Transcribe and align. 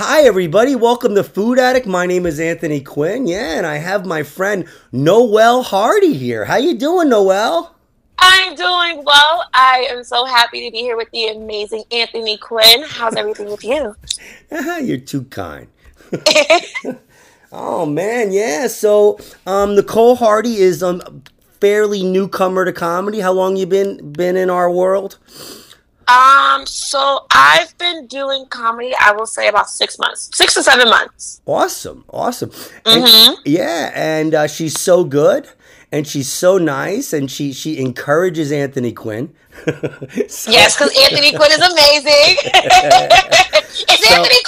Hi, 0.00 0.22
everybody. 0.22 0.76
Welcome 0.76 1.16
to 1.16 1.24
Food 1.24 1.58
Addict. 1.58 1.84
My 1.84 2.06
name 2.06 2.24
is 2.24 2.38
Anthony 2.38 2.80
Quinn. 2.80 3.26
Yeah, 3.26 3.58
and 3.58 3.66
I 3.66 3.78
have 3.78 4.06
my 4.06 4.22
friend 4.22 4.64
Noelle 4.92 5.64
Hardy 5.64 6.14
here. 6.14 6.44
How 6.44 6.56
you 6.56 6.78
doing, 6.78 7.08
Noelle? 7.08 7.74
I'm 8.16 8.54
doing 8.54 9.02
well. 9.04 9.48
I 9.54 9.88
am 9.90 10.04
so 10.04 10.24
happy 10.24 10.64
to 10.64 10.70
be 10.70 10.78
here 10.78 10.96
with 10.96 11.10
the 11.10 11.26
amazing 11.30 11.82
Anthony 11.90 12.36
Quinn. 12.36 12.84
How's 12.86 13.16
everything 13.16 13.50
with 13.50 13.64
you? 13.64 13.96
You're 14.80 14.98
too 14.98 15.24
kind. 15.24 15.66
oh 17.50 17.84
man, 17.84 18.30
yeah. 18.30 18.68
So, 18.68 19.18
um, 19.48 19.74
Nicole 19.74 20.14
Hardy 20.14 20.58
is 20.58 20.80
um 20.80 21.24
fairly 21.60 22.04
newcomer 22.04 22.64
to 22.64 22.72
comedy. 22.72 23.18
How 23.18 23.32
long 23.32 23.56
you 23.56 23.66
been 23.66 24.12
been 24.12 24.36
in 24.36 24.48
our 24.48 24.70
world? 24.70 25.18
Um, 26.08 26.64
so 26.66 27.26
I've 27.32 27.76
been 27.78 28.06
doing 28.06 28.46
comedy, 28.46 28.94
I 28.98 29.12
will 29.12 29.26
say 29.26 29.46
about 29.48 29.68
six 29.68 29.98
months, 29.98 30.30
six 30.32 30.54
to 30.54 30.62
seven 30.62 30.88
months. 30.88 31.42
Awesome, 31.46 32.04
awesome. 32.10 32.50
And- 32.86 33.36
yeah, 33.44 33.90
and 33.94 34.34
uh, 34.34 34.46
she's 34.46 34.80
so 34.80 35.04
good, 35.04 35.48
and 35.92 36.06
she's 36.06 36.30
so 36.32 36.56
nice, 36.58 37.12
and 37.12 37.30
she 37.30 37.52
she 37.52 37.78
encourages 37.78 38.50
Anthony 38.52 38.92
Quinn. 38.92 39.34
So- 40.28 40.50
Yes, 40.50 40.76
because 40.76 40.96
Anthony 40.98 41.32
Quinn 41.32 41.50
is 41.52 41.58
amazing. 41.58 42.36
it's 43.88 44.10
Anthony 44.10 44.42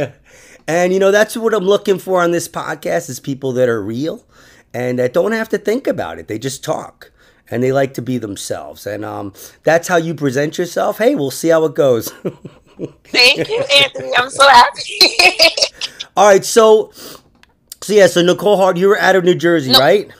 Quinn. 0.00 0.12
and 0.68 0.92
you 0.92 0.98
know 0.98 1.10
that's 1.10 1.36
what 1.36 1.52
I'm 1.54 1.64
looking 1.64 1.98
for 1.98 2.22
on 2.22 2.30
this 2.30 2.48
podcast 2.48 3.08
is 3.10 3.20
people 3.20 3.52
that 3.52 3.68
are 3.68 3.82
real 3.82 4.24
and 4.72 4.98
that 4.98 5.12
don't 5.12 5.32
have 5.32 5.48
to 5.50 5.58
think 5.58 5.86
about 5.86 6.18
it. 6.18 6.28
They 6.28 6.38
just 6.38 6.62
talk 6.64 7.10
and 7.50 7.62
they 7.62 7.72
like 7.72 7.94
to 7.94 8.02
be 8.02 8.18
themselves. 8.18 8.86
And 8.86 9.04
um, 9.04 9.32
that's 9.62 9.88
how 9.88 9.96
you 9.96 10.14
present 10.14 10.58
yourself. 10.58 10.98
Hey, 10.98 11.14
we'll 11.14 11.30
see 11.30 11.48
how 11.48 11.64
it 11.64 11.74
goes. 11.74 12.10
Thank 13.04 13.48
you, 13.48 13.64
Anthony. 13.82 14.10
I'm 14.16 14.30
so 14.30 14.46
happy. 14.48 14.92
All 16.16 16.26
right, 16.28 16.44
so 16.44 16.92
so 17.82 17.92
yeah, 17.92 18.06
so 18.06 18.22
Nicole 18.22 18.56
Hart, 18.56 18.76
you 18.76 18.88
were 18.88 18.98
out 18.98 19.16
of 19.16 19.24
New 19.24 19.34
Jersey, 19.34 19.70
No. 19.72 19.78
right? 19.78 20.10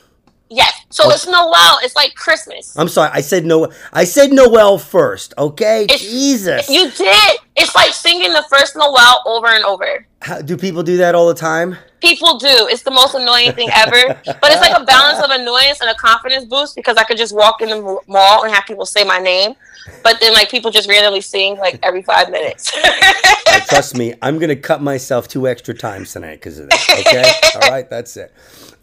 yes. 0.49 0.73
So 0.89 1.09
it's 1.11 1.27
Noel. 1.27 1.79
It's 1.83 1.95
like 1.97 2.15
Christmas. 2.15 2.75
I'm 2.77 2.87
sorry, 2.87 3.11
I 3.13 3.19
said 3.21 3.45
no. 3.45 3.71
I 3.91 4.05
said 4.05 4.31
Noel 4.31 4.77
first. 4.77 5.33
Okay, 5.37 5.83
It's- 5.83 5.99
Jesus. 6.01 6.69
You 6.69 6.89
did. 6.91 7.39
It's 7.57 7.75
like 7.75 7.93
singing 7.93 8.31
the 8.31 8.45
first 8.49 8.75
Noel 8.75 9.21
over 9.25 9.47
and 9.47 9.65
over. 9.65 10.07
How, 10.21 10.41
do 10.41 10.55
people 10.57 10.83
do 10.83 10.97
that 10.97 11.13
all 11.13 11.27
the 11.27 11.33
time? 11.33 11.75
People 12.01 12.37
do. 12.37 12.67
It's 12.69 12.83
the 12.83 12.91
most 12.91 13.15
annoying 13.15 13.53
thing 13.53 13.69
ever. 13.73 14.19
But 14.39 14.51
it's 14.51 14.61
like 14.61 14.79
a 14.79 14.83
balance 14.83 15.23
of 15.23 15.31
annoyance 15.31 15.81
and 15.81 15.89
a 15.89 15.95
confidence 15.95 16.45
boost 16.45 16.75
because 16.75 16.97
I 16.97 17.03
could 17.03 17.17
just 17.17 17.33
walk 17.35 17.61
in 17.61 17.69
the 17.69 17.99
mall 18.07 18.43
and 18.43 18.53
have 18.53 18.65
people 18.65 18.85
say 18.85 19.03
my 19.03 19.17
name. 19.17 19.55
But 20.03 20.19
then, 20.19 20.33
like, 20.33 20.49
people 20.49 20.69
just 20.69 20.87
randomly 20.87 21.21
sing 21.21 21.57
like 21.57 21.79
every 21.83 22.01
five 22.01 22.29
minutes. 22.29 22.71
Uh, 22.75 23.59
trust 23.67 23.97
me, 23.97 24.13
I'm 24.21 24.37
gonna 24.37 24.55
cut 24.55 24.81
myself 24.81 25.27
two 25.27 25.47
extra 25.47 25.73
times 25.73 26.11
tonight 26.13 26.35
because 26.35 26.59
of 26.59 26.69
that. 26.69 26.97
Okay, 26.99 27.59
all 27.61 27.71
right, 27.71 27.89
that's 27.89 28.15
it. 28.17 28.33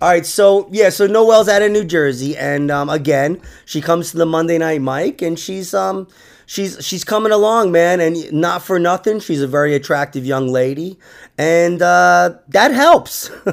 All 0.00 0.08
right, 0.08 0.26
so 0.26 0.68
yeah, 0.72 0.90
so 0.90 1.06
Noelle's 1.06 1.48
out 1.48 1.62
of 1.62 1.70
New 1.70 1.84
Jersey, 1.84 2.36
and 2.36 2.70
um, 2.70 2.88
again, 2.88 3.40
she 3.64 3.80
comes 3.80 4.10
to 4.10 4.16
the 4.16 4.26
Monday 4.26 4.58
Night 4.58 4.80
Mike, 4.80 5.22
and 5.22 5.38
she's 5.38 5.72
um, 5.74 6.08
she's 6.46 6.84
she's 6.84 7.04
coming 7.04 7.32
along, 7.32 7.72
man, 7.72 8.00
and 8.00 8.32
not 8.32 8.62
for 8.62 8.78
nothing, 8.78 9.20
she's 9.20 9.42
a 9.42 9.46
very 9.48 9.74
attractive 9.74 10.24
young 10.24 10.48
lady, 10.48 10.98
and 11.38 11.80
uh, 11.82 12.36
that 12.48 12.72
helps. 12.72 13.30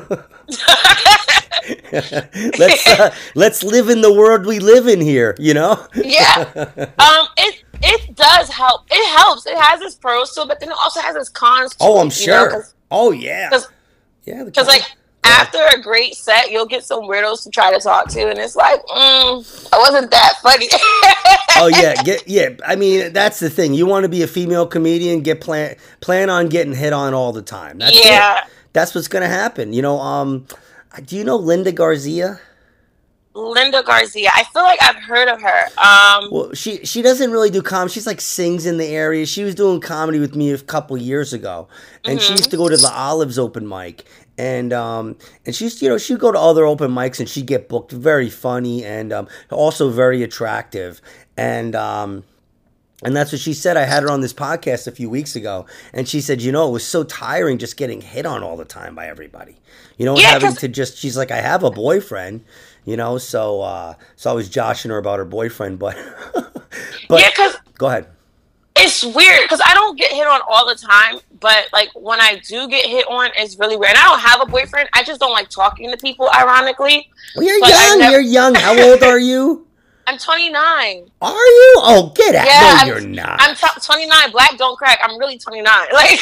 let's 1.91 2.87
uh, 2.87 3.13
let's 3.35 3.63
live 3.63 3.89
in 3.89 4.01
the 4.01 4.13
world 4.13 4.45
we 4.45 4.59
live 4.59 4.87
in 4.87 4.99
here, 5.01 5.35
you 5.39 5.53
know. 5.53 5.85
yeah. 5.95 6.45
Um. 6.99 7.27
It 7.37 7.63
it 7.83 8.15
does 8.15 8.49
help. 8.49 8.83
It 8.91 9.17
helps. 9.17 9.45
It 9.45 9.57
has 9.57 9.81
its 9.81 9.95
pros 9.95 10.33
too, 10.35 10.45
but 10.47 10.59
then 10.59 10.69
it 10.69 10.77
also 10.81 10.99
has 11.01 11.15
its 11.15 11.29
cons. 11.29 11.71
Too, 11.71 11.77
Oh, 11.81 11.99
I'm 11.99 12.09
sure. 12.09 12.51
know, 12.51 12.61
oh 12.91 13.11
yeah, 13.11 13.49
yeah. 14.25 14.43
Because 14.43 14.67
like 14.67 14.83
after 15.23 15.59
a 15.75 15.81
great 15.81 16.15
set, 16.15 16.51
you'll 16.51 16.65
get 16.65 16.83
some 16.83 17.01
weirdos 17.01 17.43
to 17.43 17.49
try 17.49 17.71
to 17.73 17.79
talk 17.79 18.09
to, 18.09 18.29
and 18.29 18.39
it's 18.39 18.55
like, 18.55 18.83
mm, 18.87 19.69
I 19.73 19.77
wasn't 19.77 20.11
that 20.11 20.33
funny. 20.41 20.67
oh 21.57 21.67
yeah, 21.67 22.01
get 22.03 22.27
yeah. 22.27 22.49
I 22.65 22.75
mean, 22.75 23.13
that's 23.13 23.39
the 23.39 23.49
thing. 23.49 23.73
You 23.73 23.85
want 23.85 24.03
to 24.03 24.09
be 24.09 24.23
a 24.23 24.27
female 24.27 24.65
comedian, 24.65 25.21
get 25.21 25.41
plan 25.41 25.75
plan 25.99 26.29
on 26.29 26.49
getting 26.49 26.73
hit 26.73 26.93
on 26.93 27.13
all 27.13 27.31
the 27.33 27.41
time. 27.41 27.77
That's 27.77 27.95
it. 27.95 28.05
yeah. 28.05 28.45
That's 28.73 28.95
what's 28.95 29.07
gonna 29.07 29.27
happen. 29.27 29.73
You 29.73 29.81
know, 29.81 29.99
um, 29.99 30.47
do 31.05 31.15
you 31.15 31.23
know 31.23 31.35
Linda 31.35 31.71
Garcia? 31.71 32.39
Linda 33.33 33.81
Garcia. 33.83 34.29
I 34.33 34.43
feel 34.45 34.63
like 34.63 34.81
I've 34.81 35.01
heard 35.03 35.29
of 35.29 35.41
her. 35.41 35.63
Um. 35.77 36.29
Well, 36.31 36.53
she 36.53 36.83
she 36.85 37.01
doesn't 37.01 37.31
really 37.31 37.49
do 37.49 37.61
comedy. 37.61 37.93
She's 37.93 38.07
like 38.07 38.21
sings 38.21 38.65
in 38.65 38.77
the 38.77 38.87
area. 38.87 39.25
She 39.25 39.43
was 39.43 39.55
doing 39.55 39.79
comedy 39.79 40.19
with 40.19 40.35
me 40.35 40.51
a 40.51 40.57
couple 40.57 40.97
years 40.97 41.33
ago, 41.33 41.67
and 42.05 42.21
she 42.21 42.33
used 42.33 42.51
to 42.51 42.57
go 42.57 42.67
to 42.67 42.77
the 42.77 42.91
Olives 42.91 43.37
open 43.39 43.67
mic. 43.67 44.05
And 44.41 44.73
um 44.73 45.05
and 45.45 45.53
she's 45.55 45.81
you 45.83 45.89
know 45.89 45.97
she'd 45.99 46.19
go 46.19 46.31
to 46.31 46.39
other 46.39 46.65
open 46.65 46.89
mics 46.91 47.19
and 47.19 47.29
she'd 47.29 47.45
get 47.47 47.69
booked. 47.69 47.91
Very 47.91 48.29
funny 48.29 48.83
and 48.83 49.13
um 49.13 49.27
also 49.51 49.89
very 49.91 50.23
attractive. 50.23 51.01
And 51.37 51.75
um 51.75 52.23
And 53.03 53.15
that's 53.15 53.31
what 53.31 53.41
she 53.41 53.53
said. 53.53 53.77
I 53.77 53.85
had 53.85 54.03
her 54.03 54.11
on 54.11 54.21
this 54.21 54.33
podcast 54.33 54.87
a 54.87 54.91
few 54.91 55.09
weeks 55.09 55.35
ago, 55.35 55.65
and 55.91 56.07
she 56.07 56.21
said, 56.21 56.39
you 56.41 56.51
know, 56.51 56.67
it 56.69 56.71
was 56.71 56.85
so 56.85 57.03
tiring 57.03 57.57
just 57.57 57.75
getting 57.77 58.01
hit 58.01 58.25
on 58.27 58.43
all 58.43 58.57
the 58.57 58.65
time 58.79 58.93
by 58.95 59.07
everybody. 59.07 59.55
You 59.97 60.05
know, 60.05 60.15
Yeah, 60.17 60.33
having 60.37 60.53
to 60.61 60.67
just. 60.67 60.97
She's 60.97 61.17
like, 61.17 61.31
I 61.31 61.41
have 61.41 61.63
a 61.63 61.71
boyfriend. 61.71 62.41
You 62.85 62.97
know, 62.97 63.17
so 63.19 63.61
uh, 63.61 63.93
so 64.15 64.29
I 64.31 64.33
was 64.33 64.49
joshing 64.49 64.91
her 64.91 64.97
about 64.97 65.17
her 65.19 65.25
boyfriend, 65.25 65.79
but 65.79 65.95
but 67.09 67.21
yeah, 67.21 67.51
go 67.77 67.87
ahead. 67.87 68.05
It's 68.81 69.03
weird 69.03 69.41
because 69.43 69.61
I 69.65 69.73
don't 69.73 69.97
get 69.97 70.11
hit 70.11 70.27
on 70.27 70.41
all 70.47 70.67
the 70.67 70.75
time, 70.75 71.19
but 71.39 71.67
like 71.71 71.89
when 71.95 72.19
I 72.19 72.41
do 72.47 72.67
get 72.67 72.85
hit 72.85 73.05
on, 73.07 73.29
it's 73.37 73.57
really 73.59 73.77
weird. 73.77 73.91
And 73.91 73.99
I 73.99 74.03
don't 74.09 74.19
have 74.19 74.41
a 74.41 74.45
boyfriend. 74.45 74.89
I 74.93 75.03
just 75.03 75.19
don't 75.19 75.31
like 75.33 75.49
talking 75.49 75.89
to 75.91 75.97
people. 75.97 76.29
Ironically, 76.33 77.09
Well, 77.35 77.45
you're 77.45 77.59
But 77.59 77.69
young. 77.69 77.99
nev- 77.99 78.11
you're 78.11 78.21
young. 78.21 78.55
How 78.55 78.77
old 78.79 79.03
are 79.03 79.19
you? 79.19 79.65
I'm 80.07 80.17
29. 80.17 81.11
Are 81.21 81.31
you? 81.31 81.73
Oh, 81.83 82.11
get 82.15 82.35
out! 82.35 82.45
Yeah, 82.45 82.59
no, 82.59 82.67
I'm- 82.77 82.87
you're 82.87 83.01
not. 83.01 83.37
I'm 83.41 83.55
t- 83.55 83.67
29. 83.81 84.31
Black 84.31 84.57
don't 84.57 84.77
crack. 84.77 84.99
I'm 85.01 85.17
really 85.19 85.37
29. 85.37 85.63
Like 85.93 86.19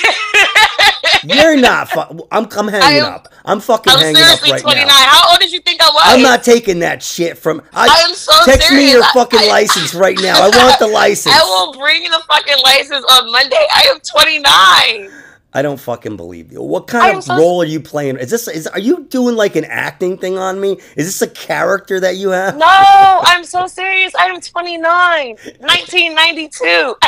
you're 1.23 1.57
not. 1.57 1.89
Fu- 1.89 2.27
I'm. 2.31 2.47
I'm 2.51 2.67
hanging 2.67 2.99
am- 2.99 3.05
up. 3.05 3.27
I'm 3.45 3.59
fucking 3.59 3.91
I'm 3.91 3.99
hanging 3.99 4.21
up 4.23 4.41
right 4.41 4.61
29. 4.61 4.87
now. 4.87 4.93
How 4.93 5.31
old 5.31 5.39
did 5.39 5.51
you 5.51 5.59
think 5.61 5.81
I 5.81 5.87
was? 5.87 6.01
I'm 6.05 6.21
not 6.21 6.43
taking 6.43 6.79
that 6.79 7.01
shit 7.03 7.37
from. 7.37 7.61
I, 7.73 7.87
I 7.87 8.07
am 8.09 8.13
so 8.15 8.31
serious. 8.43 8.59
text 8.61 8.71
me 8.73 8.91
your 8.91 9.03
fucking 9.13 9.39
I- 9.41 9.47
license 9.49 9.93
right 9.95 10.17
now. 10.21 10.39
I 10.41 10.49
want 10.49 10.79
the 10.79 10.87
license. 10.87 11.33
I 11.35 11.41
will 11.43 11.73
bring 11.79 12.03
you 12.03 12.09
the 12.11 12.23
fucking 12.27 12.57
license 12.63 13.05
on 13.11 13.31
Monday. 13.31 13.65
I 13.73 13.87
am 13.93 13.99
29. 13.99 15.11
I 15.51 15.63
don't 15.63 15.79
fucking 15.79 16.15
believe 16.15 16.51
you. 16.51 16.61
What 16.61 16.85
kind 16.85 17.17
of 17.17 17.23
so- 17.23 17.35
role 17.35 17.59
are 17.61 17.65
you 17.65 17.79
playing? 17.79 18.17
Is 18.17 18.29
this 18.29 18.47
is 18.47 18.67
are 18.67 18.79
you 18.79 19.05
doing 19.05 19.35
like 19.35 19.55
an 19.55 19.65
acting 19.65 20.15
thing 20.17 20.37
on 20.37 20.61
me? 20.61 20.73
Is 20.95 21.07
this 21.07 21.21
a 21.23 21.27
character 21.27 21.99
that 21.99 22.17
you 22.17 22.29
have? 22.29 22.55
No, 22.55 22.67
I'm 22.67 23.43
so 23.43 23.65
serious. 23.65 24.13
I 24.13 24.25
am 24.25 24.39
29. 24.39 24.79
1992. 24.79 26.95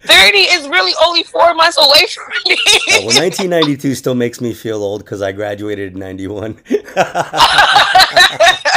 30 0.00 0.38
is 0.38 0.66
really 0.68 0.92
only 1.04 1.24
four 1.24 1.52
months 1.54 1.76
away 1.76 2.06
from 2.06 2.32
me. 2.46 2.56
Oh, 2.90 3.04
well, 3.06 3.20
1992 3.20 3.94
still 3.94 4.14
makes 4.14 4.40
me 4.40 4.54
feel 4.54 4.82
old 4.82 5.04
because 5.04 5.20
I 5.20 5.32
graduated 5.32 5.92
in 5.92 5.98
91. 5.98 6.58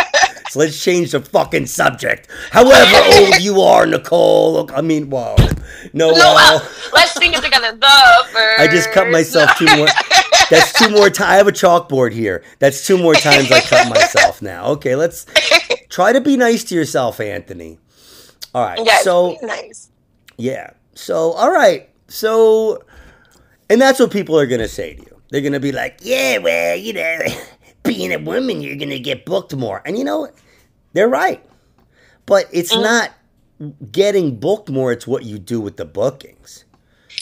so 0.51 0.59
let's 0.59 0.84
change 0.84 1.13
the 1.13 1.22
fucking 1.22 1.66
subject. 1.66 2.28
However 2.50 2.97
old 3.13 3.39
you 3.39 3.62
are, 3.62 3.85
Nicole. 3.85 4.51
Look, 4.51 4.73
I 4.73 4.81
mean, 4.81 5.09
whoa. 5.09 5.38
No, 5.94 6.09
no, 6.09 6.13
well, 6.13 6.57
uh, 6.57 6.69
let's 6.91 7.13
sing 7.13 7.31
it 7.31 7.41
together. 7.41 7.72
The 7.72 8.28
first. 8.34 8.59
I 8.59 8.67
just 8.69 8.91
cut 8.91 9.09
myself 9.09 9.57
two 9.57 9.73
more. 9.78 9.88
That's 10.50 10.73
two 10.73 10.89
more 10.89 11.09
times. 11.09 11.29
I 11.29 11.35
have 11.35 11.47
a 11.47 11.53
chalkboard 11.53 12.12
here. 12.12 12.44
That's 12.59 12.85
two 12.85 12.97
more 12.97 13.13
times 13.13 13.50
I 13.50 13.62
cut 13.62 13.88
myself 13.88 14.41
now. 14.41 14.66
Okay, 14.72 14.97
let's 14.97 15.25
try 15.88 16.12
to 16.12 16.19
be 16.19 16.35
nice 16.35 16.66
to 16.66 16.75
yourself, 16.75 17.22
Anthony. 17.22 17.79
All 18.53 18.66
right. 18.66 18.85
Yeah, 18.85 18.97
so 19.03 19.38
nice. 19.41 19.89
Yeah. 20.35 20.72
So, 20.95 21.31
all 21.31 21.50
right. 21.53 21.88
So, 22.09 22.83
and 23.69 23.79
that's 23.79 24.01
what 24.01 24.12
people 24.12 24.38
are 24.38 24.47
going 24.47 24.59
to 24.59 24.68
say 24.68 24.95
to 24.95 25.00
you. 25.01 25.21
They're 25.30 25.39
going 25.39 25.54
to 25.54 25.62
be 25.62 25.71
like, 25.71 26.00
yeah, 26.01 26.39
well, 26.39 26.75
you 26.75 26.92
know, 26.92 27.19
being 27.83 28.13
a 28.13 28.19
woman, 28.19 28.62
you're 28.62 28.75
going 28.75 28.89
to 28.89 29.00
get 29.00 29.25
booked 29.25 29.56
more. 29.56 29.81
And 29.86 29.98
you 29.98 30.04
know, 30.04 30.30
they're 30.94 31.10
right. 31.10 31.44
But 32.25 32.48
it's 32.51 32.74
not 32.74 33.12
getting 33.92 34.39
booked 34.39 34.69
more, 34.69 34.92
it's 34.92 35.06
what 35.06 35.25
you 35.25 35.38
do 35.38 35.60
with 35.60 35.78
the 35.78 35.86
bookings. 35.86 36.66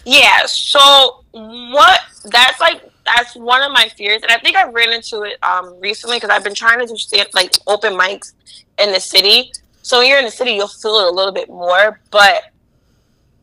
Yeah. 0.06 0.45
So 0.45 1.23
what? 1.31 2.01
That's 2.25 2.59
like 2.59 2.81
that's 3.06 3.35
one 3.35 3.61
of 3.61 3.71
my 3.71 3.89
fears, 3.97 4.21
and 4.21 4.31
I 4.31 4.38
think 4.38 4.56
I 4.56 4.69
ran 4.69 4.91
into 4.91 5.23
it 5.23 5.38
um 5.44 5.79
recently 5.79 6.17
because 6.17 6.29
I've 6.29 6.44
been 6.44 6.56
trying 6.56 6.79
to 6.79 6.85
do 6.85 6.95
stand, 6.95 7.29
like 7.33 7.53
open 7.67 7.94
mics 7.94 8.33
in 8.77 8.91
the 8.91 9.00
city. 9.00 9.51
So 9.81 10.00
when 10.00 10.07
you're 10.07 10.19
in 10.19 10.25
the 10.25 10.31
city, 10.31 10.51
you'll 10.51 10.67
feel 10.67 11.00
it 11.00 11.07
a 11.07 11.11
little 11.11 11.31
bit 11.31 11.50
more, 11.50 12.00
but 12.11 12.48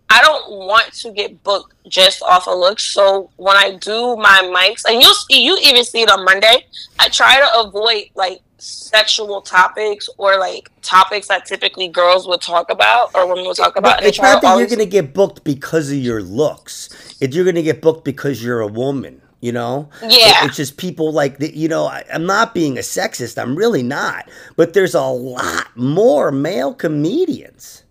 I 0.08 0.22
don't 0.22 0.66
want 0.66 0.92
to 0.94 1.10
get 1.10 1.42
booked 1.42 1.74
just 1.88 2.22
off 2.22 2.46
a 2.46 2.50
look. 2.50 2.78
So 2.78 3.30
when 3.36 3.56
I 3.56 3.76
do 3.76 4.16
my 4.16 4.42
mics, 4.54 4.84
and 4.84 5.02
you 5.02 5.08
will 5.08 5.36
you 5.36 5.58
even 5.64 5.84
see 5.84 6.02
it 6.02 6.10
on 6.10 6.24
Monday, 6.24 6.66
I 6.98 7.08
try 7.08 7.38
to 7.38 7.60
avoid 7.60 8.10
like 8.14 8.40
sexual 8.58 9.42
topics 9.42 10.08
or 10.16 10.38
like 10.38 10.70
topics 10.82 11.28
that 11.28 11.44
typically 11.44 11.88
girls 11.88 12.26
would 12.26 12.40
talk 12.40 12.70
about 12.70 13.10
or 13.14 13.28
women 13.28 13.46
would 13.46 13.56
talk 13.56 13.76
about. 13.76 14.02
It's 14.02 14.20
not 14.20 14.42
that 14.42 14.48
always... 14.48 14.70
you're 14.70 14.76
going 14.76 14.88
to 14.88 14.90
get 14.90 15.12
booked 15.12 15.44
because 15.44 15.90
of 15.90 15.98
your 15.98 16.22
looks. 16.22 17.16
If 17.20 17.34
you're 17.34 17.44
going 17.44 17.56
to 17.56 17.62
get 17.62 17.82
booked 17.82 18.04
because 18.04 18.42
you're 18.42 18.60
a 18.60 18.68
woman. 18.68 19.22
You 19.42 19.52
know, 19.52 19.90
yeah. 20.02 20.46
It's 20.46 20.56
just 20.56 20.78
people 20.78 21.12
like 21.12 21.38
that. 21.38 21.52
You 21.54 21.68
know, 21.68 21.84
I, 21.84 22.04
I'm 22.12 22.24
not 22.24 22.54
being 22.54 22.78
a 22.78 22.80
sexist. 22.80 23.40
I'm 23.40 23.54
really 23.54 23.82
not. 23.82 24.28
But 24.56 24.72
there's 24.72 24.94
a 24.94 25.02
lot 25.02 25.68
more 25.76 26.32
male 26.32 26.72
comedians. 26.72 27.84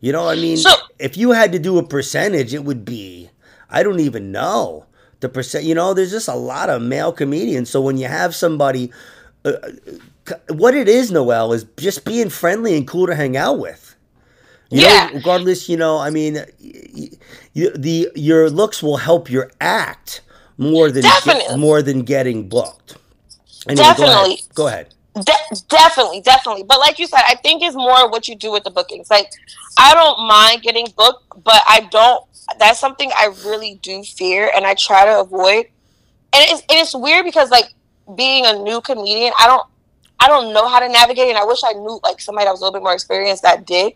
You 0.00 0.12
know, 0.12 0.28
I 0.28 0.34
mean, 0.34 0.56
so, 0.56 0.70
if 0.98 1.16
you 1.16 1.32
had 1.32 1.52
to 1.52 1.58
do 1.58 1.78
a 1.78 1.86
percentage, 1.86 2.54
it 2.54 2.64
would 2.64 2.84
be 2.84 3.30
I 3.68 3.82
don't 3.82 4.00
even 4.00 4.32
know 4.32 4.86
the 5.20 5.28
percent. 5.28 5.64
You 5.64 5.74
know, 5.74 5.94
there's 5.94 6.10
just 6.10 6.28
a 6.28 6.34
lot 6.34 6.70
of 6.70 6.82
male 6.82 7.12
comedians. 7.12 7.70
So 7.70 7.80
when 7.80 7.98
you 7.98 8.08
have 8.08 8.34
somebody 8.34 8.90
uh, 9.44 9.52
what 10.48 10.74
it 10.74 10.88
is, 10.88 11.10
Noel, 11.10 11.52
is 11.52 11.64
just 11.76 12.04
being 12.04 12.30
friendly 12.30 12.76
and 12.76 12.86
cool 12.86 13.06
to 13.06 13.14
hang 13.14 13.36
out 13.36 13.58
with. 13.58 13.96
You 14.70 14.82
yeah. 14.82 15.08
Know, 15.08 15.14
regardless, 15.14 15.68
you 15.68 15.76
know, 15.76 15.98
I 15.98 16.10
mean, 16.10 16.44
you, 17.54 17.70
the 17.76 18.10
your 18.14 18.50
looks 18.50 18.82
will 18.82 18.98
help 18.98 19.30
your 19.30 19.50
act 19.60 20.20
more 20.58 20.90
than 20.90 21.02
get, 21.02 21.58
more 21.58 21.82
than 21.82 22.02
getting 22.02 22.48
booked. 22.48 22.96
Anyway, 23.66 23.82
definitely. 23.82 24.14
Go 24.14 24.20
ahead. 24.22 24.54
Go 24.54 24.66
ahead. 24.68 24.94
De- 25.24 25.62
definitely, 25.68 26.20
definitely. 26.20 26.62
But 26.64 26.78
like 26.78 26.98
you 26.98 27.06
said, 27.06 27.22
I 27.26 27.34
think 27.36 27.62
it's 27.62 27.76
more 27.76 28.10
what 28.10 28.28
you 28.28 28.36
do 28.36 28.52
with 28.52 28.64
the 28.64 28.70
bookings. 28.70 29.10
Like, 29.10 29.30
I 29.78 29.94
don't 29.94 30.26
mind 30.26 30.62
getting 30.62 30.86
booked, 30.96 31.42
but 31.44 31.62
I 31.68 31.88
don't. 31.90 32.24
That's 32.58 32.78
something 32.78 33.10
I 33.16 33.32
really 33.44 33.78
do 33.82 34.02
fear, 34.02 34.50
and 34.54 34.66
I 34.66 34.74
try 34.74 35.04
to 35.04 35.20
avoid. 35.20 35.66
And 36.32 36.44
it's 36.48 36.60
and 36.62 36.80
it's 36.80 36.94
weird 36.94 37.24
because 37.24 37.50
like 37.50 37.74
being 38.16 38.46
a 38.46 38.52
new 38.54 38.80
comedian, 38.80 39.32
I 39.38 39.46
don't 39.46 39.66
I 40.20 40.28
don't 40.28 40.52
know 40.52 40.68
how 40.68 40.80
to 40.80 40.88
navigate. 40.88 41.28
And 41.28 41.38
I 41.38 41.44
wish 41.44 41.60
I 41.64 41.72
knew 41.72 41.98
like 42.02 42.20
somebody 42.20 42.44
that 42.44 42.50
was 42.50 42.60
a 42.60 42.64
little 42.64 42.78
bit 42.78 42.82
more 42.82 42.92
experienced 42.92 43.42
that 43.42 43.66
did. 43.66 43.94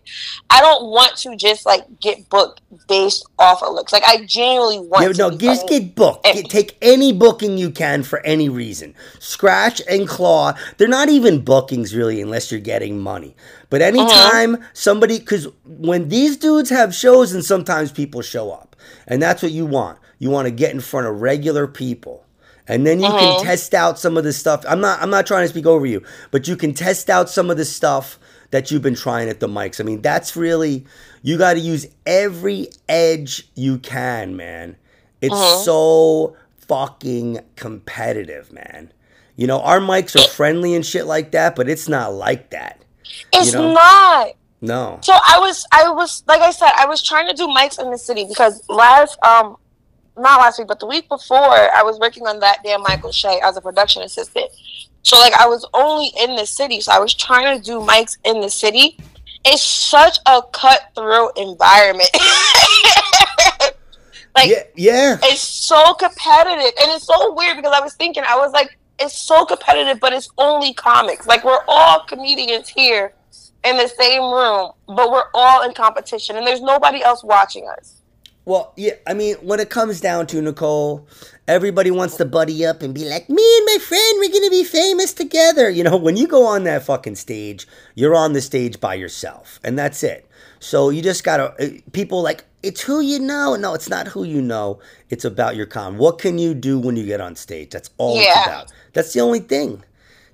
I 0.48 0.60
don't 0.60 0.90
want 0.90 1.16
to 1.18 1.36
just 1.36 1.66
like 1.66 1.84
get 2.00 2.28
booked 2.30 2.62
based 2.88 3.26
off 3.38 3.62
of 3.62 3.74
looks. 3.74 3.92
Like 3.92 4.04
I 4.06 4.24
genuinely 4.24 4.80
want 4.80 5.04
yeah, 5.04 5.28
no, 5.28 5.36
just 5.36 5.68
get 5.68 5.94
booked. 5.94 6.24
Get, 6.24 6.48
take 6.48 6.78
any 6.80 7.12
booking 7.12 7.58
you 7.58 7.70
can 7.70 8.02
for 8.02 8.20
any 8.20 8.48
reason. 8.48 8.94
Scratch 9.18 9.82
and 9.88 10.08
claw. 10.08 10.54
They're 10.78 10.88
not 10.88 11.10
even 11.10 11.44
bookings 11.44 11.94
really 11.94 12.22
unless 12.22 12.50
you're 12.50 12.60
getting 12.60 12.98
money. 12.98 13.36
But 13.68 13.82
anytime 13.82 14.54
uh-huh. 14.54 14.66
somebody, 14.72 15.18
because 15.18 15.48
when 15.64 16.08
these 16.08 16.36
dudes 16.36 16.70
have 16.70 16.94
shows 16.94 17.32
and 17.32 17.44
sometimes 17.44 17.92
people 17.92 18.22
show 18.22 18.50
up, 18.50 18.76
and 19.06 19.20
that's 19.20 19.42
what 19.42 19.52
you 19.52 19.66
want. 19.66 19.98
You 20.18 20.30
want 20.30 20.46
to 20.46 20.52
get 20.52 20.72
in 20.72 20.80
front 20.80 21.06
of 21.06 21.20
regular 21.20 21.66
people 21.66 22.23
and 22.66 22.86
then 22.86 23.00
you 23.00 23.08
can 23.08 23.36
uh-huh. 23.36 23.44
test 23.44 23.74
out 23.74 23.98
some 23.98 24.16
of 24.16 24.24
the 24.24 24.32
stuff. 24.32 24.64
I'm 24.68 24.80
not 24.80 25.00
I'm 25.02 25.10
not 25.10 25.26
trying 25.26 25.44
to 25.44 25.48
speak 25.48 25.66
over 25.66 25.86
you, 25.86 26.02
but 26.30 26.48
you 26.48 26.56
can 26.56 26.74
test 26.74 27.10
out 27.10 27.28
some 27.28 27.50
of 27.50 27.56
the 27.56 27.64
stuff 27.64 28.18
that 28.50 28.70
you've 28.70 28.82
been 28.82 28.94
trying 28.94 29.28
at 29.28 29.40
the 29.40 29.48
mics. 29.48 29.80
I 29.80 29.84
mean, 29.84 30.00
that's 30.00 30.36
really 30.36 30.86
you 31.22 31.36
got 31.38 31.54
to 31.54 31.60
use 31.60 31.86
every 32.06 32.68
edge 32.88 33.48
you 33.54 33.78
can, 33.78 34.36
man. 34.36 34.76
It's 35.20 35.34
uh-huh. 35.34 35.56
so 35.58 36.36
fucking 36.58 37.40
competitive, 37.56 38.52
man. 38.52 38.92
You 39.36 39.46
know, 39.46 39.60
our 39.60 39.80
mics 39.80 40.14
are 40.14 40.28
friendly 40.28 40.74
and 40.74 40.86
shit 40.86 41.06
like 41.06 41.32
that, 41.32 41.56
but 41.56 41.68
it's 41.68 41.88
not 41.88 42.14
like 42.14 42.50
that. 42.50 42.84
It's 43.32 43.52
you 43.52 43.58
know? 43.58 43.72
not. 43.74 44.28
No. 44.60 44.98
So 45.02 45.12
I 45.12 45.38
was 45.40 45.66
I 45.72 45.90
was 45.90 46.22
like 46.26 46.40
I 46.40 46.50
said, 46.50 46.70
I 46.76 46.86
was 46.86 47.02
trying 47.02 47.28
to 47.28 47.34
do 47.34 47.46
mics 47.48 47.78
in 47.78 47.90
the 47.90 47.98
city 47.98 48.24
because 48.26 48.66
last 48.68 49.22
um 49.22 49.56
not 50.16 50.40
last 50.40 50.58
week, 50.58 50.68
but 50.68 50.80
the 50.80 50.86
week 50.86 51.08
before, 51.08 51.38
I 51.38 51.82
was 51.82 51.98
working 51.98 52.26
on 52.26 52.40
that 52.40 52.58
damn 52.64 52.82
Michael 52.82 53.12
Che 53.12 53.40
as 53.42 53.56
a 53.56 53.60
production 53.60 54.02
assistant. 54.02 54.50
So 55.02 55.18
like 55.18 55.34
I 55.34 55.46
was 55.46 55.66
only 55.74 56.12
in 56.18 56.36
the 56.36 56.46
city, 56.46 56.80
so 56.80 56.92
I 56.92 56.98
was 56.98 57.14
trying 57.14 57.58
to 57.58 57.64
do 57.64 57.80
mics 57.80 58.16
in 58.24 58.40
the 58.40 58.48
city. 58.48 58.98
It's 59.44 59.62
such 59.62 60.18
a 60.24 60.40
cutthroat 60.52 61.36
environment. 61.36 62.08
like 64.34 64.50
yeah, 64.50 64.62
yeah, 64.74 65.18
it's 65.22 65.42
so 65.42 65.92
competitive, 65.94 66.72
and 66.80 66.90
it's 66.92 67.06
so 67.06 67.34
weird 67.34 67.56
because 67.56 67.74
I 67.74 67.80
was 67.80 67.94
thinking, 67.94 68.22
I 68.26 68.36
was 68.36 68.52
like, 68.52 68.78
it's 68.98 69.18
so 69.18 69.44
competitive, 69.44 70.00
but 70.00 70.14
it's 70.14 70.30
only 70.38 70.72
comics. 70.72 71.26
Like 71.26 71.44
we're 71.44 71.64
all 71.68 72.04
comedians 72.04 72.68
here 72.68 73.12
in 73.64 73.76
the 73.76 73.88
same 73.88 74.22
room, 74.22 74.72
but 74.86 75.10
we're 75.10 75.28
all 75.34 75.62
in 75.64 75.74
competition, 75.74 76.36
and 76.36 76.46
there's 76.46 76.62
nobody 76.62 77.02
else 77.02 77.22
watching 77.22 77.68
us. 77.78 77.93
Well, 78.46 78.74
yeah, 78.76 78.94
I 79.06 79.14
mean, 79.14 79.36
when 79.36 79.58
it 79.58 79.70
comes 79.70 80.00
down 80.00 80.26
to 80.28 80.42
Nicole, 80.42 81.08
everybody 81.48 81.90
wants 81.90 82.16
to 82.16 82.26
buddy 82.26 82.64
up 82.66 82.82
and 82.82 82.94
be 82.94 83.08
like, 83.08 83.30
me 83.30 83.56
and 83.56 83.66
my 83.66 83.78
friend, 83.78 84.18
we're 84.18 84.30
going 84.30 84.44
to 84.44 84.50
be 84.50 84.64
famous 84.64 85.14
together. 85.14 85.70
You 85.70 85.84
know, 85.84 85.96
when 86.06 86.16
you 86.16 86.26
go 86.26 86.46
on 86.46 86.64
that 86.64 86.84
fucking 86.84 87.16
stage, 87.16 87.66
you're 87.94 88.14
on 88.14 88.34
the 88.34 88.42
stage 88.42 88.80
by 88.80 88.94
yourself, 88.94 89.60
and 89.64 89.78
that's 89.78 90.02
it. 90.02 90.28
So 90.60 90.90
you 90.90 91.02
just 91.02 91.24
got 91.24 91.38
to, 91.38 91.64
uh, 91.64 91.80
people 91.92 92.22
like, 92.22 92.44
it's 92.62 92.80
who 92.80 93.00
you 93.00 93.18
know. 93.18 93.56
No, 93.56 93.74
it's 93.74 93.88
not 93.88 94.08
who 94.08 94.24
you 94.24 94.40
know. 94.40 94.80
It's 95.10 95.24
about 95.24 95.56
your 95.56 95.66
con. 95.66 95.98
What 95.98 96.18
can 96.18 96.38
you 96.38 96.54
do 96.54 96.78
when 96.78 96.96
you 96.96 97.04
get 97.04 97.20
on 97.20 97.36
stage? 97.36 97.70
That's 97.70 97.90
all 97.98 98.16
yeah. 98.16 98.22
it's 98.38 98.46
about. 98.46 98.72
That's 98.94 99.12
the 99.12 99.20
only 99.20 99.40
thing. 99.40 99.82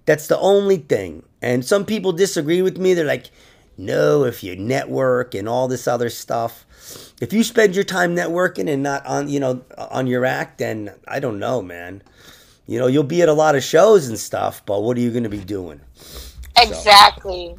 That's 0.07 0.29
the 0.29 0.39
only 0.39 0.79
thing. 0.79 1.25
And 1.43 1.65
some 1.65 1.85
people 1.85 2.13
disagree 2.13 2.63
with 2.63 2.79
me. 2.79 2.95
They're 2.95 3.05
like, 3.05 3.31
no, 3.81 4.25
if 4.25 4.43
you 4.43 4.57
network 4.57 5.35
and 5.35 5.49
all 5.49 5.69
this 5.69 5.89
other 5.89 6.11
stuff 6.11 6.67
if 7.21 7.33
you 7.33 7.45
spend 7.45 7.75
your 7.75 7.85
time 7.85 8.17
networking 8.17 8.69
and 8.69 8.83
not 8.83 9.05
on 9.07 9.29
you 9.29 9.41
know 9.41 9.63
on 9.77 10.07
your 10.07 10.25
act, 10.25 10.59
then 10.59 10.93
I 11.07 11.21
don't 11.21 11.39
know, 11.39 11.63
man. 11.63 12.03
You 12.67 12.79
know, 12.79 12.87
you'll 12.87 13.03
be 13.03 13.21
at 13.23 13.29
a 13.29 13.33
lot 13.33 13.57
of 13.57 13.63
shows 13.63 14.09
and 14.09 14.19
stuff, 14.19 14.65
but 14.65 14.83
what 14.83 14.97
are 14.97 15.01
you 15.01 15.11
going 15.11 15.25
to 15.25 15.29
be 15.29 15.45
doing? 15.45 15.81
Exactly. 16.57 17.57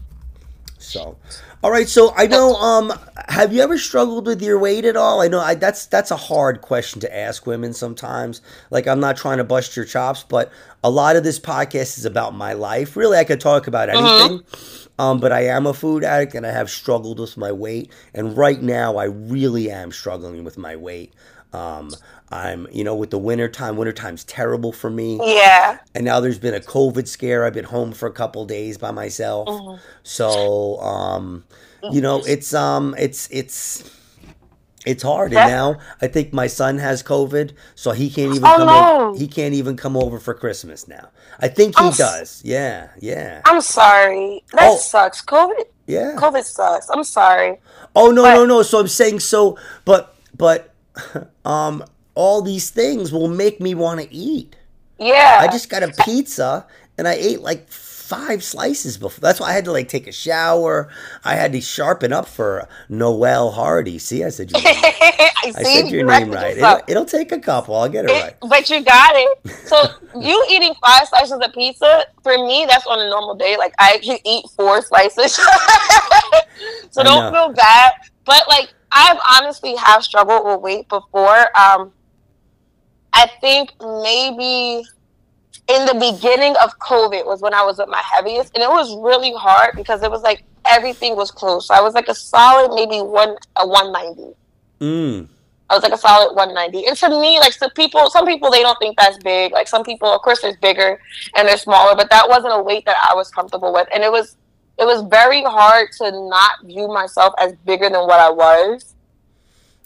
So, 0.78 1.18
so, 1.30 1.42
all 1.64 1.72
right. 1.72 1.88
So 1.88 2.14
I 2.16 2.28
know. 2.28 2.56
Um, 2.56 2.94
have 3.30 3.54
you 3.54 3.62
ever 3.62 3.78
struggled 3.78 4.26
with 4.26 4.42
your 4.42 4.60
weight 4.60 4.86
at 4.86 4.96
all? 4.96 5.22
I 5.22 5.28
know 5.28 5.40
I, 5.40 5.56
that's 5.56 5.86
that's 5.86 6.12
a 6.12 6.18
hard 6.18 6.62
question 6.62 7.02
to 7.02 7.16
ask 7.16 7.46
women 7.46 7.74
sometimes. 7.74 8.42
Like 8.70 8.88
I'm 8.88 9.00
not 9.00 9.18
trying 9.18 9.38
to 9.38 9.44
bust 9.44 9.76
your 9.76 9.86
chops, 9.86 10.24
but 10.24 10.52
a 10.84 10.90
lot 10.90 11.16
of 11.16 11.24
this 11.24 11.40
podcast 11.40 11.98
is 11.98 12.06
about 12.06 12.34
my 12.34 12.54
life. 12.54 12.98
Really, 12.98 13.18
I 13.18 13.24
could 13.24 13.40
talk 13.40 13.68
about 13.68 13.90
mm-hmm. 13.90 14.06
anything. 14.06 14.40
Mm-hmm. 14.40 15.02
Um, 15.02 15.20
but 15.20 15.32
I 15.32 15.46
am 15.46 15.66
a 15.66 15.74
food 15.74 16.04
addict 16.04 16.36
and 16.36 16.46
I 16.46 16.52
have 16.52 16.70
struggled 16.70 17.20
with 17.20 17.36
my 17.36 17.52
weight. 17.52 17.92
And 18.14 18.38
right 18.38 18.62
now, 18.62 18.98
I 18.98 19.06
really 19.06 19.72
am 19.72 19.92
struggling 19.92 20.44
with 20.44 20.58
my 20.60 20.76
weight. 20.76 21.14
Um, 21.54 21.90
I'm, 22.32 22.68
you 22.72 22.84
know, 22.84 22.96
with 22.96 23.10
the 23.10 23.18
winter 23.18 23.50
time, 23.50 23.76
winter 23.76 23.92
time's 23.92 24.24
terrible 24.24 24.72
for 24.72 24.90
me. 24.90 25.20
Yeah. 25.22 25.80
And 25.94 26.06
now 26.06 26.20
there's 26.20 26.40
been 26.40 26.54
a 26.54 26.60
COVID 26.60 27.08
scare. 27.08 27.46
I've 27.46 27.54
been 27.54 27.66
home 27.66 27.92
for 27.92 28.08
a 28.08 28.12
couple 28.12 28.46
days 28.46 28.78
by 28.78 28.92
myself. 28.92 29.50
Mm-hmm. 29.50 29.82
So, 30.04 30.80
um, 30.80 31.44
you 31.92 32.00
know, 32.00 32.24
it's, 32.26 32.54
um, 32.54 32.96
it's, 32.98 33.28
it's, 33.32 33.90
it's 34.86 35.04
hard, 35.04 35.32
and 35.34 35.48
now 35.52 35.78
I 36.02 36.08
think 36.08 36.34
my 36.34 36.48
son 36.48 36.80
has 36.80 37.04
COVID, 37.04 37.54
so 37.76 37.92
he 37.92 38.10
can't 38.10 38.32
even 38.36 38.46
oh, 38.46 38.58
come. 38.58 38.68
No. 38.68 39.10
Over, 39.10 39.20
he 39.20 39.28
can't 39.28 39.54
even 39.54 39.78
come 39.78 39.96
over 39.96 40.20
for 40.20 40.34
Christmas 40.34 40.88
now. 40.88 41.10
I 41.40 41.50
think 41.50 41.78
he 41.78 41.86
I'm 41.86 41.94
does. 41.94 42.42
yeah, 42.44 42.90
yeah. 43.00 43.42
I'm 43.46 43.62
sorry. 43.62 44.44
That 44.54 44.72
oh. 44.72 44.78
sucks. 44.78 45.24
COVID. 45.24 45.66
Yeah. 45.86 46.16
COVID 46.18 46.44
sucks. 46.44 46.90
I'm 46.90 47.04
sorry. 47.04 47.60
Oh 47.96 48.10
no, 48.10 48.24
but, 48.24 48.34
no, 48.34 48.46
no. 48.46 48.64
So 48.64 48.80
I'm 48.80 48.88
saying 48.88 49.20
so, 49.20 49.58
but 49.86 50.16
but 50.36 50.74
um, 51.46 51.84
all 52.16 52.42
these 52.42 52.70
things 52.70 53.12
will 53.12 53.28
make 53.28 53.60
me 53.60 53.76
want 53.76 54.02
to 54.02 54.14
eat. 54.14 54.56
Yeah. 55.00 55.40
I 55.42 55.48
just 55.48 55.70
got 55.70 55.84
a 55.84 55.92
pizza 56.04 56.68
and 56.98 57.08
I 57.08 57.14
ate 57.14 57.42
like 57.42 57.68
five 58.12 58.44
slices 58.44 58.98
before. 58.98 59.22
That's 59.22 59.40
why 59.40 59.50
I 59.50 59.54
had 59.54 59.66
to 59.66 59.72
like 59.72 59.88
take 59.88 60.06
a 60.06 60.12
shower. 60.12 60.90
I 61.24 61.36
had 61.36 61.54
to 61.54 61.62
sharpen 61.62 62.12
up 62.12 62.28
for 62.28 62.68
Noel 62.90 63.52
Hardy. 63.52 63.98
See, 64.00 64.24
I 64.26 64.30
said 64.30 64.52
your 64.52 64.62
name. 64.62 64.76
I, 64.76 65.54
I 65.56 65.64
said 65.64 65.90
your 65.90 66.06
name 66.06 66.30
right. 66.32 66.58
It'll, 66.58 66.82
it'll, 66.90 67.06
take 67.06 67.32
a 67.32 67.40
couple. 67.40 67.74
I'll 67.76 67.88
get 67.88 68.06
it, 68.06 68.12
it, 68.12 68.22
right. 68.22 68.36
But 68.42 68.70
you 68.70 68.84
got 68.84 69.14
it. 69.16 69.50
So 69.66 69.82
you 70.20 70.46
eating 70.50 70.74
five 70.86 71.08
slices 71.08 71.40
of 71.42 71.54
pizza 71.54 72.06
for 72.22 72.38
me? 72.46 72.66
That's 72.70 72.86
on 72.86 73.00
a 73.00 73.10
normal 73.10 73.36
day. 73.36 73.56
Like 73.58 73.74
I 73.80 74.00
can 74.04 74.20
eat 74.26 74.46
four 74.58 74.82
slices. 74.82 75.36
so 76.92 77.04
don't 77.04 77.34
feel 77.34 77.54
bad. 77.54 77.94
But 78.26 78.44
like 78.50 78.74
I've 78.92 79.20
honestly 79.38 79.76
have 79.78 80.04
struggled 80.04 80.46
with 80.46 80.60
weight 80.60 80.90
before. 80.90 81.48
Um, 81.58 81.94
I 83.14 83.28
think 83.42 83.74
maybe 83.80 84.84
in 85.68 85.86
the 85.86 85.94
beginning 85.94 86.56
of 86.64 86.78
COVID 86.80 87.26
was 87.26 87.42
when 87.42 87.54
I 87.54 87.64
was 87.64 87.80
at 87.80 87.90
my 87.90 88.02
heaviest, 88.14 88.56
and 88.56 88.64
it 88.64 88.70
was 88.70 88.96
really 88.98 89.34
hard 89.34 89.76
because 89.76 90.04
it 90.04 90.12
was 90.12 90.22
like 90.22 90.44
everything 90.66 91.16
was 91.16 91.32
closed. 91.32 91.68
So 91.68 91.74
I 91.74 91.82
was 91.82 91.94
like 91.94 92.08
a 92.08 92.16
solid 92.16 92.76
maybe 92.76 93.02
one 93.02 93.36
a 93.58 93.68
one 93.68 93.92
ninety. 93.92 94.34
Mm. 94.80 95.28
I 95.72 95.76
was 95.76 95.84
like 95.84 95.94
a 95.94 95.98
solid 95.98 96.36
190. 96.36 96.86
And 96.86 96.98
to 96.98 97.10
me, 97.22 97.40
like 97.40 97.54
some 97.54 97.70
people, 97.72 98.10
some 98.10 98.26
people 98.26 98.52
they 98.52 98.62
don't 98.62 98.78
think 98.80 98.98
that's 98.98 99.18
big. 99.20 99.54
Like 99.54 99.70
some 99.70 99.86
people, 99.86 100.10
of 100.10 100.22
course, 100.22 100.42
there's 100.42 100.58
bigger 100.58 101.00
and 101.38 101.48
they're 101.48 101.56
smaller, 101.56 101.96
but 101.96 102.10
that 102.10 102.28
wasn't 102.28 102.54
a 102.54 102.62
weight 102.62 102.84
that 102.86 102.98
I 103.10 103.16
was 103.16 103.32
comfortable 103.32 103.72
with. 103.72 103.88
And 103.94 104.04
it 104.04 104.12
was 104.12 104.36
it 104.78 104.86
was 104.86 105.04
very 105.04 105.44
hard 105.44 105.90
to 106.00 106.12
not 106.28 106.66
view 106.66 106.90
myself 106.90 107.34
as 107.40 107.54
bigger 107.66 107.90
than 107.90 108.02
what 108.02 108.20
I 108.20 108.30
was. 108.30 108.91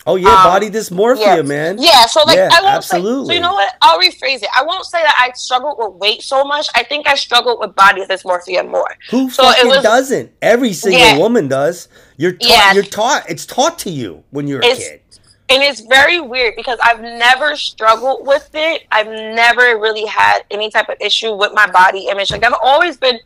Oh 0.07 0.17
yeah, 0.17 0.29
um, 0.29 0.43
body 0.43 0.69
dysmorphia, 0.69 1.37
yeah. 1.37 1.41
man. 1.41 1.77
Yeah, 1.79 2.05
so 2.05 2.21
like 2.25 2.37
yeah, 2.37 2.49
I 2.51 2.61
won't 2.61 2.75
absolutely. 2.75 3.25
Say, 3.25 3.27
so 3.29 3.33
you 3.33 3.39
know 3.39 3.53
what? 3.53 3.75
I'll 3.81 3.99
rephrase 3.99 4.43
it. 4.43 4.49
I 4.55 4.63
won't 4.63 4.85
say 4.85 5.01
that 5.01 5.15
I 5.19 5.31
struggled 5.33 5.77
with 5.79 5.99
weight 5.99 6.21
so 6.21 6.43
much. 6.43 6.67
I 6.75 6.83
think 6.83 7.07
I 7.07 7.15
struggled 7.15 7.59
with 7.59 7.75
body 7.75 8.05
dysmorphia 8.05 8.69
more. 8.69 8.95
Who 9.09 9.31
so 9.31 9.43
fucking 9.43 9.67
was, 9.67 9.81
doesn't? 9.81 10.31
Every 10.43 10.73
single 10.73 11.01
yeah. 11.01 11.17
woman 11.17 11.47
does. 11.47 11.87
You're 12.17 12.33
taught. 12.33 12.49
Yeah. 12.49 12.73
You're 12.73 12.83
taught. 12.83 13.29
It's 13.29 13.47
taught 13.47 13.79
to 13.79 13.89
you 13.89 14.23
when 14.29 14.47
you're 14.47 14.59
a 14.59 14.75
kid. 14.75 15.01
And 15.47 15.61
it's 15.61 15.81
very 15.81 16.19
weird 16.19 16.55
because 16.55 16.79
I've 16.83 17.01
never 17.01 17.55
struggled 17.55 18.25
with 18.25 18.49
it. 18.53 18.83
I've 18.91 19.07
never 19.07 19.61
really 19.79 20.05
had 20.05 20.41
any 20.49 20.71
type 20.71 20.89
of 20.89 20.97
issue 20.99 21.35
with 21.35 21.51
my 21.53 21.69
body 21.69 22.07
image. 22.07 22.31
Like 22.31 22.43
I've 22.43 22.55
always 22.61 22.97
been 22.97 23.19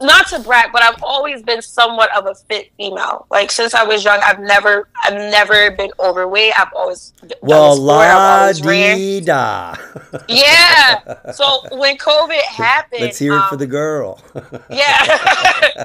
not 0.00 0.26
to 0.28 0.40
brag, 0.40 0.70
but 0.72 0.82
I've 0.82 1.02
always 1.02 1.42
been 1.42 1.62
somewhat 1.62 2.14
of 2.16 2.26
a 2.26 2.34
fit 2.34 2.70
female. 2.76 3.26
Like 3.30 3.50
since 3.50 3.74
I 3.74 3.82
was 3.82 4.04
young, 4.04 4.20
I've 4.22 4.40
never, 4.40 4.88
I've 5.04 5.14
never 5.14 5.70
been 5.70 5.90
overweight. 5.98 6.52
I've 6.58 6.72
always 6.74 7.14
well, 7.40 7.76
la 7.80 8.52
da. 8.52 9.74
Yeah. 10.28 11.32
So 11.32 11.62
when 11.72 11.96
COVID 11.96 12.40
happened, 12.42 13.02
let's 13.02 13.18
hear 13.18 13.32
um, 13.32 13.42
it 13.42 13.48
for 13.48 13.56
the 13.56 13.66
girl. 13.66 14.22
yeah, 14.68 14.98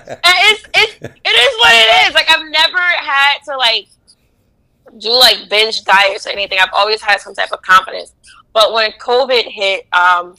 and 0.10 0.20
it's 0.24 0.64
it's 0.74 0.96
it 1.02 1.30
is 1.30 1.60
what 1.60 1.74
it 1.74 2.08
is. 2.08 2.14
Like 2.14 2.30
I've 2.30 2.50
never 2.50 2.80
had 2.80 3.38
to 3.46 3.58
like 3.58 3.88
do 4.98 5.12
like 5.12 5.50
binge 5.50 5.84
diets 5.84 6.28
or 6.28 6.32
anything. 6.32 6.60
I've 6.60 6.74
always 6.74 7.02
had 7.02 7.22
some 7.22 7.34
type 7.34 7.52
of 7.52 7.62
confidence. 7.62 8.14
But 8.54 8.74
when 8.74 8.92
COVID 8.94 9.44
hit, 9.44 9.88
um, 9.94 10.36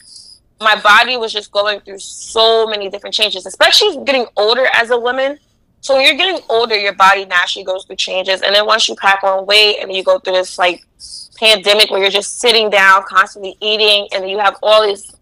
my 0.63 0.81
body 0.81 1.17
was 1.17 1.33
just 1.33 1.51
going 1.51 1.81
through 1.81 1.99
so 1.99 2.67
many 2.67 2.89
different 2.89 3.15
changes, 3.15 3.47
especially 3.47 4.05
getting 4.05 4.27
older 4.37 4.67
as 4.73 4.91
a 4.91 4.99
woman. 4.99 5.39
So 5.81 5.97
when 5.97 6.07
you're 6.07 6.17
getting 6.17 6.41
older, 6.49 6.77
your 6.77 6.95
body 6.95 7.25
naturally 7.25 7.65
goes 7.65 7.85
through 7.85 7.97
changes. 7.97 8.43
And 8.43 8.55
then 8.55 8.67
once 8.67 8.89
you 8.89 8.95
pack 8.97 9.25
on 9.25 9.47
weight 9.47 9.79
and 9.81 9.93
you 9.93 10.05
go 10.05 10.19
through 10.19 10.35
this 10.35 10.59
like 10.59 10.85
pandemic 11.37 11.91
where 11.91 12.01
you're 12.01 12.11
just 12.11 12.39
sitting 12.41 12.71
down, 12.71 13.03
constantly 13.09 13.57
eating, 13.61 14.09
and 14.13 14.29
you 14.31 14.39
have 14.39 14.57
all 14.63 14.87
these 14.87 15.13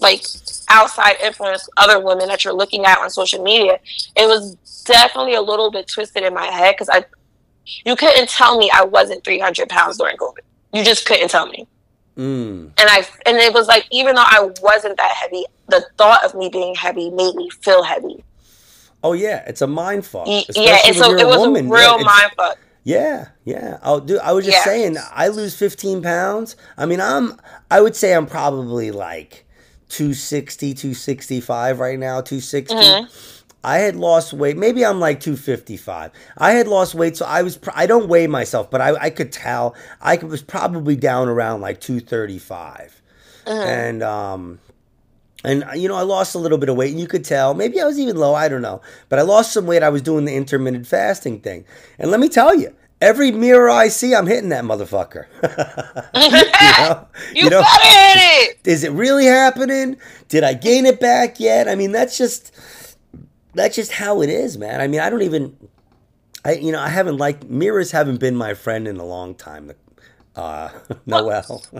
like 0.00 0.24
outside 0.68 1.16
influence, 1.22 1.68
other 1.76 2.00
women 2.00 2.28
that 2.28 2.44
you're 2.44 2.54
looking 2.54 2.84
at 2.84 2.98
on 2.98 3.10
social 3.10 3.42
media, 3.42 3.78
it 4.16 4.26
was 4.26 4.54
definitely 4.84 5.34
a 5.34 5.42
little 5.42 5.70
bit 5.70 5.88
twisted 5.88 6.22
in 6.22 6.34
my 6.34 6.46
head 6.46 6.74
because 6.74 6.88
I, 6.88 7.04
you 7.84 7.96
couldn't 7.96 8.28
tell 8.28 8.58
me 8.58 8.70
I 8.72 8.84
wasn't 8.84 9.24
300 9.24 9.68
pounds 9.68 9.98
during 9.98 10.16
COVID. 10.16 10.40
You 10.72 10.84
just 10.84 11.06
couldn't 11.06 11.28
tell 11.28 11.46
me. 11.46 11.66
Mm. 12.16 12.72
And 12.78 12.90
I 12.90 13.06
and 13.26 13.36
it 13.36 13.52
was 13.52 13.68
like 13.68 13.86
even 13.90 14.14
though 14.14 14.24
I 14.24 14.50
wasn't 14.62 14.96
that 14.96 15.12
heavy, 15.12 15.44
the 15.68 15.86
thought 15.98 16.24
of 16.24 16.34
me 16.34 16.48
being 16.48 16.74
heavy 16.74 17.10
made 17.10 17.34
me 17.34 17.50
feel 17.50 17.82
heavy. 17.82 18.24
Oh 19.02 19.12
yeah, 19.12 19.44
it's 19.46 19.60
a 19.60 19.66
mind 19.66 20.06
fuck. 20.06 20.26
yeah, 20.26 20.78
and 20.86 20.96
so 20.96 21.12
it 21.12 21.26
was 21.26 21.44
a 21.44 21.50
real 21.50 21.98
yeah, 21.98 22.04
mind 22.04 22.32
fuck. 22.36 22.58
Yeah, 22.84 23.28
yeah. 23.44 23.78
I'll 23.82 24.00
do. 24.00 24.18
I 24.18 24.32
was 24.32 24.44
just 24.44 24.58
yeah. 24.58 24.64
saying, 24.64 24.96
I 25.12 25.28
lose 25.28 25.56
fifteen 25.56 26.02
pounds. 26.02 26.56
I 26.78 26.86
mean, 26.86 27.00
I'm. 27.00 27.38
I 27.70 27.80
would 27.80 27.96
say 27.96 28.14
I'm 28.14 28.26
probably 28.26 28.90
like 28.92 29.46
260, 29.88 30.74
265 30.74 31.78
right 31.78 31.98
now. 31.98 32.20
260. 32.20 32.74
Mm-hmm. 32.74 33.35
I 33.66 33.78
had 33.78 33.96
lost 33.96 34.32
weight. 34.32 34.56
Maybe 34.56 34.86
I'm 34.86 35.00
like 35.00 35.18
255. 35.18 36.12
I 36.38 36.52
had 36.52 36.68
lost 36.68 36.94
weight, 36.94 37.16
so 37.16 37.26
I 37.26 37.42
was. 37.42 37.58
I 37.74 37.86
don't 37.86 38.08
weigh 38.08 38.28
myself, 38.28 38.70
but 38.70 38.80
I, 38.80 38.94
I 38.94 39.10
could 39.10 39.32
tell 39.32 39.74
I 40.00 40.16
was 40.18 40.40
probably 40.40 40.94
down 40.94 41.28
around 41.28 41.62
like 41.62 41.80
235, 41.80 43.02
uh-huh. 43.44 43.60
and 43.60 44.04
um, 44.04 44.60
and 45.42 45.64
you 45.74 45.88
know 45.88 45.96
I 45.96 46.02
lost 46.02 46.36
a 46.36 46.38
little 46.38 46.58
bit 46.58 46.68
of 46.68 46.76
weight, 46.76 46.92
and 46.92 47.00
you 47.00 47.08
could 47.08 47.24
tell. 47.24 47.54
Maybe 47.54 47.80
I 47.80 47.84
was 47.84 47.98
even 47.98 48.16
low. 48.16 48.34
I 48.34 48.48
don't 48.48 48.62
know, 48.62 48.82
but 49.08 49.18
I 49.18 49.22
lost 49.22 49.52
some 49.52 49.66
weight. 49.66 49.82
I 49.82 49.88
was 49.88 50.00
doing 50.00 50.26
the 50.26 50.34
intermittent 50.36 50.86
fasting 50.86 51.40
thing, 51.40 51.64
and 51.98 52.12
let 52.12 52.20
me 52.20 52.28
tell 52.28 52.54
you, 52.54 52.72
Every 53.00 53.30
mirror 53.30 53.68
I 53.68 53.88
see, 53.88 54.14
I'm 54.14 54.26
hitting 54.26 54.48
that 54.48 54.64
motherfucker. 54.64 55.26
you 56.14 56.30
know? 56.30 57.06
you, 57.34 57.44
you 57.44 57.50
know, 57.50 57.60
gotta 57.60 57.84
hit 57.84 58.56
it. 58.56 58.58
Is 58.64 58.84
it 58.84 58.92
really 58.92 59.26
happening? 59.26 59.98
Did 60.28 60.44
I 60.44 60.54
gain 60.54 60.86
it 60.86 60.98
back 60.98 61.38
yet? 61.38 61.68
I 61.68 61.74
mean, 61.74 61.92
that's 61.92 62.16
just 62.16 62.54
that's 63.56 63.74
just 63.74 63.92
how 63.92 64.22
it 64.22 64.28
is, 64.28 64.56
man. 64.58 64.80
I 64.80 64.86
mean, 64.86 65.00
I 65.00 65.10
don't 65.10 65.22
even, 65.22 65.56
I 66.44 66.54
you 66.54 66.70
know, 66.70 66.80
I 66.80 66.88
haven't 66.88 67.16
liked 67.16 67.44
mirrors. 67.44 67.90
Haven't 67.90 68.20
been 68.20 68.36
my 68.36 68.54
friend 68.54 68.86
in 68.86 68.98
a 68.98 69.04
long 69.04 69.34
time. 69.34 69.72
Uh, 70.36 70.68
Noel. 71.06 71.64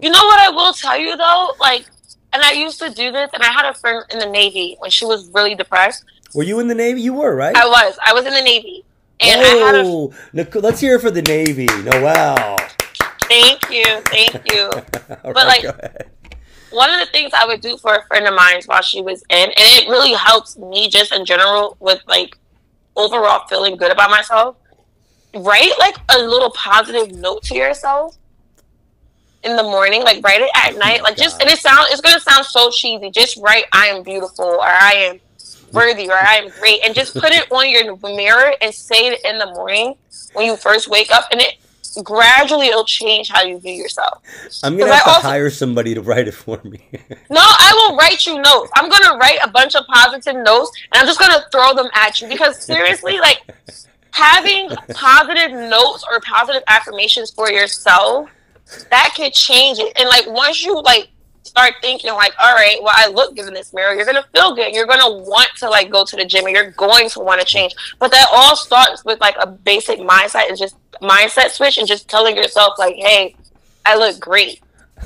you 0.00 0.10
know 0.10 0.24
what 0.26 0.40
I 0.40 0.50
will 0.50 0.72
tell 0.72 0.98
you 0.98 1.16
though, 1.16 1.52
like, 1.60 1.86
and 2.32 2.42
I 2.42 2.52
used 2.52 2.78
to 2.80 2.90
do 2.90 3.12
this, 3.12 3.30
and 3.32 3.42
I 3.42 3.50
had 3.52 3.64
a 3.64 3.74
friend 3.74 4.04
in 4.10 4.18
the 4.18 4.26
Navy 4.26 4.76
when 4.80 4.90
she 4.90 5.06
was 5.06 5.30
really 5.32 5.54
depressed. 5.54 6.04
Were 6.34 6.42
you 6.42 6.58
in 6.58 6.68
the 6.68 6.74
Navy? 6.74 7.00
You 7.00 7.14
were, 7.14 7.34
right? 7.34 7.56
I 7.56 7.66
was. 7.66 7.98
I 8.04 8.12
was 8.12 8.26
in 8.26 8.34
the 8.34 8.42
Navy. 8.42 8.84
And 9.20 9.40
oh, 9.40 10.12
I 10.34 10.36
had 10.36 10.54
a, 10.54 10.60
let's 10.60 10.78
hear 10.78 10.96
it 10.96 11.00
for 11.00 11.10
the 11.10 11.22
Navy, 11.22 11.64
Noel. 11.66 12.58
Thank 13.22 13.70
you, 13.70 13.84
thank 14.02 14.34
you. 14.52 14.70
but 15.08 15.34
right, 15.34 15.64
like, 15.64 16.08
one 16.70 16.90
of 16.92 17.00
the 17.00 17.06
things 17.06 17.32
I 17.34 17.46
would 17.46 17.60
do 17.60 17.76
for 17.76 17.94
a 17.94 18.04
friend 18.06 18.26
of 18.26 18.34
mine 18.34 18.60
while 18.66 18.82
she 18.82 19.02
was 19.02 19.22
in, 19.30 19.44
and 19.44 19.54
it 19.56 19.88
really 19.88 20.12
helps 20.12 20.56
me 20.56 20.88
just 20.88 21.12
in 21.12 21.24
general 21.24 21.76
with 21.80 22.02
like 22.06 22.36
overall 22.96 23.46
feeling 23.48 23.76
good 23.76 23.92
about 23.92 24.10
myself. 24.10 24.56
Write 25.34 25.72
like 25.78 25.96
a 26.08 26.18
little 26.18 26.50
positive 26.50 27.12
note 27.16 27.42
to 27.44 27.54
yourself 27.54 28.16
in 29.42 29.56
the 29.56 29.62
morning, 29.62 30.02
like 30.02 30.24
write 30.24 30.40
it 30.40 30.50
at 30.54 30.74
oh 30.74 30.78
night, 30.78 31.02
like 31.02 31.16
just 31.16 31.40
and 31.40 31.50
it 31.50 31.58
sound 31.58 31.86
it's 31.90 32.00
gonna 32.00 32.20
sound 32.20 32.44
so 32.46 32.70
cheesy. 32.70 33.10
Just 33.10 33.36
write 33.38 33.64
I 33.72 33.86
am 33.86 34.02
beautiful 34.02 34.46
or 34.46 34.66
I 34.66 34.92
am 34.94 35.20
worthy 35.72 36.08
or 36.08 36.14
I 36.14 36.36
am 36.36 36.48
great 36.58 36.80
and 36.84 36.94
just 36.94 37.14
put 37.14 37.32
it 37.32 37.50
on 37.52 37.68
your 37.68 37.96
mirror 38.16 38.54
and 38.60 38.74
say 38.74 39.08
it 39.08 39.20
in 39.24 39.38
the 39.38 39.46
morning 39.46 39.94
when 40.32 40.46
you 40.46 40.56
first 40.56 40.88
wake 40.88 41.10
up 41.10 41.24
and 41.30 41.40
it 41.40 41.54
gradually 42.02 42.68
it'll 42.68 42.84
change 42.84 43.28
how 43.28 43.42
you 43.42 43.58
view 43.58 43.72
yourself. 43.72 44.22
I'm 44.62 44.76
gonna 44.76 44.92
have 44.94 45.04
to 45.04 45.10
also, 45.10 45.28
hire 45.28 45.50
somebody 45.50 45.94
to 45.94 46.02
write 46.02 46.28
it 46.28 46.34
for 46.34 46.60
me. 46.64 46.80
no, 47.30 47.40
I 47.40 47.72
will 47.88 47.96
write 47.96 48.26
you 48.26 48.40
notes. 48.40 48.70
I'm 48.74 48.88
gonna 48.88 49.16
write 49.18 49.38
a 49.42 49.48
bunch 49.48 49.74
of 49.74 49.84
positive 49.86 50.36
notes 50.36 50.70
and 50.92 51.00
I'm 51.00 51.06
just 51.06 51.18
gonna 51.18 51.44
throw 51.52 51.74
them 51.74 51.88
at 51.94 52.20
you 52.20 52.28
because 52.28 52.62
seriously, 52.62 53.18
like 53.20 53.42
having 54.10 54.70
positive 54.94 55.52
notes 55.52 56.04
or 56.10 56.20
positive 56.20 56.62
affirmations 56.68 57.30
for 57.30 57.50
yourself, 57.50 58.28
that 58.90 59.14
could 59.16 59.32
change 59.32 59.78
it. 59.78 59.92
And 59.98 60.08
like 60.08 60.26
once 60.26 60.62
you 60.62 60.80
like 60.82 61.08
start 61.46 61.74
thinking 61.80 62.12
like, 62.12 62.32
all 62.42 62.54
right, 62.54 62.78
well, 62.82 62.94
I 62.94 63.08
look 63.08 63.36
good 63.36 63.48
in 63.48 63.54
this 63.54 63.72
mirror. 63.72 63.94
You're 63.94 64.06
gonna 64.06 64.26
feel 64.34 64.54
good. 64.54 64.74
You're 64.74 64.86
gonna 64.86 65.22
want 65.22 65.48
to 65.58 65.68
like 65.68 65.90
go 65.90 66.04
to 66.04 66.16
the 66.16 66.24
gym, 66.24 66.46
and 66.46 66.54
you're 66.54 66.70
going 66.72 67.08
to 67.10 67.20
want 67.20 67.40
to 67.40 67.46
change. 67.46 67.74
But 67.98 68.10
that 68.10 68.28
all 68.32 68.56
starts 68.56 69.04
with 69.04 69.20
like 69.20 69.36
a 69.40 69.46
basic 69.46 69.98
mindset 69.98 70.48
and 70.48 70.58
just 70.58 70.76
mindset 71.00 71.50
switch, 71.50 71.78
and 71.78 71.86
just 71.86 72.08
telling 72.08 72.36
yourself 72.36 72.78
like, 72.78 72.96
hey, 72.96 73.34
I 73.84 73.96
look 73.96 74.18
great. 74.20 74.60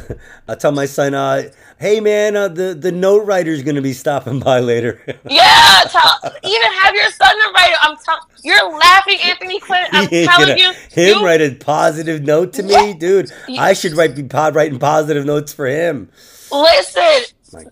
I 0.49 0.55
tell 0.55 0.73
my 0.73 0.87
son, 0.87 1.15
uh, 1.15 1.51
"Hey 1.79 2.01
man, 2.01 2.37
uh, 2.37 2.49
the 2.49 2.75
the 2.75 2.93
note 2.93 3.25
writer's 3.27 3.63
gonna 3.63 3.83
be 3.83 3.93
stopping 3.93 4.41
by 4.41 4.61
later." 4.61 5.01
yeah, 5.29 5.85
tell, 5.89 6.33
even 6.43 6.73
have 6.73 6.95
your 6.95 7.11
son 7.11 7.31
to 7.31 7.53
write. 7.55 7.75
I'm 7.83 7.97
telling 8.05 8.23
you're 8.43 8.79
laughing, 8.79 9.19
Anthony 9.25 9.61
Quinn. 9.61 9.87
I'm 9.93 10.09
telling 10.09 10.59
you, 10.59 10.73
him 10.91 11.19
you, 11.19 11.25
write 11.25 11.41
a 11.41 11.55
positive 11.55 12.23
note 12.23 12.53
to 12.55 12.63
me, 12.63 12.95
dude. 12.95 13.31
I 13.49 13.73
should 13.73 13.93
write 13.93 14.17
be 14.17 14.23
pod, 14.23 14.55
writing 14.55 14.79
positive 14.79 15.25
notes 15.25 15.53
for 15.53 15.67
him. 15.67 16.11
Listen, 16.53 17.23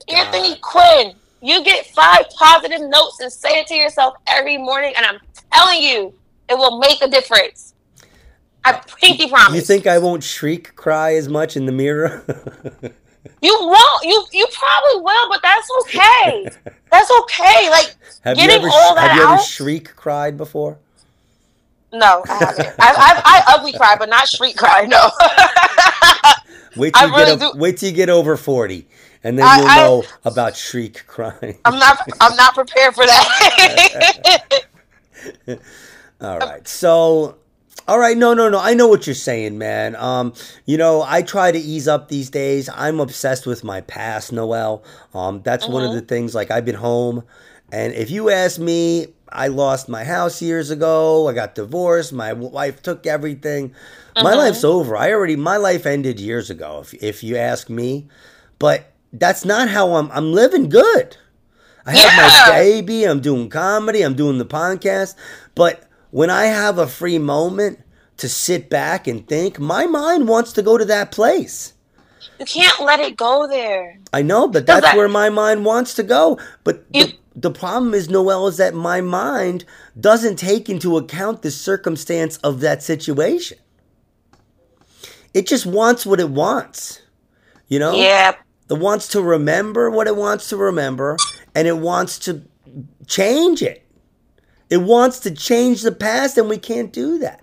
Anthony 0.09 0.57
Quinn, 0.61 1.15
you 1.41 1.65
get 1.65 1.87
five 1.87 2.29
positive 2.37 2.81
notes 2.81 3.21
and 3.21 3.33
say 3.33 3.61
it 3.61 3.67
to 3.69 3.75
yourself 3.75 4.15
every 4.27 4.59
morning, 4.59 4.93
and 4.97 5.07
I'm 5.07 5.19
telling 5.53 5.83
you, 5.83 6.15
it 6.49 6.57
will 6.57 6.79
make 6.79 7.03
a 7.03 7.09
difference. 7.09 7.75
I 8.69 8.79
uh, 8.79 8.83
pinky 9.01 9.29
promise. 9.29 9.55
You 9.55 9.61
think 9.63 9.87
I 9.87 9.99
won't 9.99 10.23
shriek, 10.23 10.77
cry 10.77 11.15
as 11.15 11.29
much 11.29 11.57
in 11.57 11.67
the 11.67 11.73
mirror? 11.73 12.25
you 13.43 13.57
won't. 13.61 14.05
You 14.05 14.25
you 14.33 14.47
probably 14.53 15.03
will, 15.03 15.29
but 15.29 15.41
that's 15.43 15.69
okay. 15.83 16.51
That's 16.91 17.11
okay. 17.21 17.69
Like 17.69 17.95
have 18.23 18.39
getting 18.39 18.63
you 18.63 18.67
ever, 18.67 18.69
all 18.73 18.95
that 18.95 19.11
Have 19.11 19.17
you 19.19 19.25
out, 19.25 19.43
shriek 19.43 19.95
cried 19.95 20.39
before? 20.39 20.79
No, 21.93 22.23
I 22.27 22.35
haven't. 22.35 22.67
I, 22.79 22.95
I, 22.97 23.23
I 23.25 23.55
ugly 23.55 23.75
cry, 23.75 23.95
but 23.99 24.09
not 24.09 24.27
shriek 24.27 24.57
cry. 24.57 24.87
No. 24.87 25.11
Wait 26.77 26.95
till, 26.95 27.09
you 27.09 27.15
really 27.15 27.37
get 27.37 27.55
a, 27.55 27.59
wait 27.59 27.77
till 27.77 27.91
you 27.91 27.95
get 27.95 28.09
over 28.09 28.37
forty, 28.37 28.87
and 29.25 29.39
then 29.39 29.47
I, 29.47 29.59
you'll 29.59 29.69
I, 29.69 29.77
know 29.77 30.05
about 30.25 30.57
shriek 30.57 31.05
crying. 31.07 31.59
I'm 31.65 31.79
not. 31.79 32.01
I'm 32.21 32.37
not 32.37 32.55
prepared 32.55 32.95
for 32.95 33.05
that. 33.05 34.65
all 36.21 36.39
right. 36.39 36.67
So, 36.69 37.39
all 37.89 37.99
right. 37.99 38.17
No, 38.17 38.35
no, 38.35 38.51
no. 38.51 38.61
I 38.61 38.75
know 38.75 38.87
what 38.87 39.07
you're 39.07 39.15
saying, 39.15 39.57
man. 39.57 39.97
Um, 39.97 40.35
you 40.67 40.77
know, 40.77 41.03
I 41.03 41.23
try 41.23 41.51
to 41.51 41.59
ease 41.59 41.89
up 41.89 42.09
these 42.09 42.29
days. 42.29 42.69
I'm 42.69 43.01
obsessed 43.01 43.47
with 43.47 43.65
my 43.65 43.81
past, 43.81 44.31
Noel. 44.31 44.85
Um, 45.15 45.41
that's 45.43 45.65
mm-hmm. 45.65 45.73
one 45.73 45.85
of 45.85 45.93
the 45.93 46.01
mm-hmm. 46.01 46.07
things. 46.07 46.35
Like 46.35 46.51
I've 46.51 46.67
been 46.67 46.75
home, 46.75 47.25
and 47.73 47.95
if 47.95 48.11
you 48.11 48.29
ask 48.29 48.61
me, 48.61 49.15
I 49.31 49.49
lost 49.49 49.89
my 49.89 50.05
house 50.05 50.43
years 50.43 50.71
ago. 50.71 51.29
I 51.29 51.33
got 51.33 51.55
divorced. 51.55 52.13
My 52.13 52.35
wife 52.35 52.83
took 52.83 53.07
everything. 53.07 53.71
Mm-hmm. 53.71 54.23
My 54.23 54.35
life's 54.35 54.65
over. 54.65 54.95
I 54.95 55.11
already 55.13 55.37
my 55.37 55.57
life 55.57 55.87
ended 55.87 56.21
years 56.21 56.51
ago. 56.51 56.81
If 56.81 56.95
if 57.03 57.25
you 57.25 57.37
ask 57.37 57.71
me, 57.71 58.07
but 58.59 58.93
that's 59.15 59.47
not 59.47 59.69
how 59.69 59.95
I'm. 59.95 60.11
I'm 60.11 60.33
living 60.33 60.69
good. 60.69 61.17
I 61.87 61.93
have 61.93 62.13
yeah. 62.13 62.53
my 62.53 62.59
baby. 62.59 63.05
I'm 63.05 63.21
doing 63.21 63.49
comedy. 63.49 64.03
I'm 64.03 64.15
doing 64.15 64.37
the 64.37 64.45
podcast. 64.45 65.15
But 65.55 65.88
when 66.11 66.31
I 66.31 66.47
have 66.47 66.79
a 66.79 66.87
free 66.87 67.19
moment, 67.19 67.81
to 68.19 68.29
sit 68.29 68.69
back 68.69 69.07
and 69.07 69.27
think. 69.27 69.59
My 69.59 69.87
mind 69.87 70.29
wants 70.29 70.53
to 70.55 70.63
go 70.63 70.77
to 70.77 70.85
that 70.85 71.11
place. 71.11 71.73
You 72.39 72.45
can't 72.45 72.81
let 72.81 73.01
it 73.01 73.17
go 73.17 73.47
there. 73.47 73.99
I 74.13 74.23
know, 74.23 74.49
but 74.49 74.67
that's 74.67 74.83
that- 74.83 74.97
where 74.97 75.09
my 75.09 75.31
mind 75.31 75.65
wants 75.65 75.95
to 75.95 76.03
go. 76.03 76.39
But 76.65 76.85
You- 76.93 77.07
the, 77.07 77.15
the 77.37 77.51
problem 77.51 77.95
is, 77.95 78.09
Noel, 78.11 78.49
is 78.49 78.57
that 78.59 78.75
my 78.75 79.01
mind 79.01 79.65
doesn't 79.99 80.37
take 80.37 80.69
into 80.69 80.97
account 80.97 81.43
the 81.43 81.51
circumstance 81.51 82.37
of 82.39 82.61
that 82.61 82.83
situation. 82.83 83.59
It 85.33 85.47
just 85.47 85.67
wants 85.67 86.05
what 86.05 86.21
it 86.21 86.31
wants. 86.31 87.01
You 87.69 87.79
know? 87.79 87.95
Yeah. 87.95 88.35
It 88.69 88.79
wants 88.79 89.09
to 89.09 89.23
remember 89.23 89.91
what 89.91 90.07
it 90.07 90.17
wants 90.17 90.49
to 90.49 90.57
remember, 90.57 91.17
and 91.55 91.69
it 91.69 91.79
wants 91.79 92.19
to 92.21 92.43
change 93.07 93.63
it. 93.63 93.85
It 94.71 94.79
wants 94.79 95.21
to 95.21 95.31
change 95.31 95.83
the 95.83 95.93
past, 95.93 96.37
and 96.39 96.49
we 96.49 96.59
can't 96.59 96.93
do 96.93 97.19
that. 97.19 97.41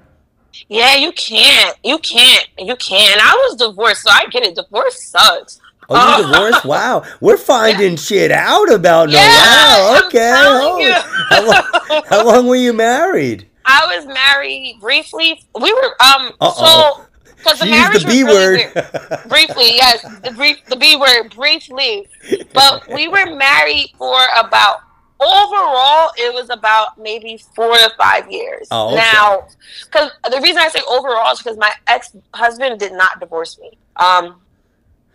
Yeah, 0.70 0.96
you 0.96 1.12
can't. 1.12 1.78
You 1.84 1.98
can't. 2.00 2.48
You 2.58 2.76
can't. 2.78 3.20
I 3.22 3.34
was 3.48 3.56
divorced, 3.58 4.04
so 4.04 4.10
I 4.12 4.26
get 4.32 4.44
it. 4.44 4.56
Divorce 4.56 5.04
sucks. 5.10 5.60
Oh, 5.90 6.18
you 6.18 6.24
divorced? 6.32 6.66
Wow, 6.66 7.04
we're 7.22 7.38
finding 7.38 7.96
shit 7.98 8.32
out 8.32 8.72
about 8.72 9.10
Yeah, 9.10 9.20
Noel. 9.22 9.96
I'm 9.98 10.08
Okay, 10.08 10.32
oh, 10.34 11.02
how, 11.30 11.46
long, 11.48 12.04
how 12.08 12.26
long 12.34 12.48
were 12.48 12.56
you 12.56 12.74
married? 12.74 13.48
I 13.66 13.96
was 13.96 14.06
married 14.08 14.78
briefly. 14.80 15.42
We 15.60 15.74
were 15.74 15.96
um 16.02 16.32
Uh-oh. 16.40 17.06
so 17.06 17.06
because 17.38 17.60
the 17.60 17.66
marriage 17.66 18.04
the 18.04 18.08
B 18.10 18.24
was 18.24 18.34
really 18.36 18.66
word. 18.66 18.74
weird. 18.76 19.30
briefly, 19.30 19.76
yes, 19.76 20.02
the 20.24 20.32
brief 20.32 20.64
the 20.68 20.76
B 20.76 20.96
word 20.96 21.30
briefly. 21.36 22.08
But 22.54 22.88
we 22.88 23.08
were 23.08 23.36
married 23.36 23.92
for 23.98 24.18
about 24.38 24.80
overall 25.20 26.12
it 26.18 26.34
was 26.34 26.50
about 26.50 26.98
maybe 26.98 27.38
four 27.56 27.74
to 27.74 27.92
five 27.98 28.30
years. 28.32 28.68
Oh, 28.72 28.88
okay. 28.88 28.96
Now, 28.98 29.48
because 29.86 30.12
the 30.30 30.40
reason 30.42 30.58
I 30.58 30.68
say 30.70 30.82
overall 30.88 31.32
is 31.34 31.40
because 31.40 31.58
my 31.58 31.72
ex 31.88 32.16
husband 32.34 32.80
did 32.80 32.94
not 32.94 33.20
divorce 33.20 33.58
me. 33.60 33.78
Um, 33.96 34.42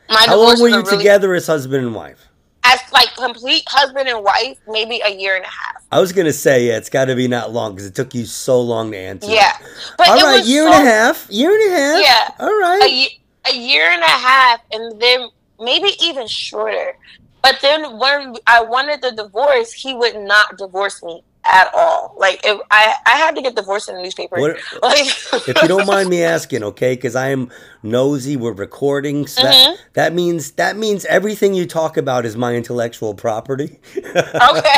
my 0.09 0.25
How 0.26 0.37
long 0.37 0.61
were 0.61 0.69
you 0.69 0.76
really- 0.83 0.97
together 0.97 1.35
as 1.35 1.47
husband 1.47 1.85
and 1.87 1.95
wife? 1.95 2.26
as 2.62 2.78
like 2.92 3.09
complete 3.16 3.62
husband 3.69 4.07
and 4.09 4.23
wife? 4.23 4.59
Maybe 4.69 5.00
a 5.04 5.09
year 5.09 5.35
and 5.35 5.45
a 5.45 5.49
half. 5.49 5.83
I 5.90 5.99
was 6.00 6.12
gonna 6.12 6.33
say, 6.33 6.66
yeah, 6.66 6.76
it's 6.76 6.90
got 6.90 7.07
to 7.07 7.14
be 7.16 7.26
not 7.26 7.52
long 7.52 7.73
because 7.75 7.87
it 7.87 7.95
took 7.95 8.14
you 8.14 8.25
so 8.26 8.61
long 8.61 8.90
to 8.92 8.97
answer. 8.99 9.30
Yeah, 9.30 9.52
but 9.97 10.09
All 10.09 10.19
it 10.19 10.23
right, 10.23 10.45
year 10.45 10.64
so 10.71 10.73
and 10.78 10.87
a 10.87 10.90
half. 10.90 11.26
Year 11.30 11.50
and 11.52 11.73
a 11.73 11.76
half. 11.76 12.02
Yeah. 12.02 12.45
all 12.47 12.59
right, 12.61 13.09
a, 13.47 13.50
a 13.50 13.57
year 13.57 13.90
and 13.90 14.02
a 14.02 14.07
half 14.07 14.61
and 14.73 15.00
then 15.00 15.28
maybe 15.59 15.90
even 16.02 16.26
shorter 16.26 16.97
but 17.42 17.59
then 17.62 17.99
when 17.99 18.35
i 18.47 18.62
wanted 18.62 19.00
the 19.02 19.11
divorce 19.12 19.73
he 19.73 19.94
would 19.94 20.16
not 20.16 20.56
divorce 20.59 21.02
me 21.02 21.23
at 21.44 21.73
all 21.75 22.14
like 22.18 22.38
if 22.44 22.61
i 22.70 22.94
i 23.06 23.16
had 23.16 23.35
to 23.35 23.40
get 23.42 23.56
divorced 23.56 23.88
in 23.88 23.97
the 23.97 24.02
newspaper 24.02 24.38
What, 24.38 24.56
like 24.82 25.06
if 25.49 25.62
you 25.62 25.68
don't 25.68 25.87
mind 25.87 26.09
me 26.11 26.23
asking, 26.23 26.62
okay? 26.64 26.94
Because 26.94 27.16
I 27.16 27.28
am 27.30 27.50
nosy. 27.82 28.37
We're 28.37 28.52
recording. 28.52 29.26
So 29.26 29.42
that, 29.42 29.54
Mhm. 29.54 29.76
that 29.94 30.12
means 30.12 30.50
that 30.52 30.76
means 30.76 31.04
everything 31.06 31.54
you 31.54 31.66
talk 31.66 31.97
about 31.97 32.26
is 32.26 32.37
my 32.37 32.54
intellectual 32.54 33.14
property. 33.14 33.80
okay 33.97 34.11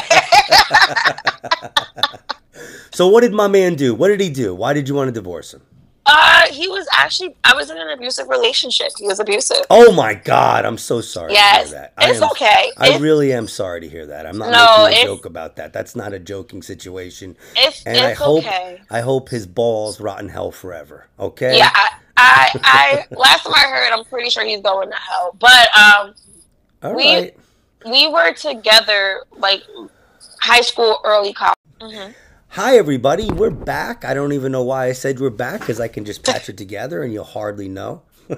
so 2.92 3.08
what 3.08 3.22
did 3.22 3.32
my 3.32 3.48
man 3.48 3.74
do? 3.74 3.92
What 3.94 4.08
did 4.08 4.20
he 4.20 4.30
do? 4.30 4.54
Why 4.54 4.72
did 4.72 4.88
you 4.88 4.94
want 4.94 5.08
to 5.08 5.12
divorce 5.12 5.52
him? 5.54 5.62
Uh 6.06 6.46
he 6.50 6.66
was 6.68 6.86
actually 6.92 7.34
i 7.44 7.54
was 7.54 7.70
in 7.70 7.78
an 7.78 7.88
abusive 7.90 8.28
relationship 8.28 8.88
he 8.98 9.06
was 9.06 9.20
abusive 9.20 9.58
Oh 9.70 9.92
my 9.92 10.14
God! 10.14 10.64
I'm 10.64 10.76
so 10.78 11.00
sorry 11.00 11.32
yes 11.32 11.70
to 11.70 11.76
hear 11.76 11.80
that. 11.82 11.92
I 11.96 12.10
it's 12.10 12.20
am- 12.20 12.28
okay 12.30 12.72
I 12.76 12.88
it's, 12.90 13.00
really 13.00 13.32
am 13.32 13.46
sorry 13.46 13.80
to 13.82 13.88
hear 13.88 14.06
that. 14.06 14.26
I'm 14.26 14.36
not 14.36 14.50
No, 14.50 14.86
making 14.88 15.02
a 15.02 15.06
joke 15.06 15.24
about 15.26 15.56
that. 15.56 15.72
That's 15.72 15.94
not 15.94 16.12
a 16.12 16.18
joking 16.18 16.60
situation. 16.62 17.36
it's, 17.56 17.84
And 17.86 17.98
I 17.98 18.14
hope 18.14 18.38
okay 18.44 18.80
I 18.90 19.00
hope 19.00 19.28
his 19.28 19.46
balls 19.46 20.00
rot 20.00 20.20
in 20.20 20.28
hell 20.28 20.50
forever. 20.50 21.06
Okay. 21.20 21.56
yeah 21.56 21.70
I, 21.74 21.88
I 22.16 22.60
i 22.64 23.06
last 23.16 23.44
time 23.44 23.54
i 23.54 23.60
heard 23.60 23.92
i'm 23.92 24.04
pretty 24.04 24.28
sure 24.30 24.44
he's 24.44 24.60
going 24.60 24.90
to 24.90 24.96
hell 24.96 25.36
but 25.38 25.68
um 25.78 26.14
All 26.82 26.94
we- 26.96 27.04
right. 27.14 27.36
we 27.86 28.08
were 28.08 28.32
together 28.34 29.22
like 29.38 29.62
high 30.40 30.60
school 30.62 30.98
early 31.04 31.32
college 31.32 31.56
Mhm. 31.80 32.14
Hi 32.54 32.76
everybody, 32.76 33.30
we're 33.30 33.48
back. 33.48 34.04
I 34.04 34.12
don't 34.12 34.34
even 34.34 34.52
know 34.52 34.62
why 34.62 34.84
I 34.84 34.92
said 34.92 35.18
we're 35.20 35.30
back 35.30 35.60
because 35.60 35.80
I 35.80 35.88
can 35.88 36.04
just 36.04 36.22
patch 36.22 36.50
it 36.50 36.58
together 36.58 37.02
and 37.02 37.10
you'll 37.10 37.24
hardly 37.24 37.66
know. 37.66 38.02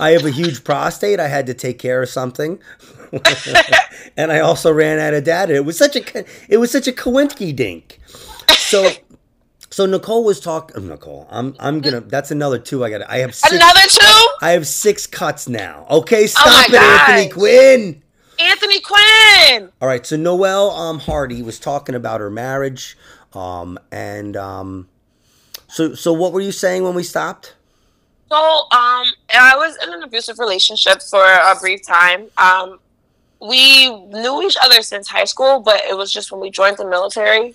I 0.00 0.16
have 0.16 0.24
a 0.24 0.30
huge 0.30 0.64
prostate. 0.64 1.20
I 1.20 1.28
had 1.28 1.44
to 1.48 1.52
take 1.52 1.78
care 1.78 2.02
of 2.02 2.08
something, 2.08 2.58
and 4.16 4.32
I 4.32 4.40
also 4.40 4.72
ran 4.72 4.98
out 4.98 5.12
of 5.12 5.24
data. 5.24 5.54
It 5.56 5.66
was 5.66 5.76
such 5.76 5.94
a 5.94 6.24
it 6.48 6.56
was 6.56 6.70
such 6.70 6.88
a 6.88 6.92
coinky 6.92 7.54
dink. 7.54 8.00
So, 8.48 8.92
so 9.68 9.84
Nicole 9.84 10.24
was 10.24 10.40
talking. 10.40 10.74
Oh, 10.78 10.80
Nicole, 10.80 11.28
I'm 11.30 11.54
I'm 11.60 11.82
gonna. 11.82 12.00
That's 12.00 12.30
another 12.30 12.58
two. 12.58 12.82
I 12.82 12.88
got. 12.88 13.02
I 13.10 13.18
have 13.18 13.34
six. 13.34 13.54
Another 13.54 13.88
two? 13.90 14.28
I 14.40 14.52
have 14.52 14.66
six 14.66 15.06
cuts 15.06 15.50
now. 15.50 15.86
Okay, 15.90 16.22
Oh 16.22 16.28
stop 16.28 16.70
it, 16.70 16.76
Anthony. 16.76 17.28
Quinn. 17.28 18.02
Anthony 18.38 18.80
Quinn. 18.80 19.70
All 19.80 19.88
right, 19.88 20.04
so 20.06 20.16
Noelle 20.16 20.70
um, 20.70 20.98
Hardy 20.98 21.42
was 21.42 21.58
talking 21.58 21.94
about 21.94 22.20
her 22.20 22.30
marriage, 22.30 22.96
um, 23.34 23.78
and 23.90 24.36
um, 24.36 24.88
so 25.68 25.94
so 25.94 26.12
what 26.12 26.32
were 26.32 26.40
you 26.40 26.52
saying 26.52 26.82
when 26.82 26.94
we 26.94 27.02
stopped? 27.02 27.54
So, 28.28 28.36
um, 28.36 29.06
I 29.32 29.54
was 29.56 29.78
in 29.82 29.94
an 29.94 30.02
abusive 30.02 30.40
relationship 30.40 31.00
for 31.00 31.22
a 31.22 31.54
brief 31.60 31.86
time. 31.86 32.26
Um, 32.36 32.80
we 33.40 33.88
knew 33.88 34.42
each 34.42 34.56
other 34.64 34.82
since 34.82 35.06
high 35.06 35.24
school, 35.24 35.60
but 35.60 35.84
it 35.84 35.96
was 35.96 36.12
just 36.12 36.32
when 36.32 36.40
we 36.40 36.50
joined 36.50 36.76
the 36.78 36.86
military. 36.86 37.54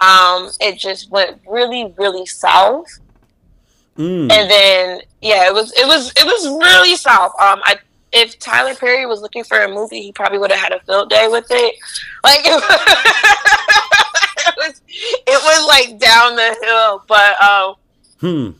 Um, 0.00 0.50
it 0.60 0.78
just 0.78 1.10
went 1.10 1.40
really, 1.48 1.94
really 1.96 2.26
south. 2.26 2.98
Mm. 3.96 4.30
And 4.30 4.50
then, 4.50 5.00
yeah, 5.22 5.46
it 5.46 5.54
was, 5.54 5.72
it 5.78 5.86
was, 5.86 6.10
it 6.10 6.26
was 6.26 6.46
really 6.46 6.96
south. 6.96 7.32
Um, 7.40 7.60
I, 7.64 7.76
if 8.12 8.38
Tyler 8.38 8.74
Perry 8.74 9.06
was 9.06 9.20
looking 9.22 9.44
for 9.44 9.58
a 9.60 9.68
movie, 9.68 10.02
he 10.02 10.12
probably 10.12 10.38
would 10.38 10.50
have 10.52 10.60
had 10.60 10.72
a 10.72 10.80
field 10.80 11.08
day 11.10 11.28
with 11.28 11.46
it. 11.50 11.74
Like, 12.24 12.40
it 12.44 12.62
was, 14.56 14.80
it 14.88 15.42
was 15.42 15.66
like 15.68 15.98
down 15.98 16.36
the 16.36 16.56
hill, 16.62 17.02
but, 17.08 17.42
um, 17.42 17.74
Hmm. 18.20 18.50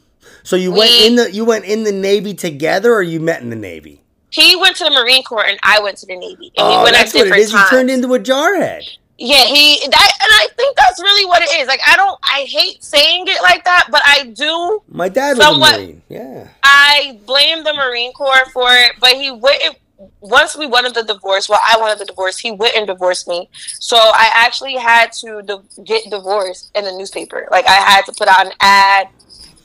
So 0.44 0.56
you 0.56 0.72
went 0.72 0.90
in 0.90 1.14
the 1.14 1.30
you 1.30 1.44
went 1.44 1.66
in 1.66 1.84
the 1.84 1.92
Navy 1.92 2.34
together, 2.34 2.92
or 2.92 3.00
you 3.02 3.20
met 3.20 3.42
in 3.42 3.50
the 3.50 3.56
Navy? 3.56 4.00
he 4.30 4.56
went 4.56 4.74
to 4.76 4.84
the 4.84 4.90
Marine 4.90 5.22
Corps 5.22 5.44
and 5.46 5.58
I 5.62 5.78
went 5.80 5.98
to 5.98 6.06
the 6.06 6.16
Navy. 6.16 6.50
And 6.56 6.66
we 6.66 6.74
Oh, 6.74 6.82
went 6.84 6.96
at 6.96 7.02
that's 7.02 7.12
what 7.14 7.20
it 7.20 7.24
different 7.24 7.42
is. 7.44 7.52
times. 7.52 7.70
You 7.70 7.76
turned 7.76 7.90
into 7.90 8.14
a 8.14 8.18
jarhead. 8.18 8.80
Yeah, 9.18 9.44
he 9.44 9.78
that, 9.88 10.12
and 10.20 10.30
I 10.32 10.48
think 10.56 10.76
that's 10.76 11.00
really 11.00 11.26
what 11.26 11.42
it 11.42 11.50
is. 11.60 11.68
Like, 11.68 11.80
I 11.86 11.96
don't, 11.96 12.18
I 12.24 12.46
hate 12.48 12.82
saying 12.82 13.26
it 13.28 13.40
like 13.42 13.64
that, 13.64 13.88
but 13.90 14.02
I 14.04 14.24
do. 14.26 14.82
My 14.88 15.08
dad 15.08 15.36
was 15.36 15.46
Somewhat. 15.46 15.74
a 15.74 15.78
Marine. 15.78 16.02
Yeah. 16.08 16.48
I 16.62 17.20
blame 17.26 17.62
the 17.62 17.72
Marine 17.74 18.12
Corps 18.14 18.48
for 18.52 18.68
it, 18.70 18.92
but 19.00 19.10
he 19.12 19.30
wouldn't. 19.30 19.76
Once 20.20 20.56
we 20.56 20.66
wanted 20.66 20.94
the 20.94 21.04
divorce, 21.04 21.48
well, 21.48 21.60
I 21.68 21.76
wanted 21.78 22.00
the 22.00 22.04
divorce. 22.06 22.36
He 22.38 22.50
wouldn't 22.50 22.88
divorce 22.88 23.28
me, 23.28 23.48
so 23.78 23.96
I 23.96 24.30
actually 24.34 24.74
had 24.74 25.12
to 25.20 25.42
di- 25.42 25.82
get 25.84 26.10
divorced 26.10 26.72
in 26.74 26.84
the 26.84 26.92
newspaper. 26.92 27.46
Like, 27.52 27.68
I 27.68 27.74
had 27.74 28.02
to 28.06 28.12
put 28.18 28.26
out 28.26 28.46
an 28.46 28.52
ad 28.60 29.08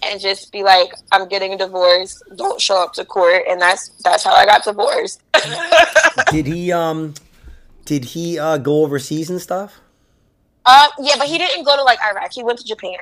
and 0.04 0.22
just 0.22 0.52
be 0.52 0.62
like, 0.62 0.94
"I'm 1.12 1.28
getting 1.28 1.54
a 1.54 1.58
divorce. 1.58 2.22
Don't 2.36 2.62
show 2.62 2.84
up 2.84 2.94
to 2.94 3.06
court," 3.06 3.44
and 3.50 3.60
that's 3.60 3.90
that's 4.04 4.24
how 4.24 4.34
I 4.34 4.46
got 4.46 4.64
divorced. 4.64 5.22
did 6.32 6.46
he 6.46 6.72
um 6.72 7.16
did 7.88 8.06
he 8.06 8.38
uh 8.38 8.58
go 8.58 8.84
overseas 8.84 9.30
and 9.32 9.42
stuff? 9.42 9.80
Um, 10.66 10.90
yeah, 11.00 11.16
but 11.18 11.28
he 11.28 11.38
didn't 11.38 11.64
go 11.64 11.76
to 11.78 11.84
like 11.84 11.98
Iraq. 12.04 12.32
He 12.34 12.44
went 12.44 12.60
to 12.60 12.66
Japan. 12.66 12.98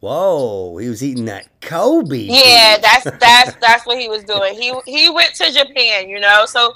Whoa, 0.00 0.76
he 0.78 0.88
was 0.88 1.02
eating 1.02 1.24
that 1.26 1.48
Kobe. 1.60 2.18
Yeah, 2.18 2.78
that's 2.80 3.04
that's 3.20 3.54
that's 3.60 3.84
what 3.86 3.98
he 3.98 4.08
was 4.08 4.22
doing. 4.24 4.54
He 4.54 4.72
he 4.86 5.10
went 5.10 5.34
to 5.34 5.50
Japan, 5.52 6.08
you 6.08 6.20
know. 6.20 6.46
So, 6.46 6.72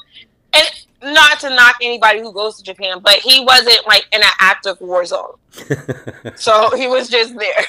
and 0.52 0.66
not 1.02 1.38
to 1.40 1.50
knock 1.50 1.76
anybody 1.80 2.18
who 2.20 2.32
goes 2.32 2.56
to 2.56 2.64
Japan, 2.64 2.98
but 3.00 3.14
he 3.20 3.44
wasn't 3.44 3.86
like 3.86 4.06
in 4.12 4.20
an 4.20 4.28
active 4.40 4.80
war 4.80 5.04
zone. 5.04 5.34
So 6.36 6.74
he 6.76 6.86
was 6.88 7.08
just 7.08 7.36
there. 7.36 7.64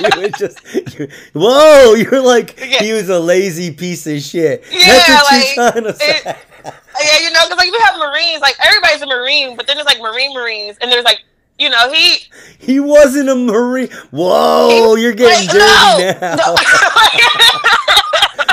you 0.00 0.20
were 0.22 0.28
just 0.30 0.98
you- 0.98 1.08
whoa 1.34 1.94
you're 1.94 2.20
like 2.20 2.58
Yeah. 2.58 2.78
he 2.82 2.92
was 2.92 3.08
a 3.08 3.20
lazy 3.20 3.72
piece 3.72 4.06
of 4.06 4.20
shit 4.20 4.64
Yeah, 4.72 4.86
that's 4.86 5.22
what 5.22 5.32
like, 5.32 5.56
you're 5.56 5.70
trying 5.70 5.84
to 5.84 5.98
say 5.98 6.30
it- 6.30 6.36
Oh, 6.64 7.02
yeah, 7.02 7.26
you 7.26 7.32
know, 7.32 7.40
because 7.44 7.58
like 7.58 7.70
we 7.72 7.78
have 7.84 7.98
Marines, 7.98 8.40
like 8.40 8.56
everybody's 8.62 9.02
a 9.02 9.06
Marine, 9.06 9.56
but 9.56 9.66
then 9.66 9.76
there's 9.76 9.86
like 9.86 10.00
Marine 10.00 10.34
Marines, 10.34 10.76
and 10.80 10.90
there's 10.90 11.04
like, 11.04 11.22
you 11.58 11.68
know, 11.68 11.92
he. 11.92 12.18
he 12.58 12.80
wasn't 12.80 13.28
a 13.28 13.34
marine 13.34 13.90
whoa 14.10 14.96
you're 14.96 15.12
getting 15.12 15.46
like, 15.46 15.56
dirty 15.56 16.18
no, 16.18 16.18
now 16.20 16.36
no. 16.36 16.56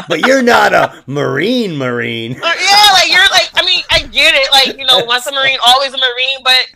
but 0.09 0.27
you're 0.27 0.41
not 0.41 0.73
a 0.73 1.03
marine 1.07 1.77
marine 1.77 2.33
yeah, 2.33 2.91
like 2.93 3.11
you're 3.11 3.29
like, 3.31 3.49
I 3.55 3.65
mean, 3.65 3.83
I 3.89 3.99
get 4.01 4.33
it, 4.35 4.51
like 4.51 4.77
you 4.77 4.85
know, 4.85 5.03
once 5.05 5.25
a 5.27 5.31
Marine, 5.31 5.57
always 5.65 5.93
a 5.93 5.97
Marine, 5.97 6.39
but 6.43 6.67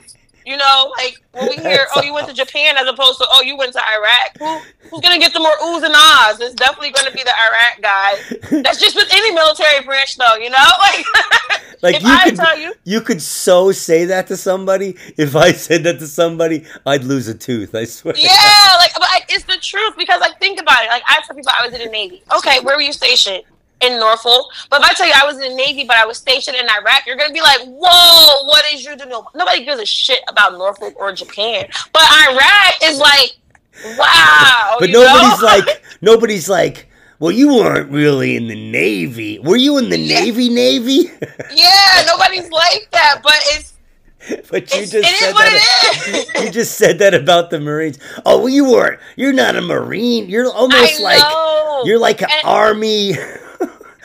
You 0.51 0.57
know, 0.57 0.91
like 0.97 1.15
when 1.31 1.47
we 1.47 1.55
hear, 1.69 1.87
"Oh, 1.95 2.01
you 2.03 2.13
went 2.13 2.27
to 2.27 2.33
Japan," 2.33 2.75
as 2.77 2.85
opposed 2.87 3.19
to, 3.19 3.25
"Oh, 3.31 3.41
you 3.41 3.55
went 3.55 3.71
to 3.73 3.79
Iraq." 3.79 4.29
Who, 4.37 4.89
who's 4.89 4.99
gonna 4.99 5.17
get 5.17 5.31
the 5.31 5.39
more 5.39 5.55
oohs 5.63 5.83
and 5.83 5.95
ahs? 5.95 6.41
It's 6.41 6.55
definitely 6.55 6.91
gonna 6.91 7.11
be 7.11 7.23
the 7.23 7.31
Iraq 7.47 7.81
guy. 7.81 8.11
That's 8.63 8.79
just 8.81 8.95
with 8.97 9.07
any 9.13 9.33
military 9.33 9.81
branch, 9.85 10.17
though. 10.17 10.35
You 10.35 10.49
know, 10.49 10.57
like, 10.79 11.05
Like 11.81 11.95
if 11.95 12.03
you 12.03 12.09
I 12.09 12.23
could, 12.25 12.35
tell 12.35 12.57
you, 12.59 12.73
you 12.83 12.99
could 12.99 13.21
so 13.21 13.71
say 13.71 14.05
that 14.05 14.27
to 14.27 14.35
somebody. 14.35 14.97
If 15.17 15.35
I 15.35 15.53
said 15.53 15.83
that 15.85 15.99
to 15.99 16.07
somebody, 16.07 16.65
I'd 16.85 17.05
lose 17.05 17.27
a 17.29 17.33
tooth. 17.33 17.73
I 17.73 17.85
swear. 17.85 18.13
yeah, 18.17 18.75
like, 18.77 18.91
but 18.93 19.03
like, 19.03 19.25
it's 19.29 19.45
the 19.45 19.57
truth 19.57 19.95
because, 19.97 20.19
like, 20.19 20.37
think 20.39 20.59
about 20.59 20.83
it. 20.83 20.89
Like, 20.89 21.03
I 21.07 21.21
tell 21.25 21.35
people 21.35 21.51
I 21.57 21.65
was 21.65 21.73
in 21.73 21.79
the 21.85 21.91
Navy. 21.91 22.23
Okay, 22.37 22.59
where 22.59 22.75
were 22.75 22.81
you 22.81 22.93
stationed? 22.93 23.43
In 23.81 23.99
Norfolk. 23.99 24.45
But 24.69 24.81
if 24.81 24.89
I 24.89 24.93
tell 24.93 25.07
you 25.07 25.13
I 25.15 25.25
was 25.25 25.35
in 25.35 25.49
the 25.49 25.55
Navy, 25.55 25.83
but 25.85 25.97
I 25.97 26.05
was 26.05 26.17
stationed 26.17 26.55
in 26.57 26.65
Iraq, 26.69 27.05
you're 27.07 27.15
gonna 27.17 27.33
be 27.33 27.41
like, 27.41 27.61
"Whoa, 27.65 28.43
what 28.45 28.63
is 28.73 28.85
you 28.85 28.95
doing?" 28.95 29.11
Nobody 29.35 29.65
gives 29.65 29.81
a 29.81 29.85
shit 29.85 30.19
about 30.27 30.53
Norfolk 30.53 30.93
or 30.97 31.11
Japan, 31.13 31.65
but 31.93 32.03
Iraq 32.29 32.73
is 32.83 32.99
like, 32.99 33.33
wow. 33.97 34.75
But 34.79 34.89
you 34.89 34.95
know? 34.95 35.03
nobody's 35.05 35.41
like, 35.65 35.83
nobody's 36.01 36.49
like. 36.49 36.87
Well, 37.19 37.31
you 37.31 37.53
weren't 37.53 37.91
really 37.91 38.35
in 38.35 38.47
the 38.47 38.71
Navy. 38.71 39.37
Were 39.37 39.55
you 39.55 39.77
in 39.77 39.89
the 39.89 39.97
Yeah. 39.99 40.21
Navy? 40.21 40.49
Navy? 40.49 41.11
yeah, 41.53 42.03
nobody's 42.07 42.49
like 42.49 42.87
that. 42.93 43.21
But 43.21 43.35
it's 43.49 43.73
but 44.49 44.73
you 44.73 44.81
It's- 44.81 44.89
just 44.89 44.95
it 45.07 45.13
is 45.13 45.19
said 45.19 45.33
what 45.33 45.45
that. 45.45 46.03
it 46.07 46.35
is. 46.35 46.43
you 46.45 46.49
just 46.51 46.77
said 46.79 46.97
that 46.97 47.13
about 47.13 47.51
the 47.51 47.59
Marines. 47.59 47.99
Oh, 48.25 48.39
well, 48.39 48.49
you 48.49 48.65
weren't. 48.71 48.99
You're 49.17 49.33
not 49.33 49.55
a 49.55 49.61
Marine. 49.61 50.29
You're 50.29 50.51
almost 50.51 50.99
like 50.99 51.21
you're 51.85 51.99
like 51.99 52.23
an 52.23 52.29
And- 52.31 52.43
army. 52.47 53.13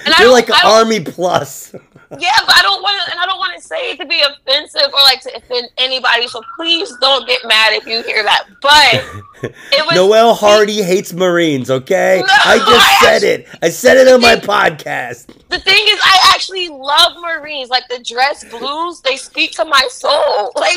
And 0.07 0.15
you're 0.19 0.33
like 0.33 0.49
an 0.49 0.57
army 0.65 1.01
plus. 1.01 1.75
Yeah, 2.19 2.31
but 2.47 2.57
I 2.57 2.63
don't 2.63 2.83
want 2.83 3.03
to, 3.05 3.11
and 3.11 3.21
I 3.21 3.27
don't 3.27 3.39
want 3.39 3.57
to 3.57 3.61
say 3.61 3.91
it 3.91 3.99
to 3.99 4.07
be 4.07 4.21
offensive 4.21 4.93
or 4.95 5.01
like 5.01 5.23
to 5.23 5.37
offend 5.37 5.69
anybody. 5.77 6.29
So 6.29 6.41
please 6.55 6.93
don't 7.01 7.27
get 7.27 7.45
mad 7.45 7.73
if 7.73 7.85
you 7.85 8.01
hear 8.05 8.23
that. 8.23 8.45
But 8.63 9.53
it 9.73 9.85
was 9.87 9.93
Noel 9.93 10.33
Hardy 10.33 10.83
hates 10.83 11.13
Marines. 11.13 11.69
Okay, 11.69 12.23
No, 12.25 12.33
I 12.33 12.59
just 12.59 12.71
I 12.71 13.05
said 13.05 13.23
it. 13.25 13.49
I 13.61 13.71
said 13.71 13.97
it 13.97 14.07
on 14.07 14.21
my 14.21 14.37
podcast. 14.37 15.27
The 15.49 15.59
thing 15.59 15.83
is, 15.89 15.99
I 16.01 16.33
actually 16.33 16.69
love 16.69 17.15
Marines. 17.21 17.71
Like 17.71 17.89
the 17.89 17.99
dress 17.99 18.45
blues, 18.45 19.01
they 19.01 19.17
speak 19.17 19.51
to 19.57 19.65
my 19.65 19.87
soul. 19.91 20.53
Like 20.57 20.77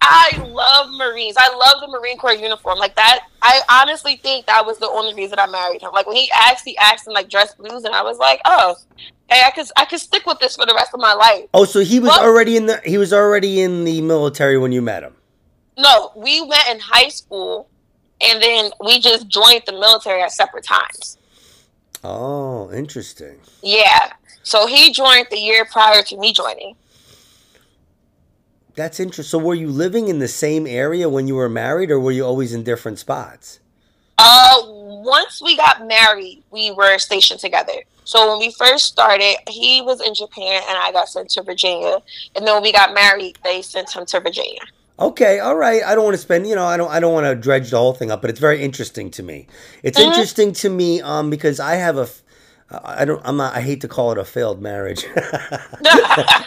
I 0.00 0.30
love 0.48 0.90
Marines. 0.96 1.36
I 1.38 1.48
love 1.54 1.80
the 1.80 1.88
Marine 1.88 2.18
Corps 2.18 2.32
uniform. 2.34 2.78
Like 2.78 2.94
that, 2.96 3.26
I 3.42 3.60
honestly 3.70 4.16
think 4.16 4.46
that 4.46 4.64
was 4.64 4.78
the 4.78 4.88
only 4.88 5.14
reason 5.14 5.38
I 5.38 5.46
married 5.46 5.82
him. 5.82 5.90
Like 5.92 6.06
when 6.06 6.16
he 6.16 6.30
asked, 6.34 6.64
he 6.64 6.76
asked 6.78 7.06
in 7.06 7.12
like 7.14 7.28
dress 7.28 7.54
blues, 7.54 7.84
and 7.84 7.94
I 7.94 8.02
was 8.02 8.18
like, 8.18 8.40
oh, 8.44 8.76
hey, 9.28 9.42
I 9.46 9.50
could 9.50 9.66
I 9.76 9.84
could 9.84 10.00
stick 10.00 10.24
with 10.26 10.38
this 10.38 10.56
for 10.56 10.66
the 10.66 10.74
rest 10.74 10.92
of 10.94 11.00
my 11.00 11.14
life. 11.14 11.44
Oh, 11.52 11.64
so 11.64 11.80
he 11.80 11.98
was 12.00 12.10
Well- 12.10 12.22
already 12.24 12.56
in 12.56 12.66
the 12.66 12.80
he 12.84 12.96
was 12.98 13.12
already 13.12 13.60
in 13.60 13.84
the 13.84 14.00
military 14.00 14.56
when 14.58 14.72
you 14.72 14.80
met 14.82 15.02
him. 15.02 15.14
No, 15.76 16.12
we 16.16 16.40
went 16.40 16.68
in 16.70 16.80
high 16.80 17.08
school, 17.08 17.68
and 18.20 18.42
then 18.42 18.70
we 18.84 19.00
just 19.00 19.28
joined 19.28 19.62
the 19.66 19.72
military 19.72 20.22
at 20.22 20.32
separate 20.32 20.64
times. 20.64 21.18
Oh, 22.04 22.70
interesting. 22.72 23.38
Yeah. 23.62 24.12
So 24.42 24.66
he 24.66 24.92
joined 24.92 25.26
the 25.30 25.38
year 25.38 25.64
prior 25.66 26.02
to 26.04 26.16
me 26.16 26.32
joining. 26.32 26.74
That's 28.78 29.00
interesting. 29.00 29.28
So, 29.28 29.44
were 29.44 29.56
you 29.56 29.68
living 29.68 30.06
in 30.06 30.20
the 30.20 30.28
same 30.28 30.64
area 30.64 31.08
when 31.08 31.26
you 31.26 31.34
were 31.34 31.48
married, 31.48 31.90
or 31.90 31.98
were 31.98 32.12
you 32.12 32.24
always 32.24 32.54
in 32.54 32.62
different 32.62 33.00
spots? 33.00 33.58
Uh, 34.18 34.62
once 34.66 35.42
we 35.42 35.56
got 35.56 35.84
married, 35.86 36.44
we 36.52 36.70
were 36.70 36.96
stationed 36.98 37.40
together. 37.40 37.82
So 38.04 38.30
when 38.30 38.38
we 38.38 38.52
first 38.52 38.86
started, 38.86 39.36
he 39.48 39.82
was 39.82 40.00
in 40.00 40.14
Japan 40.14 40.62
and 40.66 40.78
I 40.78 40.92
got 40.92 41.08
sent 41.08 41.28
to 41.30 41.42
Virginia. 41.42 41.98
And 42.34 42.46
then 42.46 42.54
when 42.54 42.62
we 42.62 42.72
got 42.72 42.94
married, 42.94 43.36
they 43.44 43.60
sent 43.60 43.94
him 43.94 44.06
to 44.06 44.20
Virginia. 44.20 44.60
Okay, 44.98 45.38
all 45.40 45.56
right. 45.56 45.82
I 45.84 45.94
don't 45.94 46.04
want 46.04 46.14
to 46.14 46.22
spend, 46.22 46.46
you 46.46 46.54
know, 46.54 46.64
I 46.64 46.76
don't, 46.76 46.90
I 46.90 47.00
don't 47.00 47.12
want 47.12 47.26
to 47.26 47.34
dredge 47.34 47.70
the 47.70 47.76
whole 47.78 47.92
thing 47.92 48.10
up, 48.10 48.22
but 48.22 48.30
it's 48.30 48.40
very 48.40 48.62
interesting 48.62 49.10
to 49.10 49.22
me. 49.22 49.46
It's 49.82 49.98
Mhm. 49.98 50.06
interesting 50.06 50.52
to 50.54 50.70
me, 50.70 51.02
um, 51.02 51.30
because 51.30 51.60
I 51.60 51.74
have 51.74 51.98
a, 51.98 52.08
I 52.70 53.04
don't, 53.06 53.20
I'm 53.24 53.36
not, 53.38 53.56
I 53.56 53.60
hate 53.62 53.80
to 53.82 53.88
call 53.88 54.12
it 54.12 54.18
a 54.18 54.24
failed 54.24 54.60
marriage. 54.60 55.06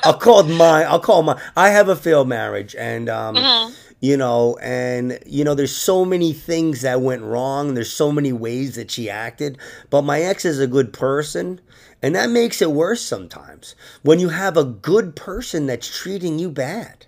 I'll 0.04 0.18
call 0.20 0.42
it 0.42 0.54
my, 0.54 0.84
I'll 0.84 1.00
call 1.00 1.24
my, 1.24 1.42
I 1.58 1.70
have 1.70 1.90
a 1.90 1.96
failed 1.96 2.28
marriage, 2.28 2.76
and 2.76 3.10
um, 3.10 3.36
Mhm. 3.36 3.74
you 4.02 4.18
know, 4.18 4.58
and 4.62 5.20
you 5.26 5.44
know, 5.44 5.56
there's 5.56 5.76
so 5.76 6.06
many 6.06 6.34
things 6.34 6.82
that 6.82 7.02
went 7.02 7.24
wrong. 7.24 7.74
There's 7.74 7.92
so 7.92 8.12
many 8.12 8.32
ways 8.34 8.76
that 8.76 8.92
she 8.92 9.10
acted, 9.10 9.58
but 9.90 10.04
my 10.04 10.22
ex 10.22 10.46
is 10.46 10.60
a 10.60 10.68
good 10.68 10.94
person. 10.94 11.60
And 12.04 12.16
that 12.16 12.30
makes 12.32 12.62
it 12.62 12.72
worse 12.72 13.02
sometimes 13.02 13.76
when 14.02 14.20
you 14.20 14.30
have 14.30 14.58
a 14.58 14.64
good 14.64 15.16
person 15.16 15.68
that's 15.68 15.88
treating 15.88 16.40
you 16.40 16.50
bad. 16.52 17.06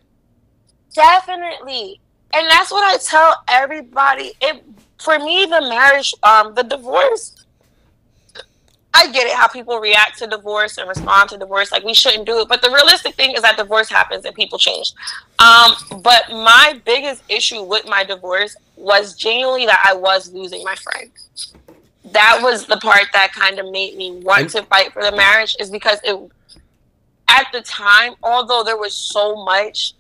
Definitely. 0.94 2.00
And 2.34 2.50
that's 2.50 2.72
what 2.72 2.84
I 2.84 2.98
tell 2.98 3.44
everybody. 3.48 4.34
It 4.42 4.64
for 5.00 5.20
me 5.20 5.46
the 5.46 5.62
marriage 5.62 6.14
um 6.24 6.54
the 6.56 6.64
divorce 6.64 7.43
I 8.94 9.12
get 9.12 9.28
it 9.28 9.34
how 9.34 9.48
people 9.48 9.80
react 9.80 10.20
to 10.20 10.28
divorce 10.28 10.78
and 10.78 10.88
respond 10.88 11.30
to 11.32 11.38
divorce 11.38 11.72
like 11.72 11.84
we 11.84 11.94
shouldn't 11.94 12.26
do 12.26 12.40
it 12.40 12.48
but 12.48 12.62
the 12.62 12.70
realistic 12.70 13.16
thing 13.16 13.34
is 13.36 13.42
that 13.42 13.58
divorce 13.58 13.90
happens 13.90 14.26
and 14.26 14.36
people 14.36 14.58
change. 14.58 14.94
Um 15.40 15.74
but 16.02 16.30
my 16.30 16.80
biggest 16.86 17.24
issue 17.30 17.64
with 17.64 17.88
my 17.88 18.04
divorce 18.04 18.56
was 18.76 19.16
genuinely 19.16 19.66
that 19.66 19.84
I 19.86 19.96
was 19.96 20.32
losing 20.32 20.64
my 20.64 20.76
friend. 20.76 21.10
That 22.12 22.40
was 22.42 22.66
the 22.66 22.78
part 22.78 23.08
that 23.14 23.32
kind 23.34 23.60
of 23.60 23.72
made 23.72 23.98
me 23.98 24.12
want 24.24 24.50
to 24.52 24.64
fight 24.64 24.94
for 24.94 25.04
the 25.04 25.16
marriage 25.16 25.56
is 25.60 25.70
because 25.70 26.00
it 26.04 26.18
at 27.28 27.48
the 27.52 27.62
time 27.62 28.14
although 28.22 28.64
there 28.64 28.78
was 28.78 28.94
so 28.94 29.44
much 29.44 29.96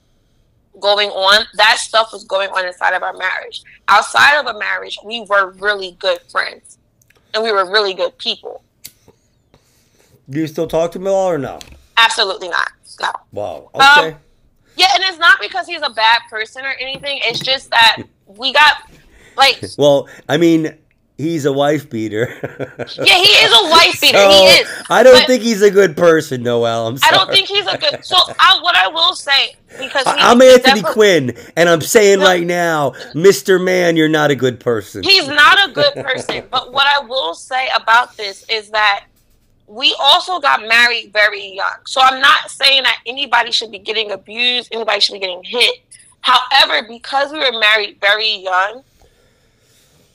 going 0.80 1.10
on, 1.10 1.46
that 1.54 1.78
stuff 1.78 2.12
was 2.12 2.24
going 2.24 2.50
on 2.50 2.66
inside 2.66 2.94
of 2.94 3.04
our 3.04 3.14
marriage. 3.14 3.64
Outside 3.88 4.40
of 4.40 4.48
a 4.48 4.58
marriage, 4.58 4.98
we 5.04 5.22
were 5.22 5.52
really 5.52 5.96
good 6.00 6.20
friends 6.32 6.78
and 7.34 7.44
we 7.44 7.52
were 7.52 7.70
really 7.70 7.94
good 7.94 8.18
people. 8.18 8.64
Do 10.30 10.40
you 10.40 10.48
still 10.48 10.68
talk 10.68 10.92
to 10.94 11.00
him 11.00 11.08
at 11.08 11.12
all 11.12 11.30
or 11.30 11.38
no? 11.38 11.60
Absolutely 11.98 12.50
not. 12.50 12.72
No. 13.02 13.12
Wow. 13.32 13.70
Um, 13.74 13.82
Okay. 14.06 14.18
Yeah, 14.76 14.88
and 14.96 15.04
it's 15.04 15.20
not 15.20 15.40
because 15.40 15.68
he's 15.68 15.82
a 15.84 15.90
bad 15.92 16.22
person 16.30 16.66
or 16.66 16.74
anything. 16.80 17.20
It's 17.24 17.40
just 17.40 17.70
that 17.70 17.98
we 18.26 18.54
got 18.54 18.90
like 19.38 19.64
well, 19.78 20.08
I 20.28 20.38
mean, 20.38 20.76
he's 21.18 21.46
a 21.46 21.54
wife 21.54 21.90
beater. 21.90 22.28
yeah, 22.98 23.16
he 23.16 23.30
is 23.30 23.52
a 23.52 23.70
wife 23.70 24.02
beater. 24.02 24.18
So, 24.18 24.30
he 24.30 24.46
is. 24.46 24.84
I 24.90 25.04
don't 25.04 25.26
think 25.28 25.44
he's 25.44 25.62
a 25.62 25.70
good 25.70 25.96
person, 25.96 26.42
Noel. 26.44 26.88
I'm 26.88 26.98
sorry. 26.98 27.14
I 27.14 27.18
don't 27.18 27.30
think 27.30 27.48
he's 27.48 27.68
a 27.68 27.78
good. 27.78 28.04
So 28.04 28.16
I, 28.40 28.60
what 28.62 28.76
I 28.76 28.88
will 28.88 29.14
say 29.16 29.56
because 29.80 30.06
he, 30.06 30.14
I'm 30.18 30.42
Anthony 30.42 30.82
Quinn, 30.82 31.38
and 31.56 31.70
I'm 31.70 31.82
saying 31.82 32.20
No. 32.20 32.26
right 32.26 32.46
now, 32.46 32.92
Mr. 33.14 33.64
Man, 33.64 33.96
you're 33.96 34.10
not 34.10 34.32
a 34.32 34.36
good 34.36 34.60
person. 34.60 35.04
He's 35.04 35.28
not 35.28 35.70
a 35.70 35.72
good 35.72 35.94
person. 35.96 36.46
but 36.50 36.74
what 36.74 36.88
I 36.88 37.06
will 37.06 37.36
say 37.36 37.70
about 37.76 38.18
this 38.18 38.44
is 38.50 38.70
that 38.72 39.06
we 39.68 39.96
also 40.00 40.40
got 40.40 40.68
married 40.68 41.12
very 41.14 41.46
young. 41.56 41.78
So 41.86 42.02
I'm 42.02 42.22
not 42.22 42.52
saying 42.52 42.84
that 42.84 43.00
anybody 43.06 43.52
should 43.52 43.72
be 43.72 43.80
getting 43.80 44.12
abused, 44.12 44.70
anybody 44.72 45.00
should 45.00 45.14
be 45.14 45.20
getting 45.20 45.44
hit. 45.44 45.80
However, 46.22 46.88
because 46.88 47.32
we 47.32 47.40
were 47.40 47.60
married 47.60 47.98
very 48.00 48.36
young, 48.38 48.84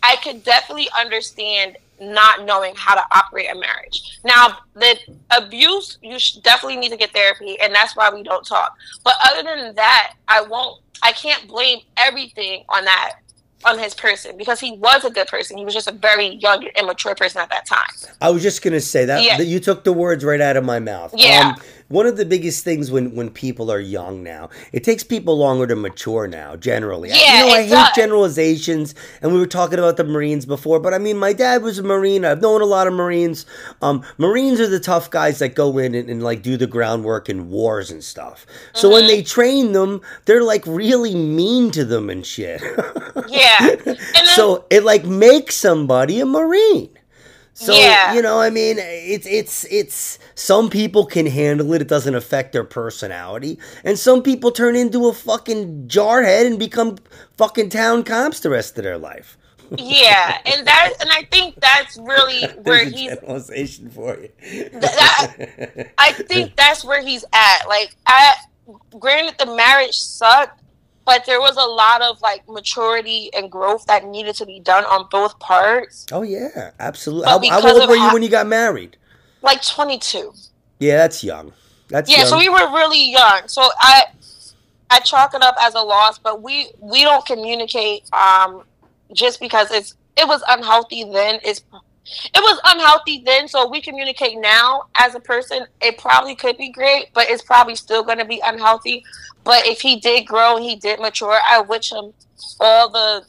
I 0.03 0.17
could 0.17 0.45
definitely 0.45 0.89
understand 0.99 1.77
not 2.01 2.45
knowing 2.45 2.73
how 2.77 2.95
to 2.95 3.05
operate 3.11 3.51
a 3.51 3.55
marriage. 3.55 4.19
Now, 4.25 4.59
the 4.75 4.97
abuse, 5.37 5.99
you 6.01 6.17
definitely 6.43 6.77
need 6.77 6.91
to 6.91 6.97
get 6.97 7.11
therapy, 7.13 7.59
and 7.61 7.75
that's 7.75 7.97
why 7.97 8.11
we 8.13 8.23
don't 8.23 8.47
talk. 8.47 8.77
But 9.05 9.15
other 9.25 9.43
than 9.43 9.75
that, 9.75 10.15
I 10.29 10.43
won't, 10.43 10.81
I 11.03 11.13
can't 11.13 11.47
blame 11.49 11.81
everything 11.97 12.65
on 12.69 12.85
that, 12.85 13.17
on 13.65 13.79
his 13.79 13.95
person, 13.95 14.37
because 14.37 14.61
he 14.61 14.73
was 14.73 15.05
a 15.05 15.11
good 15.11 15.27
person. 15.27 15.59
He 15.59 15.65
was 15.65 15.75
just 15.75 15.89
a 15.89 15.93
very 15.93 16.37
young, 16.37 16.65
immature 16.81 17.15
person 17.15 17.41
at 17.41 17.51
that 17.51 17.67
time. 17.67 17.89
I 18.21 18.31
was 18.31 18.43
just 18.43 18.63
gonna 18.63 18.81
say 18.81 19.05
that, 19.07 19.23
Yeah. 19.23 19.37
that 19.37 19.47
you 19.47 19.59
took 19.61 19.85
the 19.85 19.93
words 19.93 20.25
right 20.25 20.41
out 20.41 20.57
of 20.57 20.65
my 20.65 20.79
mouth. 20.79 21.13
Um, 21.13 21.19
Yeah. 21.21 21.55
One 21.89 22.07
of 22.07 22.17
the 22.19 22.25
biggest 22.27 22.65
things 22.65 22.91
when 22.91 23.15
when 23.15 23.31
people 23.31 23.71
are 23.73 23.81
young 23.81 24.23
now, 24.23 24.51
it 24.73 24.85
takes 24.85 25.03
people 25.03 25.39
longer 25.39 25.67
to 25.67 25.75
mature 25.77 26.27
now. 26.27 26.55
Generally, 26.57 27.09
Yeah, 27.11 27.45
you 27.45 27.47
know, 27.49 27.55
I 27.55 27.63
hate 27.63 27.71
does. 27.71 27.97
generalizations, 27.97 28.95
and 29.23 29.33
we 29.33 29.39
were 29.39 29.47
talking 29.47 29.79
about 29.79 29.97
the 29.97 30.05
Marines 30.05 30.45
before, 30.47 30.81
but 30.81 30.93
I 30.95 30.99
mean, 30.99 31.17
my 31.17 31.33
dad 31.33 31.63
was 31.63 31.79
a 31.79 31.83
Marine. 31.83 32.25
I've 32.25 32.43
known 32.43 32.61
a 32.61 32.67
lot 32.67 32.87
of 32.87 32.93
Marines. 32.93 33.47
Um, 33.81 34.03
Marines 34.19 34.61
are 34.61 34.67
the 34.69 34.81
tough 34.81 35.11
guys 35.11 35.39
that 35.39 35.55
go 35.55 35.79
in 35.79 35.95
and, 35.95 36.11
and 36.11 36.23
like 36.23 36.43
do 36.43 36.57
the 36.57 36.67
groundwork 36.67 37.29
in 37.29 37.49
wars 37.51 37.91
and 37.91 38.05
stuff. 38.05 38.47
So 38.75 38.91
when 38.91 39.05
Mhm. 39.05 39.09
they 39.09 39.23
train 39.23 39.73
them, 39.73 40.01
they're 40.27 40.43
like 40.45 40.65
really 40.67 41.15
mean 41.15 41.71
to 41.73 41.85
them 41.85 42.11
and 42.11 42.25
shit. 42.25 42.63
Yeah. 43.29 43.75
Then, 43.85 43.97
so 44.37 44.65
it 44.71 44.85
like 44.85 45.05
makes 45.05 45.55
somebody 45.57 46.21
a 46.21 46.27
marine 46.27 46.91
so 47.53 47.73
Yeah. 47.75 48.15
you 48.15 48.23
know 48.23 48.41
i 48.41 48.49
mean 48.51 48.77
it's 48.79 49.27
it's 49.27 49.65
it's 49.65 50.19
some 50.39 50.71
people 50.71 51.05
can 51.05 51.27
handle 51.27 51.73
it 51.73 51.83
it 51.83 51.89
doesn't 51.89 52.15
affect 52.15 52.53
their 52.53 52.65
personality 52.65 53.59
and 53.85 53.99
some 53.99 54.23
people 54.23 54.51
turn 54.51 54.77
into 54.77 55.09
a 55.09 55.13
fucking 55.13 55.89
jarhead 55.89 56.47
and 56.47 56.59
become 56.59 56.97
fucking 57.37 57.69
town 57.69 58.05
comps 58.05 58.41
the 58.41 58.51
rest 58.51 58.79
of 58.79 58.85
their 58.85 58.99
life 58.99 59.37
yeah, 59.77 60.41
and 60.47 60.67
that, 60.67 60.95
and 61.01 61.11
I 61.11 61.25
think 61.25 61.61
that's 61.61 61.99
really 61.99 62.43
where 62.63 62.85
There's 62.85 62.93
he's 62.93 63.11
generalization 63.11 63.91
for 63.91 64.19
you 64.19 64.69
that- 64.71 65.93
I 65.99 66.13
think 66.13 66.57
that's 66.57 66.85
where 66.85 67.03
he's 67.03 67.25
at. 67.33 67.69
Like 67.69 67.95
I 68.07 68.35
granted 68.99 69.37
the 69.39 69.55
marriage 69.55 69.95
sucked, 69.95 70.63
but 71.05 71.27
there 71.27 71.41
was 71.41 71.57
a 71.57 71.69
lot 71.69 72.03
of 72.03 72.21
like 72.23 72.49
maturity 72.49 73.31
and 73.35 73.51
growth 73.51 73.85
that 73.87 74.07
needed 74.07 74.37
to 74.37 74.47
be 74.47 74.61
done 74.61 74.85
on 74.85 75.07
both 75.11 75.39
parts. 75.39 76.07
Oh 76.13 76.23
yeah, 76.23 76.71
absolutely. 76.81 77.49
How 77.49 77.61
old 77.61 77.89
were 77.89 77.97
you 77.97 78.13
when 78.13 78.23
you 78.23 78.29
got 78.29 78.47
married? 78.47 78.97
Like 79.43 79.65
twenty 79.65 79.99
two. 79.99 80.33
Yeah, 80.79 80.97
that's 80.97 81.23
young. 81.23 81.53
That's 81.89 82.11
yeah. 82.11 82.19
Young. 82.19 82.27
So 82.27 82.39
we 82.39 82.49
were 82.49 82.73
really 82.73 83.11
young. 83.11 83.43
So 83.47 83.69
I 83.79 84.05
I 84.91 85.01
chalk 85.01 85.35
it 85.35 85.43
up 85.43 85.57
as 85.61 85.75
a 85.75 85.81
loss, 85.81 86.19
but 86.19 86.43
we 86.43 86.71
we 86.81 87.03
don't 87.03 87.25
communicate 87.25 88.03
um 88.13 88.63
just 89.13 89.41
because 89.41 89.71
it's 89.71 89.95
it 90.17 90.27
was 90.27 90.43
unhealthy 90.49 91.05
then. 91.05 91.41
It's 91.45 91.63
it 92.35 92.41
was 92.41 92.61
unhealthy 92.65 93.23
then, 93.25 93.49
so 93.49 93.69
we 93.69 93.83
communicate 93.83 94.39
now 94.39 94.85
as 94.97 95.15
a 95.15 95.21
person. 95.21 95.67
It 95.83 95.99
probably 95.99 96.35
could 96.35 96.57
be 96.57 96.71
great, 96.71 97.07
but 97.13 97.29
it's 97.29 97.43
probably 97.43 97.75
still 97.75 98.03
going 98.03 98.19
to 98.19 98.25
be 98.25 98.41
unhealthy. 98.45 99.05
But 99.45 99.67
if 99.67 99.81
he 99.81 100.01
did 100.01 100.27
grow 100.27 100.57
and 100.57 100.65
he 100.65 100.77
did 100.77 101.01
mature, 101.01 101.39
I 101.49 101.61
wish 101.61 101.93
him 101.93 102.13
all 102.61 102.89
the 102.89 103.25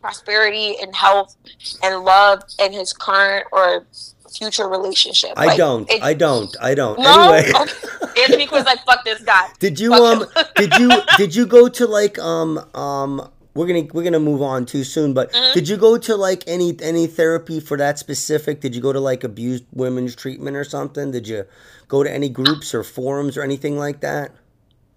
prosperity 0.00 0.76
and 0.80 0.94
health 0.94 1.36
and 1.82 2.04
love 2.04 2.42
in 2.60 2.72
his 2.72 2.92
current 2.92 3.46
or 3.50 3.86
future 4.28 4.68
relationship. 4.68 5.32
I 5.36 5.46
like, 5.46 5.58
don't. 5.58 5.90
It, 5.90 6.02
I 6.02 6.14
don't. 6.14 6.56
I 6.60 6.74
don't. 6.74 6.98
No? 6.98 7.32
Anyway, 7.32 7.50
okay. 7.50 8.22
Anthony 8.22 8.48
was 8.50 8.64
like, 8.64 8.84
"Fuck 8.84 9.04
this 9.04 9.22
guy." 9.22 9.48
Did 9.58 9.80
you 9.80 9.90
Fuck 9.90 10.36
um? 10.36 10.44
did 10.56 10.74
you 10.74 10.90
did 11.16 11.34
you 11.34 11.46
go 11.46 11.68
to 11.68 11.86
like 11.86 12.18
um 12.18 12.58
um 12.74 13.30
we're 13.58 13.66
gonna 13.66 13.88
we're 13.92 14.04
gonna 14.04 14.20
move 14.20 14.40
on 14.40 14.66
too 14.66 14.84
soon. 14.84 15.14
But 15.14 15.32
mm-hmm. 15.32 15.52
did 15.52 15.68
you 15.68 15.76
go 15.76 15.98
to 15.98 16.16
like 16.16 16.44
any 16.46 16.76
any 16.80 17.06
therapy 17.08 17.58
for 17.58 17.76
that 17.76 17.98
specific? 17.98 18.60
Did 18.60 18.74
you 18.74 18.80
go 18.80 18.92
to 18.92 19.00
like 19.00 19.24
abused 19.24 19.64
women's 19.72 20.14
treatment 20.14 20.56
or 20.56 20.64
something? 20.64 21.10
Did 21.10 21.26
you 21.26 21.44
go 21.88 22.04
to 22.04 22.10
any 22.10 22.28
groups 22.28 22.72
or 22.72 22.84
forums 22.84 23.36
or 23.36 23.42
anything 23.42 23.76
like 23.76 24.00
that? 24.00 24.32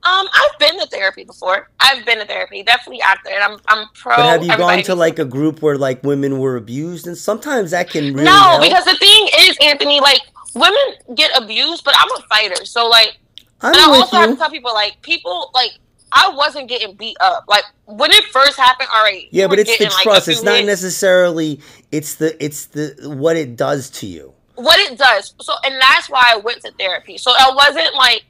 Um, 0.03 0.27
I've 0.33 0.57
been 0.57 0.79
to 0.79 0.87
therapy 0.87 1.23
before. 1.23 1.69
I've 1.79 2.03
been 2.05 2.17
to 2.17 2.25
therapy, 2.25 2.63
definitely 2.63 3.01
there, 3.23 3.39
and 3.39 3.43
I'm 3.43 3.59
I'm 3.67 3.87
pro. 3.93 4.15
But 4.15 4.25
have 4.25 4.43
you 4.43 4.57
gone 4.57 4.81
to 4.83 4.95
like 4.95 5.19
a 5.19 5.25
group 5.25 5.61
where 5.61 5.77
like 5.77 6.03
women 6.03 6.39
were 6.39 6.55
abused, 6.55 7.05
and 7.05 7.15
sometimes 7.15 7.71
that 7.71 7.89
can 7.89 8.05
really 8.13 8.23
no, 8.23 8.31
help. 8.31 8.63
because 8.63 8.85
the 8.85 8.95
thing 8.95 9.29
is, 9.41 9.57
Anthony, 9.61 9.99
like 9.99 10.21
women 10.55 11.15
get 11.15 11.31
abused, 11.39 11.83
but 11.83 11.93
I'm 11.99 12.11
a 12.17 12.21
fighter, 12.27 12.65
so 12.65 12.87
like, 12.87 13.19
I'm 13.61 13.73
and 13.73 13.81
I 13.81 13.85
also 13.85 14.17
you. 14.17 14.21
have 14.21 14.31
to 14.31 14.37
tell 14.37 14.49
people 14.49 14.73
like 14.73 14.99
people 15.03 15.51
like 15.53 15.71
I 16.11 16.31
wasn't 16.35 16.67
getting 16.67 16.95
beat 16.95 17.17
up. 17.21 17.45
Like 17.47 17.63
when 17.85 18.11
it 18.11 18.23
first 18.25 18.57
happened, 18.57 18.89
all 18.93 19.03
right. 19.03 19.27
Yeah, 19.31 19.47
but 19.47 19.59
it's 19.59 19.77
the 19.77 19.85
trust. 19.85 20.27
it's 20.27 20.43
not 20.43 20.55
hits. 20.55 20.67
necessarily. 20.67 21.61
It's 21.91 22.15
the 22.15 22.43
it's 22.43 22.65
the 22.65 23.13
what 23.15 23.35
it 23.37 23.55
does 23.55 23.89
to 23.91 24.07
you. 24.07 24.33
What 24.55 24.79
it 24.79 24.97
does. 24.97 25.33
So, 25.41 25.53
and 25.63 25.79
that's 25.79 26.09
why 26.09 26.23
I 26.27 26.37
went 26.37 26.61
to 26.63 26.71
therapy. 26.71 27.17
So 27.17 27.31
I 27.31 27.51
wasn't 27.55 27.95
like. 27.95 28.23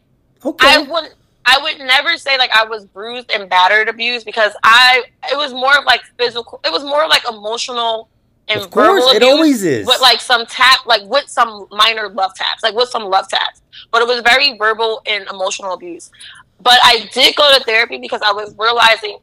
Okay. 0.44 0.68
I 0.68 0.80
wouldn't. 0.80 1.14
I 1.46 1.60
would 1.62 1.80
never 1.80 2.18
say 2.18 2.38
like 2.38 2.52
I 2.56 2.66
was 2.66 2.86
bruised 2.86 3.32
and 3.32 3.50
battered, 3.50 3.90
abused 3.90 4.26
because 4.26 4.54
I. 4.64 5.04
It 5.32 5.38
was 5.38 5.54
more 5.54 5.78
of 5.78 5.86
like 5.86 6.02
physical. 6.18 6.60
It 6.64 6.72
was 6.72 6.84
more 6.84 7.08
like 7.08 7.24
emotional 7.28 8.10
and 8.52 8.62
of 8.62 8.72
course, 8.72 9.04
verbal 9.04 9.16
it 9.16 9.24
always 9.24 9.64
is. 9.64 9.88
With 9.88 10.02
like 10.02 10.20
some 10.20 10.46
tap, 10.46 10.86
like 10.86 11.04
with 11.06 11.28
some 11.28 11.68
minor 11.72 12.10
love 12.10 12.34
taps, 12.36 12.64
like 12.64 12.76
with 12.76 12.90
some 12.90 13.04
love 13.04 13.28
taps. 13.30 13.62
But 13.92 14.02
it 14.02 14.08
was 14.08 14.22
very 14.22 14.58
verbal 14.58 15.02
and 15.06 15.28
emotional 15.30 15.74
abuse. 15.74 16.12
But 16.60 16.80
I 16.84 17.10
did 17.14 17.36
go 17.36 17.58
to 17.58 17.64
therapy 17.64 17.98
because 17.98 18.22
I 18.24 18.32
was 18.32 18.54
realizing 18.58 19.18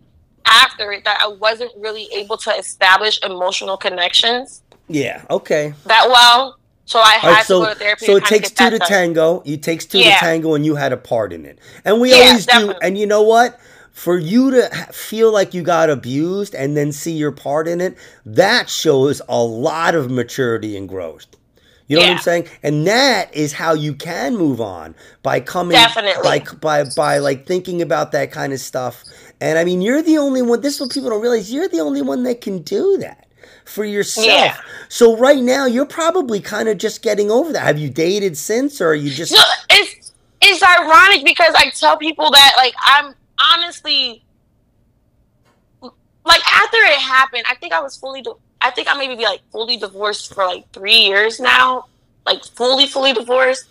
after 0.44 0.92
it 0.92 1.04
that 1.04 1.20
I 1.22 1.28
wasn't 1.28 1.72
really 1.76 2.08
able 2.12 2.36
to 2.38 2.50
establish 2.50 3.20
emotional 3.22 3.76
connections. 3.76 4.62
Yeah. 4.88 5.22
Okay. 5.30 5.74
That 5.86 6.08
well. 6.08 6.57
So 6.88 7.00
I 7.00 7.18
had 7.18 7.28
right, 7.28 7.44
so, 7.44 7.60
to 7.60 7.66
go 7.66 7.74
to 7.74 7.78
therapy. 7.78 8.06
So 8.06 8.16
it 8.16 8.24
takes 8.24 8.50
two 8.50 8.70
to 8.70 8.78
done. 8.78 8.88
tango. 8.88 9.42
It 9.44 9.62
takes 9.62 9.84
two 9.84 9.98
yeah. 9.98 10.14
to 10.14 10.20
tango, 10.20 10.54
and 10.54 10.64
you 10.64 10.74
had 10.74 10.94
a 10.94 10.96
part 10.96 11.34
in 11.34 11.44
it. 11.44 11.58
And 11.84 12.00
we 12.00 12.12
yeah, 12.12 12.28
always 12.28 12.46
definitely. 12.46 12.74
do. 12.74 12.80
And 12.80 12.96
you 12.96 13.06
know 13.06 13.20
what? 13.20 13.60
For 13.92 14.16
you 14.16 14.52
to 14.52 14.70
feel 14.90 15.30
like 15.30 15.52
you 15.52 15.62
got 15.62 15.90
abused 15.90 16.54
and 16.54 16.78
then 16.78 16.92
see 16.92 17.12
your 17.12 17.30
part 17.30 17.68
in 17.68 17.82
it, 17.82 17.98
that 18.24 18.70
shows 18.70 19.20
a 19.28 19.42
lot 19.42 19.94
of 19.94 20.10
maturity 20.10 20.78
and 20.78 20.88
growth. 20.88 21.26
You 21.88 21.96
know 21.96 22.02
yeah. 22.04 22.08
what 22.08 22.16
I'm 22.16 22.22
saying? 22.22 22.48
And 22.62 22.86
that 22.86 23.34
is 23.34 23.52
how 23.52 23.74
you 23.74 23.94
can 23.94 24.38
move 24.38 24.58
on 24.58 24.94
by 25.22 25.40
coming 25.40 25.72
Definitely. 25.72 26.22
like 26.22 26.58
by 26.58 26.84
by 26.96 27.18
like 27.18 27.46
thinking 27.46 27.82
about 27.82 28.12
that 28.12 28.32
kind 28.32 28.54
of 28.54 28.60
stuff. 28.60 29.04
And 29.42 29.58
I 29.58 29.64
mean, 29.64 29.82
you're 29.82 30.02
the 30.02 30.16
only 30.16 30.40
one. 30.40 30.62
This 30.62 30.76
is 30.76 30.80
what 30.80 30.90
people 30.90 31.10
don't 31.10 31.20
realize. 31.20 31.52
You're 31.52 31.68
the 31.68 31.80
only 31.80 32.00
one 32.00 32.22
that 32.22 32.40
can 32.40 32.62
do 32.62 32.96
that 32.98 33.27
for 33.68 33.84
yourself. 33.84 34.26
Yeah. 34.26 34.56
So 34.88 35.16
right 35.16 35.42
now, 35.42 35.66
you're 35.66 35.86
probably 35.86 36.40
kind 36.40 36.68
of 36.68 36.78
just 36.78 37.02
getting 37.02 37.30
over 37.30 37.52
that. 37.52 37.62
Have 37.62 37.78
you 37.78 37.90
dated 37.90 38.36
since, 38.36 38.80
or 38.80 38.88
are 38.88 38.94
you 38.94 39.10
just? 39.10 39.32
No, 39.32 39.42
it's 39.70 40.12
it's 40.40 40.62
ironic 40.62 41.24
because 41.24 41.54
I 41.56 41.70
tell 41.70 41.96
people 41.96 42.30
that 42.30 42.54
like 42.56 42.74
I'm 42.84 43.14
honestly 43.54 44.22
like 45.82 46.46
after 46.52 46.76
it 46.78 46.98
happened, 46.98 47.44
I 47.48 47.54
think 47.56 47.72
I 47.72 47.80
was 47.80 47.96
fully 47.96 48.24
I 48.60 48.70
think 48.70 48.88
I 48.88 48.96
maybe 48.96 49.16
be 49.16 49.24
like 49.24 49.40
fully 49.50 49.76
divorced 49.76 50.34
for 50.34 50.44
like 50.44 50.70
three 50.72 50.96
years 50.96 51.40
now, 51.40 51.86
like 52.26 52.44
fully, 52.44 52.86
fully 52.86 53.12
divorced. 53.12 53.68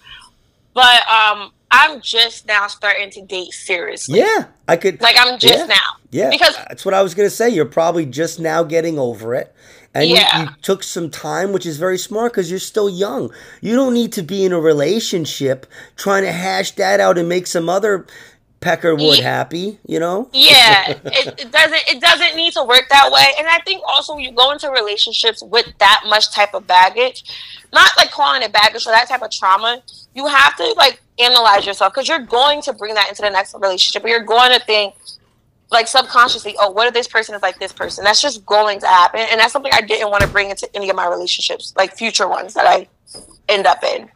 But 0.73 1.07
um, 1.07 1.51
I'm 1.71 2.01
just 2.01 2.47
now 2.47 2.67
starting 2.67 3.10
to 3.12 3.21
date 3.21 3.51
seriously. 3.51 4.19
Yeah, 4.19 4.45
I 4.67 4.77
could. 4.77 5.01
Like 5.01 5.15
I'm 5.19 5.38
just 5.39 5.60
yeah, 5.60 5.65
now. 5.65 5.75
Yeah, 6.12 6.29
because 6.29 6.55
that's 6.55 6.86
what 6.86 6.93
I 6.93 7.01
was 7.01 7.13
gonna 7.15 7.29
say. 7.29 7.49
You're 7.49 7.65
probably 7.65 8.05
just 8.05 8.39
now 8.39 8.63
getting 8.63 8.97
over 8.97 9.36
it, 9.36 9.53
and 9.97 10.10
yeah. 10.10 10.41
you, 10.41 10.45
you 10.45 10.55
took 10.62 10.83
some 10.83 11.10
time, 11.10 11.51
which 11.51 11.65
is 11.65 11.77
very 11.77 11.97
smart 11.97 12.33
because 12.33 12.49
you're 12.49 12.60
still 12.60 12.89
young. 12.89 13.31
You 13.62 13.75
don't 13.75 13.93
need 13.93 14.13
to 14.13 14.21
be 14.21 14.45
in 14.45 14.51
a 14.51 14.60
relationship 14.60 15.65
trying 15.95 16.23
to 16.23 16.31
hash 16.31 16.71
that 16.73 16.99
out 16.99 17.17
and 17.17 17.27
make 17.27 17.47
some 17.47 17.67
other 17.67 18.05
Peckerwood 18.60 19.17
yeah. 19.17 19.23
happy, 19.23 19.79
you 19.88 19.99
know? 19.99 20.29
Yeah, 20.33 20.89
it, 21.05 21.39
it, 21.39 21.51
doesn't 21.51 21.81
it 21.88 22.01
doesn't 22.01 22.36
need 22.36 22.53
to 22.53 22.63
work 22.63 22.86
that 22.89 23.12
way. 23.12 23.25
And 23.38 23.47
I 23.47 23.60
think 23.60 23.81
also 23.88 24.17
you 24.17 24.31
go 24.31 24.51
into 24.51 24.69
relationships 24.69 25.43
with 25.43 25.67
that 25.79 26.03
much 26.07 26.31
type 26.31 26.53
of 26.53 26.65
baggage, 26.65 27.23
not 27.73 27.89
like 27.97 28.12
calling 28.12 28.41
it 28.41 28.51
baggage 28.51 28.86
or 28.86 28.91
that 28.91 29.07
type 29.07 29.21
of 29.21 29.31
trauma. 29.31 29.81
You 30.15 30.27
have 30.27 30.55
to 30.57 30.73
like 30.73 31.01
analyze 31.19 31.65
yourself 31.65 31.93
because 31.93 32.07
you're 32.07 32.19
going 32.19 32.62
to 32.63 32.73
bring 32.73 32.95
that 32.95 33.10
into 33.10 33.21
the 33.21 33.29
next 33.29 33.55
relationship. 33.60 34.07
You're 34.07 34.23
going 34.23 34.51
to 34.51 34.63
think 34.65 34.95
like 35.69 35.88
subconsciously, 35.88 36.56
oh, 36.60 36.71
what 36.71 36.88
if 36.88 36.93
this 36.93 37.08
person 37.08 37.36
is 37.36 37.41
like 37.41 37.60
this 37.60 37.73
person? 37.73 38.03
That's 38.03 38.21
just 38.21 38.45
going 38.45 38.80
to 38.80 38.88
happen, 38.88 39.21
and 39.30 39.39
that's 39.39 39.53
something 39.53 39.71
I 39.73 39.82
didn't 39.82 40.10
want 40.10 40.23
to 40.23 40.30
bring 40.30 40.49
into 40.49 40.69
any 40.75 40.89
of 40.89 40.95
my 40.95 41.08
relationships, 41.08 41.73
like 41.75 41.95
future 41.95 42.27
ones 42.27 42.53
that 42.53 42.65
I 42.65 42.88
end 43.49 43.67
up 43.67 43.84
in. 43.84 44.10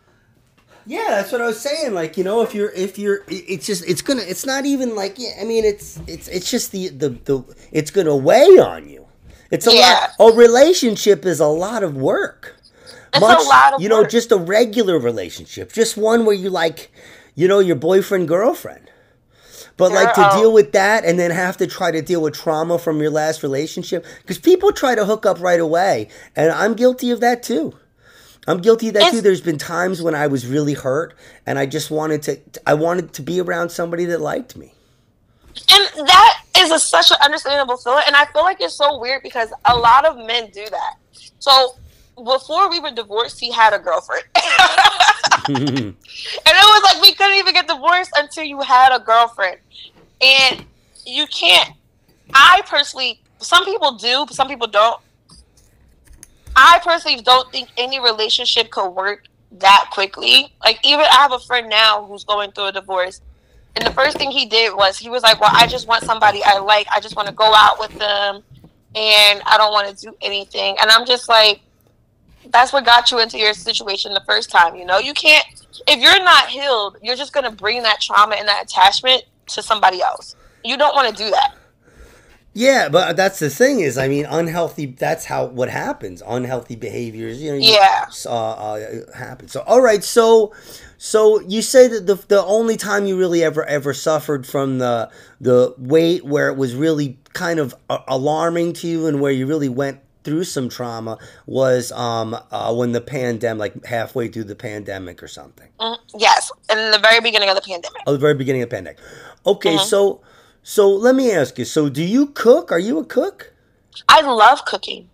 Yeah, 0.86 1.06
that's 1.10 1.32
what 1.32 1.42
I 1.42 1.48
was 1.48 1.60
saying. 1.60 1.94
Like, 1.94 2.18
you 2.18 2.24
know, 2.24 2.42
if 2.42 2.56
you're 2.56 2.72
if 2.72 2.98
you're 2.98 3.24
it's 3.28 3.68
just 3.68 3.88
it's 3.88 4.02
gonna 4.02 4.24
it's 4.24 4.46
not 4.46 4.66
even 4.66 4.96
like 4.96 5.16
yeah, 5.18 5.34
I 5.40 5.44
mean 5.44 5.64
it's 5.64 6.00
it's 6.08 6.28
it's 6.28 6.50
just 6.50 6.72
the 6.72 6.90
the, 6.90 7.10
the 7.10 7.44
it's 7.72 7.92
gonna 7.92 8.16
weigh 8.16 8.58
on 8.58 8.90
you. 8.90 9.06
It's 9.52 9.68
a 9.68 9.76
yeah. 9.76 10.08
lot 10.18 10.34
a 10.34 10.36
relationship 10.36 11.26
is 11.26 11.40
a 11.40 11.48
lot 11.48 11.84
of 11.84 11.96
work. 11.96 12.58
It's 13.14 13.22
Much, 13.22 13.46
a 13.46 13.50
lot 13.50 13.74
of 13.74 13.82
you 13.82 13.90
know, 13.90 14.06
just 14.06 14.32
a 14.32 14.38
regular 14.38 14.98
relationship. 14.98 15.74
Just 15.74 15.98
one 15.98 16.26
where 16.26 16.36
you 16.36 16.50
like, 16.50 16.92
you 17.36 17.48
know, 17.48 17.60
your 17.60 17.76
boyfriend, 17.76 18.28
girlfriend. 18.28 18.91
But 19.78 19.92
like 19.92 20.14
to 20.14 20.30
deal 20.34 20.54
with 20.54 20.74
that 20.74 21.06
and 21.06 21.18
then 21.18 21.32
have 21.32 21.58
to 21.58 21.68
try 21.68 21.92
to 21.92 22.02
deal 22.02 22.22
with 22.22 22.36
trauma 22.36 22.78
from 22.78 23.02
your 23.02 23.10
last 23.10 23.42
relationship 23.42 24.06
because 24.22 24.38
people 24.38 24.72
try 24.72 24.96
to 24.96 25.06
hook 25.06 25.26
up 25.26 25.40
right 25.40 25.60
away, 25.60 26.10
and 26.36 26.52
I'm 26.52 26.74
guilty 26.74 27.10
of 27.12 27.20
that 27.22 27.42
too. 27.42 27.74
I'm 28.48 28.60
guilty 28.62 28.88
of 28.88 28.96
that 28.96 29.04
it's, 29.04 29.12
too. 29.12 29.22
There's 29.22 29.42
been 29.42 29.58
times 29.58 30.02
when 30.02 30.16
I 30.16 30.28
was 30.28 30.48
really 30.48 30.74
hurt 30.74 31.16
and 31.46 31.60
I 31.60 31.66
just 31.66 31.92
wanted 31.92 32.24
to 32.24 32.40
I 32.66 32.74
wanted 32.74 33.14
to 33.14 33.22
be 33.22 33.40
around 33.40 33.70
somebody 33.70 34.06
that 34.06 34.20
liked 34.20 34.56
me. 34.58 34.74
And 35.70 36.08
that 36.08 36.44
is 36.58 36.72
a, 36.72 36.80
such 36.80 37.12
an 37.12 37.18
understandable 37.24 37.78
feeling 37.78 38.04
and 38.08 38.16
I 38.16 38.26
feel 38.26 38.42
like 38.44 38.60
it's 38.60 38.74
so 38.74 39.00
weird 39.00 39.22
because 39.22 39.54
a 39.66 39.76
lot 39.76 40.06
of 40.06 40.18
men 40.26 40.50
do 40.52 40.66
that. 40.70 40.96
So 41.40 41.76
before 42.16 42.70
we 42.70 42.80
were 42.80 42.92
divorced, 42.92 43.40
he 43.40 43.52
had 43.52 43.74
a 43.74 43.80
girlfriend. 43.80 44.24
and 45.48 45.96
it 45.96 46.46
was 46.46 46.84
like 46.84 47.02
we 47.02 47.14
couldn't 47.14 47.38
even 47.38 47.54
get 47.54 47.68
divorced 47.68 48.12
until 48.16 48.44
you 48.44 48.62
had 48.62 48.96
a 48.96 49.00
girlfriend. 49.00 49.58
And 50.22 50.66
you 51.06 51.26
can't 51.28 51.72
I 52.34 52.62
personally 52.68 53.22
some 53.40 53.66
people 53.66 53.94
do, 53.94 54.26
some 54.32 54.48
people 54.48 54.68
don't 54.68 55.02
I 56.56 56.80
personally 56.84 57.22
don't 57.22 57.52
think 57.52 57.70
any 57.78 58.00
relationship 58.00 58.72
could 58.72 58.90
work 58.90 59.24
that 59.54 59.90
quickly. 59.92 60.54
Like 60.64 60.80
even 60.84 61.06
I 61.06 61.16
have 61.16 61.32
a 61.32 61.40
friend 61.40 61.70
now 61.70 62.06
who's 62.06 62.24
going 62.24 62.52
through 62.52 62.68
a 62.68 62.72
divorce. 62.72 63.22
And 63.76 63.86
the 63.86 63.92
first 63.92 64.18
thing 64.18 64.32
he 64.32 64.46
did 64.46 64.76
was 64.76 64.98
he 64.98 65.10
was 65.10 65.24
like, 65.24 65.40
Well, 65.40 65.52
I 65.54 65.66
just 65.66 65.88
want 65.88 66.04
somebody 66.04 66.42
I 66.44 66.60
like. 66.60 66.88
I 66.94 67.00
just 67.00 67.16
want 67.16 67.28
to 67.30 67.34
go 67.34 67.54
out 67.56 67.80
with 67.80 67.98
them 67.98 68.44
and 68.96 69.42
I 69.46 69.58
don't 69.58 69.72
want 69.72 69.96
to 69.96 70.06
do 70.06 70.16
anything. 70.22 70.76
And 70.82 70.90
I'm 70.92 71.06
just 71.06 71.30
like, 71.30 71.62
that's 72.52 72.74
what 72.74 72.86
got 72.86 73.12
you 73.12 73.20
into 73.20 73.38
your 73.38 73.54
situation 73.54 74.14
the 74.14 74.24
first 74.28 74.50
time, 74.50 74.76
you 74.76 74.86
know? 74.86 74.98
You 75.00 75.14
can't 75.14 75.46
if 75.88 76.00
you're 76.00 76.24
not 76.24 76.48
healed, 76.50 76.98
you're 77.02 77.16
just 77.16 77.34
gonna 77.34 77.52
bring 77.52 77.84
that 77.84 78.00
trauma 78.02 78.36
and 78.36 78.48
that 78.48 78.64
attachment 78.64 79.24
to 79.48 79.62
somebody 79.62 80.02
else. 80.02 80.36
You 80.64 80.78
don't 80.78 80.94
want 80.96 81.16
to 81.16 81.24
do 81.24 81.30
that. 81.32 81.56
Yeah, 82.54 82.90
but 82.90 83.16
that's 83.16 83.40
the 83.40 83.50
thing 83.50 83.80
is, 83.80 83.98
I 83.98 84.10
mean, 84.10 84.26
unhealthy. 84.26 84.86
That's 84.88 85.24
how 85.26 85.46
what 85.46 85.70
happens. 85.70 86.22
Unhealthy 86.28 86.76
behaviors, 86.76 87.42
you 87.42 87.52
know. 87.52 87.58
you- 87.58 87.72
Yeah. 87.74 88.08
Uh, 88.26 88.30
uh, 88.30 89.16
happen. 89.16 89.48
So, 89.48 89.62
all 89.62 89.80
right. 89.82 90.04
So, 90.04 90.54
so 90.98 91.40
you 91.42 91.62
say 91.62 91.88
that 91.88 92.08
the 92.08 92.16
the 92.28 92.44
only 92.44 92.76
time 92.76 93.06
you 93.06 93.18
really 93.18 93.42
ever 93.42 93.64
ever 93.66 93.94
suffered 93.94 94.46
from 94.46 94.80
the 94.80 95.10
the 95.40 95.74
weight 95.78 96.26
where 96.26 96.50
it 96.50 96.58
was 96.58 96.76
really 96.76 97.18
kind 97.32 97.58
of 97.58 97.74
a- 97.90 98.00
alarming 98.10 98.74
to 98.74 98.88
you 98.88 99.08
and 99.08 99.22
where 99.22 99.32
you 99.32 99.46
really 99.48 99.70
went 99.70 100.00
through 100.24 100.44
some 100.44 100.70
trauma 100.70 101.18
was 101.46 101.92
um 101.92 102.38
uh, 102.52 102.74
when 102.74 102.92
the 102.92 103.02
pandemic, 103.02 103.60
like 103.60 103.86
halfway 103.86 104.28
through 104.28 104.46
the 104.46 104.56
pandemic 104.56 105.22
or 105.24 105.28
something. 105.28 105.70
Mhm. 105.80 105.98
Yes, 106.18 106.52
in 106.72 106.92
the 106.92 107.00
very 107.00 107.20
beginning 107.22 107.50
of 107.50 107.56
the 107.56 107.62
pandemic. 107.62 108.02
Oh, 108.08 108.14
the 108.14 108.18
very 108.20 108.34
beginning 108.36 108.62
of 108.64 108.70
the 108.70 108.76
pandemic. 108.76 109.00
Okay, 109.46 109.76
Uh-huh. 109.76 109.84
so 109.86 110.22
so 110.64 110.88
let 110.90 111.16
me 111.16 111.32
ask 111.32 111.58
you. 111.58 111.66
So, 111.66 111.90
do 111.90 112.04
you 112.04 112.28
cook? 112.28 112.72
Are 112.72 112.78
you 112.80 113.00
a 113.00 113.06
cook? 113.06 113.52
I 114.08 114.22
love 114.22 114.64
cooking. 114.66 115.10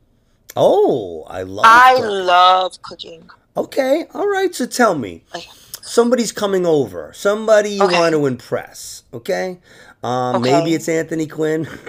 Oh, 0.57 1.23
I 1.29 1.43
love. 1.43 1.65
I 1.65 1.93
cooking. 1.95 2.25
love 2.25 2.81
cooking. 2.81 3.29
Okay, 3.55 4.05
all 4.13 4.27
right. 4.27 4.53
So 4.53 4.65
tell 4.65 4.95
me, 4.95 5.23
Okay. 5.33 5.49
Somebody's 5.87 6.31
coming 6.31 6.65
over. 6.65 7.11
Somebody 7.13 7.71
you 7.71 7.83
Okay. 7.83 7.99
want 7.99 8.13
to 8.13 8.25
impress. 8.25 9.03
Okay. 9.13 9.59
Um, 10.03 10.37
Okay. 10.37 10.51
Maybe 10.51 10.73
it's 10.75 10.87
Anthony 10.89 11.27
Quinn. 11.27 11.67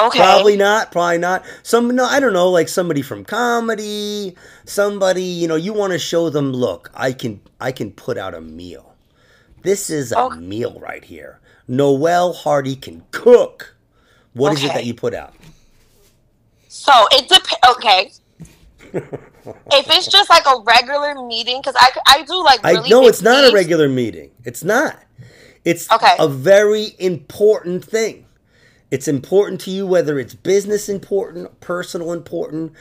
Okay. 0.00 0.18
Probably 0.18 0.56
not. 0.56 0.90
Probably 0.92 1.18
not. 1.18 1.44
Some 1.62 1.94
no, 1.94 2.04
I 2.04 2.18
don't 2.20 2.32
know. 2.32 2.48
Like 2.50 2.68
somebody 2.68 3.02
from 3.02 3.24
comedy. 3.24 4.34
Somebody 4.64 5.22
you 5.22 5.46
know. 5.48 5.56
You 5.56 5.72
want 5.72 5.92
to 5.92 5.98
show 5.98 6.30
them. 6.30 6.52
Look, 6.52 6.90
I 6.94 7.12
can. 7.12 7.40
I 7.60 7.70
can 7.72 7.90
put 7.92 8.16
out 8.18 8.34
a 8.34 8.40
meal. 8.40 8.94
This 9.62 9.90
is 9.90 10.12
a 10.12 10.18
Oh. 10.18 10.30
meal 10.30 10.78
right 10.80 11.04
here. 11.04 11.40
Noel 11.66 12.32
Hardy 12.32 12.76
can 12.76 13.04
cook. 13.10 13.74
What 14.32 14.52
is 14.54 14.64
it 14.64 14.72
that 14.72 14.86
you 14.86 14.94
put 14.94 15.12
out? 15.14 15.34
So 16.68 16.92
it 17.12 17.28
depends. 17.28 17.56
Okay. 17.76 18.12
If 18.94 19.90
it's 19.90 20.06
just 20.08 20.30
like 20.30 20.44
a 20.46 20.60
regular 20.64 21.14
meeting, 21.26 21.60
because 21.60 21.74
I, 21.78 21.90
I 22.06 22.22
do 22.22 22.42
like 22.44 22.62
really 22.62 22.88
no, 22.90 23.00
big 23.02 23.08
it's 23.10 23.22
not 23.22 23.44
a 23.50 23.52
regular 23.52 23.88
meeting. 23.88 24.30
It's 24.44 24.62
not. 24.64 24.96
It's 25.64 25.90
Okay. 25.90 26.14
a 26.18 26.28
very 26.28 26.94
important 26.98 27.84
thing. 27.84 28.26
It's 28.90 29.06
important 29.08 29.60
to 29.62 29.70
you 29.70 29.86
whether 29.86 30.18
it's 30.18 30.34
business 30.34 30.88
important, 30.88 31.60
personal 31.60 32.12
important, 32.12 32.72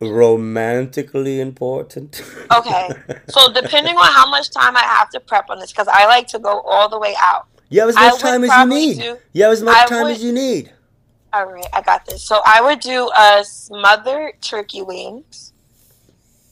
romantically 0.00 1.40
important. 1.40 2.22
Okay. 2.54 2.88
So 3.28 3.52
depending 3.52 3.96
on 3.96 4.06
how 4.12 4.28
much 4.28 4.50
time 4.50 4.76
I 4.76 4.82
have 4.82 5.10
to 5.10 5.20
prep 5.20 5.50
on 5.50 5.58
this, 5.60 5.70
because 5.72 5.88
I 5.88 6.06
like 6.06 6.26
to 6.28 6.38
go 6.38 6.60
all 6.60 6.88
the 6.88 6.98
way 6.98 7.14
out. 7.20 7.46
you 7.70 7.80
have 7.80 7.88
as 7.90 7.94
much 7.96 8.12
would 8.12 8.20
time 8.20 8.44
as 8.44 8.50
you 8.50 8.66
need. 8.66 8.98
do- 9.00 9.18
you 9.32 9.42
have 9.44 9.52
as 9.52 9.62
much 9.62 9.76
I 9.76 9.86
time 9.86 10.02
would- 10.04 10.12
as 10.12 10.24
you 10.24 10.32
need. 10.32 10.72
All 11.34 11.46
right, 11.46 11.66
I 11.72 11.82
got 11.82 12.06
this. 12.06 12.22
So 12.22 12.40
I 12.46 12.60
would 12.62 12.78
do 12.78 13.10
a 13.18 13.42
smothered 13.44 14.40
turkey 14.40 14.82
wings 14.82 15.52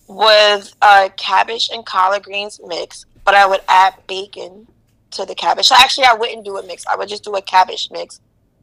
with 0.08 0.74
a 0.82 1.08
cabbage 1.16 1.70
and 1.72 1.86
collard 1.86 2.24
greens 2.24 2.60
mix, 2.66 3.06
but 3.24 3.34
I 3.34 3.46
would 3.46 3.60
add 3.68 3.94
bacon 4.08 4.66
to 5.12 5.24
the 5.24 5.36
cabbage. 5.36 5.66
So 5.66 5.76
actually, 5.78 6.06
I 6.06 6.14
wouldn't 6.14 6.44
do 6.44 6.56
a 6.58 6.66
mix. 6.66 6.84
I 6.86 6.96
would 6.96 7.08
just 7.08 7.22
do 7.22 7.34
a 7.36 7.42
cabbage 7.42 7.90
mix 7.92 8.20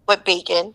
with 0.09 0.25
bacon, 0.25 0.73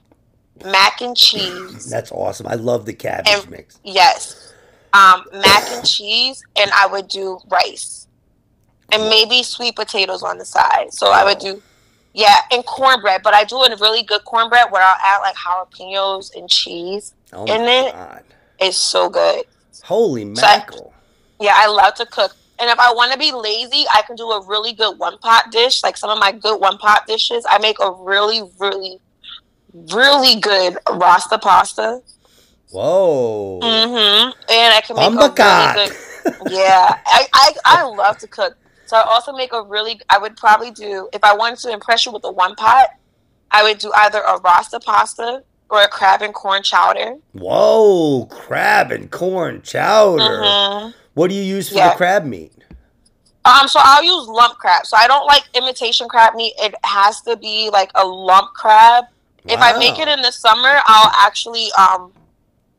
mac 0.64 1.02
and 1.02 1.14
cheese. 1.14 1.90
That's 1.90 2.10
awesome. 2.10 2.46
I 2.46 2.54
love 2.54 2.86
the 2.86 2.94
cabbage 2.94 3.28
And- 3.28 3.50
mix. 3.50 3.78
Yes, 3.84 4.54
um, 4.94 5.24
mac 5.30 5.70
and 5.72 5.86
cheese, 5.86 6.42
and 6.56 6.70
I 6.72 6.86
would 6.86 7.08
do 7.08 7.38
rice 7.48 8.06
and 8.90 9.10
maybe 9.10 9.42
sweet 9.42 9.76
potatoes 9.76 10.22
on 10.22 10.38
the 10.38 10.44
side. 10.46 10.94
So 10.94 11.10
I 11.10 11.22
would 11.24 11.38
do. 11.38 11.62
Yeah, 12.14 12.36
and 12.52 12.64
cornbread, 12.64 13.22
but 13.24 13.34
I 13.34 13.42
do 13.44 13.56
a 13.56 13.76
really 13.80 14.04
good 14.04 14.24
cornbread 14.24 14.70
where 14.70 14.82
I'll 14.82 14.96
add 15.04 15.18
like 15.18 15.34
jalapenos 15.34 16.34
and 16.36 16.48
cheese. 16.48 17.12
Oh 17.32 17.40
and 17.46 17.62
my 17.62 17.66
then- 17.66 17.92
god. 17.92 18.22
It's 18.60 18.76
so 18.76 19.10
good. 19.10 19.44
Holy 19.82 20.32
So 20.34 20.40
mackerel. 20.42 20.92
Yeah, 21.40 21.54
I 21.56 21.66
love 21.66 21.94
to 21.96 22.06
cook. 22.06 22.34
And 22.60 22.70
if 22.70 22.78
I 22.78 22.92
want 22.92 23.10
to 23.12 23.18
be 23.18 23.32
lazy, 23.32 23.84
I 23.92 24.02
can 24.02 24.14
do 24.14 24.30
a 24.30 24.46
really 24.46 24.72
good 24.72 24.96
one 24.96 25.18
pot 25.18 25.50
dish. 25.50 25.82
Like 25.82 25.96
some 25.96 26.08
of 26.08 26.18
my 26.20 26.30
good 26.30 26.60
one 26.60 26.78
pot 26.78 27.04
dishes, 27.08 27.44
I 27.50 27.58
make 27.58 27.76
a 27.80 27.90
really, 27.90 28.42
really, 28.60 29.00
really 29.92 30.40
good 30.40 30.78
rasta 30.92 31.36
pasta. 31.38 32.00
Whoa. 32.70 33.58
Mm-hmm. 33.60 34.30
And 34.50 34.74
I 34.74 34.80
can 34.80 34.96
make 34.96 35.10
Humbakat. 35.10 35.74
a 35.74 35.74
really 35.74 35.88
good. 35.88 35.96
Yeah, 36.50 36.96
I, 37.04 37.26
I 37.34 37.52
I 37.66 37.82
love 37.84 38.16
to 38.18 38.26
cook. 38.26 38.56
So 38.86 38.96
I 38.96 39.02
also 39.02 39.32
make 39.32 39.52
a 39.52 39.62
really. 39.62 40.00
I 40.10 40.18
would 40.18 40.36
probably 40.36 40.70
do 40.70 41.08
if 41.12 41.22
I 41.24 41.34
wanted 41.34 41.58
to 41.60 41.72
impress 41.72 42.04
you 42.06 42.12
with 42.12 42.24
a 42.24 42.30
one 42.30 42.54
pot. 42.54 42.88
I 43.50 43.62
would 43.62 43.78
do 43.78 43.92
either 43.96 44.18
a 44.20 44.38
rasta 44.38 44.80
pasta 44.80 45.42
or 45.70 45.82
a 45.82 45.88
crab 45.88 46.22
and 46.22 46.34
corn 46.34 46.62
chowder. 46.62 47.16
Whoa, 47.32 48.26
crab 48.26 48.92
and 48.92 49.10
corn 49.10 49.62
chowder. 49.62 50.42
Mhm. 50.42 50.94
What 51.14 51.28
do 51.28 51.34
you 51.34 51.42
use 51.42 51.68
for 51.68 51.76
Yeah. 51.76 51.90
the 51.90 51.96
crab 51.96 52.24
meat? 52.24 52.52
Um, 53.44 53.68
so 53.68 53.78
I'll 53.82 54.02
use 54.02 54.26
lump 54.26 54.58
crab. 54.58 54.86
So 54.86 54.96
I 54.96 55.06
don't 55.06 55.26
like 55.26 55.44
imitation 55.54 56.08
crab 56.08 56.34
meat. 56.34 56.54
It 56.58 56.74
has 56.84 57.20
to 57.22 57.36
be 57.36 57.70
like 57.70 57.90
a 57.94 58.04
lump 58.04 58.54
crab. 58.54 59.04
If 59.46 59.60
I 59.60 59.76
make 59.76 59.98
it 59.98 60.08
in 60.08 60.22
the 60.22 60.32
summer, 60.32 60.80
I'll 60.86 61.12
actually 61.14 61.70
um. 61.72 62.12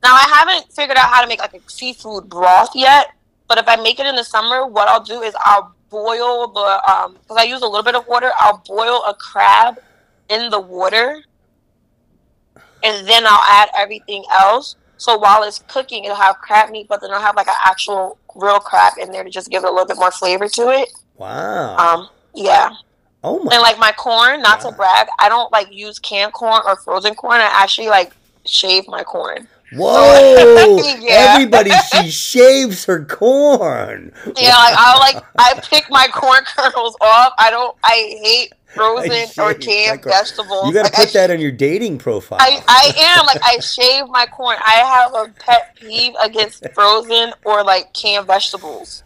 Now 0.04 0.13
I 0.15 0.28
haven't 0.34 0.72
figured 0.74 0.98
out 0.98 1.10
how 1.10 1.22
to 1.22 1.28
make 1.28 1.39
like 1.39 1.54
a 1.54 1.62
seafood 1.68 2.28
broth 2.30 2.72
yet. 2.76 3.12
But 3.48 3.60
if 3.60 3.68
I 3.68 3.76
make 3.76 4.00
it 4.00 4.08
in 4.08 4.15
the 4.15 4.24
summer, 4.24 4.65
what 4.65 4.88
I'll 4.88 5.04
do 5.04 5.22
is 5.22 5.36
I'll 5.46 5.75
boil 5.89 6.48
the 6.48 6.91
um 6.91 7.13
because 7.13 7.38
I 7.38 7.43
use 7.43 7.62
a 7.62 7.67
little 7.67 7.84
bit 7.84 7.95
of 7.95 8.08
water. 8.08 8.32
I'll 8.38 8.62
boil 8.67 9.04
a 9.08 9.13
crab 9.13 9.80
in 10.30 10.50
the 10.50 10.60
water, 10.60 11.24
and 12.84 13.08
then 13.08 13.24
I'll 13.26 13.43
add 13.43 13.69
everything 13.78 14.24
else. 14.32 14.76
So 14.98 15.17
while 15.17 15.43
it's 15.43 15.60
cooking, 15.67 16.06
it'll 16.06 16.15
have 16.15 16.38
crab 16.39 16.69
meat, 16.69 16.88
but 16.88 17.02
then 17.02 17.12
I'll 17.12 17.21
have 17.21 17.36
like 17.36 17.48
an 17.48 17.56
actual 17.65 18.17
real 18.36 18.60
crab 18.60 18.93
in 19.00 19.12
there 19.12 19.24
to 19.24 19.30
just 19.30 19.50
give 19.50 19.63
it 19.63 19.67
a 19.67 19.71
little 19.71 19.86
bit 19.86 19.98
more 19.98 20.12
flavor 20.12 20.48
to 20.48 20.69
it. 20.69 20.89
Wow. 21.17 21.78
Um, 21.78 22.10
yeah. 22.34 22.71
oh 23.24 23.43
my 23.43 23.54
And 23.54 23.62
like 23.62 23.78
my 23.78 23.91
corn, 23.91 24.41
not 24.41 24.62
to 24.62 24.71
brag, 24.71 25.08
I 25.19 25.30
don't 25.30 25.52
like 25.52 25.71
use 25.71 26.00
canned 26.00 26.34
corn 26.34 26.62
or 26.65 26.76
frozen 26.78 27.15
corn. 27.15 27.41
I 27.41 27.50
actually 27.52 27.88
like 27.88 28.13
shave 28.45 28.88
my 28.88 29.04
corn. 29.04 29.48
Whoa! 29.73 30.80
Yeah. 30.99 31.34
Everybody, 31.36 31.71
she 31.93 32.10
shaves 32.12 32.86
her 32.86 33.06
corn. 33.06 34.12
Yeah, 34.25 34.56
like 34.56 34.75
I 34.78 34.97
like 34.99 35.23
I 35.38 35.60
pick 35.62 35.86
my 35.89 36.08
corn 36.08 36.43
kernels 36.56 36.95
off. 37.01 37.34
I 37.38 37.49
don't. 37.51 37.75
I 37.84 38.19
hate 38.23 38.54
frozen 38.73 39.12
I 39.12 39.28
or 39.41 39.54
canned 39.54 40.04
vegetables. 40.04 40.67
You 40.67 40.73
got 40.73 40.84
Like, 40.84 40.93
to 40.93 41.01
I 41.01 41.06
put 41.06 41.13
that 41.13 41.32
on 41.32 41.39
your 41.39 41.51
dating 41.51 41.97
profile. 41.99 42.39
I, 42.41 42.62
I 42.67 42.93
am 43.19 43.25
like 43.25 43.41
I 43.43 43.60
shave 43.60 44.08
my 44.10 44.25
corn. 44.25 44.58
I 44.65 44.73
have 44.78 45.13
a 45.13 45.32
pet 45.39 45.75
peeve 45.75 46.13
against 46.21 46.65
frozen 46.73 47.34
or 47.43 47.63
like 47.63 47.93
canned 47.93 48.28
vegetables. 48.28 49.04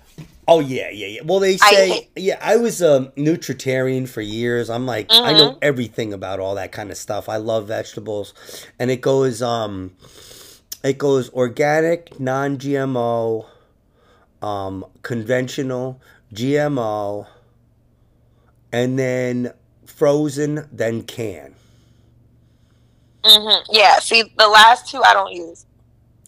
oh 0.47 0.59
yeah, 0.61 0.89
yeah, 0.89 1.07
yeah. 1.07 1.21
Well, 1.23 1.39
they 1.39 1.57
say 1.57 1.89
hate- 1.89 2.09
yeah. 2.15 2.39
I 2.41 2.55
was 2.57 2.81
a 2.81 3.11
nutritarian 3.17 4.07
for 4.07 4.21
years. 4.21 4.69
I'm 4.69 4.85
like 4.85 5.07
I 5.11 5.33
know 5.33 5.51
Mhm. 5.51 5.57
everything 5.61 6.13
about 6.13 6.39
all 6.39 6.55
that 6.55 6.71
kind 6.71 6.91
of 6.91 6.97
stuff. 6.97 7.27
I 7.29 7.37
love 7.37 7.67
vegetables, 7.67 8.33
and 8.79 8.89
it 8.89 9.01
goes 9.01 9.41
um, 9.41 9.91
it 10.83 10.97
goes 10.97 11.29
organic, 11.31 12.19
non-GMO, 12.19 13.45
um, 14.41 14.85
conventional, 15.01 16.01
GMO, 16.33 17.27
and 18.71 18.97
then 18.97 19.53
frozen, 19.85 20.67
then 20.71 21.01
can. 21.03 21.55
Mm-hmm. 23.23 23.71
Yeah. 23.73 23.99
See, 23.99 24.23
the 24.37 24.47
last 24.47 24.87
two 24.87 25.01
I 25.03 25.13
don't 25.13 25.33
use. 25.33 25.65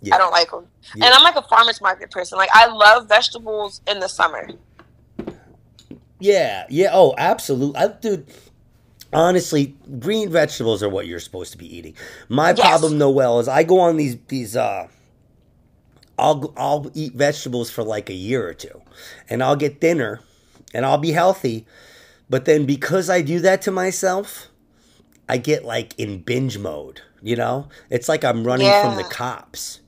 Yeah. 0.02 0.16
I 0.16 0.18
don't 0.18 0.32
like 0.32 0.50
them. 0.50 0.68
Yeah. 0.96 1.06
And 1.06 1.14
I'm 1.14 1.24
like 1.24 1.36
a 1.36 1.44
farmer's 1.44 1.80
market 1.80 2.12
person. 2.12 2.38
Like 2.38 2.50
I 2.54 2.68
love 2.68 3.08
vegetables 3.08 3.82
in 3.88 4.00
the 4.00 4.10
summer. 4.10 4.50
Yeah, 6.20 6.66
yeah. 6.70 6.90
Oh, 6.92 7.16
absolutely. 7.18 7.78
I, 7.78 7.88
dude, 7.88 8.28
honestly, 9.14 9.76
green 10.00 10.30
vegetables 10.30 10.84
are 10.84 10.90
what 10.90 11.08
you're 11.08 11.20
supposed 11.20 11.52
to 11.54 11.58
be 11.58 11.76
eating. 11.76 11.96
My 12.30 12.54
Yes. 12.54 12.60
problem, 12.60 12.98
Noel, 12.98 13.40
is 13.40 13.48
I 13.48 13.64
go 13.64 13.80
on 13.80 13.98
these 13.98 14.18
these 14.28 14.56
uh 14.56 14.88
I'll 16.18 16.54
I'll 16.58 16.92
eat 16.94 17.14
vegetables 17.14 17.70
for 17.72 17.84
like 17.84 18.10
a 18.10 18.14
year 18.14 18.48
or 18.48 18.54
two. 18.54 18.82
And 19.30 19.44
I'll 19.44 19.56
get 19.56 19.82
thinner 19.82 20.22
and 20.74 20.86
I'll 20.86 20.98
be 20.98 21.12
healthy. 21.12 21.66
But 22.30 22.46
then 22.46 22.66
because 22.66 23.10
I 23.10 23.22
do 23.22 23.40
that 23.42 23.62
to 23.64 23.72
myself, 23.72 24.48
I 25.28 25.38
get 25.38 25.66
like 25.66 25.98
in 26.00 26.22
binge 26.22 26.58
mode, 26.58 27.02
you 27.22 27.36
know? 27.36 27.68
It's 27.90 28.10
like 28.10 28.24
I'm 28.24 28.44
running 28.46 28.74
from 28.74 28.96
the 28.96 29.04
cops. 29.04 29.82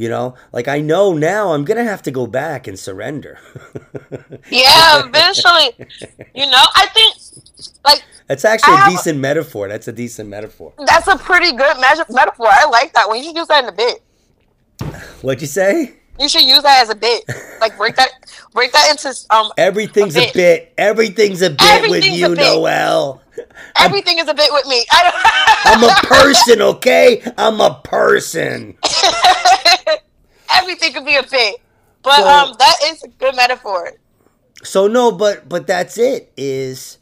You 0.00 0.08
know, 0.08 0.34
like 0.50 0.66
I 0.66 0.80
know 0.80 1.12
now 1.12 1.52
I'm 1.52 1.62
gonna 1.62 1.84
have 1.84 2.00
to 2.04 2.10
go 2.10 2.26
back 2.26 2.66
and 2.66 2.78
surrender. 2.78 3.38
Yeah, 4.50 5.04
eventually. 5.04 5.76
You 6.34 6.46
know, 6.46 6.64
I 6.74 6.86
think 6.94 7.16
like 7.84 8.02
That's 8.26 8.46
actually 8.46 8.76
I 8.76 8.84
a 8.84 8.88
a- 8.88 8.90
decent 8.92 9.18
metaphor. 9.18 9.68
That's 9.68 9.88
a 9.88 9.92
decent 9.92 10.30
metaphor. 10.30 10.72
that's 10.86 11.06
a 11.06 11.18
pretty 11.18 11.52
good 11.52 11.76
metaphor. 11.78 12.48
I 12.48 12.66
like 12.70 12.94
that 12.94 13.08
one. 13.08 13.18
You 13.18 13.24
should 13.24 13.36
use 13.36 13.48
that 13.48 13.64
in 13.64 13.68
a 13.68 13.72
bit. 13.72 14.02
What'd 15.20 15.42
you 15.42 15.46
say? 15.46 15.96
You 16.18 16.28
should 16.30 16.44
use 16.44 16.62
that 16.62 16.82
as 16.82 16.88
a 16.88 16.94
bit. 16.94 17.24
Like 17.60 17.76
break 17.76 17.96
that, 17.96 18.08
break 18.54 18.72
that 18.72 18.90
into 18.90 19.14
um. 19.30 19.52
Everything's 19.58 20.16
a 20.16 20.20
bit. 20.20 20.34
bit. 20.34 20.74
Everything's 20.78 21.42
a 21.42 21.50
bit 21.50 21.90
with 21.90 22.06
you, 22.06 22.32
a. 22.32 22.34
Noel. 22.34 23.22
Everything 23.76 24.18
is 24.18 24.28
a 24.28 24.34
bit 24.34 24.50
with 24.52 24.66
me. 24.66 24.84
I 24.90 25.60
I'm 25.64 25.84
a 25.84 25.94
person, 26.06 26.62
okay? 26.62 27.22
I'm 27.36 27.60
a 27.60 27.80
person. 27.84 28.78
Everything 30.52 30.92
could 30.92 31.04
be 31.06 31.16
a 31.16 31.22
bit, 31.22 31.56
but 32.02 32.16
So- 32.16 32.28
um, 32.28 32.54
that 32.58 32.76
is 32.86 33.02
a 33.02 33.08
good 33.08 33.36
metaphor. 33.36 33.92
So 34.62 34.86
no, 34.86 35.10
but 35.12 35.48
but 35.48 35.66
that's 35.66 35.96
it. 35.96 36.32
Is 36.36 36.98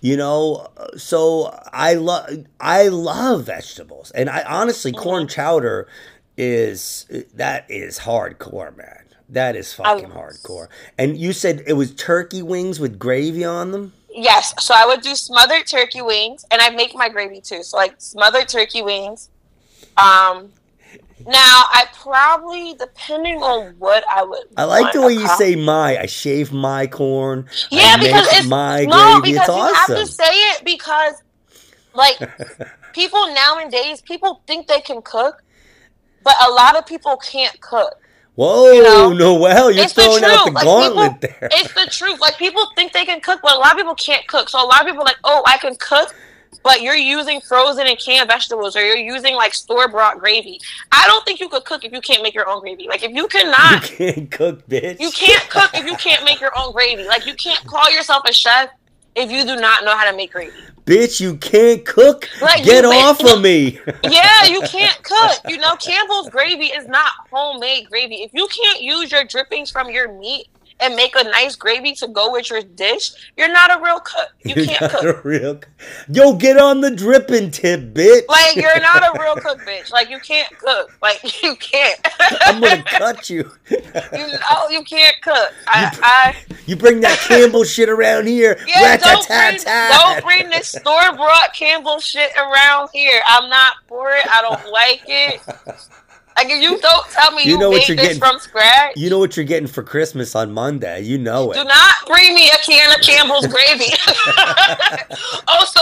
you 0.00 0.16
know, 0.16 0.66
so 0.96 1.56
I 1.72 1.94
love 1.94 2.28
I 2.60 2.88
love 2.88 3.44
vegetables, 3.44 4.10
and 4.12 4.28
I 4.28 4.42
honestly 4.42 4.92
Mm-hmm. 4.92 5.02
corn 5.02 5.28
chowder 5.28 5.88
is 6.36 7.06
that 7.34 7.64
is 7.70 8.00
hardcore, 8.00 8.76
man. 8.76 9.04
That 9.28 9.56
is 9.56 9.72
fucking 9.72 10.10
hardcore. 10.10 10.68
And 10.98 11.16
you 11.16 11.32
said 11.32 11.62
it 11.66 11.72
was 11.74 11.94
turkey 11.94 12.42
wings 12.42 12.78
with 12.78 12.98
gravy 12.98 13.44
on 13.44 13.72
them. 13.72 13.92
Yes, 14.10 14.54
so 14.58 14.74
I 14.76 14.86
would 14.86 15.00
do 15.02 15.14
smothered 15.14 15.66
turkey 15.66 16.00
wings, 16.02 16.44
and 16.50 16.60
I 16.62 16.70
make 16.70 16.94
my 16.94 17.08
gravy 17.08 17.40
too. 17.40 17.62
So 17.62 17.76
like 17.76 17.94
smothered 17.98 18.48
turkey 18.48 18.82
wings. 18.82 19.28
Um, 19.96 20.52
now 21.26 21.64
I 21.70 21.86
probably, 21.94 22.74
depending 22.74 23.42
on 23.42 23.74
what 23.78 24.04
I 24.10 24.22
would. 24.22 24.44
I 24.56 24.64
like 24.64 24.92
the 24.92 25.02
way 25.02 25.14
you 25.14 25.24
okay? 25.24 25.34
say 25.36 25.56
my. 25.56 25.98
I 25.98 26.06
shave 26.06 26.52
my 26.52 26.86
corn. 26.86 27.48
Yeah, 27.70 27.82
I 27.82 27.96
because 27.98 28.26
make 28.26 28.38
it's 28.40 28.46
my 28.48 28.84
no, 28.84 29.20
gravy. 29.20 29.32
because 29.32 29.48
It's 29.48 29.56
you 29.56 29.62
awesome. 29.62 29.96
have 29.96 30.06
to 30.06 30.12
say 30.12 30.24
it 30.24 30.64
because, 30.64 31.14
like, 31.94 32.18
people 32.92 33.26
nowadays, 33.34 34.02
people 34.02 34.42
think 34.46 34.68
they 34.68 34.80
can 34.80 35.02
cook, 35.02 35.42
but 36.22 36.34
a 36.46 36.50
lot 36.50 36.76
of 36.76 36.86
people 36.86 37.16
can't 37.16 37.60
cook. 37.60 37.94
Whoa, 38.36 38.70
you 38.70 38.82
know, 38.82 39.12
Noel, 39.14 39.70
you're 39.70 39.84
it's 39.84 39.94
the 39.94 40.02
throwing 40.02 40.22
out 40.24 40.44
the. 40.44 40.50
Like, 40.52 40.64
gauntlet 40.64 41.20
people- 41.22 41.36
there. 41.40 41.48
It's 41.52 41.72
the 41.72 41.88
truth. 41.90 42.20
Like 42.20 42.36
people 42.36 42.66
think 42.76 42.92
they 42.92 43.06
can 43.06 43.20
cook, 43.20 43.40
but 43.42 43.54
a 43.54 43.58
lot 43.58 43.72
of 43.72 43.78
people 43.78 43.94
can't 43.94 44.26
cook. 44.28 44.50
So 44.50 44.62
a 44.62 44.66
lot 44.66 44.82
of 44.82 44.86
people 44.86 45.00
are 45.00 45.06
like, 45.06 45.16
oh, 45.24 45.42
I 45.46 45.56
can 45.56 45.74
cook, 45.76 46.14
but 46.62 46.82
you're 46.82 46.96
using 46.96 47.40
frozen 47.40 47.86
and 47.86 47.98
canned 47.98 48.28
vegetables, 48.28 48.76
or 48.76 48.84
you're 48.84 48.96
using 48.96 49.34
like 49.34 49.54
store 49.54 49.88
bought 49.88 50.18
gravy. 50.18 50.58
I 50.92 51.06
don't 51.06 51.24
think 51.24 51.40
you 51.40 51.48
could 51.48 51.64
cook 51.64 51.84
if 51.84 51.92
you 51.92 52.00
can't 52.00 52.22
make 52.22 52.34
your 52.34 52.48
own 52.48 52.60
gravy. 52.60 52.88
Like 52.88 53.02
if 53.02 53.12
you 53.12 53.28
cannot 53.28 53.88
You 53.90 53.96
can't 53.96 54.30
cook, 54.30 54.66
bitch. 54.68 54.98
you 55.00 55.10
can't 55.10 55.48
cook 55.50 55.70
if 55.74 55.86
you 55.86 55.96
can't 55.96 56.24
make 56.24 56.40
your 56.40 56.52
own 56.58 56.72
gravy. 56.72 57.04
Like 57.04 57.26
you 57.26 57.34
can't 57.34 57.64
call 57.66 57.90
yourself 57.92 58.22
a 58.28 58.32
chef 58.32 58.70
if 59.14 59.30
you 59.30 59.44
do 59.44 59.56
not 59.56 59.84
know 59.84 59.96
how 59.96 60.10
to 60.10 60.16
make 60.16 60.32
gravy. 60.32 60.52
Bitch, 60.84 61.20
you 61.20 61.36
can't 61.38 61.84
cook. 61.84 62.28
Like, 62.40 62.62
Get 62.62 62.84
you 62.84 62.90
off 62.92 63.20
of 63.24 63.40
me. 63.40 63.80
Yeah, 64.04 64.44
you 64.44 64.60
can't 64.62 65.02
cook. 65.02 65.32
You 65.48 65.58
know, 65.58 65.74
Campbell's 65.76 66.30
gravy 66.30 66.66
is 66.66 66.86
not 66.86 67.10
homemade 67.28 67.88
gravy. 67.90 68.22
If 68.22 68.32
you 68.32 68.46
can't 68.46 68.80
use 68.80 69.10
your 69.10 69.24
drippings 69.24 69.68
from 69.70 69.90
your 69.90 70.12
meat 70.12 70.46
and 70.80 70.94
make 70.94 71.14
a 71.16 71.24
nice 71.24 71.56
gravy 71.56 71.92
to 71.94 72.08
go 72.08 72.30
with 72.32 72.50
your 72.50 72.62
dish, 72.62 73.12
you're 73.36 73.52
not 73.52 73.76
a 73.78 73.82
real 73.82 73.98
cook. 74.00 74.28
You 74.44 74.54
You're 74.56 74.66
can't 74.66 74.80
not 74.82 74.90
cook. 74.90 75.24
a 75.24 75.28
real. 75.28 75.60
Yo, 76.08 76.34
get 76.36 76.58
on 76.58 76.80
the 76.82 76.90
dripping 76.90 77.50
tip, 77.50 77.94
bitch. 77.94 78.28
Like 78.28 78.56
you're 78.56 78.78
not 78.80 79.02
a 79.02 79.18
real 79.20 79.34
cook, 79.36 79.58
bitch. 79.60 79.90
Like 79.92 80.10
you 80.10 80.18
can't 80.20 80.50
cook. 80.58 80.96
Like 81.02 81.20
you 81.42 81.56
can't. 81.56 81.98
I'm 82.20 82.60
gonna 82.60 82.82
cut 82.86 83.28
you. 83.30 83.50
you 83.70 83.78
know 84.26 84.68
you 84.70 84.82
can't 84.84 85.16
cook. 85.22 85.52
I, 85.66 85.96
I 86.02 86.36
You 86.66 86.76
bring 86.76 87.00
that 87.00 87.18
Campbell 87.20 87.64
shit 87.64 87.88
around 87.88 88.26
here. 88.28 88.58
yeah. 88.66 88.96
Don't 88.98 89.26
bring, 89.26 89.58
don't 89.64 90.24
bring 90.24 90.50
this 90.50 90.68
store 90.68 91.12
bought 91.16 91.54
Campbell 91.54 91.98
shit 92.00 92.30
around 92.36 92.90
here. 92.92 93.20
I'm 93.26 93.48
not 93.48 93.74
for 93.88 94.10
it. 94.12 94.26
I 94.30 94.42
don't 94.42 94.70
like 94.72 95.02
it. 95.06 95.40
Like 96.36 96.48
if 96.50 96.62
you 96.62 96.78
don't 96.78 97.10
tell 97.10 97.32
me 97.32 97.44
You 97.44 97.52
you, 97.52 97.58
know 97.58 97.70
what 97.70 97.78
made 97.78 97.88
you're 97.88 97.96
this 97.96 98.06
getting- 98.08 98.20
from 98.20 98.38
scratch. 98.38 98.92
You 98.96 99.08
know 99.10 99.18
what 99.18 99.36
you're 99.36 99.46
getting 99.46 99.66
for 99.66 99.82
Christmas 99.82 100.34
on 100.34 100.52
Monday. 100.52 101.00
You 101.02 101.16
know 101.18 101.50
it. 101.50 101.54
Do 101.54 101.64
not 101.64 101.94
bring 102.06 102.34
me 102.34 102.48
a 102.50 102.58
can 102.58 102.90
of 102.94 103.00
Campbell's 103.00 103.46
gravy. 103.46 103.86
also, 105.48 105.80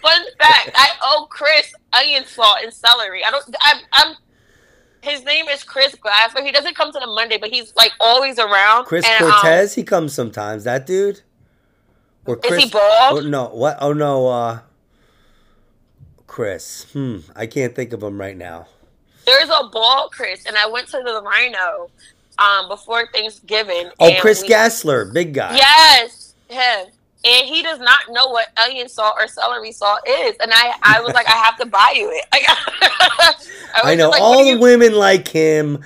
fun 0.00 0.20
fact: 0.38 0.70
I 0.74 0.88
owe 1.02 1.26
Chris 1.30 1.72
onion 1.92 2.24
salt 2.26 2.58
and 2.62 2.72
celery. 2.72 3.24
I 3.24 3.30
don't. 3.30 3.44
I'm. 3.62 3.76
I'm 3.92 4.16
his 5.02 5.24
name 5.24 5.48
is 5.48 5.64
Chris 5.64 5.94
Glass, 5.96 6.30
but 6.32 6.44
he 6.44 6.52
doesn't 6.52 6.76
come 6.76 6.92
to 6.92 6.98
the 7.00 7.08
Monday, 7.08 7.36
but 7.36 7.50
he's 7.50 7.74
like 7.76 7.90
always 7.98 8.38
around. 8.38 8.84
Chris 8.84 9.04
and, 9.04 9.24
um, 9.24 9.32
Cortez, 9.32 9.74
he 9.74 9.82
comes 9.82 10.12
sometimes. 10.14 10.64
That 10.64 10.86
dude. 10.86 11.22
Or 12.24 12.36
Is 12.36 12.40
Chris. 12.46 12.64
he 12.64 12.70
bald? 12.70 13.24
Oh, 13.24 13.28
no. 13.28 13.46
What? 13.48 13.78
Oh 13.80 13.92
no. 13.92 14.28
Uh, 14.28 14.58
Chris. 16.26 16.86
Hmm. 16.92 17.18
I 17.34 17.46
can't 17.46 17.74
think 17.74 17.92
of 17.92 18.02
him 18.02 18.20
right 18.20 18.36
now. 18.36 18.66
There's 19.26 19.48
a 19.48 19.68
ball, 19.68 20.08
Chris, 20.10 20.46
and 20.46 20.56
I 20.56 20.66
went 20.66 20.88
to 20.88 21.00
the 21.04 21.22
Rhino 21.22 21.90
um 22.38 22.68
before 22.68 23.06
Thanksgiving. 23.12 23.90
Oh, 24.00 24.10
Chris 24.20 24.42
we- 24.42 24.48
Gassler, 24.48 25.12
big 25.12 25.34
guy. 25.34 25.54
Yes, 25.56 26.34
him. 26.48 26.86
And 27.24 27.46
he 27.46 27.62
does 27.62 27.78
not 27.78 28.00
know 28.10 28.28
what 28.28 28.48
onion 28.58 28.88
salt 28.88 29.14
or 29.16 29.28
celery 29.28 29.70
salt 29.70 30.00
is. 30.08 30.34
And 30.40 30.50
I, 30.52 30.72
I 30.82 31.00
was 31.02 31.14
like, 31.14 31.28
I 31.28 31.36
have 31.36 31.56
to 31.58 31.66
buy 31.66 31.92
you 31.94 32.10
it. 32.10 32.24
I, 32.32 33.34
I 33.84 33.94
know 33.94 34.10
like, 34.10 34.20
all 34.20 34.44
the 34.44 34.56
women 34.58 34.94
like 34.94 35.28
him. 35.28 35.84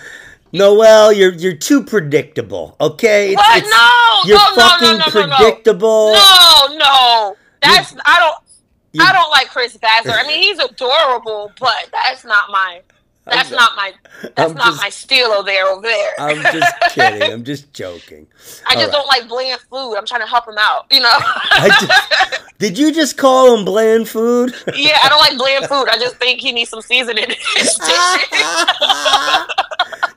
Noel, 0.53 1.13
you're 1.13 1.33
you're 1.33 1.57
too 1.57 1.85
predictable. 1.85 2.77
Okay, 2.81 3.33
It's- 3.33 3.37
What? 3.47 3.57
it's- 3.59 3.71
No, 3.71 4.29
you're 4.29 4.39
no, 4.39 4.49
no, 4.49 4.69
fucking 4.69 4.99
no, 4.99 5.05
no, 5.21 5.21
no, 5.21 5.27
no. 5.27 5.37
predictable. 5.37 6.13
No, 6.13 6.77
no. 6.79 7.37
That's 7.61 7.95
I 8.07 8.19
don't 8.21 9.03
I 9.07 9.13
don't 9.13 9.31
like 9.31 9.49
Chris 9.49 9.77
Bassler. 9.77 10.17
I 10.19 10.23
mean 10.27 10.43
he's 10.43 10.59
adorable, 10.59 11.53
but 11.61 11.89
that's 11.93 12.25
not 12.25 12.51
my 12.51 12.81
that's 13.27 13.51
I'm- 13.51 13.57
not 13.57 13.77
my 13.77 13.93
that's 14.37 14.51
I'm 14.53 14.55
not 14.57 14.67
just- 14.67 14.81
my 14.81 14.89
steelo 14.89 15.45
there 15.45 15.67
over 15.67 15.83
there. 15.83 16.11
I'm 16.19 16.41
just 16.43 16.73
kidding. 16.95 17.33
I'm 17.33 17.45
just 17.45 17.73
joking. 17.73 18.27
I 18.67 18.75
just 18.75 18.87
right. 18.87 18.93
don't 18.93 19.07
like 19.09 19.29
bland 19.29 19.61
food. 19.63 19.97
I'm 19.97 20.07
trying 20.07 20.21
to 20.23 20.27
help 20.27 20.47
him 20.49 20.57
out, 20.59 20.87
you 20.91 21.01
know. 21.01 21.09
I 21.13 22.39
Did 22.59 22.79
you 22.79 22.93
just 22.93 23.17
call 23.19 23.55
him 23.57 23.65
bland 23.65 24.09
food? 24.09 24.55
yeah, 24.75 24.99
I 25.03 25.09
don't 25.09 25.19
like 25.21 25.37
bland 25.37 25.67
food. 25.67 25.89
I 25.91 25.99
just 25.99 26.17
think 26.17 26.41
he 26.41 26.53
needs 26.53 26.71
some 26.71 26.81
seasoning 26.81 27.25
in 27.25 27.31
his 27.57 27.75
dishes. 27.75 28.47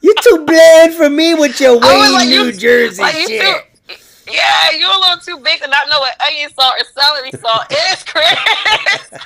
You're 0.01 0.13
too 0.21 0.45
bland 0.45 0.93
for 0.93 1.09
me 1.09 1.33
with 1.33 1.59
your 1.59 1.73
Wayne, 1.79 2.13
like, 2.13 2.27
New 2.27 2.45
you- 2.45 2.51
Jersey 2.53 3.01
like, 3.01 3.15
shit. 3.15 3.41
too- 3.41 3.95
Yeah, 4.31 4.71
you're 4.77 4.89
a 4.89 4.99
little 4.99 5.17
too 5.17 5.37
big 5.43 5.59
to 5.61 5.67
not 5.67 5.89
know 5.89 5.99
what 5.99 6.15
onion 6.21 6.49
salt 6.53 6.75
or 6.79 6.85
celery 7.01 7.31
salt 7.31 7.65
is, 7.71 8.03
Chris. 8.03 9.21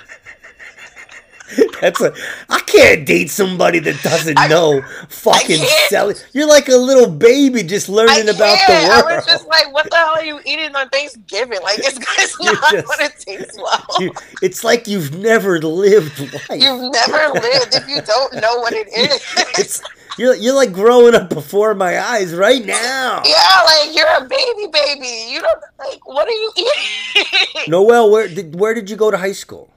That's 1.81 1.99
a. 2.01 2.13
I 2.49 2.59
can't 2.61 3.05
date 3.05 3.29
somebody 3.29 3.79
that 3.79 4.01
doesn't 4.01 4.39
I- 4.39 4.47
know 4.47 4.81
fucking 5.09 5.63
selling. 5.89 6.15
You're 6.31 6.47
like 6.47 6.69
a 6.69 6.75
little 6.77 7.09
baby 7.11 7.63
just 7.63 7.89
learning 7.89 8.29
about 8.29 8.57
the 8.59 8.63
can't. 8.65 8.91
I 8.91 9.01
world. 9.01 9.15
was 9.17 9.25
just 9.25 9.47
like, 9.47 9.71
what 9.73 9.89
the 9.89 9.97
hell 9.97 10.13
are 10.15 10.23
you 10.23 10.39
eating 10.45 10.73
on 10.75 10.87
Thanksgiving? 10.89 11.59
Like, 11.61 11.79
it's, 11.79 11.97
it's 12.17 12.39
not 12.41 12.71
just- 12.71 12.87
what 12.87 12.99
it 13.01 13.13
tastes 13.19 13.57
well. 13.57 13.85
You- 13.99 14.13
it's 14.41 14.63
like 14.63 14.87
you've 14.87 15.17
never 15.17 15.59
lived 15.59 16.17
life. 16.19 16.61
You've 16.61 16.91
never 16.93 17.33
lived 17.39 17.75
if 17.75 17.87
you 17.89 18.01
don't 18.01 18.33
know 18.35 18.57
what 18.59 18.73
it 18.73 18.87
is. 18.95 19.21
it's 19.59 19.81
you're 20.17 20.35
you're 20.35 20.53
like 20.55 20.71
growing 20.71 21.15
up 21.15 21.29
before 21.29 21.73
my 21.73 21.99
eyes 21.99 22.33
right 22.35 22.63
now. 22.63 23.21
yeah, 23.25 23.61
like 23.65 23.95
you're 23.95 24.07
a 24.07 24.21
baby, 24.27 24.67
baby. 24.71 25.27
You 25.31 25.41
don't 25.41 25.61
like. 25.79 26.07
What 26.07 26.27
are 26.27 26.31
you 26.31 26.51
eating? 26.55 27.63
Noel, 27.67 28.11
where 28.11 28.27
did 28.27 28.57
where 28.59 28.73
did 28.75 28.89
you 28.91 28.95
go 28.95 29.09
to 29.11 29.17
high 29.17 29.31
school? 29.33 29.72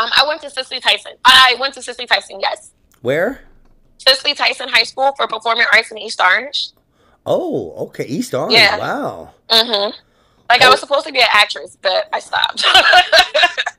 Um, 0.00 0.08
I 0.16 0.24
went 0.26 0.40
to 0.42 0.50
Cicely 0.50 0.80
Tyson. 0.80 1.12
I 1.24 1.56
went 1.60 1.74
to 1.74 1.82
Cicely 1.82 2.06
Tyson. 2.06 2.40
Yes, 2.40 2.70
Where? 3.02 3.42
Cicely 3.98 4.32
Tyson 4.34 4.68
High 4.68 4.84
School 4.84 5.12
for 5.16 5.26
Performing 5.26 5.66
Arts 5.72 5.90
in 5.90 5.98
East 5.98 6.20
Orange. 6.22 6.70
Oh, 7.26 7.72
okay, 7.88 8.04
East 8.06 8.32
Orange. 8.32 8.54
Yeah. 8.54 8.78
Wow. 8.78 9.34
Mm-hmm. 9.50 9.90
Like 10.48 10.62
I 10.62 10.66
Oh. 10.66 10.70
was 10.70 10.80
supposed 10.80 11.06
to 11.06 11.12
be 11.12 11.20
an 11.20 11.28
actress, 11.34 11.76
but 11.82 12.08
I 12.12 12.20
stopped. 12.20 12.64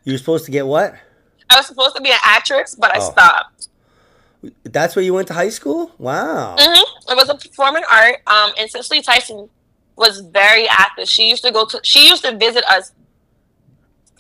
You 0.03 0.13
were 0.13 0.17
supposed 0.17 0.45
to 0.45 0.51
get 0.51 0.65
what? 0.65 0.95
I 1.51 1.57
was 1.57 1.67
supposed 1.67 1.95
to 1.95 2.01
be 2.01 2.09
an 2.11 2.17
actress, 2.23 2.73
but 2.75 2.91
I 2.91 2.97
Oh. 2.99 3.11
stopped. 3.11 3.67
That's 4.63 4.95
where 4.95 5.05
you 5.05 5.13
went 5.13 5.27
to 5.27 5.35
high 5.35 5.49
school? 5.49 5.91
Wow. 5.99 6.55
hmm 6.59 7.11
It 7.11 7.15
was 7.15 7.29
a 7.29 7.35
performing 7.35 7.83
art. 7.91 8.15
Um, 8.25 8.51
and 8.59 8.67
Cicely 8.69 9.01
Tyson 9.03 9.47
was 9.97 10.21
very 10.21 10.67
active. 10.67 11.07
She 11.07 11.29
used 11.29 11.43
to 11.43 11.51
go 11.51 11.65
to. 11.65 11.79
She 11.83 12.07
used 12.09 12.23
to 12.25 12.35
visit 12.35 12.63
us 12.65 12.91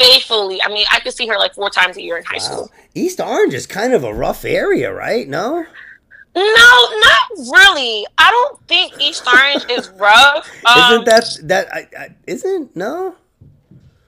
faithfully. 0.01 0.61
I 0.61 0.67
mean, 0.69 0.85
I 0.91 0.99
could 0.99 1.13
see 1.13 1.27
her 1.27 1.37
like 1.37 1.53
four 1.53 1.69
times 1.69 1.97
a 1.97 2.01
year 2.01 2.17
in 2.17 2.23
high 2.23 2.35
Wow. 2.35 2.39
school. 2.39 2.71
East 2.95 3.19
Orange 3.19 3.53
is 3.53 3.67
kind 3.67 3.93
of 3.93 4.03
a 4.03 4.13
rough 4.13 4.43
area, 4.45 4.93
right? 4.93 5.27
No? 5.27 5.65
No, 6.33 6.41
not 6.43 7.29
really. 7.51 8.05
I 8.17 8.29
don't 8.31 8.67
think 8.67 8.93
East 9.01 9.27
Orange 9.27 9.65
is 9.69 9.89
rough. 9.91 10.49
Um, 10.65 10.79
isn't 11.01 11.05
that 11.05 11.37
that 11.49 11.73
I, 11.73 11.87
I, 11.97 12.15
isn't 12.25 12.73
no? 12.75 13.15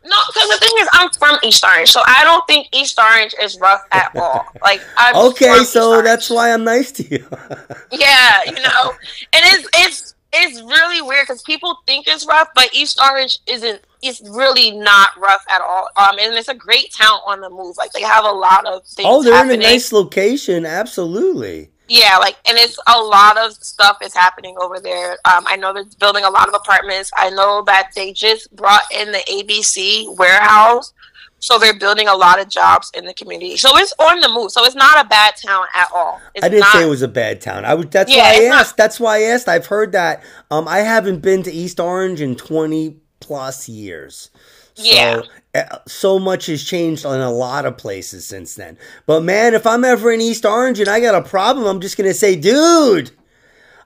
No, 0.05 0.17
because 0.33 0.49
the 0.49 0.57
thing 0.59 0.71
is, 0.79 0.89
I'm 0.93 1.09
from 1.11 1.37
East 1.43 1.63
Orange, 1.65 1.89
so 1.89 2.01
I 2.05 2.23
don't 2.25 2.45
think 2.47 2.67
East 2.73 2.99
Orange 2.99 3.33
is 3.41 3.57
rough 3.59 3.83
at 3.91 4.13
all. 4.15 4.45
Like, 4.61 4.81
I'm 4.97 5.15
Okay, 5.31 5.63
so 5.63 6.01
that's 6.01 6.29
why 6.29 6.53
I'm 6.53 6.63
nice 6.65 6.91
to 6.93 7.03
you. 7.09 7.25
Yeah, 7.91 8.43
you 8.45 8.53
know, 8.53 8.91
and 9.33 9.43
it's 9.45 9.67
it's 9.75 10.15
it's 10.33 10.61
really 10.61 11.01
weird 11.01 11.27
because 11.27 11.41
people 11.43 11.77
think 11.85 12.07
it's 12.07 12.25
rough, 12.25 12.47
but 12.55 12.69
East 12.73 12.99
Orange 13.01 13.39
isn't. 13.47 13.81
It's 14.03 14.21
really 14.21 14.71
not 14.71 15.09
rough 15.17 15.43
at 15.49 15.61
all. 15.61 15.89
Um, 15.95 16.17
and 16.19 16.33
it's 16.33 16.47
a 16.49 16.53
great 16.53 16.91
town 16.93 17.19
on 17.25 17.41
the 17.41 17.49
move. 17.49 17.77
Like 17.77 17.91
they 17.93 18.01
have 18.01 18.25
a 18.25 18.31
lot 18.31 18.65
of 18.65 18.85
things. 18.85 19.07
oh, 19.09 19.23
they're 19.23 19.33
happening. 19.33 19.61
in 19.61 19.67
a 19.67 19.71
nice 19.71 19.91
location. 19.93 20.65
Absolutely. 20.65 21.69
Yeah, 21.89 22.17
like, 22.17 22.37
and 22.47 22.57
it's 22.57 22.79
a 22.87 22.97
lot 22.99 23.37
of 23.37 23.51
stuff 23.53 23.97
is 24.01 24.13
happening 24.13 24.55
over 24.59 24.79
there. 24.79 25.11
Um, 25.25 25.43
I 25.47 25.57
know 25.57 25.73
they're 25.73 25.83
building 25.99 26.23
a 26.23 26.29
lot 26.29 26.47
of 26.47 26.53
apartments. 26.55 27.11
I 27.15 27.29
know 27.29 27.61
that 27.67 27.91
they 27.93 28.13
just 28.13 28.53
brought 28.55 28.83
in 28.95 29.11
the 29.11 29.19
ABC 29.29 30.17
warehouse, 30.17 30.93
so 31.39 31.59
they're 31.59 31.77
building 31.77 32.07
a 32.07 32.15
lot 32.15 32.39
of 32.39 32.47
jobs 32.47 32.89
in 32.95 33.03
the 33.05 33.13
community. 33.13 33.57
So 33.57 33.77
it's 33.77 33.93
on 33.99 34.21
the 34.21 34.29
move. 34.29 34.51
So 34.51 34.63
it's 34.63 34.75
not 34.75 35.05
a 35.05 35.07
bad 35.09 35.33
town 35.45 35.65
at 35.75 35.89
all. 35.93 36.21
It's 36.33 36.45
I 36.45 36.47
didn't 36.49 36.61
not, 36.61 36.71
say 36.71 36.83
it 36.85 36.89
was 36.89 37.01
a 37.01 37.07
bad 37.09 37.41
town. 37.41 37.65
I 37.65 37.73
would. 37.73 37.91
That's 37.91 38.09
Yeah, 38.09 38.23
why 38.23 38.29
I 38.29 38.33
it's 38.35 38.49
not- 38.49 38.59
asked. 38.61 38.77
That's 38.77 38.99
why 38.99 39.17
I 39.17 39.21
asked. 39.23 39.49
I've 39.49 39.65
heard 39.67 39.91
that. 39.91 40.23
Um, 40.49 40.69
I 40.69 40.79
haven't 40.79 41.19
been 41.19 41.43
to 41.43 41.51
East 41.51 41.81
Orange 41.81 42.21
in 42.21 42.35
twenty 42.37 42.95
plus 43.23 43.67
years. 43.69 44.29
So, 44.75 44.83
Yeah. 44.83 45.21
uh, 45.55 45.77
So 45.87 46.19
much 46.19 46.47
has 46.47 46.63
changed 46.63 47.05
in 47.05 47.11
a 47.21 47.31
lot 47.31 47.65
of 47.65 47.77
places 47.77 48.25
since 48.25 48.55
then. 48.55 48.77
But 49.05 49.21
man, 49.23 49.53
if 49.53 49.65
I'm 49.67 49.83
ever 49.83 50.11
in 50.11 50.19
East 50.21 50.45
Orange 50.45 50.79
and 50.79 50.89
I 50.89 50.99
got 50.99 51.15
a 51.15 51.21
problem, 51.27 51.65
I'm 51.65 51.79
just 51.81 51.95
gonna 51.97 52.13
say, 52.13 52.35
dude, 52.35 53.11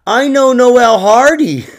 I 0.05 0.27
know 0.27 0.53
Noel 0.53 0.99
Hardy. 0.99 1.65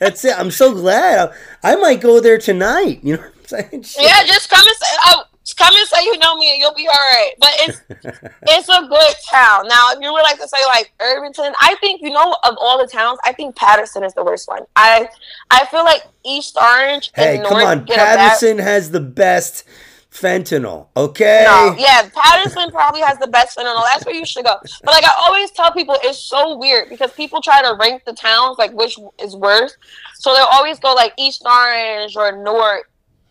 That's 0.00 0.24
it. 0.24 0.38
I'm 0.38 0.50
so 0.50 0.72
glad. 0.74 1.30
I, 1.62 1.72
I 1.72 1.76
might 1.76 2.00
go 2.00 2.20
there 2.20 2.38
tonight. 2.38 3.00
You 3.02 3.16
know 3.16 3.22
what 3.22 3.32
I'm 3.34 3.44
saying? 3.70 3.82
Shit. 3.82 4.02
Yeah, 4.04 4.24
just 4.24 4.50
come 4.50 4.60
and 4.66 4.76
say, 4.76 4.96
oh, 5.06 5.24
just 5.42 5.45
come 5.56 5.74
and 5.74 5.88
say 5.88 6.04
you 6.04 6.18
know 6.18 6.36
me, 6.36 6.50
and 6.50 6.58
you'll 6.58 6.74
be 6.74 6.86
all 6.86 6.94
right. 6.94 7.32
But 7.38 7.50
it's 7.58 7.80
it's 8.42 8.68
a 8.68 8.86
good 8.86 9.14
town. 9.30 9.68
Now, 9.68 9.92
if 9.92 9.98
you 10.00 10.12
would 10.12 10.22
like 10.22 10.38
to 10.38 10.48
say 10.48 10.58
like 10.66 10.92
Irvington, 11.00 11.52
I 11.60 11.74
think 11.80 12.02
you 12.02 12.10
know 12.10 12.36
of 12.44 12.56
all 12.60 12.78
the 12.78 12.90
towns, 12.90 13.18
I 13.24 13.32
think 13.32 13.56
Paterson 13.56 14.04
is 14.04 14.14
the 14.14 14.24
worst 14.24 14.48
one. 14.48 14.62
I 14.76 15.08
I 15.50 15.66
feel 15.66 15.84
like 15.84 16.02
East 16.24 16.56
Orange 16.60 17.10
Hey, 17.14 17.36
and 17.36 17.44
come 17.46 17.58
North 17.58 17.66
on. 17.66 17.86
Paterson 17.86 18.58
has 18.58 18.90
the 18.90 19.00
best 19.00 19.64
fentanyl. 20.10 20.88
Okay. 20.96 21.44
No, 21.46 21.74
yeah, 21.78 22.08
Paterson 22.14 22.70
probably 22.70 23.00
has 23.00 23.18
the 23.18 23.26
best 23.26 23.56
fentanyl. 23.56 23.82
That's 23.84 24.04
where 24.06 24.14
you 24.14 24.24
should 24.24 24.44
go. 24.44 24.56
But 24.82 24.92
like 24.92 25.04
I 25.04 25.12
always 25.20 25.50
tell 25.50 25.72
people, 25.72 25.96
it's 26.02 26.18
so 26.18 26.56
weird 26.56 26.88
because 26.88 27.12
people 27.12 27.40
try 27.42 27.62
to 27.62 27.76
rank 27.78 28.04
the 28.04 28.12
towns 28.12 28.58
like 28.58 28.72
which 28.72 28.98
is 29.20 29.36
worse. 29.36 29.76
So 30.14 30.34
they'll 30.34 30.46
always 30.50 30.78
go 30.78 30.94
like 30.94 31.12
East 31.18 31.42
Orange 31.44 32.16
or 32.16 32.42
North 32.42 32.84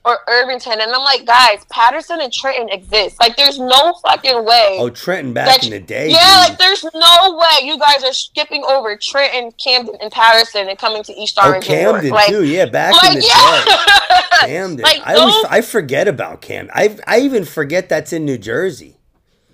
or 0.06 0.20
Irvington, 0.28 0.74
and 0.74 0.92
I'm 0.92 1.04
like, 1.04 1.26
guys, 1.26 1.66
Paterson 1.70 2.22
and 2.22 2.32
Trenton 2.32 2.70
exist. 2.70 3.20
Like, 3.20 3.36
there's 3.36 3.60
no 3.60 3.96
fucking 4.04 4.46
way. 4.46 4.78
Oh, 4.80 4.90
Trenton 4.90 5.34
back 5.34 5.64
in 5.64 5.72
the 5.72 5.80
day. 5.80 6.10
yeah, 6.10 6.44
dude. 6.44 6.50
like 6.52 6.60
there's 6.60 6.84
no 6.94 7.38
way 7.38 7.66
you 7.66 7.80
guys 7.80 8.04
are 8.04 8.14
skipping 8.14 8.64
over 8.68 8.96
Trenton, 8.96 9.52
Camden, 9.62 9.96
and 10.02 10.12
Paterson 10.12 10.70
and 10.70 10.78
coming 10.78 11.04
to 11.04 11.14
East 11.14 11.40
oh, 11.42 11.50
Orange. 11.50 11.68
North. 11.68 11.80
Camden 11.80 12.12
like, 12.12 12.30
too. 12.30 12.46
Yeah, 12.46 12.66
back 12.66 12.94
like, 12.94 13.14
in 13.14 13.20
the 13.20 13.26
yeah. 13.26 13.66
day. 13.66 14.48
Camden. 14.48 14.84
Like, 14.84 15.02
I 15.04 15.16
always 15.16 15.46
I 15.50 15.62
forget 15.62 16.08
about 16.08 16.42
Camden. 16.42 16.72
I 16.74 16.98
I 17.08 17.20
even 17.20 17.44
forget 17.44 17.90
that's 17.90 18.14
in 18.14 18.26
New 18.26 18.38
Jersey 18.38 18.96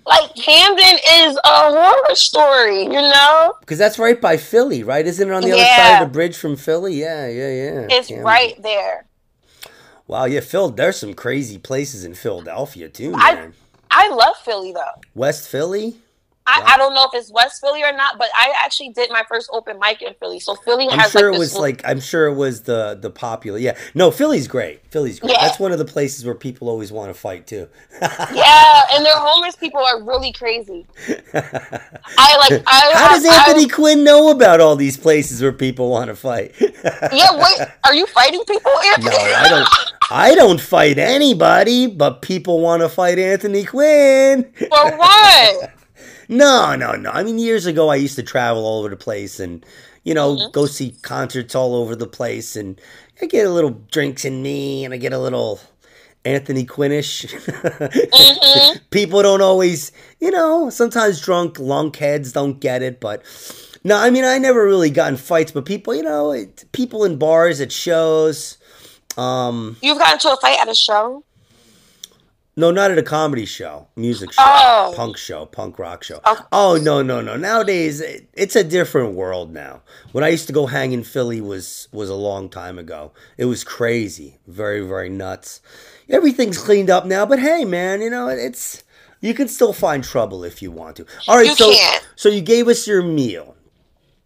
like 0.04 0.34
Camden 0.34 0.98
is 1.10 1.36
a 1.36 1.70
horror 1.70 2.14
story, 2.14 2.82
you 2.82 2.90
know? 2.90 3.54
because 3.60 3.78
that's 3.78 3.98
right 3.98 4.20
by 4.20 4.36
Philly, 4.36 4.82
right? 4.82 5.06
Isn't 5.06 5.28
it 5.28 5.32
on 5.32 5.42
the 5.42 5.52
other 5.52 5.64
side 5.64 6.02
of 6.02 6.08
the 6.08 6.12
bridge 6.12 6.36
from 6.36 6.56
Philly? 6.56 6.94
Yeah, 6.94 7.28
yeah, 7.28 7.48
yeah. 7.48 7.86
It's 7.90 8.08
Camden. 8.08 8.24
right 8.24 8.60
there. 8.62 9.06
Wow, 10.12 10.26
yeah, 10.26 10.40
Phil. 10.40 10.68
There's 10.68 10.98
some 10.98 11.14
crazy 11.14 11.56
places 11.56 12.04
in 12.04 12.12
Philadelphia 12.12 12.90
too, 12.90 13.14
I- 13.16 13.34
man. 13.34 13.54
I 13.90 14.10
love 14.10 14.36
Philly 14.44 14.70
though. 14.70 15.00
West 15.14 15.48
Philly. 15.48 16.01
I, 16.46 16.60
Wow. 16.60 16.66
I 16.68 16.76
don't 16.76 16.94
know 16.94 17.04
if 17.04 17.10
it's 17.14 17.30
West 17.32 17.60
Philly 17.60 17.82
or 17.84 17.92
not, 17.92 18.18
but 18.18 18.28
I 18.34 18.52
actually 18.64 18.90
did 18.90 19.10
my 19.10 19.22
first 19.28 19.48
open 19.52 19.78
mic 19.78 20.02
in 20.02 20.12
Philly. 20.14 20.40
So 20.40 20.54
Philly 20.56 20.88
I'm 20.90 20.98
has 20.98 21.12
sure 21.12 21.30
like 21.30 21.36
it 21.36 21.38
was 21.38 21.54
like 21.56 21.82
I'm 21.84 22.00
sure 22.00 22.26
it 22.26 22.34
was 22.34 22.62
the 22.62 22.98
the 23.00 23.10
popular. 23.10 23.58
Yeah, 23.58 23.76
no, 23.94 24.10
Philly's 24.10 24.48
great. 24.48 24.80
Philly's 24.90 25.20
great. 25.20 25.32
Yeah. 25.34 25.46
That's 25.46 25.58
one 25.60 25.72
of 25.72 25.78
the 25.78 25.84
places 25.84 26.24
where 26.24 26.34
people 26.34 26.68
always 26.68 26.90
want 26.90 27.10
to 27.10 27.14
fight 27.14 27.46
too. 27.46 27.68
yeah, 28.02 28.82
and 28.92 29.04
their 29.06 29.16
homeless 29.16 29.54
people 29.56 29.80
are 29.84 30.02
really 30.02 30.32
crazy. 30.32 30.86
I 31.32 32.36
like 32.50 32.62
I 32.66 32.90
How 32.94 33.14
does 33.14 33.24
I- 33.24 33.48
Anthony 33.48 33.68
Quinn 33.68 34.04
know 34.04 34.30
about 34.30 34.60
all 34.60 34.76
these 34.76 34.96
places 34.96 35.40
where 35.42 35.52
people 35.52 35.90
want 35.90 36.08
to 36.08 36.16
fight? 36.16 36.54
yeah, 36.60 37.36
wait, 37.40 37.68
are 37.84 37.94
you 37.94 38.06
fighting 38.06 38.42
people, 38.44 38.72
Anthony? 38.94 39.10
No, 39.16 39.16
I 39.16 39.48
don't. 39.48 39.68
I 40.10 40.34
don't 40.34 40.60
fight 40.60 40.98
anybody, 40.98 41.86
but 41.86 42.20
people 42.20 42.60
want 42.60 42.82
to 42.82 42.88
fight 42.88 43.18
Anthony 43.18 43.64
Quinn. 43.64 44.52
For 44.58 44.96
what? 44.96 45.70
No, 46.32 46.74
no, 46.76 46.92
no. 46.92 47.10
I 47.10 47.22
mean, 47.22 47.38
years 47.38 47.66
ago, 47.66 47.90
I 47.90 47.96
used 47.96 48.16
to 48.16 48.22
travel 48.22 48.64
all 48.64 48.80
over 48.80 48.88
the 48.88 48.96
place 48.96 49.38
and, 49.38 49.64
you 50.04 50.14
know, 50.14 50.36
Mm-hmm. 50.36 50.50
go 50.52 50.66
see 50.66 50.92
concerts 51.02 51.54
all 51.54 51.74
over 51.76 51.94
the 51.94 52.06
place, 52.06 52.56
and 52.56 52.80
I 53.20 53.26
get 53.26 53.46
a 53.46 53.50
little 53.50 53.70
drinks 53.90 54.24
in 54.24 54.42
me, 54.42 54.84
and 54.84 54.94
I 54.94 54.96
get 54.96 55.12
a 55.12 55.18
little 55.18 55.60
Anthony 56.24 56.64
Quinnish. 56.64 57.26
Mm-hmm. 57.32 58.78
People 58.90 59.22
don't 59.22 59.42
always, 59.42 59.92
you 60.20 60.30
know, 60.30 60.70
sometimes 60.70 61.20
drunk 61.20 61.58
lunkheads 61.58 62.32
don't 62.32 62.60
get 62.60 62.82
it, 62.82 63.00
but. 63.00 63.22
No, 63.84 63.96
I 63.96 64.10
mean 64.10 64.24
I 64.24 64.38
never 64.38 64.64
really 64.64 64.90
got 64.90 65.10
in 65.10 65.16
fights, 65.16 65.50
but 65.50 65.64
people, 65.66 65.92
you 65.92 66.04
know, 66.04 66.30
it, 66.30 66.64
people 66.70 67.04
in 67.04 67.18
bars 67.18 67.60
at 67.60 67.72
shows, 67.72 68.56
um, 69.16 69.76
You've 69.82 69.98
gotten 69.98 70.14
into 70.14 70.30
a 70.32 70.36
fight 70.36 70.60
at 70.60 70.68
a 70.68 70.74
show? 70.76 71.24
No, 72.54 72.70
not 72.70 72.90
at 72.90 72.98
a 72.98 73.02
comedy 73.02 73.46
show, 73.46 73.86
music 73.96 74.30
show, 74.32 74.42
Oh. 74.44 74.92
punk 74.94 75.16
show, 75.16 75.46
punk 75.46 75.78
rock 75.78 76.04
show. 76.04 76.20
Okay. 76.26 76.42
Oh 76.52 76.78
no, 76.82 77.00
no, 77.00 77.22
no! 77.22 77.34
Nowadays, 77.36 78.00
it, 78.02 78.28
it's 78.34 78.54
a 78.56 78.62
different 78.62 79.14
world 79.14 79.52
now. 79.54 79.80
When 80.12 80.22
I 80.22 80.28
used 80.28 80.48
to 80.48 80.52
go 80.52 80.66
hang 80.66 80.92
in 80.92 81.02
Philly 81.02 81.40
was 81.40 81.88
was 81.92 82.10
a 82.10 82.14
long 82.14 82.50
time 82.50 82.78
ago. 82.78 83.12
It 83.38 83.46
was 83.46 83.64
crazy, 83.64 84.38
very, 84.46 84.86
very 84.86 85.08
nuts. 85.08 85.62
Everything's 86.10 86.58
cleaned 86.58 86.90
up 86.90 87.06
now, 87.06 87.24
but 87.24 87.38
hey, 87.38 87.64
man, 87.64 88.02
you 88.02 88.10
know 88.10 88.28
it's 88.28 88.84
you 89.22 89.32
can 89.32 89.48
still 89.48 89.72
find 89.72 90.04
trouble 90.04 90.44
if 90.44 90.60
you 90.60 90.70
want 90.70 90.96
to. 90.96 91.06
All 91.28 91.36
right, 91.38 91.46
You 91.46 91.54
so 91.54 91.72
can. 91.72 92.00
so 92.16 92.28
you 92.28 92.42
gave 92.42 92.68
us 92.68 92.86
your 92.86 93.02
meal. 93.02 93.56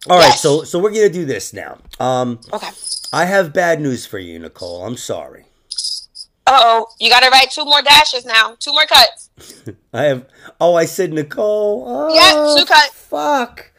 All 0.09 0.17
right, 0.17 0.27
Yes. 0.27 0.41
so 0.41 0.63
so 0.63 0.79
we're 0.79 0.91
gonna 0.91 1.07
do 1.07 1.23
this 1.23 1.53
now. 1.53 1.77
Um, 1.97 2.39
Okay. 2.51 2.69
I 3.13 3.23
have 3.23 3.53
bad 3.53 3.79
news 3.79 4.05
for 4.05 4.19
you, 4.19 4.37
Nicole. 4.37 4.85
I'm 4.85 4.97
sorry. 4.97 5.45
Uh 6.47 6.59
oh, 6.63 6.87
you 6.99 7.09
got 7.09 7.23
to 7.23 7.29
write 7.29 7.51
two 7.51 7.65
more 7.65 7.81
dashes 7.81 8.25
now, 8.25 8.55
two 8.59 8.71
more 8.71 8.85
cuts. 8.85 9.29
I 9.93 10.03
have. 10.03 10.25
Oh, 10.61 10.75
I 10.75 10.85
said 10.85 11.11
Nicole. 11.11 11.83
Oh, 11.85 12.15
Yeah, 12.15 12.55
two 12.57 12.65
cut. 12.65 12.89
Fuck. 12.91 13.71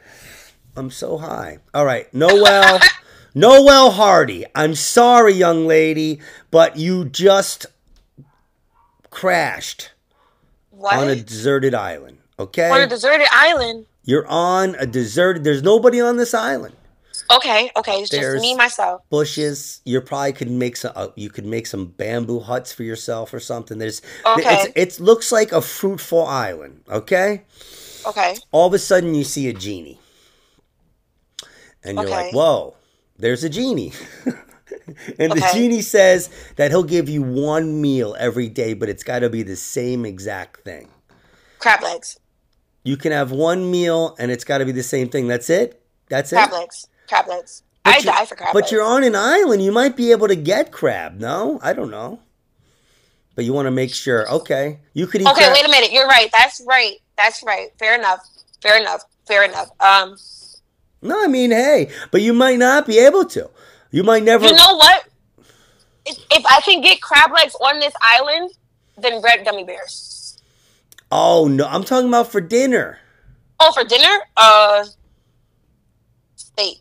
I'm 0.77 0.91
so 0.91 1.17
high. 1.19 1.59
All 1.75 1.85
right, 1.87 2.13
Noel. 2.15 2.79
Noel 3.35 3.91
Hardy. 3.93 4.45
I'm 4.55 4.75
sorry, 4.75 5.33
young 5.33 5.67
lady, 5.67 6.21
but 6.51 6.77
you 6.77 7.05
just 7.07 7.67
crashed 9.11 9.93
What? 10.71 10.95
on 10.95 11.09
a 11.09 11.17
deserted 11.17 11.75
island. 11.75 12.19
Okay, 12.39 12.71
on 12.71 12.81
a 12.81 12.87
deserted 12.87 13.27
island. 13.33 13.87
you're 14.05 14.27
on 14.29 14.77
a 14.77 14.87
deserted. 14.87 15.43
There's 15.43 15.63
nobody 15.63 16.01
on 16.01 16.17
this 16.17 16.35
island. 16.35 16.75
Okay, 17.31 17.71
okay, 17.77 18.01
it's 18.01 18.11
There's- 18.11 18.35
just 18.35 18.43
me 18.43 18.57
myself. 18.57 19.03
Bushes. 19.11 19.81
You 19.85 20.01
probably 20.01 20.33
could 20.33 20.51
make 20.51 20.77
some. 20.77 20.93
Uh, 20.97 21.09
you 21.15 21.29
could 21.29 21.45
make 21.45 21.67
some 21.67 21.87
bamboo 21.87 22.41
huts 22.41 22.73
for 22.73 22.85
yourself 22.85 23.35
or 23.35 23.41
something. 23.41 23.79
There's. 23.79 24.01
Okay. 24.25 24.65
It's, 24.75 24.99
it 24.99 25.05
looks 25.05 25.31
like 25.31 25.53
a 25.53 25.61
fruitful 25.61 26.25
island. 26.27 26.83
Okay. 26.89 27.43
Okay, 28.07 28.37
all 28.53 28.67
of 28.69 28.73
a 28.73 28.79
sudden 28.79 29.15
you 29.15 29.25
see 29.25 29.49
a 29.49 29.53
genie. 29.53 29.99
And 31.85 31.99
you're 31.99 32.09
like, 32.09 32.33
whoa, 32.33 32.75
there's 33.19 33.45
a 33.45 33.49
genie. 33.51 33.93
and 35.19 35.33
the 35.33 35.51
genie 35.53 35.83
says 35.83 36.31
that 36.57 36.71
he'll 36.71 36.83
give 36.85 37.09
you 37.09 37.23
one 37.23 37.81
meal 37.81 38.17
every 38.19 38.49
day, 38.49 38.73
but 38.75 38.89
it's 38.89 39.03
got 39.03 39.19
to 39.21 39.31
be 39.31 39.43
the 39.43 39.57
same 39.57 40.05
exact 40.07 40.65
thing. 40.65 40.89
crab 41.59 41.83
legs, 41.83 42.19
You 42.85 42.97
can 42.97 43.13
have 43.13 43.31
one 43.31 43.71
meal 43.71 44.17
and 44.19 44.31
it's 44.31 44.45
got 44.45 44.59
to 44.59 44.65
be 44.65 44.73
the 44.73 44.83
same 44.83 45.09
thing. 45.09 45.29
That's 45.29 45.51
it? 45.51 45.83
That's 46.09 46.33
it? 46.33 46.37
crab 46.37 46.53
legs, 46.53 46.87
crab 47.09 47.27
legs. 47.29 47.63
But 47.85 47.95
I 47.97 48.01
die 48.01 48.25
for 48.27 48.37
crab 48.37 48.49
legs. 48.49 48.53
But 48.55 48.63
legs. 48.65 48.73
you're 48.73 48.83
on 48.83 49.05
an 49.05 49.17
island. 49.17 49.63
You 49.63 49.73
might 49.73 49.97
be 49.97 50.11
able 50.13 50.29
to 50.29 50.37
get 50.37 50.71
crab. 50.73 51.19
No? 51.19 51.59
I 51.63 51.73
don't 51.73 51.91
know. 51.91 52.21
But 53.35 53.45
you 53.45 53.53
want 53.53 53.67
to 53.67 53.71
make 53.71 53.95
sure. 53.95 54.29
Okay. 54.31 54.81
You 54.95 55.07
could 55.07 55.21
eat 55.23 55.29
Okay, 55.29 55.45
crab. 55.45 55.53
wait 55.53 55.65
a 55.67 55.71
minute. 55.71 55.93
You're 55.93 56.07
right. 56.09 56.29
That's 56.33 56.61
right. 56.67 56.97
That's 57.17 57.43
right. 57.43 57.69
Fair 57.79 57.95
enough. 57.95 58.21
Fair 58.61 58.81
enough. 58.81 59.05
Fair 59.27 59.45
enough. 59.45 59.71
Um, 59.81 60.17
No, 61.03 61.23
I 61.23 61.29
mean, 61.29 61.51
hey, 61.53 61.91
but 62.11 62.21
you 62.23 62.33
might 62.33 62.59
not 62.59 62.87
be 62.87 62.99
able 62.99 63.25
to. 63.27 63.49
You 63.91 64.03
might 64.03 64.23
never. 64.25 64.45
you 64.47 64.53
know 64.53 64.75
what? 64.77 65.07
If, 66.05 66.19
if 66.33 66.45
I 66.47 66.61
can 66.63 66.81
get 66.83 67.01
crab 67.01 67.31
legs 67.33 67.55
on 67.61 67.79
this 67.81 67.93
island, 68.01 68.51
then 68.97 69.23
red 69.23 69.45
gummy 69.45 69.65
bears. 69.65 70.39
oh, 71.13 71.47
no. 71.49 71.65
I'm 71.67 71.85
talking 71.85 72.09
about 72.09 72.33
for 72.33 72.41
dinner. 72.41 72.99
Oh, 73.61 73.73
for 73.73 73.85
dinner? 73.85 74.19
Uh, 74.37 74.85
steak. 76.37 76.81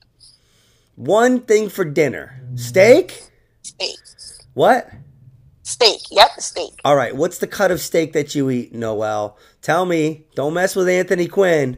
One 0.98 1.42
thing 1.42 1.70
for 1.70 1.86
dinner. 1.86 2.42
Steak? 2.56 3.22
Steak. 3.62 4.00
What? 4.56 4.90
Steak. 5.62 6.02
Yep, 6.10 6.32
steak. 6.40 6.72
All 6.84 6.96
right. 6.96 7.16
What's 7.16 7.38
the 7.38 7.46
cut 7.46 7.70
of 7.70 7.80
steak 7.80 8.14
that 8.14 8.34
you 8.34 8.50
eat, 8.50 8.74
Noel? 8.74 9.38
Tell 9.62 9.86
me. 9.86 10.26
Don't 10.34 10.56
mess 10.56 10.76
with 10.76 10.90
Anthony 10.90 11.28
Quinn. 11.28 11.78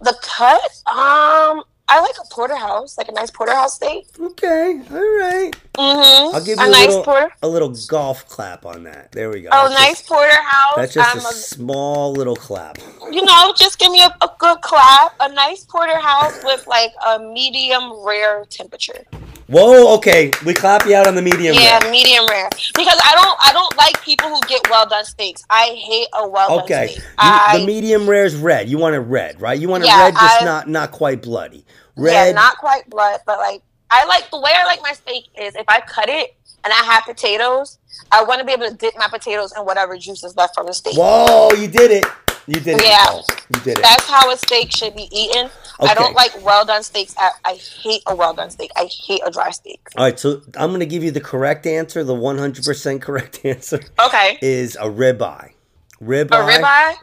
The 0.00 0.14
cut? 0.20 0.60
Um, 0.94 1.62
I 1.92 2.00
like 2.00 2.14
a 2.24 2.34
porterhouse, 2.34 2.96
like 2.96 3.08
a 3.08 3.12
nice 3.12 3.30
porterhouse 3.32 3.74
steak. 3.74 4.06
Okay, 4.18 4.80
all 4.90 4.96
right. 4.96 5.50
Mm-hmm. 5.74 6.34
I'll 6.36 6.44
give 6.44 6.58
you 6.58 6.64
a 6.64 6.68
a, 6.68 6.70
nice 6.70 6.86
little, 6.88 7.02
porter. 7.04 7.30
a 7.42 7.48
little 7.48 7.74
golf 7.88 8.28
clap 8.28 8.64
on 8.64 8.84
that. 8.84 9.10
There 9.12 9.28
we 9.30 9.42
go. 9.42 9.48
Oh, 9.52 9.68
That's 9.68 9.80
nice 9.80 9.98
Just, 9.98 10.08
porterhouse. 10.08 10.76
that's 10.76 10.94
just 10.94 11.16
um, 11.16 11.18
a 11.18 11.34
small 11.34 12.12
little 12.12 12.36
clap. 12.36 12.78
you 13.10 13.24
know, 13.24 13.52
just 13.56 13.78
give 13.80 13.90
me 13.90 14.02
a, 14.02 14.14
a 14.24 14.30
good 14.38 14.60
clap. 14.60 15.14
A 15.20 15.28
nice 15.32 15.64
porterhouse 15.64 16.42
with 16.44 16.64
like 16.68 16.92
a 17.06 17.18
medium 17.18 17.92
rare 18.06 18.44
temperature. 18.50 19.04
Whoa, 19.48 19.96
okay. 19.96 20.30
We 20.46 20.54
clap 20.54 20.86
you 20.86 20.94
out 20.94 21.08
on 21.08 21.16
the 21.16 21.22
medium. 21.22 21.56
Yeah, 21.56 21.78
rare. 21.80 21.90
medium 21.90 22.24
rare. 22.28 22.48
Because 22.72 23.00
I 23.04 23.14
don't, 23.16 23.36
I 23.40 23.52
don't 23.52 23.76
like 23.76 24.00
people 24.04 24.28
who 24.28 24.40
get 24.42 24.60
well 24.70 24.86
done 24.88 25.04
steaks. 25.04 25.42
I 25.50 25.76
hate 25.84 26.06
a 26.14 26.28
well 26.28 26.48
done 26.50 26.64
Okay. 26.64 26.86
steak. 26.92 26.98
You- 27.02 27.10
I, 27.18 27.58
the 27.58 27.66
medium 27.66 28.08
rare 28.08 28.24
is 28.24 28.36
red. 28.36 28.68
You 28.68 28.78
want 28.78 28.94
it 28.94 29.00
red, 29.00 29.40
right? 29.40 29.58
You 29.58 29.68
want 29.68 29.82
it 29.82 29.88
Yeah, 29.88 30.04
red, 30.04 30.14
just 30.14 30.42
I- 30.42 30.44
not 30.44 30.68
not 30.68 30.92
quite 30.92 31.20
bloody. 31.22 31.64
Yeah, 32.00 32.32
not 32.32 32.58
quite 32.58 32.88
blood, 32.88 33.20
but 33.26 33.38
like 33.38 33.62
I 33.90 34.04
like 34.06 34.30
the 34.30 34.40
way 34.40 34.52
I 34.54 34.64
like 34.64 34.80
my 34.82 34.92
steak 34.92 35.24
is 35.38 35.54
if 35.56 35.64
I 35.68 35.80
cut 35.80 36.08
it 36.08 36.36
and 36.64 36.72
I 36.72 36.76
have 36.84 37.04
potatoes, 37.04 37.78
I 38.12 38.22
want 38.24 38.40
to 38.40 38.46
be 38.46 38.52
able 38.52 38.68
to 38.68 38.74
dip 38.74 38.94
my 38.96 39.08
potatoes 39.08 39.52
in 39.56 39.64
whatever 39.64 39.96
juice 39.96 40.22
is 40.24 40.36
left 40.36 40.54
from 40.54 40.66
the 40.66 40.72
steak. 40.72 40.96
Whoa, 40.96 41.50
you 41.54 41.68
did 41.68 41.90
it. 41.90 42.06
You 42.46 42.54
did 42.60 42.80
it. 42.80 42.84
Yeah. 42.84 43.20
You 43.54 43.60
did 43.62 43.78
it. 43.78 43.82
That's 43.82 44.08
how 44.08 44.30
a 44.30 44.36
steak 44.36 44.72
should 44.72 44.96
be 44.96 45.08
eaten. 45.12 45.50
I 45.80 45.94
don't 45.94 46.14
like 46.14 46.32
well 46.44 46.64
done 46.64 46.82
steaks. 46.82 47.14
I, 47.16 47.30
I 47.44 47.54
hate 47.54 48.02
a 48.06 48.14
well 48.14 48.34
done 48.34 48.50
steak. 48.50 48.70
I 48.76 48.86
hate 48.86 49.20
a 49.24 49.30
dry 49.30 49.50
steak. 49.50 49.80
All 49.96 50.04
right, 50.04 50.18
so 50.18 50.42
I'm 50.56 50.70
going 50.70 50.80
to 50.80 50.86
give 50.86 51.04
you 51.04 51.10
the 51.10 51.20
correct 51.20 51.66
answer. 51.66 52.02
The 52.02 52.14
100% 52.14 53.00
correct 53.02 53.40
answer 53.44 53.80
Okay. 54.04 54.38
is 54.42 54.76
a 54.76 54.84
ribeye. 54.84 55.52
Ribeye. 56.02 56.24
A 56.26 56.60
ribeye? 56.60 56.94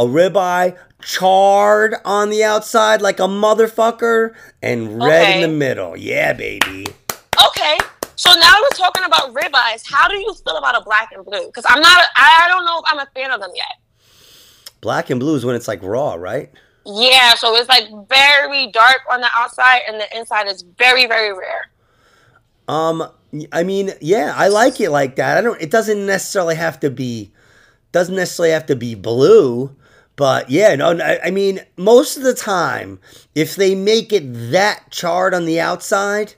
A 0.00 0.04
ribeye 0.04 0.78
charred 1.02 1.94
on 2.06 2.30
the 2.30 2.42
outside 2.42 3.02
like 3.02 3.20
a 3.20 3.24
motherfucker 3.24 4.34
and 4.62 4.98
red 4.98 5.36
in 5.36 5.42
the 5.42 5.54
middle. 5.54 5.94
Yeah, 5.94 6.32
baby. 6.32 6.86
Okay. 7.46 7.78
So 8.16 8.32
now 8.32 8.54
we're 8.62 8.76
talking 8.78 9.04
about 9.04 9.34
ribeyes. 9.34 9.82
How 9.84 10.08
do 10.08 10.16
you 10.16 10.32
feel 10.32 10.56
about 10.56 10.74
a 10.74 10.82
black 10.82 11.10
and 11.12 11.22
blue? 11.22 11.44
Because 11.44 11.66
I'm 11.68 11.82
not. 11.82 12.06
I 12.16 12.44
I 12.44 12.48
don't 12.48 12.64
know 12.64 12.78
if 12.78 12.84
I'm 12.86 12.98
a 12.98 13.08
fan 13.14 13.30
of 13.30 13.42
them 13.42 13.50
yet. 13.54 13.76
Black 14.80 15.10
and 15.10 15.20
blue 15.20 15.34
is 15.34 15.44
when 15.44 15.54
it's 15.54 15.68
like 15.68 15.82
raw, 15.82 16.14
right? 16.14 16.50
Yeah. 16.86 17.34
So 17.34 17.54
it's 17.56 17.68
like 17.68 17.84
very 18.08 18.68
dark 18.68 19.00
on 19.12 19.20
the 19.20 19.28
outside, 19.36 19.82
and 19.86 20.00
the 20.00 20.16
inside 20.16 20.48
is 20.48 20.62
very 20.78 21.08
very 21.08 21.34
rare. 21.34 21.70
Um, 22.68 23.06
I 23.52 23.64
mean, 23.64 23.90
yeah, 24.00 24.32
I 24.34 24.48
like 24.48 24.80
it 24.80 24.88
like 24.88 25.16
that. 25.16 25.36
I 25.36 25.42
don't. 25.42 25.60
It 25.60 25.70
doesn't 25.70 26.06
necessarily 26.06 26.54
have 26.54 26.80
to 26.80 26.88
be. 26.88 27.34
Doesn't 27.92 28.16
necessarily 28.16 28.52
have 28.52 28.66
to 28.66 28.76
be 28.76 28.94
blue, 28.94 29.76
but 30.20 30.50
yeah, 30.50 30.74
no. 30.76 30.98
I, 30.98 31.18
I 31.28 31.30
mean, 31.30 31.60
most 31.78 32.18
of 32.18 32.22
the 32.24 32.34
time, 32.34 32.98
if 33.34 33.56
they 33.56 33.74
make 33.74 34.12
it 34.12 34.22
that 34.52 34.90
charred 34.90 35.32
on 35.32 35.46
the 35.46 35.58
outside, 35.58 36.34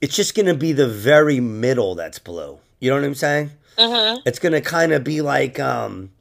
it's 0.00 0.16
just 0.16 0.34
gonna 0.34 0.54
be 0.54 0.72
the 0.72 0.88
very 0.88 1.38
middle 1.38 1.94
that's 1.94 2.18
blue. 2.18 2.60
You 2.80 2.88
know 2.88 2.96
what 2.96 3.04
I'm 3.04 3.14
saying? 3.14 3.50
hmm 3.78 4.20
It's 4.24 4.38
gonna 4.38 4.62
kind 4.62 4.92
of 4.94 5.04
be 5.04 5.20
like, 5.20 5.60
um, 5.60 6.12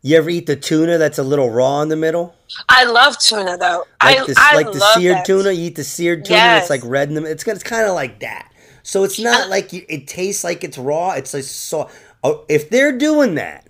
you 0.00 0.16
ever 0.16 0.30
eat 0.30 0.46
the 0.46 0.56
tuna 0.56 0.96
that's 0.96 1.18
a 1.18 1.22
little 1.22 1.50
raw 1.50 1.82
in 1.82 1.90
the 1.90 1.96
middle? 1.96 2.34
I 2.66 2.84
love 2.84 3.18
tuna 3.18 3.58
though. 3.58 3.84
like 4.02 4.20
I 4.20 4.24
the 4.24 4.34
I 4.38 4.54
like 4.56 4.72
the 4.72 4.80
seared 4.94 5.16
that. 5.16 5.26
tuna. 5.26 5.52
You 5.52 5.66
eat 5.66 5.76
the 5.76 5.84
seared 5.84 6.24
tuna. 6.24 6.38
and 6.38 6.62
It's 6.62 6.70
like 6.70 6.80
red 6.82 7.10
in 7.10 7.14
the. 7.14 7.30
It's 7.30 7.46
it's 7.46 7.62
kind 7.62 7.86
of 7.86 7.94
like 7.94 8.20
that. 8.20 8.50
So 8.82 9.04
it's 9.04 9.20
not 9.20 9.50
like 9.50 9.74
you, 9.74 9.84
it 9.86 10.06
tastes 10.08 10.44
like 10.44 10.64
it's 10.64 10.78
raw. 10.78 11.10
It's 11.10 11.34
like 11.34 11.44
so. 11.44 11.90
Oh, 12.24 12.46
if 12.48 12.70
they're 12.70 12.96
doing 12.96 13.34
that, 13.34 13.66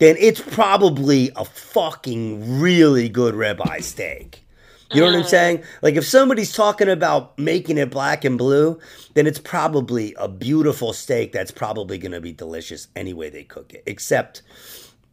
then 0.00 0.16
it's 0.18 0.40
probably 0.40 1.30
a 1.36 1.44
fucking 1.44 2.60
really 2.60 3.08
good 3.08 3.34
ribeye 3.34 3.82
steak. 3.82 4.44
You 4.92 5.00
know 5.02 5.06
what 5.06 5.14
I'm 5.16 5.22
Mm. 5.22 5.28
saying? 5.28 5.62
Like 5.82 5.94
if 5.94 6.04
somebody's 6.04 6.52
talking 6.52 6.88
about 6.88 7.38
making 7.38 7.78
it 7.78 7.90
black 7.90 8.24
and 8.24 8.36
blue, 8.36 8.80
then 9.14 9.28
it's 9.28 9.38
probably 9.38 10.14
a 10.18 10.26
beautiful 10.26 10.92
steak 10.92 11.30
that's 11.30 11.52
probably 11.52 11.96
going 11.98 12.10
to 12.12 12.20
be 12.20 12.32
delicious 12.32 12.88
any 12.96 13.12
way 13.12 13.30
they 13.30 13.44
cook 13.44 13.72
it. 13.72 13.84
Except 13.86 14.42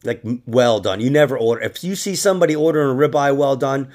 like 0.03 0.21
well 0.47 0.79
done. 0.79 0.99
You 0.99 1.11
never 1.11 1.37
order 1.37 1.61
if 1.61 1.83
you 1.83 1.95
see 1.95 2.15
somebody 2.15 2.55
ordering 2.55 2.89
a 2.89 2.99
ribeye 3.09 3.35
well 3.35 3.55
done, 3.55 3.89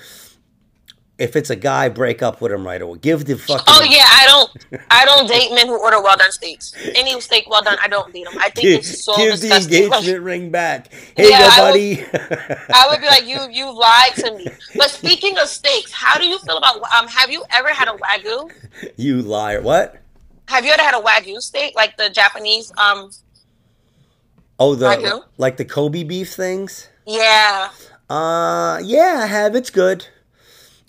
if 1.23 1.37
it's 1.37 1.51
a 1.51 1.57
guy, 1.57 1.89
break 1.89 2.20
up 2.23 2.41
with 2.41 2.51
him 2.53 2.66
right 2.66 2.83
away. 2.83 2.99
Give 2.99 3.25
the 3.25 3.39
fucking 3.39 3.64
Oh 3.68 3.83
yeah, 3.89 4.05
I 4.07 4.25
don't. 4.27 4.83
I 4.91 5.05
don't 5.05 5.29
date 5.29 5.53
men 5.55 5.68
who 5.68 5.79
order 5.81 6.03
well 6.03 6.16
done 6.16 6.33
steaks. 6.33 6.75
Any 6.97 7.20
steak 7.20 7.49
well 7.49 7.62
done, 7.62 7.79
I 7.81 7.89
don't 7.89 8.12
date 8.12 8.25
them. 8.25 8.35
I 8.39 8.51
think 8.51 8.62
give, 8.66 8.79
it's 8.81 9.05
so 9.05 9.16
give 9.16 9.41
the 9.41 9.49
disgusting. 9.49 9.85
engagement 9.93 10.23
ring 10.25 10.51
back. 10.51 10.93
Hey, 11.16 11.31
Yeah, 11.31 11.39
go, 11.39 11.47
I 11.49 11.57
buddy. 11.59 12.05
I 12.75 12.87
would 12.91 13.01
be 13.01 13.07
like, 13.07 13.27
you 13.27 13.39
you 13.51 13.70
lied 13.73 14.14
to 14.16 14.37
me. 14.37 14.49
But 14.77 14.91
speaking 14.91 15.39
of 15.39 15.47
steaks, 15.49 15.93
how 15.93 16.18
do 16.18 16.27
you 16.27 16.39
feel 16.41 16.57
about 16.59 16.77
um? 16.93 17.07
Have 17.09 17.31
you 17.31 17.45
ever 17.51 17.68
had 17.68 17.89
a 17.89 17.93
wagyu? 17.93 18.51
you 18.97 19.23
liar. 19.23 19.62
What? 19.62 19.97
Have 20.49 20.64
you 20.64 20.73
ever 20.73 20.83
had 20.83 20.95
a 20.95 21.01
wagyu 21.01 21.41
steak, 21.41 21.75
like 21.77 21.97
the 21.97 22.11
Japanese? 22.11 22.73
Um, 22.77 23.11
Oh, 24.59 24.75
the 24.75 24.87
Wagyu? 24.87 25.25
like 25.39 25.57
the 25.57 25.64
Kobe 25.64 26.03
beef 26.05 26.35
things. 26.35 26.89
yeah. 27.07 27.70
Uh, 28.11 28.79
yeah, 28.85 29.20
I 29.23 29.27
have. 29.27 29.55
It's 29.57 29.70
good. 29.70 30.07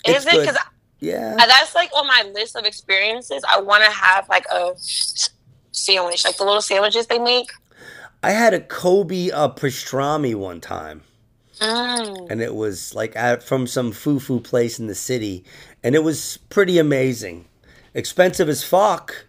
Is 0.06 0.24
It's 0.24 0.34
it? 0.34 0.40
Because 0.40 0.58
Yeah. 1.00 1.34
that's 1.36 1.74
like 1.74 1.90
on 1.96 2.06
my 2.06 2.24
list 2.34 2.56
of 2.56 2.64
experiences. 2.64 3.42
I 3.48 3.60
want 3.60 3.84
to 3.84 3.90
have 3.90 4.28
like 4.28 4.46
a 4.52 4.72
sandwich, 5.72 6.24
like 6.24 6.36
the 6.36 6.44
little 6.44 6.62
sandwiches 6.62 7.06
they 7.06 7.18
make. 7.18 7.50
I 8.22 8.30
had 8.30 8.54
a 8.54 8.60
Kobe 8.60 9.30
uh, 9.30 9.48
pastrami 9.50 10.34
one 10.34 10.60
time. 10.60 11.02
Mm. 11.60 12.30
and 12.32 12.42
it 12.42 12.52
was 12.52 12.96
like 12.96 13.14
at, 13.14 13.40
from 13.40 13.68
some 13.68 13.92
foo-foo 13.92 14.40
place 14.40 14.80
in 14.80 14.88
the 14.88 14.94
city 14.94 15.44
and 15.84 15.94
it 15.94 16.02
was 16.02 16.36
pretty 16.50 16.78
amazing 16.80 17.44
expensive 17.94 18.48
as 18.48 18.64
fuck 18.64 19.26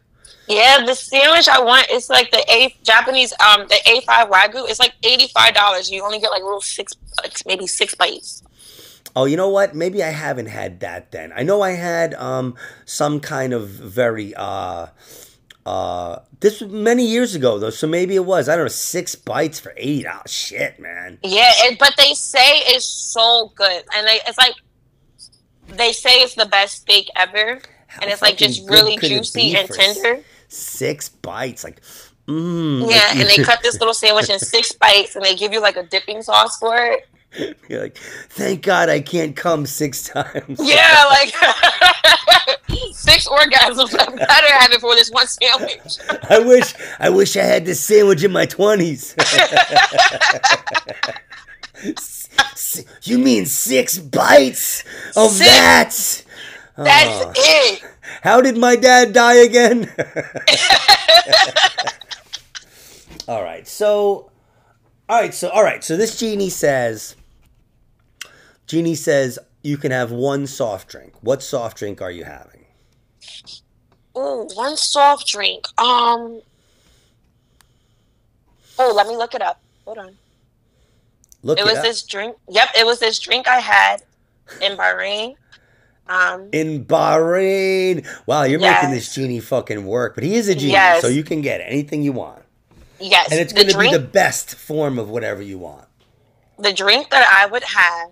Yeah, 0.48 0.84
the 0.84 0.96
sandwich 0.96 1.48
I 1.48 1.62
want 1.62 1.88
is 1.92 2.10
like 2.10 2.32
the 2.32 2.44
A 2.52 2.76
Japanese 2.82 3.32
um 3.34 3.68
the 3.68 3.78
A 3.88 4.02
five 4.02 4.28
wagyu. 4.30 4.68
It's 4.68 4.80
like 4.80 4.94
eighty 5.04 5.28
five 5.28 5.54
dollars. 5.54 5.92
You 5.92 6.04
only 6.04 6.20
get 6.20 6.32
like 6.32 6.42
little 6.42 6.62
six, 6.62 6.94
like 7.22 7.34
maybe 7.46 7.68
six 7.68 7.94
bites. 7.94 8.42
Oh 9.16 9.26
you 9.26 9.38
know 9.38 9.50
what? 9.50 9.76
Maybe 9.76 10.04
i 10.04 10.10
haven't 10.10 10.48
had 10.48 10.80
that 10.82 11.12
then. 11.12 11.32
I 11.36 11.44
know 11.44 11.62
i 11.62 11.72
had 11.72 12.14
um 12.16 12.56
some 12.86 13.20
kind 13.20 13.54
of 13.54 13.68
very 13.70 14.34
uh 14.36 14.88
uh 15.66 16.20
this 16.42 16.62
was 16.62 16.72
many 16.72 17.06
years 17.06 17.34
ago 17.34 17.58
though 17.58 17.72
so 17.72 17.88
maybe 17.88 18.16
it 18.16 18.26
was. 18.26 18.48
I 18.50 18.56
don't 18.56 18.66
know 18.66 18.70
six 18.70 19.16
bites 19.16 19.60
for 19.60 19.74
eight. 19.78 20.04
Dollars 20.04 20.32
shit 20.32 20.80
man. 20.80 21.18
Yeah, 21.24 21.50
it, 21.66 21.80
but 21.80 21.94
they 21.98 22.14
say 22.14 22.60
it's 22.74 22.86
so 22.86 23.52
good, 23.56 23.84
and 23.96 24.06
they, 24.08 24.20
it's 24.28 24.38
like 24.38 24.54
they 25.68 25.92
say 25.92 26.18
it's 26.22 26.36
the 26.36 26.46
best 26.46 26.82
steak 26.82 27.10
ever, 27.16 27.60
How 27.88 28.02
and 28.04 28.12
it's 28.12 28.22
like 28.22 28.38
just 28.38 28.70
really 28.70 28.98
juicy 28.98 29.56
and 29.56 29.68
tender. 29.68 30.22
six 30.48 31.10
bites 31.10 31.64
like 31.64 31.82
mm, 32.28 32.82
Yeah, 32.82 32.98
like- 32.98 33.16
and 33.16 33.28
they 33.30 33.38
cut 33.44 33.64
this 33.64 33.80
little 33.80 33.96
sandwich 33.96 34.30
in 34.30 34.38
six 34.38 34.72
bites, 34.74 35.16
and 35.16 35.26
they 35.26 35.36
give 35.36 35.52
you 35.54 35.62
like 35.62 35.78
a 35.78 35.84
dipping 35.84 36.22
sauce 36.22 36.58
for 36.60 36.76
it. 36.78 37.08
you're 37.70 37.82
like 37.82 37.98
thank 38.30 38.62
god 38.64 38.90
i 38.90 39.00
can't 39.00 39.36
come 39.36 39.66
six 39.66 40.04
times 40.04 40.60
Yeah, 40.62 41.06
like 41.10 41.34
six 42.94 43.28
orgasms. 43.28 43.94
I 44.00 44.06
better 44.16 44.54
have 44.54 44.72
it 44.72 44.82
for 44.82 44.94
this 44.96 45.10
one 45.12 45.28
sandwich. 45.28 45.98
I 46.30 46.40
wish 46.40 46.74
I 47.00 47.10
wish 47.10 47.38
I 47.38 47.44
had 47.44 47.66
this 47.66 47.80
sandwich 47.84 48.24
in 48.24 48.32
my 48.32 48.46
twenties. 48.46 49.16
you 53.04 53.18
mean 53.20 53.46
six 53.46 53.98
bites 53.98 54.84
of 55.16 55.32
Six. 55.32 55.48
that? 55.50 56.24
That's 56.78 57.26
Oh. 57.26 57.34
it. 57.36 57.84
How 58.22 58.42
did 58.42 58.58
my 58.58 58.76
dad 58.76 59.14
die 59.14 59.36
again? 59.36 59.90
all 63.28 63.44
right, 63.44 63.68
so 63.68 64.32
all 65.08 65.22
right, 65.22 65.34
so 65.34 65.50
all 65.50 65.64
right, 65.64 65.84
so 65.84 65.96
this 65.98 66.20
genie 66.20 66.50
says 66.50 67.16
Genie 68.68 68.96
says 68.96 69.38
you 69.64 69.78
can 69.78 69.92
have 69.92 70.12
one 70.12 70.48
soft 70.48 70.88
drink. 70.90 71.14
What 71.22 71.44
soft 71.44 71.78
drink 71.78 72.02
are 72.02 72.12
you 72.12 72.24
having? 72.24 72.66
Ooh, 74.18 74.48
one 74.54 74.78
soft 74.78 75.28
drink. 75.28 75.68
Um. 75.80 76.42
Oh, 78.78 78.94
let 78.96 79.08
me 79.08 79.16
look 79.16 79.34
it 79.36 79.42
up. 79.42 79.60
Hold 79.86 80.00
on. 80.00 80.16
Look 81.44 81.58
it 81.60 81.62
it 81.62 81.66
was 81.66 81.78
up. 81.78 81.84
this 81.84 82.04
drink. 82.04 82.36
Yep, 82.50 82.70
it 82.78 82.86
was 82.86 83.00
this 83.00 83.20
drink 83.20 83.48
I 83.48 83.60
had 83.60 84.04
in 84.62 84.76
Bahrain. 84.78 85.36
Um, 86.08 86.50
in 86.52 86.86
Bahrain. 86.86 88.06
Wow, 88.26 88.44
you're 88.44 88.60
making 88.60 88.92
this 88.92 89.14
genie 89.14 89.40
fucking 89.40 89.86
work. 89.86 90.16
But 90.16 90.24
he 90.24 90.36
is 90.36 90.48
a 90.50 90.56
genie, 90.56 90.72
Yes. 90.74 91.02
so 91.02 91.08
you 91.08 91.24
can 91.24 91.42
get 91.42 91.62
anything 91.62 92.04
you 92.04 92.12
want. 92.12 92.44
yes, 93.00 93.32
And 93.32 93.40
it's 93.40 93.54
going 93.54 93.68
to 93.70 93.78
be 93.78 93.92
the 93.92 94.00
best 94.00 94.56
form 94.56 95.00
of 95.00 95.10
whatever 95.10 95.42
you 95.42 95.58
want. 95.58 95.86
the 96.60 96.72
drink 96.74 97.10
that 97.10 97.28
I 97.32 97.46
would 97.48 97.64
have 97.64 98.12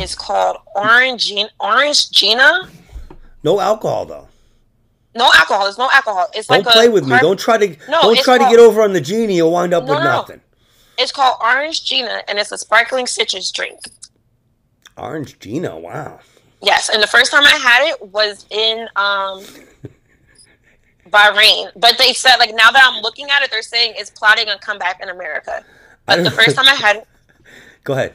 is 0.00 0.14
called 0.14 0.58
Orange 0.74 1.32
Orange 1.60 2.10
Gina. 2.10 2.68
No 3.42 3.60
alcohol 3.60 4.06
though. 4.06 4.28
No 5.14 5.30
alcohol. 5.34 5.64
There's 5.64 5.78
no 5.78 5.88
alcohol. 5.92 6.26
It's 6.34 6.46
Don't 6.48 6.64
like 6.64 6.74
play 6.74 6.88
with 6.88 7.06
me. 7.06 7.16
Don't 7.20 7.38
try 7.38 7.56
to 7.58 7.68
No, 7.88 8.02
don't 8.02 8.18
try 8.18 8.36
to 8.38 8.44
get 8.44 8.58
over 8.58 8.82
on 8.82 8.92
the 8.92 9.00
genie. 9.00 9.36
You'll 9.36 9.52
wind 9.52 9.72
up 9.72 9.84
No, 9.84 9.90
with 9.94 9.98
no, 10.00 10.04
no. 10.04 10.10
nothing. 10.16 10.40
It's 10.98 11.12
called 11.12 11.36
Orange 11.42 11.84
Gina, 11.84 12.22
and 12.28 12.38
it's 12.38 12.52
a 12.52 12.58
sparkling 12.58 13.06
citrus 13.06 13.50
drink. 13.50 13.78
Orange 14.96 15.38
Gina. 15.38 15.78
wow. 15.78 16.20
Yes, 16.62 16.88
and 16.88 17.02
the 17.02 17.06
first 17.06 17.30
time 17.30 17.44
I 17.44 17.50
had 17.56 17.86
it 17.88 18.00
was 18.12 18.46
in 18.50 18.88
um, 18.96 19.44
Bahrain. 21.10 21.70
But 21.76 21.96
they 21.98 22.12
said 22.12 22.36
like 22.38 22.50
now 22.54 22.70
that 22.70 22.90
I'm 22.92 23.02
looking 23.02 23.30
at 23.30 23.42
it, 23.42 23.50
they're 23.50 23.62
saying 23.62 23.94
it's 23.96 24.10
plotting 24.10 24.48
a 24.48 24.58
comeback 24.58 25.00
in 25.02 25.08
America. 25.08 25.64
But 26.06 26.22
the 26.24 26.30
first 26.30 26.56
time 26.56 26.66
I 26.66 26.74
had 26.74 26.96
it, 26.96 27.06
Go 27.84 27.92
ahead. 27.94 28.14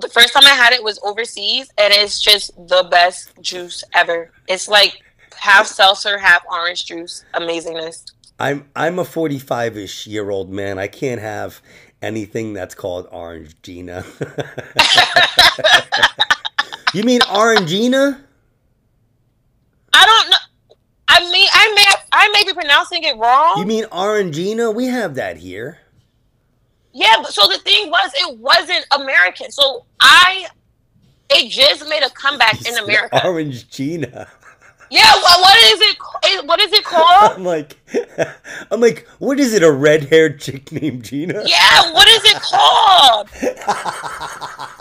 The 0.00 0.08
first 0.08 0.32
time 0.32 0.44
I 0.44 0.50
had 0.54 0.72
it 0.72 0.82
was 0.82 0.98
overseas, 1.02 1.70
and 1.78 1.92
it's 1.92 2.20
just 2.20 2.54
the 2.56 2.86
best 2.90 3.30
juice 3.40 3.84
ever. 3.94 4.30
It's 4.48 4.68
like 4.68 5.02
half 5.36 5.66
seltzer, 5.66 6.18
half 6.18 6.42
orange 6.50 6.86
juice. 6.86 7.24
Amazingness. 7.34 8.12
I'm 8.38 8.68
I'm 8.76 8.98
a 8.98 9.04
45ish 9.04 10.06
year 10.06 10.30
old 10.30 10.50
man. 10.50 10.78
I 10.78 10.86
can't 10.86 11.20
have 11.20 11.60
anything 12.00 12.52
that's 12.52 12.74
called 12.74 13.10
Orangina. 13.10 14.04
you 16.94 17.02
mean 17.02 17.20
Orangina? 17.22 18.20
I 19.92 20.06
don't 20.06 20.30
know. 20.30 20.36
I 21.08 21.20
mean, 21.32 21.48
I 21.52 21.72
may 21.74 21.84
I 22.12 22.28
may 22.28 22.44
be 22.44 22.52
pronouncing 22.52 23.02
it 23.02 23.16
wrong. 23.16 23.58
You 23.58 23.66
mean 23.66 23.84
Orangina? 23.84 24.72
We 24.72 24.86
have 24.86 25.16
that 25.16 25.38
here. 25.38 25.78
Yeah, 26.92 27.14
but 27.18 27.32
so 27.32 27.46
the 27.46 27.58
thing 27.58 27.90
was, 27.90 28.10
it 28.14 28.38
wasn't 28.38 28.86
American. 28.92 29.50
So 29.50 29.84
I, 30.00 30.46
it 31.30 31.50
just 31.50 31.88
made 31.88 32.02
a 32.02 32.10
comeback 32.10 32.66
in 32.66 32.76
America. 32.78 33.24
Orange 33.24 33.68
Gina. 33.70 34.28
Yeah, 34.90 35.12
what, 35.16 35.40
what 35.40 35.56
is 35.64 35.80
it? 35.82 36.46
What 36.46 36.60
is 36.60 36.72
it 36.72 36.84
called? 36.92 37.32
I'm 37.32 37.44
like, 37.44 37.76
I'm 38.70 38.80
like, 38.80 39.06
what 39.18 39.38
is 39.38 39.52
it? 39.52 39.62
A 39.62 39.70
red-haired 39.70 40.40
chick 40.40 40.72
named 40.72 41.04
Gina? 41.04 41.42
Yeah, 41.44 41.92
what 41.92 42.08
is 42.08 42.24
it 42.24 42.40
called? 42.40 43.28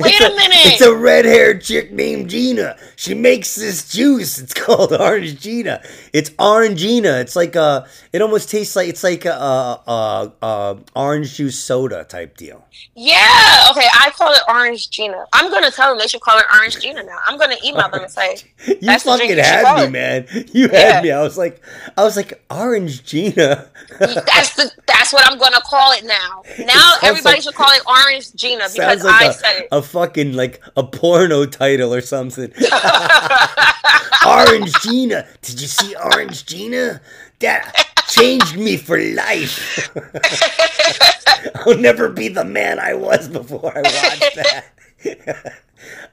Wait 0.00 0.20
a 0.20 0.28
minute. 0.30 0.66
It's 0.66 0.80
a 0.80 0.94
red-haired 0.94 1.62
chick 1.62 1.92
named 1.92 2.30
Gina. 2.30 2.76
She 2.96 3.14
makes 3.14 3.54
this 3.54 3.90
juice. 3.90 4.38
It's 4.38 4.54
called 4.64 4.92
Orange 4.92 5.40
Gina. 5.40 5.82
It's 6.12 6.30
Orangina. 6.30 7.20
It's 7.20 7.36
like 7.36 7.56
a. 7.56 7.86
It 8.12 8.22
almost 8.22 8.50
tastes 8.50 8.76
like 8.76 8.88
it's 8.88 9.02
like 9.02 9.24
a, 9.24 9.30
a, 9.32 9.82
a, 9.90 10.46
a 10.46 10.78
orange 10.94 11.34
juice 11.34 11.58
soda 11.58 12.04
type 12.04 12.36
deal. 12.36 12.64
Yeah, 12.94 13.66
okay, 13.72 13.86
I 13.92 14.10
call 14.16 14.32
it 14.32 14.40
Orange 14.48 14.90
Gina. 14.90 15.24
I'm 15.32 15.50
gonna 15.50 15.70
tell 15.70 15.90
them 15.90 15.98
they 15.98 16.06
should 16.06 16.20
call 16.20 16.38
it 16.38 16.44
Orange 16.54 16.78
Gina 16.80 17.02
now. 17.02 17.18
I'm 17.26 17.36
gonna 17.38 17.56
email 17.64 17.88
them 17.88 18.02
and 18.02 18.10
say 18.10 18.36
You 18.80 18.98
fucking 18.98 19.36
had 19.38 19.76
me, 19.78 19.82
it. 19.84 19.90
man. 19.90 20.26
You 20.52 20.68
Yeah. 20.72 20.78
had 20.94 21.02
me. 21.04 21.10
I 21.10 21.22
was 21.22 21.36
like, 21.36 21.60
I 21.96 22.04
was 22.04 22.16
like, 22.16 22.44
Orange 22.50 23.04
Gina. 23.04 23.68
that's 23.98 24.54
the 24.54 24.70
that's 24.86 25.12
what 25.12 25.28
I'm 25.30 25.38
gonna 25.38 25.60
call 25.64 25.92
it 25.92 26.04
now. 26.04 26.42
Now 26.64 26.94
everybody 27.02 27.34
like- 27.36 27.42
should 27.42 27.54
call 27.54 27.70
it 27.72 27.82
Orange 27.86 28.32
Gina 28.34 28.64
because 28.72 29.02
like 29.04 29.22
I 29.22 29.26
a, 29.26 29.32
said 29.32 29.58
it. 29.62 29.63
A 29.72 29.82
fucking 29.82 30.34
like 30.34 30.60
a 30.76 30.82
porno 30.84 31.46
title 31.46 31.92
or 31.94 32.00
something. 32.00 32.52
Orange 34.26 34.72
Gina. 34.82 35.26
Did 35.42 35.60
you 35.60 35.66
see 35.66 35.94
Orange 35.96 36.46
Gina? 36.46 37.00
That 37.40 37.86
changed 38.08 38.56
me 38.56 38.76
for 38.76 38.98
life. 38.98 39.90
I'll 41.54 41.76
never 41.78 42.08
be 42.08 42.28
the 42.28 42.44
man 42.44 42.78
I 42.78 42.94
was 42.94 43.28
before 43.28 43.72
I 43.76 43.82
watched 43.82 44.34
that. 44.36 45.54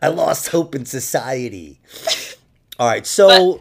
I 0.02 0.08
lost 0.08 0.50
hope 0.50 0.76
in 0.76 0.86
society. 0.86 1.80
All 2.80 2.88
right, 2.88 3.06
so 3.06 3.60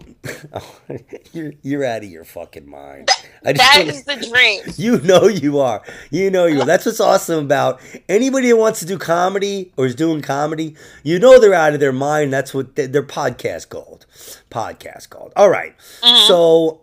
oh, 0.52 0.76
you're 1.32 1.52
you're 1.62 1.84
out 1.84 2.02
of 2.04 2.10
your 2.10 2.24
fucking 2.24 2.68
mind. 2.68 3.08
I 3.44 3.52
just 3.52 3.72
That 3.72 3.86
is 3.86 4.04
the 4.04 4.16
dream. 4.30 4.62
you 4.76 5.00
know 5.00 5.26
you 5.28 5.58
are. 5.60 5.82
You 6.10 6.30
know 6.30 6.46
you 6.46 6.60
are. 6.60 6.66
That's 6.66 6.84
what's 6.86 7.00
awesome 7.00 7.44
about 7.44 7.80
anybody 8.08 8.48
who 8.50 8.56
wants 8.56 8.80
to 8.80 8.86
do 8.86 8.98
comedy 8.98 9.72
or 9.76 9.86
is 9.86 9.94
doing 9.94 10.20
comedy. 10.22 10.76
You 11.02 11.18
know 11.18 11.38
they're 11.40 11.54
out 11.54 11.72
of 11.74 11.80
their 11.80 11.92
mind. 11.92 12.32
That's 12.32 12.52
what 12.52 12.76
they- 12.76 12.86
they're 12.86 13.02
podcast 13.02 13.68
gold. 13.70 14.06
Podcast 14.50 15.08
gold. 15.10 15.32
All 15.36 15.48
right. 15.48 15.76
Mm-hmm. 16.02 16.26
So, 16.26 16.36
all 16.36 16.80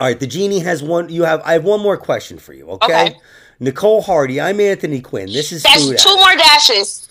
right. 0.00 0.20
The 0.20 0.26
genie 0.26 0.60
has 0.60 0.82
one. 0.82 1.08
You 1.08 1.22
have. 1.24 1.40
I 1.44 1.52
have 1.54 1.64
one 1.64 1.80
more 1.80 1.96
question 1.96 2.38
for 2.38 2.52
you. 2.52 2.68
Okay. 2.70 3.06
Okay. 3.08 3.16
Nicole 3.60 4.02
Hardy. 4.02 4.40
I'm 4.40 4.60
Anthony 4.60 5.00
Quinn. 5.00 5.26
This 5.32 5.50
is 5.50 5.62
That's 5.64 5.84
two 5.86 5.90
Addict. 5.92 6.06
more 6.16 6.36
dashes. 6.36 7.08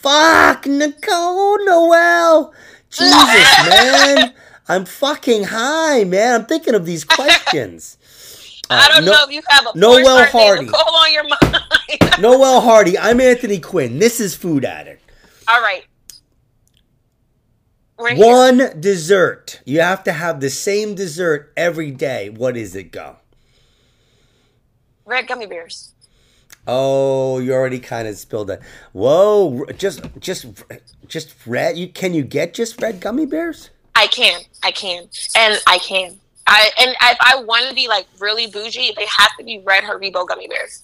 Fuck 0.00 0.66
Nicole 0.66 1.62
Noel. 1.66 2.54
Jesus, 2.88 3.68
man. 3.68 4.32
I'm 4.70 4.84
fucking 4.84 5.44
high, 5.44 6.04
man. 6.04 6.40
I'm 6.42 6.46
thinking 6.46 6.74
of 6.76 6.86
these 6.86 7.04
questions. 7.04 7.96
I 8.70 8.86
don't 8.88 8.98
Uh, 8.98 9.00
no- 9.00 9.12
know 9.12 9.24
if 9.24 9.30
you 9.32 9.42
have 9.48 9.66
a 9.66 9.76
Noel 9.78 10.04
porn 10.04 10.04
star 10.04 10.22
named 10.22 10.30
Hardy. 10.32 10.64
Nicole 10.66 10.94
on 10.94 11.12
your 11.12 11.24
mind. 11.28 12.20
Noel 12.20 12.60
Hardy. 12.60 12.96
I'm 12.96 13.20
Anthony 13.20 13.58
Quinn. 13.58 13.98
This 13.98 14.20
is 14.20 14.36
Food 14.36 14.64
Addict. 14.64 15.02
All 15.48 15.60
right. 15.60 15.84
We're 17.98 18.14
here. 18.14 18.24
One 18.26 18.80
dessert. 18.80 19.60
You 19.64 19.80
have 19.80 20.04
to 20.04 20.12
have 20.12 20.38
the 20.40 20.50
same 20.50 20.94
dessert 20.94 21.52
every 21.56 21.90
day. 21.90 22.30
What 22.30 22.56
is 22.56 22.76
it, 22.76 22.92
go? 22.92 23.16
Red 25.04 25.26
gummy 25.26 25.46
bears. 25.46 25.92
Oh, 26.66 27.40
you 27.40 27.52
already 27.52 27.80
kind 27.80 28.06
of 28.06 28.16
spilled 28.16 28.48
that. 28.48 28.60
Whoa, 28.92 29.64
just, 29.76 30.02
just, 30.20 30.46
just 31.08 31.34
red. 31.46 31.76
You 31.76 31.88
can 31.88 32.14
you 32.14 32.22
get 32.22 32.54
just 32.54 32.80
red 32.80 33.00
gummy 33.00 33.26
bears? 33.26 33.70
I 33.94 34.06
can. 34.06 34.40
I 34.62 34.70
can. 34.70 35.08
And 35.36 35.60
I 35.66 35.78
can. 35.78 36.18
I 36.46 36.70
and 36.80 36.90
if 36.90 37.18
I 37.20 37.42
want 37.42 37.68
to 37.68 37.74
be 37.74 37.88
like 37.88 38.06
really 38.18 38.46
bougie, 38.46 38.92
they 38.96 39.06
have 39.06 39.30
to 39.38 39.44
be 39.44 39.62
red 39.64 39.84
Haribo 39.84 40.26
gummy 40.26 40.48
bears. 40.48 40.82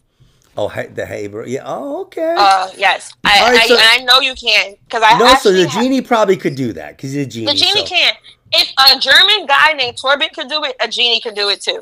Oh, 0.56 0.68
hey, 0.68 0.86
the 0.86 1.04
hey. 1.04 1.28
Yeah. 1.46 1.62
Oh, 1.66 2.02
okay. 2.02 2.34
Uh, 2.38 2.70
yes. 2.76 3.12
I 3.24 3.40
All 3.40 3.50
right, 3.52 3.60
I, 3.60 3.66
so- 3.66 3.74
and 3.74 3.82
I 3.84 4.04
know 4.04 4.20
you 4.20 4.34
can 4.34 4.74
because 4.84 5.02
I 5.04 5.18
no, 5.18 5.34
so 5.34 5.52
the 5.52 5.66
genie 5.66 6.00
probably 6.00 6.36
could 6.36 6.54
do 6.54 6.72
that 6.72 6.96
because 6.96 7.12
he's 7.12 7.26
a 7.26 7.28
genie. 7.28 7.46
the 7.46 7.54
genie 7.54 7.86
so- 7.86 7.94
can. 7.94 8.14
If 8.52 8.72
a 8.78 8.98
German 9.00 9.46
guy 9.46 9.72
named 9.72 9.98
Torben 9.98 10.32
could 10.32 10.48
do 10.48 10.62
it, 10.62 10.76
a 10.80 10.86
genie 10.86 11.20
can 11.20 11.34
do 11.34 11.48
it 11.48 11.60
too. 11.60 11.80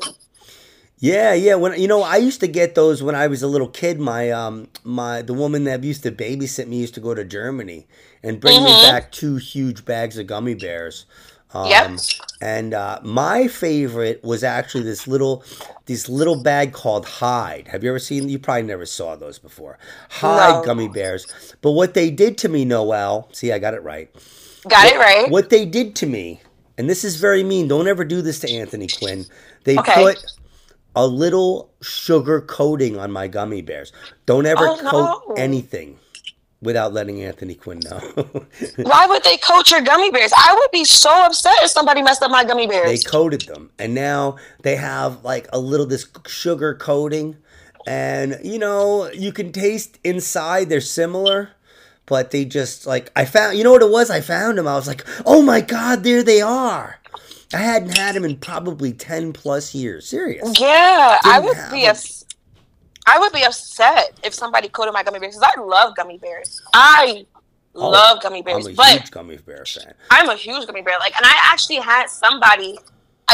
Yeah, 0.97 1.33
yeah. 1.33 1.55
When 1.55 1.79
you 1.79 1.87
know, 1.87 2.01
I 2.01 2.17
used 2.17 2.39
to 2.39 2.47
get 2.47 2.73
those 2.73 3.03
when 3.03 3.15
I 3.15 3.27
was 3.27 3.43
a 3.43 3.47
little 3.47 3.67
kid. 3.67 3.99
My 3.99 4.31
um, 4.31 4.69
my 4.83 5.21
the 5.21 5.33
woman 5.33 5.65
that 5.65 5.83
used 5.83 6.03
to 6.03 6.11
babysit 6.11 6.67
me 6.67 6.77
used 6.77 6.95
to 6.95 6.99
go 6.99 7.13
to 7.13 7.23
Germany 7.23 7.85
and 8.23 8.39
bring 8.39 8.63
me 8.63 8.71
Mhm. 8.71 8.83
back 8.91 9.11
two 9.11 9.35
huge 9.35 9.85
bags 9.85 10.17
of 10.17 10.27
gummy 10.27 10.53
bears. 10.55 11.05
Um, 11.53 11.67
Yep. 11.69 11.99
And 12.41 12.73
uh, 12.73 12.99
my 13.01 13.47
favorite 13.47 14.21
was 14.23 14.43
actually 14.43 14.83
this 14.83 15.07
little, 15.07 15.43
this 15.85 16.09
little 16.09 16.35
bag 16.43 16.73
called 16.73 17.05
Hyde. 17.05 17.69
Have 17.69 17.81
you 17.83 17.89
ever 17.89 17.99
seen? 17.99 18.27
You 18.27 18.39
probably 18.39 18.63
never 18.63 18.85
saw 18.85 19.15
those 19.15 19.39
before. 19.39 19.77
Hyde 20.09 20.55
No. 20.55 20.63
gummy 20.63 20.89
bears. 20.89 21.25
But 21.61 21.71
what 21.71 21.93
they 21.93 22.09
did 22.09 22.37
to 22.39 22.49
me, 22.49 22.65
Noel. 22.65 23.29
See, 23.31 23.53
I 23.53 23.59
got 23.59 23.73
it 23.73 23.83
right. 23.83 24.09
Got 24.67 24.87
it 24.87 24.97
right. 24.97 25.29
What 25.29 25.49
they 25.49 25.65
did 25.65 25.95
to 25.97 26.05
me, 26.07 26.41
and 26.77 26.89
this 26.89 27.03
is 27.05 27.15
very 27.17 27.43
mean. 27.43 27.67
Don't 27.69 27.87
ever 27.87 28.03
do 28.03 28.21
this 28.21 28.39
to 28.39 28.49
Anthony 28.51 28.87
Quinn. 28.87 29.25
They 29.63 29.77
Okay. 29.77 29.93
put 29.93 30.25
a 30.95 31.07
little 31.07 31.69
sugar 31.81 32.41
coating 32.41 32.97
on 32.99 33.11
my 33.11 33.27
gummy 33.27 33.61
bears. 33.61 33.93
Don't 34.25 34.45
ever 34.45 34.67
Oh, 34.67 34.77
coat 34.77 35.21
no. 35.29 35.33
anything 35.37 35.99
without 36.65 36.91
letting 36.93 37.21
Anthony 37.23 37.55
Quinn 37.55 37.79
know. 37.79 37.99
Why 38.77 39.07
would 39.07 39.23
they 39.23 39.37
coat 39.37 39.71
your 39.71 39.81
gummy 39.81 40.11
bears? 40.11 40.33
I 40.35 40.53
would 40.53 40.71
be 40.71 40.83
so 40.83 41.09
upset 41.25 41.55
if 41.61 41.69
somebody 41.69 42.01
messed 42.01 42.21
up 42.21 42.31
my 42.31 42.43
gummy 42.43 42.67
bears. 42.67 42.89
they 43.03 43.09
coated 43.09 43.41
them, 43.41 43.71
and 43.79 43.93
now 43.93 44.35
they 44.63 44.75
have 44.75 45.23
like 45.23 45.47
a 45.53 45.59
little 45.59 45.85
this 45.85 46.07
sugar 46.27 46.73
coating, 46.73 47.37
and 47.87 48.37
you 48.43 48.59
know 48.59 49.09
you 49.11 49.31
can 49.31 49.51
taste 49.51 49.99
inside. 50.03 50.67
They're 50.69 50.81
similar. 50.81 51.51
But 52.07 52.29
they 52.29 52.45
just 52.45 52.85
like 52.85 53.11
I 53.15 53.25
found, 53.25 53.57
you 53.57 53.63
know 53.63 53.71
what 53.71 53.81
it 53.81 53.89
was? 53.89 54.11
I 54.11 54.21
found 54.21 54.59
them. 54.59 54.67
I 54.67 54.75
was 54.75 54.87
like, 54.87 55.03
"Oh 55.25 55.41
my 55.41 55.59
god, 55.59 56.03
there 56.03 56.21
they 56.21 56.39
are!" 56.39 56.99
I 57.51 57.57
hadn't 57.57 57.97
had 57.97 58.13
them 58.15 58.23
in 58.23 58.37
probably 58.37 58.93
ten 58.93 59.33
plus 59.33 59.73
years. 59.73 60.07
Serious. 60.07 60.59
yeah, 60.59 61.17
I 61.23 61.39
Didn't 61.41 61.45
would 61.45 61.71
be 61.71 61.85
them. 61.85 61.95
I 63.07 63.19
would 63.19 63.31
be 63.33 63.43
upset 63.43 64.19
if 64.23 64.33
somebody 64.33 64.67
coated 64.69 64.93
my 64.93 65.03
gummy 65.03 65.19
bears 65.19 65.35
because 65.35 65.51
I 65.55 65.61
love 65.61 65.95
gummy 65.95 66.17
bears. 66.17 66.61
I 66.73 67.25
Oh, 67.77 67.89
love 67.89 68.21
gummy 68.23 68.41
bears, 68.41 68.65
I'm 68.67 68.71
a 68.71 68.75
but 68.75 68.87
huge 68.91 69.11
gummy 69.11 69.35
bear 69.37 69.65
fan. 69.65 69.93
I'm 70.09 70.29
a 70.29 70.35
huge 70.35 70.65
gummy 70.65 70.81
bear. 70.81 70.97
Like, 70.97 71.13
and 71.17 71.25
I 71.25 71.33
actually 71.51 71.75
had 71.77 72.07
somebody. 72.07 72.79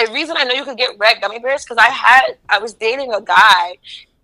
A 0.01 0.11
reason 0.11 0.35
I 0.35 0.45
know 0.45 0.53
you 0.55 0.63
could 0.63 0.77
get 0.77 0.97
red 0.97 1.21
gummy 1.21 1.37
bears 1.37 1.63
because 1.63 1.77
I 1.77 1.89
had 1.89 2.37
I 2.49 2.57
was 2.57 2.73
dating 2.73 3.13
a 3.13 3.21
guy, 3.21 3.75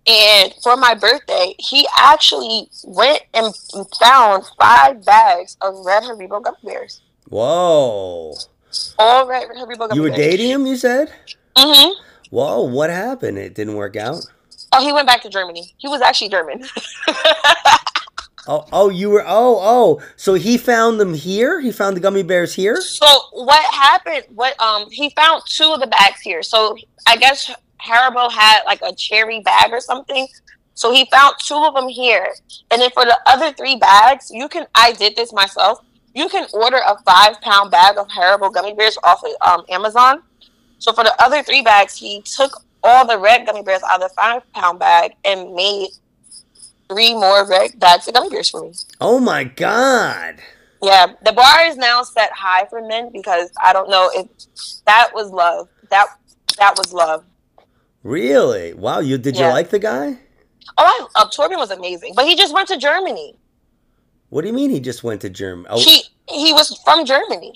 and 0.08 0.52
for 0.62 0.76
my 0.76 0.94
birthday, 0.94 1.54
he 1.58 1.86
actually 1.96 2.68
went 2.82 3.20
and 3.32 3.54
found 4.00 4.44
five 4.60 5.04
bags 5.04 5.56
of 5.60 5.74
red 5.84 6.02
Haribo 6.02 6.42
gummy 6.42 6.56
bears. 6.64 7.00
Whoa! 7.28 8.34
All 8.98 9.26
red 9.28 9.48
Haribo 9.50 9.78
gummy 9.88 9.94
You 9.94 10.02
were 10.02 10.08
bears. 10.08 10.18
dating 10.18 10.50
him? 10.50 10.66
You 10.66 10.76
said? 10.76 11.12
Mm-hmm. 11.56 11.92
Whoa! 12.30 12.62
What 12.64 12.90
happened? 12.90 13.38
It 13.38 13.54
didn't 13.54 13.76
work 13.76 13.94
out. 13.94 14.26
Oh, 14.72 14.84
he 14.84 14.92
went 14.92 15.06
back 15.06 15.22
to 15.22 15.30
Germany. 15.30 15.74
He 15.78 15.88
was 15.88 16.00
actually 16.02 16.28
German. 16.28 16.64
Oh, 18.48 18.64
oh, 18.72 18.88
you 18.88 19.10
were. 19.10 19.22
Oh, 19.26 19.58
oh. 19.60 20.02
So 20.16 20.32
he 20.32 20.56
found 20.56 20.98
them 20.98 21.12
here. 21.12 21.60
He 21.60 21.70
found 21.70 21.94
the 21.94 22.00
gummy 22.00 22.22
bears 22.22 22.54
here. 22.54 22.80
So 22.80 23.06
what 23.32 23.62
happened? 23.74 24.24
What 24.34 24.58
um 24.58 24.88
he 24.90 25.10
found 25.10 25.42
two 25.46 25.70
of 25.70 25.80
the 25.80 25.86
bags 25.86 26.20
here. 26.22 26.42
So 26.42 26.74
I 27.06 27.16
guess 27.16 27.50
Haribo 27.78 28.32
had 28.32 28.62
like 28.64 28.80
a 28.80 28.94
cherry 28.94 29.40
bag 29.40 29.70
or 29.70 29.80
something. 29.80 30.26
So 30.72 30.92
he 30.94 31.06
found 31.10 31.34
two 31.44 31.56
of 31.56 31.74
them 31.74 31.88
here, 31.88 32.32
and 32.70 32.80
then 32.80 32.90
for 32.92 33.04
the 33.04 33.18
other 33.26 33.52
three 33.52 33.76
bags, 33.76 34.30
you 34.30 34.48
can. 34.48 34.66
I 34.74 34.92
did 34.92 35.14
this 35.14 35.30
myself. 35.32 35.80
you 36.14 36.28
can 36.30 36.46
order 36.54 36.78
a 36.78 36.96
five 37.02 37.40
pound 37.42 37.70
bag 37.70 37.98
of 37.98 38.08
Haribo 38.08 38.52
gummy 38.54 38.72
bears 38.74 38.96
off 39.04 39.22
of 39.24 39.32
um, 39.46 39.64
Amazon. 39.68 40.22
So 40.78 40.92
for 40.92 41.04
the 41.04 41.14
other 41.22 41.42
three 41.42 41.60
bags, 41.62 41.96
he 41.96 42.22
took 42.22 42.62
all 42.82 43.06
the 43.06 43.18
red 43.18 43.46
gummy 43.46 43.62
bears 43.62 43.82
out 43.82 44.02
of 44.02 44.08
the 44.08 44.14
five 44.14 44.42
pound 44.52 44.78
bag 44.78 45.12
and 45.24 45.54
made 45.54 45.88
three 46.88 47.12
more 47.12 47.46
red 47.48 47.78
bags 47.78 48.08
of 48.08 48.14
gummy 48.14 48.30
bears 48.30 48.50
for 48.50 48.62
me. 48.62 48.72
Oh 49.00 49.18
my 49.18 49.44
god. 49.44 50.36
Yeah, 50.82 51.06
the 51.24 51.32
bar 51.32 51.64
is 51.64 51.76
now 51.76 52.02
set 52.02 52.30
high 52.32 52.66
for 52.66 52.86
men 52.86 53.10
because 53.12 53.50
I 53.62 53.72
don't 53.72 53.90
know 53.90 54.10
if 54.14 54.26
that 54.86 55.10
was 55.12 55.30
love. 55.30 55.68
That 55.90 56.06
that 56.58 56.76
was 56.76 56.92
love. 56.92 57.24
Really? 58.02 58.74
Wow. 58.74 59.00
You 59.00 59.18
did 59.18 59.36
you 59.36 59.46
like 59.46 59.70
the 59.70 59.78
guy? 59.78 60.18
Oh, 60.76 61.08
I, 61.16 61.22
uh, 61.22 61.28
Torben 61.30 61.56
was 61.58 61.70
amazing, 61.70 62.12
but 62.14 62.26
he 62.26 62.36
just 62.36 62.54
went 62.54 62.68
to 62.68 62.76
Germany. 62.76 63.34
What 64.28 64.42
do 64.42 64.46
you 64.48 64.52
mean 64.52 64.70
he 64.70 64.80
just 64.80 65.02
went 65.02 65.20
to 65.22 65.30
Germany? 65.30 65.66
Oh, 65.70 65.80
He 65.80 66.02
he 66.28 66.52
was 66.52 66.78
from 66.84 67.04
Germany, 67.04 67.54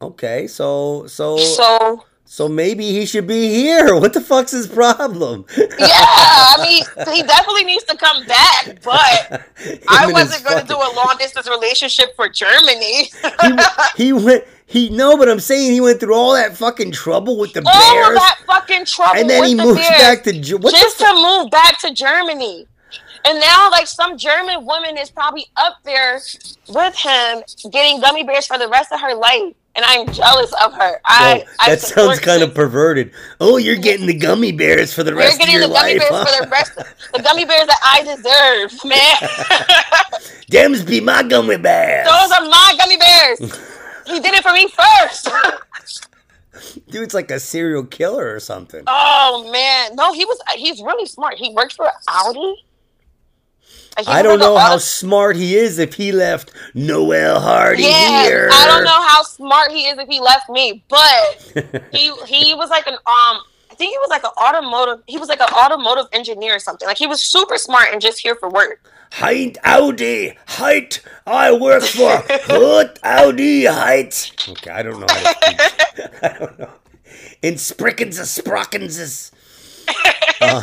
okay. 0.00 0.46
So 0.46 1.06
so 1.08 1.36
so 1.36 2.04
so 2.28 2.48
maybe 2.48 2.84
he 2.90 3.06
should 3.06 3.26
be 3.26 3.48
here. 3.54 3.94
What 4.06 4.12
the 4.12 4.20
fuck's 4.20 4.52
his 4.52 4.66
problem? 4.66 5.46
yeah. 5.56 5.66
I 5.78 6.56
mean, 6.60 6.84
he 7.14 7.22
definitely 7.22 7.64
needs 7.64 7.84
to 7.84 7.96
come 7.96 8.26
back, 8.26 8.82
but 8.82 9.46
I 9.88 10.10
wasn't 10.12 10.44
going 10.44 10.60
to 10.60 10.66
do 10.66 10.74
a 10.74 10.90
long 10.94 11.16
distance 11.18 11.48
relationship 11.48 12.14
for 12.14 12.28
Germany. 12.28 13.10
he, 13.96 14.04
he 14.04 14.12
went. 14.12 14.44
He 14.68 14.90
no, 14.90 15.16
but 15.16 15.28
I'm 15.28 15.38
saying 15.38 15.72
he 15.72 15.80
went 15.80 16.00
through 16.00 16.14
all 16.14 16.34
that 16.34 16.56
fucking 16.56 16.90
trouble 16.90 17.38
with 17.38 17.52
the 17.52 17.60
All 17.60 17.68
of 17.68 18.08
Bears, 18.08 18.18
that 18.18 18.40
fucking 18.46 18.84
trouble, 18.84 19.20
and 19.20 19.30
then 19.30 19.40
with 19.40 19.48
he 19.50 19.54
the 19.54 19.62
moves 19.62 19.78
Bears. 19.80 20.02
back 20.02 20.24
to 20.24 20.56
what 20.56 20.74
just 20.74 20.98
to 20.98 21.12
move 21.14 21.50
back 21.52 21.78
to 21.82 21.94
Germany. 21.94 22.66
And 23.26 23.40
now, 23.40 23.70
like, 23.70 23.86
some 23.86 24.16
German 24.16 24.64
woman 24.64 24.96
is 24.96 25.10
probably 25.10 25.46
up 25.56 25.78
there 25.84 26.20
with 26.68 26.96
him 26.96 27.42
getting 27.70 28.00
gummy 28.00 28.22
bears 28.24 28.46
for 28.46 28.56
the 28.58 28.68
rest 28.68 28.92
of 28.92 29.00
her 29.00 29.14
life. 29.14 29.52
And 29.74 29.84
I'm 29.84 30.06
jealous 30.10 30.52
of 30.64 30.72
her. 30.72 31.00
I, 31.04 31.44
Whoa, 31.44 31.52
I 31.60 31.70
that 31.70 31.80
support 31.80 32.06
sounds 32.06 32.20
kind 32.20 32.42
of 32.42 32.54
perverted. 32.54 33.10
Oh, 33.40 33.58
you're 33.58 33.76
getting 33.76 34.06
the 34.06 34.14
gummy 34.14 34.50
bears 34.50 34.94
for 34.94 35.02
the 35.02 35.10
You're 35.10 35.18
rest 35.18 35.42
of 35.42 35.48
your 35.50 35.66
life. 35.68 35.90
You're 35.90 35.98
getting 35.98 36.08
the 36.08 36.14
gummy 36.14 36.44
life. 36.46 36.48
bears 36.48 36.74
huh? 36.74 36.74
for 36.74 36.76
the 36.76 36.86
rest 36.88 37.12
the 37.12 37.22
gummy 37.22 37.44
bears 37.44 37.66
that 37.66 37.80
I 37.84 38.02
deserve, 38.02 38.84
man. 38.86 40.30
Dems 40.50 40.86
be 40.86 41.00
my 41.00 41.22
gummy 41.24 41.58
bears. 41.58 42.06
Those 42.06 42.30
are 42.32 42.48
my 42.48 42.74
gummy 42.78 42.96
bears. 42.96 43.72
He 44.06 44.20
did 44.20 44.34
it 44.34 44.44
for 44.44 44.52
me 44.52 44.68
first. 44.68 45.28
Dude's 46.88 47.12
like 47.12 47.28
a 47.32 47.40
serial 47.40 47.82
killer 47.84 48.32
or 48.32 48.38
something. 48.38 48.84
oh 48.86 49.50
man. 49.52 49.96
No, 49.96 50.12
he 50.12 50.24
was 50.24 50.38
he's 50.54 50.80
really 50.80 51.06
smart. 51.06 51.34
He 51.34 51.52
worked 51.52 51.72
for 51.74 51.90
Audi. 52.08 52.54
I 54.06 54.22
don't 54.22 54.38
know 54.38 54.56
how 54.56 54.72
auto- 54.72 54.78
smart 54.78 55.36
he 55.36 55.54
is 55.56 55.78
if 55.78 55.94
he 55.94 56.12
left 56.12 56.52
Noel 56.74 57.40
Hardy 57.40 57.82
Yeah, 57.84 58.24
here. 58.24 58.48
I 58.52 58.66
don't 58.66 58.84
know 58.84 59.06
how 59.06 59.22
smart 59.22 59.70
he 59.72 59.86
is 59.88 59.98
if 59.98 60.08
he 60.08 60.20
left 60.20 60.48
me, 60.50 60.84
but 60.88 61.84
he 61.92 62.12
he 62.26 62.54
was 62.54 62.68
like 62.70 62.86
an 62.86 62.94
um 62.94 63.40
I 63.70 63.74
think 63.78 63.90
he 63.92 63.98
was 63.98 64.08
like 64.10 64.24
an 64.24 64.30
automotive 64.42 65.02
he 65.06 65.18
was 65.18 65.28
like 65.28 65.40
an 65.40 65.48
automotive 65.52 66.06
engineer 66.12 66.56
or 66.56 66.58
something. 66.58 66.86
Like 66.86 66.98
he 66.98 67.06
was 67.06 67.22
super 67.24 67.56
smart 67.58 67.88
and 67.92 68.00
just 68.00 68.18
here 68.20 68.34
for 68.34 68.48
work. 68.50 68.80
Heit 69.12 69.56
Audi, 69.64 70.36
Heit, 70.48 71.00
I 71.26 71.52
work 71.52 71.82
for 71.84 72.10
Hut 72.28 72.98
Audi 73.02 73.62
Heit. 73.64 74.48
Okay, 74.50 74.70
I 74.70 74.82
don't 74.82 75.00
know 75.00 75.06
how 75.08 75.32
to 75.32 75.40
speak. 75.40 76.18
I 76.22 76.38
don't 76.38 76.58
know. 76.58 76.70
In 77.40 77.54
Sprickens 77.54 78.18
Sprockenses. 78.20 79.30
Uh, 80.40 80.62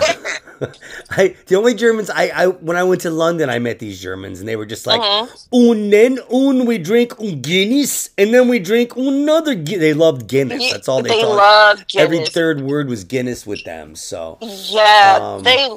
I, 1.11 1.35
the 1.47 1.55
only 1.55 1.73
Germans 1.73 2.09
I, 2.09 2.27
I 2.33 2.47
when 2.47 2.77
I 2.77 2.83
went 2.83 3.01
to 3.01 3.09
London 3.09 3.49
I 3.49 3.59
met 3.59 3.79
these 3.79 3.99
Germans 4.01 4.39
and 4.39 4.47
they 4.47 4.55
were 4.55 4.65
just 4.65 4.85
like 4.87 5.01
Mhm. 5.01 5.47
und 5.51 5.91
then 5.91 6.19
un 6.31 6.65
we 6.65 6.77
drink 6.77 7.19
un 7.19 7.41
Guinness 7.41 8.09
and 8.17 8.33
then 8.33 8.47
we 8.47 8.59
drink 8.59 8.95
another 8.95 9.55
Guinness. 9.55 9.79
They 9.81 9.93
loved 9.93 10.27
Guinness. 10.27 10.71
That's 10.71 10.87
all 10.87 11.01
they, 11.01 11.09
they 11.09 11.21
talked. 11.21 11.35
love 11.35 11.83
Every 11.97 12.25
third 12.25 12.61
word 12.61 12.87
was 12.87 13.03
Guinness 13.03 13.45
with 13.45 13.63
them. 13.65 13.95
So 13.95 14.37
yeah, 14.41 15.19
Um, 15.21 15.43
they 15.43 15.67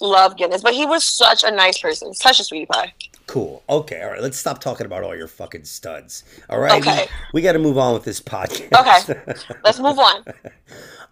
love 0.00 0.36
Guinness, 0.36 0.62
but 0.62 0.74
he 0.74 0.86
was 0.86 1.04
such 1.04 1.44
a 1.44 1.50
nice 1.50 1.78
person, 1.78 2.12
such 2.14 2.40
a 2.40 2.44
sweetie 2.44 2.66
pie. 2.66 2.92
Cool. 3.26 3.62
Okay. 3.68 4.02
All 4.02 4.10
right. 4.10 4.20
Let's 4.20 4.36
stop 4.38 4.60
talking 4.60 4.86
about 4.86 5.04
all 5.04 5.14
your 5.14 5.28
fucking 5.28 5.62
studs. 5.62 6.24
All 6.48 6.58
right. 6.58 6.80
Okay. 6.84 7.06
We, 7.32 7.42
got 7.42 7.52
to 7.52 7.60
move 7.60 7.78
on 7.78 7.94
with 7.94 8.02
this 8.02 8.18
podcast. 8.20 8.72
Okay. 8.72 9.36
Let's 9.64 9.78
move 9.78 10.00
on. 10.00 10.24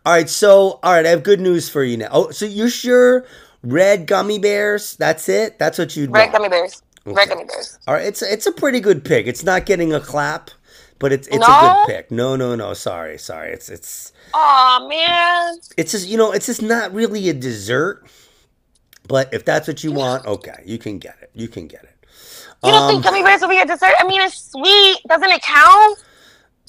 All 0.08 0.14
right. 0.14 0.28
So, 0.30 0.80
all 0.82 0.92
right. 0.94 1.04
I 1.04 1.10
have 1.10 1.22
good 1.22 1.38
news 1.40 1.68
for 1.68 1.84
you 1.84 1.98
now. 1.98 2.08
Oh, 2.10 2.30
so 2.30 2.46
you're 2.46 2.70
sure 2.70 3.26
red 3.62 4.06
gummy 4.06 4.38
bears? 4.38 4.96
That's 4.96 5.28
it. 5.28 5.58
That's 5.58 5.76
what 5.78 5.94
you'd 5.96 6.10
Red 6.10 6.20
want. 6.22 6.32
gummy 6.32 6.48
bears. 6.48 6.82
Okay. 7.06 7.14
Red 7.14 7.28
gummy 7.28 7.44
bears. 7.44 7.78
All 7.86 7.92
right. 7.94 8.06
It's 8.06 8.22
it's 8.22 8.46
a 8.46 8.52
pretty 8.52 8.80
good 8.80 9.04
pick. 9.04 9.26
It's 9.26 9.44
not 9.44 9.66
getting 9.66 9.92
a 9.92 10.00
clap, 10.00 10.50
but 10.98 11.12
it's 11.12 11.28
it's 11.28 11.36
a 11.36 11.60
good 11.60 11.86
pick. 11.86 12.10
No, 12.10 12.36
no, 12.36 12.54
no. 12.54 12.72
Sorry, 12.72 13.18
sorry. 13.18 13.52
It's 13.52 13.68
it's 13.68 14.12
Oh 14.32 14.86
man. 14.88 15.58
it's 15.76 15.92
just 15.92 16.08
you 16.08 16.16
know 16.16 16.32
it's 16.32 16.46
just 16.46 16.62
not 16.62 16.94
really 16.94 17.28
a 17.28 17.34
dessert. 17.34 18.06
But 19.06 19.32
if 19.34 19.44
that's 19.44 19.68
what 19.68 19.84
you 19.84 19.92
want, 19.92 20.26
okay, 20.26 20.62
you 20.66 20.78
can 20.78 20.98
get 20.98 21.16
it. 21.22 21.30
You 21.34 21.48
can 21.48 21.66
get 21.66 21.82
it. 21.84 21.96
You 22.64 22.72
don't 22.72 22.82
Um, 22.82 22.90
think 22.90 23.04
gummy 23.04 23.22
bears 23.22 23.40
will 23.42 23.48
be 23.48 23.58
a 23.60 23.66
dessert? 23.66 23.92
I 24.00 24.06
mean 24.06 24.20
it's 24.20 24.50
sweet. 24.52 24.98
Doesn't 25.08 25.30
it 25.30 25.42
count? 25.42 25.98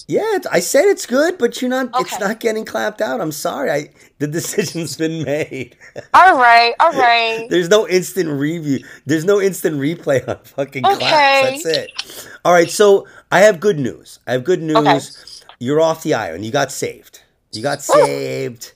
Yeah, 0.08 0.36
it's, 0.36 0.48
I 0.48 0.60
said 0.60 0.86
it's 0.86 1.06
good, 1.06 1.38
but 1.38 1.62
you're 1.62 1.70
not. 1.70 1.90
It's 2.00 2.20
not 2.20 2.40
getting 2.40 2.66
clapped 2.66 3.02
out. 3.02 3.22
I'm 3.22 3.32
sorry. 3.32 3.72
I 3.72 3.90
the 4.20 4.28
decision's 4.38 4.96
been 4.98 5.24
made. 5.24 5.76
All 6.14 6.38
right, 6.38 6.74
all 6.80 6.92
right. 6.92 7.48
There's 7.50 7.70
no 7.70 7.88
instant 7.88 8.30
review. 8.30 8.84
There's 9.06 9.26
no 9.26 9.40
instant 9.42 9.78
replay 9.78 10.28
on 10.28 10.38
fucking 10.44 10.86
Okay. 10.86 10.98
claps. 10.98 11.64
That's 11.64 11.78
it. 11.78 12.30
All 12.44 12.54
right, 12.54 12.70
so 12.70 13.08
I 13.32 13.40
have 13.42 13.60
good 13.60 13.80
news. 13.80 14.20
I 14.28 14.34
have 14.34 14.44
good 14.44 14.62
news. 14.62 14.78
Okay. 14.78 15.54
You're 15.60 15.82
off 15.82 16.04
the 16.04 16.14
island. 16.14 16.46
You 16.46 16.52
got 16.52 16.72
saved. 16.72 17.22
You 17.52 17.62
got 17.62 17.82
saved. 17.82 18.74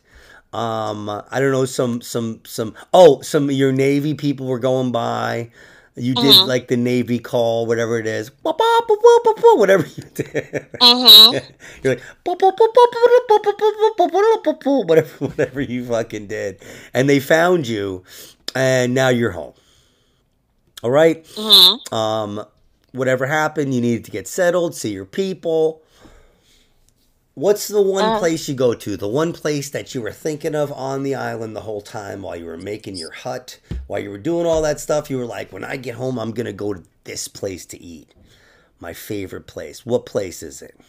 Um, 0.51 1.09
I 1.09 1.39
don't 1.39 1.51
know 1.51 1.65
some 1.65 2.01
some 2.01 2.41
some. 2.45 2.76
Oh, 2.93 3.21
some 3.21 3.45
of 3.45 3.51
your 3.55 3.71
Navy 3.71 4.13
people 4.13 4.45
were 4.47 4.59
going 4.59 4.91
by. 4.91 5.51
You 5.95 6.15
did 6.15 6.33
Mhm. 6.33 6.47
like 6.47 6.69
the 6.69 6.77
Navy 6.77 7.19
call, 7.19 7.67
whatever 7.67 7.99
it 7.99 8.07
is, 8.07 8.31
whatever 8.41 9.85
you 9.85 10.03
did. 10.15 10.65
Mm-hmm. 10.81 11.37
You're 11.83 11.95
like 11.95 12.03
whatever, 14.87 15.25
whatever 15.27 15.61
you 15.61 15.85
fucking 15.85 16.27
did, 16.27 16.59
and 16.95 17.07
they 17.07 17.19
found 17.19 17.67
you, 17.67 18.03
and 18.55 18.95
now 18.95 19.09
you're 19.09 19.31
home. 19.31 19.53
All 20.81 20.89
right. 20.89 21.23
Mm-hmm. 21.25 21.93
Um, 21.93 22.43
whatever 22.93 23.27
happened, 23.27 23.73
you 23.75 23.81
needed 23.81 24.03
to 24.05 24.11
get 24.11 24.27
settled, 24.27 24.73
see 24.75 24.91
your 24.93 25.05
people. 25.05 25.82
What's 27.36 27.67
the 27.67 27.81
one 27.81 28.05
Uh. 28.05 28.19
place 28.19 28.47
you 28.47 28.53
go 28.53 28.75
to? 28.75 28.95
The 28.95 29.07
one 29.07 29.34
place 29.34 29.69
that 29.71 29.95
you 29.95 30.01
were 30.03 30.11
thinking 30.11 30.53
of 30.53 30.71
on 30.71 31.01
the 31.01 31.15
island 31.15 31.55
the 31.55 31.61
whole 31.61 31.81
time 31.81 32.21
while 32.21 32.36
you 32.36 32.45
were 32.45 32.57
making 32.57 32.95
your 32.95 33.11
hut, 33.11 33.57
while 33.88 33.99
you 33.99 34.11
were 34.11 34.19
doing 34.19 34.45
all 34.45 34.61
that 34.61 34.79
stuff. 34.79 35.09
You 35.09 35.17
were 35.17 35.25
like, 35.25 35.51
when 35.51 35.63
I 35.63 35.77
get 35.77 35.95
home, 35.95 36.19
I'm 36.19 36.31
gonna 36.31 36.53
go 36.53 36.73
to 36.75 36.84
this 37.05 37.27
place 37.27 37.65
to 37.67 37.81
eat. 37.81 38.13
My 38.79 38.93
favorite 38.93 39.47
place. 39.47 39.84
What 39.86 40.05
place 40.05 40.43
is 40.43 40.61
it? 40.61 40.79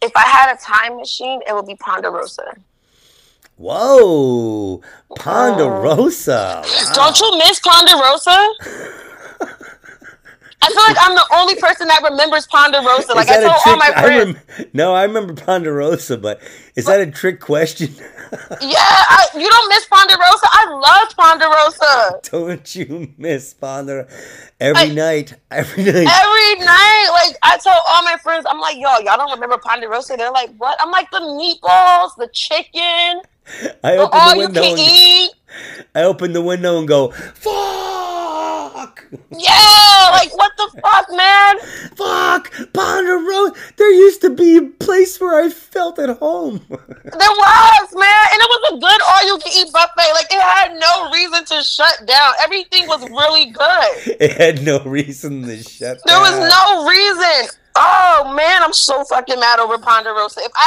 If 0.00 0.12
I 0.14 0.22
had 0.26 0.54
a 0.54 0.58
time 0.58 0.96
machine, 0.96 1.40
it 1.48 1.54
would 1.54 1.66
be 1.66 1.74
Ponderosa. 1.76 2.54
Whoa, 3.56 4.80
Ponderosa. 5.16 6.62
Wow. 6.64 6.92
Don't 6.94 7.20
you 7.20 7.38
miss 7.38 7.60
Ponderosa? 7.60 8.48
I 10.64 10.68
feel 10.68 10.82
like 10.84 10.96
I'm 11.00 11.14
the 11.16 11.26
only 11.34 11.56
person 11.56 11.88
that 11.88 12.02
remembers 12.02 12.46
Ponderosa. 12.46 13.14
Like 13.14 13.28
I 13.28 13.40
told 13.40 13.46
all 13.52 13.60
trick- 13.62 13.78
my 13.78 13.92
I 13.96 14.02
friends. 14.02 14.36
rem- 14.58 14.66
no, 14.72 14.94
I 14.94 15.02
remember 15.02 15.34
Ponderosa, 15.34 16.16
but 16.18 16.40
is 16.76 16.84
that 16.86 17.00
a 17.00 17.10
trick 17.10 17.40
question? 17.40 17.92
yeah, 18.60 18.78
I, 18.78 19.26
you 19.34 19.48
don't 19.50 19.68
miss 19.68 19.84
Ponderosa. 19.86 20.46
I 20.52 20.64
loved 20.70 21.16
Ponderosa. 21.16 22.20
Don't 22.30 22.74
you 22.76 23.12
miss 23.18 23.54
Ponderosa 23.54 24.08
every 24.60 24.90
I- 24.90 24.94
night? 24.94 25.34
Every 25.50 25.82
night. 25.84 25.96
Every 25.96 26.54
night, 26.64 27.08
like 27.12 27.36
I 27.42 27.58
told 27.62 27.76
all 27.88 28.02
my 28.04 28.16
friends, 28.22 28.46
I'm 28.48 28.60
like, 28.60 28.76
yo, 28.76 28.82
y'all 29.00 29.16
don't 29.16 29.32
remember 29.32 29.58
Ponderosa? 29.58 30.16
They're 30.16 30.30
like, 30.30 30.54
what? 30.58 30.78
I'm 30.80 30.90
like, 30.92 31.10
the 31.10 31.18
meatballs, 31.18 32.10
the 32.16 32.28
chicken, 32.32 33.20
I 33.82 33.96
the 33.96 34.02
open 34.02 34.20
all 34.20 34.30
the 34.30 34.36
you 34.36 34.42
window. 34.46 34.60
can 34.62 34.70
And, 34.70 34.78
eat. 34.80 35.30
I 35.94 36.02
open 36.04 36.32
the 36.32 36.40
window 36.40 36.78
and 36.78 36.88
go, 36.88 37.10
"Fuck, 37.10 37.42
Yeah, 39.30 40.08
like 40.12 40.36
what 40.36 40.52
the 40.56 40.80
fuck, 40.80 41.06
man? 41.10 41.58
fuck, 41.96 42.72
Ponderosa." 42.72 43.54
There 43.76 43.92
used 43.92 44.20
to 44.22 44.30
be 44.30 44.56
a 44.56 44.62
place 44.62 45.20
where 45.20 45.42
I 45.44 45.48
felt 45.50 45.98
at 45.98 46.18
home. 46.18 46.60
There 47.02 47.36
was, 47.44 47.88
man, 47.94 48.24
and 48.32 48.40
it 48.40 48.48
was 48.48 48.72
a 48.72 48.78
good 48.78 49.00
all 49.02 49.26
you 49.26 49.38
can 49.38 49.52
eat 49.58 49.72
buffet. 49.72 50.12
Like 50.14 50.26
it 50.30 50.40
had 50.40 50.78
no 50.78 51.10
reason 51.10 51.44
to 51.44 51.62
shut 51.62 52.06
down. 52.06 52.32
Everything 52.42 52.86
was 52.86 53.02
really 53.10 53.50
good. 53.50 54.16
it 54.20 54.32
had 54.32 54.62
no 54.62 54.82
reason 54.84 55.42
to 55.42 55.62
shut. 55.62 55.98
Down. 55.98 56.06
There 56.06 56.20
was 56.20 56.38
no 56.48 56.88
reason. 56.88 57.61
Oh 57.74 58.32
man, 58.36 58.62
I'm 58.62 58.72
so 58.74 59.02
fucking 59.04 59.40
mad 59.40 59.58
over 59.58 59.78
Ponderosa. 59.78 60.40
If 60.42 60.52
I 60.54 60.66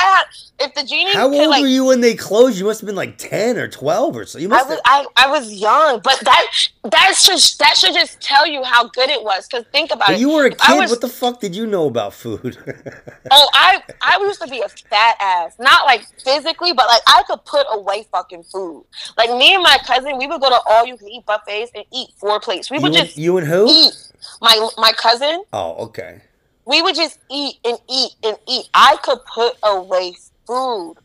had, 0.58 0.66
if 0.68 0.74
the 0.74 0.84
genie, 0.84 1.14
How 1.14 1.30
could, 1.30 1.40
old 1.40 1.50
like, 1.50 1.62
were 1.62 1.68
you 1.68 1.86
when 1.86 2.02
they 2.02 2.16
closed? 2.16 2.58
You 2.58 2.66
must 2.66 2.82
have 2.82 2.88
been 2.88 2.96
like 2.96 3.18
ten 3.20 3.58
or 3.58 3.68
twelve 3.68 4.18
or 4.18 4.26
so. 4.26 4.40
You 4.40 4.48
I 4.48 4.50
must. 4.50 4.70
was, 4.70 4.80
Have, 4.86 5.08
I, 5.16 5.26
I 5.26 5.28
was 5.30 5.54
young, 5.54 6.00
but 6.04 6.20
that 6.24 6.46
that 6.84 7.14
should 7.16 7.40
that 7.60 7.76
should 7.78 7.94
just 7.94 8.20
tell 8.22 8.48
you 8.48 8.64
how 8.64 8.88
good 8.88 9.10
it 9.12 9.24
was. 9.24 9.48
Because 9.48 9.66
think 9.72 9.92
about 9.92 10.10
it. 10.12 10.20
you 10.20 10.30
were 10.32 10.46
a 10.46 10.50
kid. 10.50 10.80
was- 10.80 10.90
what 10.90 11.02
the 11.02 11.08
fuck 11.10 11.40
did 11.40 11.56
you 11.56 11.68
know 11.68 11.86
about 11.88 12.14
food? 12.14 12.58
Oh, 13.32 13.50
I 13.54 13.82
I 14.02 14.18
used 14.22 14.40
to 14.42 14.48
be 14.48 14.62
a 14.62 14.70
fat 14.70 15.18
ass. 15.20 15.56
Not 15.60 15.86
like 15.86 16.06
physically, 16.24 16.74
but 16.74 16.88
like 16.88 17.02
I 17.08 17.24
could 17.28 17.44
put 17.46 17.66
away 17.72 18.08
fucking 18.12 18.44
food. 18.44 18.86
Like 19.18 19.30
me 19.32 19.54
and 19.56 19.64
my 19.64 19.78
cousin, 19.86 20.18
we 20.18 20.28
would 20.28 20.40
go 20.42 20.50
to 20.50 20.60
all 20.68 20.86
you 20.86 20.96
can 20.96 21.08
eat 21.10 21.26
buffets 21.26 21.72
and 21.76 21.84
eat 21.92 22.10
four 22.18 22.40
plates. 22.40 22.70
We 22.70 22.78
you, 22.78 22.84
would 22.84 22.96
and, 22.96 23.06
just 23.06 23.18
you 23.18 23.38
and 23.38 23.48
who? 23.48 23.68
eat. 23.68 24.12
My 24.42 24.70
my 24.78 24.92
cousin, 24.94 25.44
Oh, 25.54 25.74
okay. 25.86 26.22
We 26.66 26.82
would 26.82 26.96
just 26.96 27.20
eat 27.30 27.56
and 27.66 27.78
eat 27.90 28.12
and 28.24 28.38
eat. 28.48 28.66
I 28.74 28.98
could 29.04 29.20
put 29.34 29.56
away 29.64 30.14
food. 30.48 30.96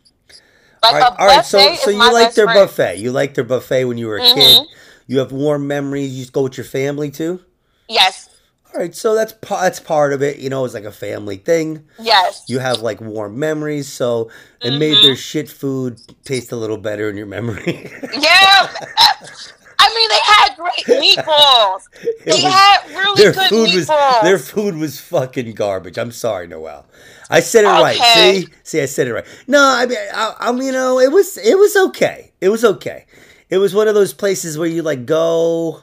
Like 0.83 0.93
all 0.95 1.01
right, 1.01 1.13
a 1.13 1.21
all 1.21 1.27
right. 1.29 1.45
So, 1.45 1.75
so 1.77 1.91
you 1.91 2.13
like 2.13 2.35
their 2.35 2.47
friend. 2.47 2.69
buffet. 2.69 2.97
You 2.99 3.13
like 3.13 3.35
their 3.35 3.45
buffet 3.45 3.85
when 3.85 3.99
you 3.99 4.07
were 4.07 4.17
a 4.17 4.21
Mhm. 4.23 4.35
kid. 4.35 4.69
You 5.07 5.19
have 5.19 5.33
warm 5.33 5.67
memories. 5.67 6.13
You 6.13 6.23
just 6.23 6.33
go 6.33 6.43
with 6.43 6.57
your 6.57 6.65
family 6.65 7.11
too. 7.11 7.45
Yes, 7.89 8.29
All 8.73 8.81
right, 8.81 8.95
so 8.95 9.17
that's 9.17 9.35
that's 9.49 9.81
part 9.81 10.13
of 10.13 10.23
it. 10.23 10.39
You 10.39 10.49
know, 10.49 10.65
it's 10.65 10.75
like 10.75 10.85
a 10.85 10.93
family 10.93 11.37
thing. 11.39 11.85
yes. 11.99 12.45
You 12.47 12.61
have 12.61 12.83
like 12.83 13.01
warm 13.01 13.37
memories, 13.39 13.89
so 13.89 14.31
it 14.63 14.71
made 14.73 14.93
Mm-hmm. 14.93 15.03
their 15.03 15.17
shit 15.17 15.49
food 15.49 16.01
taste 16.25 16.53
a 16.53 16.57
little 16.57 16.77
better 16.79 17.11
in 17.11 17.17
your 17.17 17.27
memory. 17.27 17.91
Yeah. 18.19 18.69
I 19.83 19.95
mean, 19.95 20.09
they 20.09 20.23
had 20.25 20.57
great 20.57 21.03
meatballs. 21.27 21.89
They 22.25 22.33
was- 22.45 22.53
had 22.53 22.91
really 22.91 23.23
their 23.23 23.33
good 23.33 23.49
food 23.49 23.75
was 23.75 23.87
their 24.23 24.39
food 24.39 24.77
was 24.77 25.01
fucking 25.01 25.55
garbage. 25.55 25.99
I'm 25.99 26.13
sorry, 26.13 26.47
Noel. 26.47 26.87
I 27.31 27.41
said 27.41 27.65
it 27.65 27.69
Okay. 27.69 27.83
right. 27.83 27.97
See, 27.97 28.49
see, 28.63 28.81
I 28.83 28.87
said 28.87 29.07
it 29.09 29.15
right. 29.15 29.25
No, 29.47 29.63
I 29.63 29.87
mean, 29.87 29.99
I, 30.13 30.35
I 30.41 30.53
mean, 30.53 30.65
you 30.67 30.73
know, 30.73 30.99
it 30.99 31.11
was 31.13 31.37
it 31.39 31.59
was 31.59 31.77
okay. 31.77 32.33
It 32.41 32.49
was 32.51 32.65
okay. 32.65 33.07
It 33.49 33.59
was 33.59 33.75
one 33.75 33.89
of 33.89 33.95
those 33.95 34.13
places 34.13 34.59
where 34.59 34.69
you 34.69 34.83
like 34.83 35.07
go. 35.07 35.83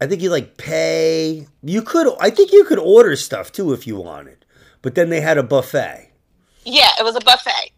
I 0.00 0.06
think 0.06 0.20
you 0.20 0.30
like 0.30 0.56
pay. 0.56 1.46
You 1.62 1.82
could. 1.82 2.14
I 2.20 2.30
think 2.30 2.52
you 2.52 2.64
could 2.64 2.78
order 2.78 3.14
stuff 3.16 3.52
too 3.52 3.72
if 3.72 3.86
you 3.86 3.96
wanted, 3.96 4.44
but 4.82 4.94
then 4.94 5.10
they 5.10 5.20
had 5.20 5.38
a 5.38 5.42
buffet. 5.42 6.10
Yeah, 6.64 6.88
it 6.98 7.04
was 7.04 7.16
a 7.16 7.20
buffet. 7.20 7.70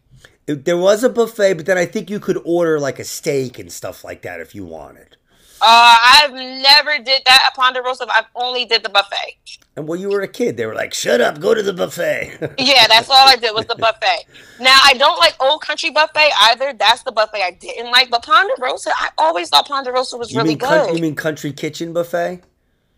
It- 0.47 0.65
there 0.65 0.77
was 0.77 1.03
a 1.03 1.09
buffet, 1.09 1.55
but 1.55 1.65
then 1.65 1.77
I 1.77 1.85
think 1.85 2.09
you 2.09 2.19
could 2.19 2.39
order 2.45 2.79
like 2.79 2.99
a 2.99 3.03
steak 3.03 3.57
and 3.59 3.71
stuff 3.71 4.03
like 4.03 4.21
that 4.23 4.39
if 4.39 4.53
you 4.55 4.63
wanted. 4.63 5.17
Uh, 5.61 5.97
I've 6.21 6.33
never 6.33 6.97
did 7.03 7.21
that 7.25 7.43
at 7.47 7.55
Ponderosa. 7.55 8.05
I've 8.09 8.25
only 8.35 8.65
did 8.65 8.83
the 8.83 8.89
buffet. 8.89 9.37
And 9.77 9.87
when 9.87 9.99
you 9.99 10.09
were 10.09 10.21
a 10.21 10.27
kid, 10.27 10.57
they 10.57 10.65
were 10.65 10.75
like, 10.75 10.93
"Shut 10.93 11.21
up, 11.21 11.39
go 11.39 11.53
to 11.53 11.63
the 11.63 11.73
buffet." 11.73 12.55
Yeah, 12.57 12.87
that's 12.87 13.09
all 13.09 13.27
I 13.27 13.35
did 13.35 13.53
was 13.53 13.65
the 13.65 13.75
buffet. 13.75 14.25
Now 14.59 14.77
I 14.83 14.93
don't 14.93 15.17
like 15.19 15.35
Old 15.41 15.61
Country 15.61 15.89
buffet 15.89 16.29
either. 16.43 16.73
That's 16.73 17.03
the 17.03 17.11
buffet 17.11 17.41
I 17.41 17.51
didn't 17.51 17.91
like. 17.91 18.09
But 18.09 18.23
Ponderosa, 18.23 18.91
I 18.95 19.09
always 19.17 19.49
thought 19.49 19.67
Ponderosa 19.67 20.17
was 20.17 20.31
you 20.31 20.41
really 20.41 20.55
good. 20.55 20.95
you 20.95 21.01
mean 21.01 21.15
country 21.15 21.51
kitchen 21.51 21.93
buffet? 21.93 22.41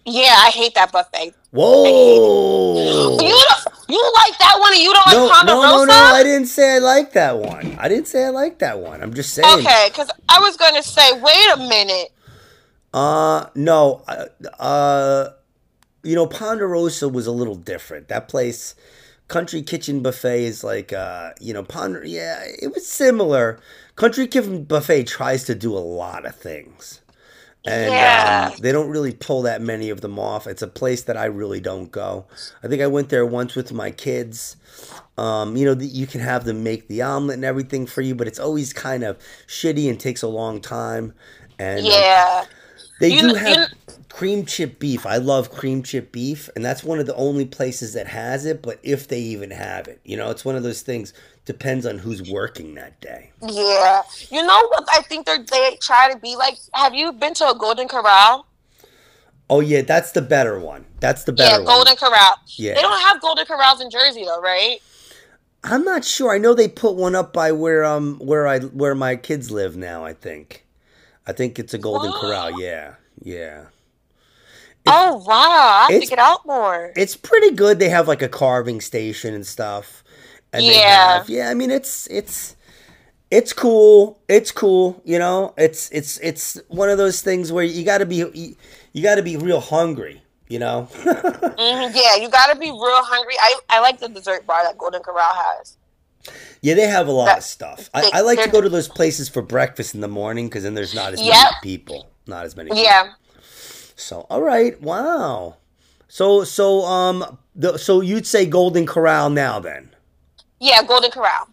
yeah, 0.07 0.35
I 0.37 0.49
hate 0.51 0.73
that 0.75 0.91
buffet. 0.91 1.33
Whoa! 1.51 3.17
You 3.19 3.39
you 3.89 4.13
like 4.15 4.37
that 4.39 4.57
one 4.59 4.73
and 4.73 4.81
you 4.81 4.93
don't 4.93 5.11
no, 5.11 5.25
like 5.25 5.45
no, 5.45 5.61
no, 5.61 5.85
no! 5.85 5.93
I 5.93 6.23
didn't 6.23 6.47
say 6.47 6.75
I 6.75 6.79
like 6.79 7.13
that 7.13 7.37
one. 7.37 7.75
I 7.77 7.89
didn't 7.89 8.07
say 8.07 8.25
I 8.25 8.29
like 8.29 8.59
that 8.59 8.79
one. 8.79 9.01
I'm 9.01 9.13
just 9.13 9.33
saying. 9.33 9.59
Okay, 9.59 9.89
because 9.89 10.09
I 10.29 10.39
was 10.39 10.55
gonna 10.55 10.83
say, 10.83 11.11
wait 11.19 11.47
a 11.53 11.57
minute. 11.57 12.11
Uh, 12.93 13.47
no. 13.55 14.03
Uh, 14.07 14.25
uh, 14.61 15.29
you 16.03 16.15
know, 16.15 16.27
Ponderosa 16.27 17.09
was 17.09 17.27
a 17.27 17.31
little 17.31 17.55
different. 17.55 18.07
That 18.07 18.27
place, 18.29 18.75
Country 19.27 19.61
Kitchen 19.61 20.01
Buffet, 20.01 20.43
is 20.45 20.63
like, 20.63 20.93
uh, 20.93 21.31
you 21.39 21.53
know, 21.53 21.63
Ponder. 21.63 22.03
Yeah, 22.05 22.43
it 22.61 22.73
was 22.73 22.87
similar. 22.87 23.59
Country 23.95 24.27
Kitchen 24.27 24.63
Buffet 24.63 25.03
tries 25.05 25.43
to 25.45 25.55
do 25.55 25.75
a 25.75 25.79
lot 25.79 26.25
of 26.25 26.35
things. 26.35 27.01
And 27.65 27.95
Yeah. 27.95 28.51
um, 28.51 28.61
they 28.61 28.71
don't 28.71 28.89
really 28.89 29.13
pull 29.13 29.41
that 29.43 29.61
many 29.61 29.89
of 29.89 30.01
them 30.01 30.17
off. 30.19 30.47
It's 30.47 30.61
a 30.61 30.67
place 30.67 31.03
that 31.03 31.17
I 31.17 31.25
really 31.25 31.59
don't 31.59 31.91
go. 31.91 32.25
I 32.63 32.67
think 32.67 32.81
I 32.81 32.87
went 32.87 33.09
there 33.09 33.25
once 33.25 33.55
with 33.55 33.73
my 33.73 33.91
kids. 33.91 34.55
Um, 35.17 35.57
you 35.57 35.65
know, 35.65 35.73
the, 35.73 35.85
you 35.85 36.07
can 36.07 36.21
have 36.21 36.45
them 36.45 36.63
make 36.63 36.87
the 36.87 37.01
omelet 37.01 37.35
and 37.35 37.45
everything 37.45 37.85
for 37.85 38.01
you, 38.01 38.15
but 38.15 38.27
it's 38.27 38.39
always 38.39 38.71
kind 38.73 39.03
of 39.03 39.17
shitty 39.47 39.89
and 39.89 39.99
takes 39.99 40.21
a 40.21 40.27
long 40.27 40.61
time. 40.61 41.13
And 41.59 41.91
um, 41.91 41.91
Yeah. 41.91 42.45
They 42.99 43.13
You 43.13 43.21
do 43.21 43.33
kn- 43.33 43.45
have 43.45 43.57
you 43.57 43.93
cream 44.17 44.45
chip 44.45 44.79
beef. 44.79 45.05
I 45.05 45.17
love 45.17 45.51
cream 45.51 45.83
chip 45.83 46.11
beef, 46.11 46.49
and 46.55 46.65
that's 46.65 46.83
one 46.83 46.99
of 46.99 47.05
the 47.05 47.15
only 47.15 47.45
places 47.45 47.93
that 47.93 48.07
has 48.07 48.45
it. 48.45 48.63
But 48.63 48.79
if 48.81 49.07
they 49.07 49.19
even 49.19 49.51
have 49.51 49.87
it, 49.87 50.01
you 50.03 50.17
know, 50.17 50.31
it's 50.31 50.43
one 50.43 50.55
of 50.55 50.63
those 50.63 50.81
things. 50.81 51.13
Depends 51.45 51.85
on 51.85 51.99
who's 51.99 52.29
working 52.29 52.75
that 52.75 52.99
day. 52.99 53.31
Yeah. 53.41 54.01
You 54.29 54.45
know 54.45 54.67
what 54.69 54.85
I 54.91 55.01
think 55.03 55.27
they 55.27 55.37
they 55.37 55.77
try 55.81 56.11
to 56.11 56.17
be 56.17 56.35
like? 56.35 56.55
Have 56.73 56.93
you 56.93 57.13
been 57.13 57.33
to 57.35 57.49
a 57.49 57.55
Golden 57.55 57.87
Corral? 57.87 58.47
Oh 59.49 59.61
yeah, 59.61 59.81
that's 59.81 60.11
the 60.11 60.21
better 60.21 60.59
one. 60.59 60.85
That's 60.99 61.23
the 61.23 61.31
better 61.31 61.51
yeah, 61.51 61.57
one. 61.59 61.67
Golden 61.67 61.95
Corral. 61.95 62.35
Yeah. 62.55 62.73
They 62.73 62.81
don't 62.81 62.99
have 63.01 63.21
Golden 63.21 63.45
Corrals 63.45 63.81
in 63.81 63.89
Jersey 63.89 64.25
though, 64.25 64.41
right? 64.41 64.79
I'm 65.63 65.83
not 65.83 66.03
sure. 66.03 66.33
I 66.33 66.37
know 66.37 66.53
they 66.53 66.67
put 66.67 66.95
one 66.95 67.15
up 67.15 67.33
by 67.33 67.51
where 67.51 67.85
um 67.85 68.17
where 68.19 68.47
I 68.47 68.59
where 68.59 68.95
my 68.95 69.15
kids 69.15 69.51
live 69.51 69.77
now. 69.77 70.03
I 70.03 70.13
think. 70.13 70.65
I 71.27 71.33
think 71.33 71.59
it's 71.59 71.73
a 71.73 71.77
Golden. 71.77 72.11
Corral. 72.13 72.59
Yeah, 72.59 72.95
yeah. 73.21 73.65
oh 74.87 75.17
wow, 75.27 75.87
I 75.89 75.91
have 75.91 76.01
to 76.01 76.07
get 76.07 76.19
out 76.19 76.45
more. 76.45 76.93
It's 76.95 77.15
pretty 77.15 77.51
good. 77.51 77.79
They 77.79 77.89
have 77.89 78.07
like 78.07 78.21
a 78.21 78.29
carving 78.29 78.81
station 78.81 79.33
and 79.33 79.45
stuff. 79.45 80.03
And 80.53 80.63
they 80.63 80.79
Yeah. 80.79 81.17
have, 81.17 81.29
yeah. 81.29 81.49
I 81.49 81.53
mean, 81.53 81.69
it's 81.71 82.07
it's 82.07 82.55
it's 83.29 83.51
cool. 83.51 84.19
It's 84.29 84.51
cool. 84.51 85.01
You 85.03 85.19
know, 85.19 85.53
it's 85.57 85.89
it's 85.91 86.17
it's 86.19 86.59
one 86.69 86.89
of 86.89 86.97
those 86.97 87.21
things 87.21 87.51
where 87.51 87.65
you 87.65 87.83
got 87.83 87.97
to 87.97 88.05
be 88.05 88.15
you, 88.15 88.55
you 88.93 89.03
got 89.03 89.15
to 89.15 89.23
be 89.23 89.35
real 89.37 89.59
hungry. 89.59 90.21
You 90.47 90.59
know. 90.59 90.87
Mhm, 91.57 91.91
yeah, 91.95 92.15
you 92.15 92.29
got 92.29 92.53
to 92.53 92.57
be 92.57 92.67
real 92.71 93.03
hungry. 93.03 93.33
I 93.41 93.59
I 93.69 93.79
like 93.81 93.99
the 93.99 94.07
dessert 94.07 94.45
bar 94.45 94.63
that 94.63 94.77
Golden 94.77 95.01
Corral 95.01 95.33
has. 95.33 95.75
Yeah, 96.61 96.73
they 96.73 96.87
have 96.87 97.07
a 97.07 97.11
lot 97.11 97.25
That- 97.25 97.37
of 97.39 97.43
stuff. 97.43 97.89
I, 97.93 98.01
they- 98.01 98.11
I 98.13 98.21
like 98.21 98.41
to 98.43 98.49
go 98.49 98.61
to 98.61 98.69
those 98.69 98.87
places 98.87 99.29
for 99.29 99.41
breakfast 99.41 99.95
in 99.95 100.01
the 100.01 100.07
morning 100.07 100.47
because 100.47 100.63
then 100.63 100.73
there's 100.75 100.93
not 100.95 101.13
as 101.13 101.19
many 101.19 101.33
people. 101.63 102.07
Not 102.25 102.45
as 102.45 102.55
many. 102.55 102.69
people. 102.69 102.83
Yeah. 102.83 103.13
So 103.95 104.27
all 104.29 104.41
right, 104.41 104.79
wow. 104.81 105.55
So 106.07 106.43
so 106.43 106.83
um 106.85 107.37
the, 107.55 107.77
so 107.77 108.01
you'd 108.01 108.27
say 108.27 108.45
Golden 108.45 108.85
Corral 108.85 109.29
now 109.29 109.59
then? 109.59 109.89
Yeah, 110.59 110.83
Golden 110.83 111.11
Corral. 111.11 111.47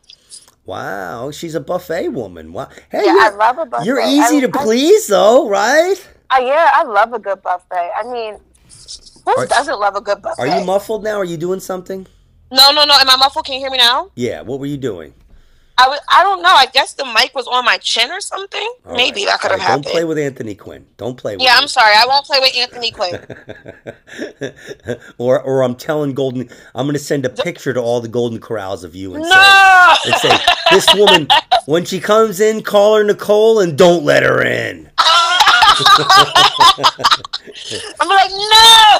Wow, 0.66 1.30
she's 1.30 1.54
a 1.54 1.60
buffet 1.60 2.08
woman. 2.08 2.52
Wow. 2.52 2.68
Hey, 2.90 3.04
Yeah, 3.04 3.16
I 3.20 3.30
love 3.36 3.58
a 3.58 3.66
buffet. 3.66 3.84
you're 3.86 4.00
easy 4.00 4.38
I- 4.38 4.40
to 4.40 4.48
I- 4.58 4.62
please 4.62 5.06
though, 5.08 5.48
right? 5.48 5.96
Uh, 6.30 6.40
yeah, 6.40 6.70
I 6.72 6.82
love 6.84 7.12
a 7.12 7.18
good 7.18 7.42
buffet. 7.42 7.90
I 7.96 8.02
mean, 8.10 8.38
who 9.26 9.36
Are- 9.36 9.46
doesn't 9.46 9.78
love 9.78 9.94
a 9.96 10.00
good 10.00 10.20
buffet? 10.22 10.40
Are 10.42 10.58
you 10.58 10.64
muffled 10.64 11.04
now? 11.04 11.16
Are 11.16 11.24
you 11.24 11.36
doing 11.36 11.60
something? 11.60 12.06
No, 12.54 12.70
no, 12.72 12.84
no. 12.84 12.94
Am 12.94 13.10
I 13.10 13.16
muffled? 13.16 13.44
Can 13.44 13.54
you 13.54 13.60
hear 13.60 13.70
me 13.70 13.78
now? 13.78 14.10
Yeah. 14.14 14.42
What 14.42 14.60
were 14.60 14.66
you 14.66 14.76
doing? 14.76 15.14
I 15.76 15.88
was. 15.88 15.98
I 16.08 16.22
don't 16.22 16.40
know. 16.40 16.52
I 16.52 16.66
guess 16.66 16.94
the 16.94 17.04
mic 17.04 17.34
was 17.34 17.48
on 17.48 17.64
my 17.64 17.78
chin 17.78 18.12
or 18.12 18.20
something. 18.20 18.72
All 18.86 18.94
Maybe 18.94 19.22
right, 19.22 19.32
that 19.32 19.40
could 19.40 19.50
have 19.50 19.58
right, 19.58 19.66
happened. 19.66 19.84
Don't 19.84 19.92
play 19.92 20.04
with 20.04 20.18
Anthony 20.18 20.54
Quinn. 20.54 20.86
Don't 20.96 21.16
play 21.16 21.34
with 21.34 21.42
yeah, 21.42 21.56
him. 21.56 21.62
I'm 21.62 21.68
sorry. 21.68 21.94
I 21.96 22.06
won't 22.06 22.24
play 22.24 22.38
with 22.38 22.56
Anthony 22.56 22.92
Quinn. 22.92 23.26
or 25.18 25.40
or 25.42 25.64
I'm 25.64 25.74
telling 25.74 26.14
Golden 26.14 26.48
I'm 26.76 26.86
gonna 26.86 27.00
send 27.00 27.26
a 27.26 27.30
picture 27.30 27.74
to 27.74 27.80
all 27.80 28.00
the 28.00 28.06
Golden 28.06 28.38
Corrals 28.38 28.84
of 28.84 28.94
you 28.94 29.16
and 29.16 29.24
say 29.24 29.34
and 30.06 30.14
say 30.14 30.38
this 30.70 30.94
woman 30.94 31.26
when 31.66 31.84
she 31.84 31.98
comes 31.98 32.38
in, 32.38 32.62
call 32.62 32.96
her 32.96 33.02
Nicole 33.02 33.58
and 33.58 33.76
don't 33.76 34.04
let 34.04 34.22
her 34.22 34.44
in. 34.44 34.88
I'm 38.00 38.08
like 38.08 38.30
no. 38.30 38.98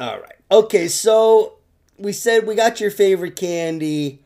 All 0.00 0.18
right. 0.18 0.34
Okay, 0.50 0.88
so 0.88 1.57
we 1.98 2.12
said 2.12 2.46
we 2.46 2.54
got 2.54 2.80
your 2.80 2.90
favorite 2.90 3.36
candy. 3.36 4.20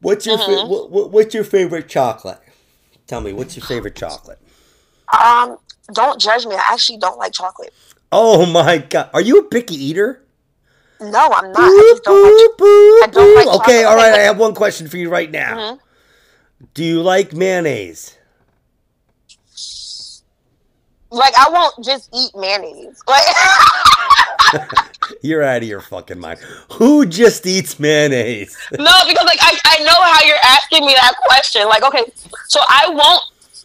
What's 0.00 0.26
your 0.26 0.38
fa- 0.38 0.44
Mhm. 0.44 0.68
what, 0.68 0.90
what, 0.90 1.10
what's 1.10 1.34
your 1.34 1.44
favorite 1.44 1.88
chocolate? 1.88 2.40
Tell 3.06 3.20
me, 3.20 3.32
what's 3.32 3.56
your 3.56 3.66
favorite 3.66 3.96
chocolate? 3.96 4.38
um, 5.18 5.56
don't 5.94 6.20
judge 6.20 6.44
me. 6.46 6.54
I 6.54 6.72
actually 6.72 6.98
don't 6.98 7.18
like 7.18 7.32
chocolate. 7.32 7.72
Oh 8.12 8.44
my 8.46 8.78
god, 8.78 9.10
are 9.14 9.20
you 9.20 9.38
a 9.38 9.42
picky 9.44 9.74
eater? 9.74 10.22
No, 11.00 11.06
I'm 11.32 11.52
not. 11.52 11.60
I 11.60 11.86
just 11.90 12.04
don't 12.04 12.22
like. 12.22 12.32
Boop, 12.32 12.56
boop, 12.58 13.02
I 13.04 13.06
don't 13.12 13.34
like. 13.36 13.60
Okay, 13.60 13.84
all 13.84 13.96
right. 13.96 14.12
I 14.12 14.18
have 14.22 14.38
one 14.38 14.54
question 14.54 14.88
for 14.88 14.96
you 14.96 15.08
right 15.08 15.30
now. 15.30 15.56
Mhm. 15.56 15.78
Do 16.74 16.84
you 16.84 17.02
like 17.02 17.32
mayonnaise? 17.32 18.16
Like 21.10 21.34
I 21.38 21.48
won't 21.50 21.74
just 21.84 22.10
eat 22.12 22.32
mayonnaise. 22.36 23.00
Like 23.06 23.24
You're 25.22 25.42
out 25.42 25.62
of 25.62 25.68
your 25.68 25.80
fucking 25.80 26.18
mind. 26.18 26.40
Who 26.72 27.06
just 27.06 27.46
eats 27.46 27.78
mayonnaise? 27.78 28.56
no, 28.72 28.92
because 29.06 29.24
like 29.24 29.38
I, 29.40 29.58
I 29.64 29.84
know 29.84 29.92
how 29.92 30.24
you're 30.24 30.36
asking 30.44 30.86
me 30.86 30.94
that 30.94 31.14
question. 31.24 31.66
Like 31.66 31.82
okay, 31.82 32.04
so 32.46 32.60
I 32.68 32.88
won't. 32.88 33.22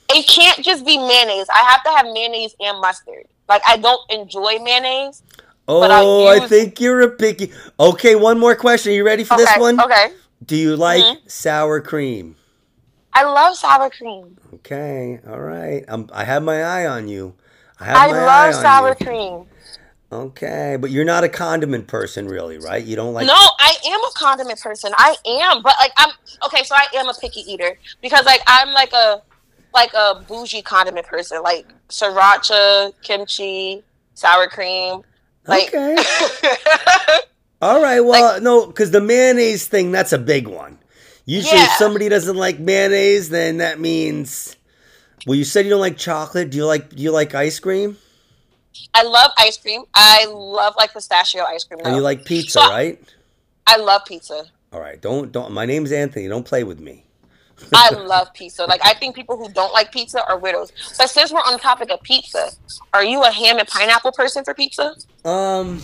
It 0.09 0.27
can't 0.27 0.63
just 0.63 0.85
be 0.85 0.97
mayonnaise. 0.97 1.47
I 1.53 1.59
have 1.69 1.83
to 1.83 1.89
have 1.89 2.05
mayonnaise 2.13 2.55
and 2.59 2.79
mustard. 2.81 3.25
Like 3.49 3.61
I 3.67 3.77
don't 3.77 4.01
enjoy 4.11 4.59
mayonnaise. 4.59 5.23
Oh, 5.67 6.31
use... 6.33 6.43
I 6.43 6.47
think 6.47 6.79
you're 6.79 7.01
a 7.01 7.09
picky. 7.09 7.51
Okay, 7.79 8.15
one 8.15 8.39
more 8.39 8.55
question. 8.55 8.91
Are 8.91 8.95
you 8.95 9.05
ready 9.05 9.23
for 9.23 9.35
okay, 9.35 9.43
this 9.43 9.57
one? 9.57 9.79
Okay. 9.79 10.13
Do 10.45 10.55
you 10.55 10.75
like 10.75 11.03
mm-hmm. 11.03 11.27
sour 11.27 11.81
cream? 11.81 12.35
I 13.13 13.23
love 13.23 13.55
sour 13.55 13.89
cream. 13.89 14.37
Okay, 14.55 15.19
all 15.27 15.39
right. 15.39 15.85
I'm, 15.87 16.09
I 16.11 16.23
have 16.23 16.43
my 16.43 16.63
eye 16.63 16.87
on 16.87 17.07
you. 17.07 17.35
I, 17.79 17.85
have 17.85 17.97
I 17.97 18.07
love 18.07 18.55
sour 18.55 18.95
cream. 18.95 19.45
Okay, 20.13 20.77
but 20.79 20.91
you're 20.91 21.05
not 21.05 21.23
a 21.23 21.29
condiment 21.29 21.87
person, 21.87 22.27
really, 22.27 22.59
right? 22.59 22.83
You 22.83 22.95
don't 22.95 23.13
like. 23.13 23.25
No, 23.25 23.33
I 23.33 23.75
am 23.87 23.99
a 23.99 24.11
condiment 24.13 24.61
person. 24.61 24.91
I 24.95 25.15
am, 25.25 25.63
but 25.63 25.73
like 25.79 25.91
I'm 25.97 26.11
okay. 26.45 26.63
So 26.63 26.75
I 26.75 26.85
am 26.97 27.09
a 27.09 27.13
picky 27.19 27.41
eater 27.51 27.79
because 27.99 28.23
like 28.25 28.41
I'm 28.45 28.71
like 28.73 28.93
a 28.93 29.23
like 29.73 29.91
a 29.93 30.23
bougie 30.27 30.61
condiment 30.61 31.07
person, 31.07 31.41
like 31.41 31.67
sriracha, 31.89 32.93
kimchi, 33.01 33.83
sour 34.13 34.47
cream. 34.47 35.01
Like, 35.47 35.69
okay. 35.69 35.95
All 37.61 37.81
right. 37.81 37.99
Well, 38.01 38.33
like, 38.33 38.43
no, 38.43 38.67
because 38.67 38.91
the 38.91 39.01
mayonnaise 39.01 39.67
thing, 39.67 39.91
that's 39.91 40.13
a 40.13 40.19
big 40.19 40.47
one. 40.47 40.77
Usually, 41.25 41.57
yeah. 41.57 41.65
if 41.65 41.71
somebody 41.71 42.07
doesn't 42.07 42.37
like 42.37 42.59
mayonnaise, 42.59 43.29
then 43.29 43.57
that 43.57 43.79
means. 43.79 44.55
Well, 45.25 45.35
you 45.35 45.45
said 45.45 45.65
you 45.65 45.71
don't 45.71 45.81
like 45.81 45.97
chocolate. 45.97 46.51
Do 46.51 46.57
you 46.57 46.65
like 46.65 46.89
Do 46.89 47.01
you 47.01 47.11
like 47.11 47.33
ice 47.33 47.59
cream? 47.59 47.97
I 48.93 49.03
love 49.03 49.31
ice 49.37 49.57
cream. 49.57 49.83
I 49.93 50.25
love 50.29 50.75
like 50.77 50.93
pistachio 50.93 51.43
ice 51.43 51.63
cream. 51.63 51.79
Though. 51.83 51.89
And 51.89 51.95
you 51.95 52.01
like 52.01 52.25
pizza, 52.25 52.59
so, 52.59 52.69
right? 52.69 52.99
I 53.67 53.77
love 53.77 54.03
pizza. 54.05 54.45
All 54.71 54.79
right, 54.79 55.01
don't 55.01 55.31
don't. 55.31 55.51
My 55.51 55.65
name's 55.65 55.91
Anthony. 55.91 56.27
Don't 56.27 56.45
play 56.45 56.63
with 56.63 56.79
me. 56.79 57.05
I 57.73 57.89
love 57.93 58.33
pizza. 58.33 58.65
Like 58.65 58.81
I 58.83 58.93
think 58.93 59.15
people 59.15 59.37
who 59.37 59.49
don't 59.49 59.73
like 59.73 59.91
pizza 59.91 60.25
are 60.27 60.37
widows. 60.37 60.71
But 60.97 61.09
since 61.09 61.31
we're 61.31 61.39
on 61.39 61.53
the 61.53 61.59
topic 61.59 61.89
of 61.91 62.01
pizza, 62.01 62.51
are 62.93 63.03
you 63.03 63.23
a 63.23 63.31
ham 63.31 63.59
and 63.59 63.67
pineapple 63.67 64.11
person 64.11 64.43
for 64.43 64.53
pizza? 64.53 64.95
Um, 65.23 65.81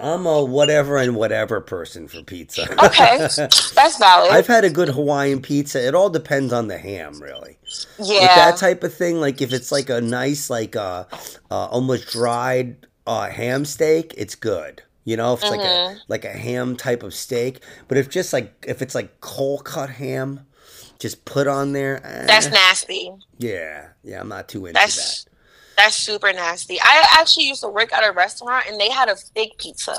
I'm 0.00 0.26
a 0.26 0.44
whatever 0.44 0.96
and 0.96 1.16
whatever 1.16 1.60
person 1.60 2.06
for 2.06 2.22
pizza. 2.22 2.62
Okay, 2.84 3.18
that's 3.74 3.98
valid. 3.98 4.30
I've 4.30 4.46
had 4.46 4.64
a 4.64 4.70
good 4.70 4.90
Hawaiian 4.90 5.42
pizza. 5.42 5.84
It 5.84 5.94
all 5.94 6.08
depends 6.08 6.52
on 6.52 6.68
the 6.68 6.78
ham, 6.78 7.20
really. 7.20 7.58
Yeah, 7.98 8.20
With 8.20 8.34
that 8.36 8.56
type 8.58 8.84
of 8.84 8.94
thing. 8.94 9.20
Like 9.20 9.42
if 9.42 9.52
it's 9.52 9.72
like 9.72 9.90
a 9.90 10.00
nice, 10.00 10.50
like 10.50 10.76
uh, 10.76 11.04
uh 11.50 11.66
almost 11.66 12.08
dried 12.12 12.86
uh, 13.06 13.28
ham 13.28 13.64
steak, 13.64 14.14
it's 14.16 14.36
good. 14.36 14.82
You 15.04 15.16
know, 15.16 15.32
if 15.32 15.40
it's 15.40 15.50
mm-hmm. 15.50 15.58
like 15.58 15.66
a 15.66 15.70
mm-hmm. 15.70 15.98
like 16.08 16.24
a 16.24 16.32
ham 16.32 16.76
type 16.76 17.02
of 17.02 17.14
steak. 17.14 17.62
But 17.88 17.98
if 17.98 18.08
just 18.08 18.32
like 18.32 18.64
if 18.68 18.82
it's 18.82 18.94
like 18.94 19.20
cold 19.20 19.64
cut 19.64 19.90
ham, 19.90 20.46
just 20.98 21.24
put 21.24 21.48
on 21.48 21.72
there. 21.72 22.04
Eh. 22.04 22.26
That's 22.26 22.50
nasty. 22.50 23.10
Yeah, 23.38 23.88
yeah, 24.04 24.20
I'm 24.20 24.28
not 24.28 24.48
too 24.48 24.66
into 24.66 24.78
that's, 24.78 25.24
that. 25.24 25.27
That's 25.78 25.94
super 25.94 26.32
nasty. 26.32 26.80
I 26.80 27.06
actually 27.12 27.46
used 27.46 27.60
to 27.60 27.68
work 27.68 27.92
at 27.92 28.02
a 28.02 28.12
restaurant 28.12 28.66
and 28.68 28.80
they 28.80 28.90
had 28.90 29.08
a 29.08 29.14
fig 29.14 29.50
pizza. 29.58 29.94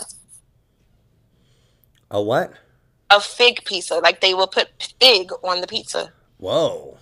A 2.11 2.21
what? 2.21 2.51
A 3.09 3.21
fig 3.21 3.63
pizza. 3.63 3.95
Like 3.95 4.19
they 4.19 4.33
would 4.33 4.51
put 4.51 4.67
fig 4.99 5.31
on 5.41 5.61
the 5.61 5.67
pizza. 5.67 6.11
Whoa. 6.37 6.97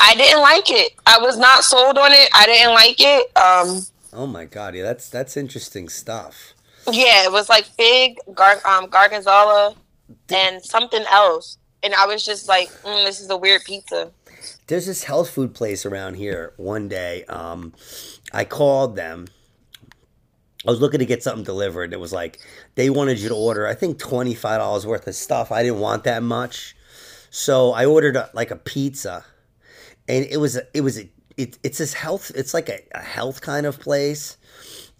I 0.00 0.14
didn't 0.14 0.40
like 0.42 0.70
it. 0.70 0.92
I 1.06 1.18
was 1.18 1.36
not 1.36 1.64
sold 1.64 1.98
on 1.98 2.12
it. 2.12 2.28
I 2.32 2.46
didn't 2.46 2.72
like 2.72 2.96
it. 3.00 3.36
Um 3.36 3.82
Oh 4.12 4.28
my 4.28 4.44
god, 4.44 4.76
yeah, 4.76 4.84
that's 4.84 5.10
that's 5.10 5.36
interesting 5.36 5.88
stuff. 5.88 6.54
Yeah, 6.90 7.24
it 7.24 7.32
was 7.32 7.48
like 7.48 7.64
fig, 7.64 8.16
gar- 8.32 8.64
um, 8.64 8.86
gorgonzola, 8.86 9.74
and 10.30 10.64
something 10.64 11.04
else 11.10 11.58
and 11.82 11.94
I 11.94 12.06
was 12.06 12.24
just 12.24 12.48
like, 12.48 12.68
mm, 12.82 13.04
"This 13.04 13.20
is 13.20 13.30
a 13.30 13.36
weird 13.36 13.64
pizza." 13.64 14.10
There's 14.66 14.86
this 14.86 15.04
health 15.04 15.30
food 15.30 15.54
place 15.54 15.84
around 15.86 16.14
here. 16.14 16.52
One 16.56 16.88
day, 16.88 17.24
um, 17.24 17.72
I 18.32 18.44
called 18.44 18.96
them. 18.96 19.26
I 20.66 20.70
was 20.70 20.80
looking 20.80 20.98
to 20.98 21.06
get 21.06 21.22
something 21.22 21.44
delivered. 21.44 21.92
It 21.92 22.00
was 22.00 22.12
like 22.12 22.38
they 22.74 22.90
wanted 22.90 23.20
you 23.20 23.28
to 23.28 23.34
order, 23.34 23.66
I 23.66 23.74
think, 23.74 23.98
twenty 23.98 24.34
five 24.34 24.58
dollars 24.58 24.86
worth 24.86 25.06
of 25.06 25.14
stuff. 25.14 25.52
I 25.52 25.62
didn't 25.62 25.80
want 25.80 26.04
that 26.04 26.22
much, 26.22 26.76
so 27.30 27.72
I 27.72 27.86
ordered 27.86 28.16
a, 28.16 28.30
like 28.34 28.50
a 28.50 28.56
pizza, 28.56 29.24
and 30.08 30.26
it 30.26 30.38
was 30.38 30.56
a, 30.56 30.62
it 30.74 30.80
was 30.80 30.98
a, 30.98 31.08
it, 31.36 31.58
it's 31.62 31.78
this 31.78 31.94
health. 31.94 32.32
It's 32.34 32.54
like 32.54 32.68
a, 32.68 32.80
a 32.92 33.00
health 33.00 33.40
kind 33.40 33.66
of 33.66 33.78
place 33.78 34.36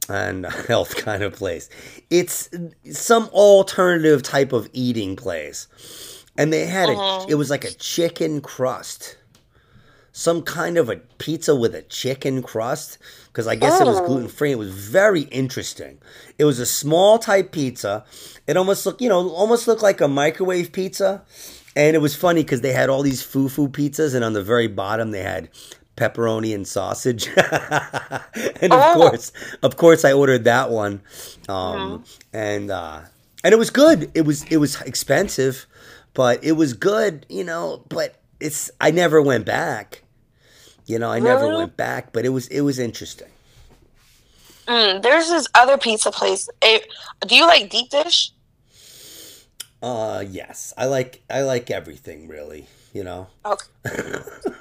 and 0.08 0.46
health 0.68 0.96
kind 0.96 1.22
of 1.22 1.34
place. 1.34 1.68
It's 2.08 2.48
some 2.92 3.28
alternative 3.28 4.22
type 4.22 4.52
of 4.52 4.68
eating 4.72 5.16
place 5.16 5.66
and 6.38 6.52
they 6.52 6.64
had 6.64 6.88
uh-huh. 6.88 7.26
a 7.28 7.30
it 7.30 7.34
was 7.34 7.50
like 7.50 7.64
a 7.64 7.72
chicken 7.72 8.40
crust 8.40 9.17
some 10.18 10.42
kind 10.42 10.76
of 10.76 10.88
a 10.88 10.96
pizza 11.18 11.54
with 11.54 11.74
a 11.74 11.82
chicken 11.82 12.42
crust 12.42 12.98
because 13.28 13.46
i 13.46 13.54
guess 13.54 13.80
oh. 13.80 13.84
it 13.84 13.86
was 13.86 14.00
oh. 14.00 14.06
gluten-free 14.06 14.52
it 14.52 14.58
was 14.58 14.70
very 14.70 15.22
interesting 15.22 15.98
it 16.38 16.44
was 16.44 16.58
a 16.58 16.66
small 16.66 17.18
type 17.18 17.52
pizza 17.52 18.04
it 18.46 18.56
almost 18.56 18.84
looked 18.84 19.00
you 19.00 19.08
know 19.08 19.28
almost 19.30 19.68
looked 19.68 19.82
like 19.82 20.00
a 20.00 20.08
microwave 20.08 20.72
pizza 20.72 21.22
and 21.76 21.94
it 21.94 22.00
was 22.00 22.16
funny 22.16 22.42
because 22.42 22.62
they 22.62 22.72
had 22.72 22.88
all 22.88 23.02
these 23.02 23.22
foo-foo 23.22 23.68
pizzas 23.68 24.14
and 24.14 24.24
on 24.24 24.32
the 24.32 24.42
very 24.42 24.66
bottom 24.66 25.10
they 25.12 25.22
had 25.22 25.48
pepperoni 25.96 26.54
and 26.54 26.66
sausage 26.66 27.28
and 27.36 28.72
of 28.72 28.80
oh. 28.80 28.94
course 28.94 29.32
of 29.62 29.76
course 29.76 30.04
i 30.04 30.12
ordered 30.12 30.44
that 30.44 30.70
one 30.70 31.00
um, 31.48 32.04
and 32.32 32.70
uh, 32.70 33.00
and 33.44 33.52
it 33.52 33.58
was 33.58 33.70
good 33.70 34.10
it 34.14 34.22
was 34.22 34.42
it 34.44 34.56
was 34.56 34.80
expensive 34.82 35.66
but 36.18 36.42
it 36.42 36.52
was 36.52 36.72
good, 36.72 37.24
you 37.28 37.44
know. 37.44 37.84
But 37.88 38.20
it's 38.40 38.72
I 38.80 38.90
never 38.90 39.22
went 39.22 39.46
back. 39.46 40.02
You 40.88 40.98
know, 40.98 41.10
I 41.10 41.18
never 41.18 41.54
went 41.54 41.76
back, 41.76 42.14
but 42.14 42.24
it 42.24 42.30
was 42.30 42.48
it 42.48 42.62
was 42.62 42.78
interesting. 42.78 43.28
Mm, 44.66 45.02
there's 45.02 45.28
this 45.28 45.46
other 45.54 45.76
pizza 45.76 46.10
place. 46.10 46.48
It, 46.62 46.88
do 47.26 47.36
you 47.36 47.46
like 47.46 47.68
deep 47.68 47.90
dish? 47.90 48.32
Uh, 49.82 50.24
yes. 50.26 50.72
I 50.78 50.86
like 50.86 51.22
I 51.28 51.42
like 51.42 51.70
everything 51.70 52.26
really. 52.26 52.66
You 52.94 53.04
know. 53.04 53.26
Okay. 53.44 53.66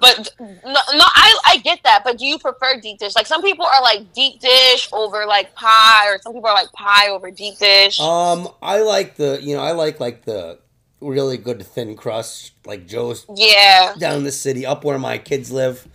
but 0.02 0.36
no, 0.38 0.48
no, 0.66 1.06
I 1.06 1.40
I 1.48 1.58
get 1.64 1.80
that. 1.84 2.02
But 2.04 2.18
do 2.18 2.26
you 2.26 2.38
prefer 2.38 2.78
deep 2.82 3.00
dish? 3.00 3.16
Like 3.16 3.26
some 3.26 3.42
people 3.42 3.66
are 3.66 3.82
like 3.82 4.12
deep 4.12 4.42
dish 4.42 4.90
over 4.92 5.26
like 5.26 5.56
pie, 5.56 6.10
or 6.10 6.20
some 6.22 6.34
people 6.34 6.50
are 6.50 6.56
like 6.56 6.74
pie 6.74 7.08
over 7.08 7.32
deep 7.32 7.58
dish. 7.58 8.02
Um, 8.02 8.50
I 8.62 8.82
like 8.82 9.16
the 9.16 9.40
you 9.42 9.56
know 9.56 9.64
I 9.64 9.72
like 9.72 10.02
like 10.02 10.26
the 10.26 10.60
really 11.00 11.38
good 11.38 11.66
thin 11.66 11.96
crust, 11.96 12.52
like 12.66 12.86
Joe's. 12.86 13.26
Yeah. 13.34 13.94
Down 13.98 14.18
in 14.18 14.24
the 14.26 14.32
city, 14.32 14.66
up 14.66 14.84
where 14.84 15.00
my 15.00 15.18
kids 15.18 15.52
live. 15.52 15.88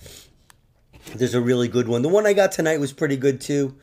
There's 1.15 1.35
a 1.35 1.41
really 1.41 1.69
good 1.69 1.89
one. 1.89 2.03
The 2.03 2.09
one 2.09 2.27
I 2.27 2.33
got 2.33 2.53
tonight 2.53 2.81
was 2.81 2.93
pretty 2.93 3.17
good 3.17 3.41
too. 3.41 3.77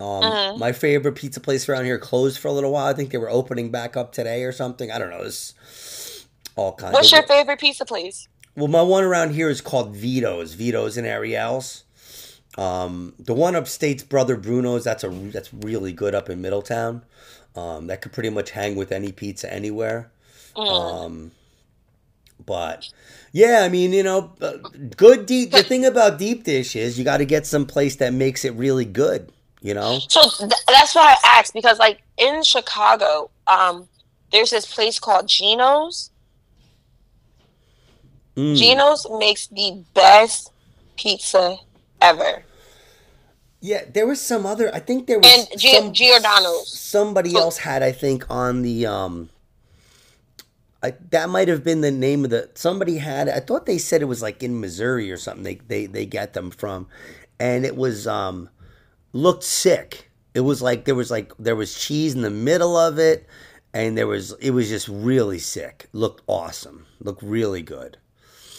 Um, 0.00 0.22
mm-hmm. 0.22 0.58
My 0.58 0.72
favorite 0.72 1.14
pizza 1.14 1.40
place 1.40 1.68
around 1.68 1.84
here 1.84 1.98
closed 1.98 2.38
for 2.38 2.48
a 2.48 2.52
little 2.52 2.72
while. 2.72 2.86
I 2.86 2.92
think 2.92 3.10
they 3.10 3.18
were 3.18 3.30
opening 3.30 3.70
back 3.70 3.96
up 3.96 4.12
today 4.12 4.44
or 4.44 4.52
something. 4.52 4.90
I 4.90 4.98
don't 4.98 5.10
know. 5.10 5.22
It's 5.22 6.26
all 6.54 6.72
kinds. 6.72 6.94
What's 6.94 7.10
your 7.10 7.24
favorite 7.24 7.58
pizza 7.58 7.84
place? 7.84 8.28
Well, 8.54 8.68
my 8.68 8.82
one 8.82 9.04
around 9.04 9.34
here 9.34 9.48
is 9.48 9.60
called 9.60 9.94
Vito's. 9.94 10.54
Vito's 10.54 10.96
and 10.96 11.06
Ariel's. 11.06 11.84
Um, 12.56 13.14
the 13.18 13.34
one 13.34 13.54
upstate's 13.54 14.02
Brother 14.02 14.36
Bruno's. 14.36 14.84
That's 14.84 15.04
a 15.04 15.08
that's 15.08 15.52
really 15.54 15.92
good 15.92 16.14
up 16.14 16.28
in 16.28 16.40
Middletown. 16.40 17.04
Um, 17.54 17.86
that 17.86 18.00
could 18.00 18.12
pretty 18.12 18.30
much 18.30 18.50
hang 18.50 18.76
with 18.76 18.92
any 18.92 19.12
pizza 19.12 19.52
anywhere. 19.52 20.10
Mm. 20.56 20.68
Um, 20.68 21.30
but 22.44 22.88
yeah, 23.32 23.62
I 23.62 23.68
mean, 23.68 23.92
you 23.92 24.02
know, 24.02 24.32
uh, 24.40 24.56
good 24.96 25.26
deep. 25.26 25.50
The 25.50 25.62
thing 25.62 25.84
about 25.84 26.18
deep 26.18 26.44
dish 26.44 26.74
is 26.76 26.98
you 26.98 27.04
got 27.04 27.18
to 27.18 27.24
get 27.24 27.46
some 27.46 27.66
place 27.66 27.96
that 27.96 28.12
makes 28.12 28.44
it 28.44 28.54
really 28.54 28.84
good. 28.84 29.30
You 29.60 29.74
know. 29.74 29.98
So 30.08 30.22
th- 30.22 30.52
that's 30.68 30.94
why 30.94 31.16
I 31.22 31.38
asked 31.38 31.52
because, 31.52 31.78
like, 31.78 32.00
in 32.16 32.42
Chicago, 32.42 33.30
um, 33.46 33.88
there's 34.32 34.50
this 34.50 34.72
place 34.72 34.98
called 34.98 35.26
Gino's. 35.26 36.10
Mm. 38.36 38.56
Gino's 38.56 39.06
makes 39.18 39.48
the 39.48 39.82
best 39.94 40.52
pizza 40.96 41.56
ever. 42.00 42.44
Yeah, 43.60 43.82
there 43.92 44.06
was 44.06 44.20
some 44.20 44.46
other. 44.46 44.72
I 44.72 44.78
think 44.78 45.08
there 45.08 45.18
was 45.18 45.26
and 45.26 45.60
G- 45.60 45.74
some, 45.74 45.92
Giordano's. 45.92 46.72
Somebody 46.78 47.30
so, 47.30 47.40
else 47.40 47.58
had, 47.58 47.82
I 47.82 47.90
think, 47.90 48.30
on 48.30 48.62
the 48.62 48.86
um 48.86 49.30
I, 50.82 50.94
that 51.10 51.28
might 51.28 51.48
have 51.48 51.64
been 51.64 51.80
the 51.80 51.90
name 51.90 52.24
of 52.24 52.30
the 52.30 52.50
somebody 52.54 52.98
had 52.98 53.28
I 53.28 53.40
thought 53.40 53.66
they 53.66 53.78
said 53.78 54.00
it 54.00 54.06
was 54.06 54.22
like 54.22 54.42
in 54.42 54.60
Missouri 54.60 55.10
or 55.10 55.16
something 55.16 55.42
they 55.42 55.56
they 55.56 55.86
they 55.86 56.06
get 56.06 56.34
them 56.34 56.50
from. 56.50 56.86
And 57.40 57.64
it 57.64 57.76
was 57.76 58.06
um 58.06 58.48
looked 59.12 59.44
sick. 59.44 60.10
It 60.34 60.40
was 60.40 60.62
like 60.62 60.84
there 60.84 60.94
was 60.94 61.10
like 61.10 61.32
there 61.38 61.56
was 61.56 61.78
cheese 61.78 62.14
in 62.14 62.22
the 62.22 62.30
middle 62.30 62.76
of 62.76 62.98
it 62.98 63.26
and 63.74 63.98
there 63.98 64.06
was 64.06 64.32
it 64.34 64.50
was 64.50 64.68
just 64.68 64.86
really 64.86 65.40
sick. 65.40 65.88
Looked 65.92 66.22
awesome. 66.28 66.86
Looked 67.00 67.22
really 67.22 67.62
good. 67.62 67.98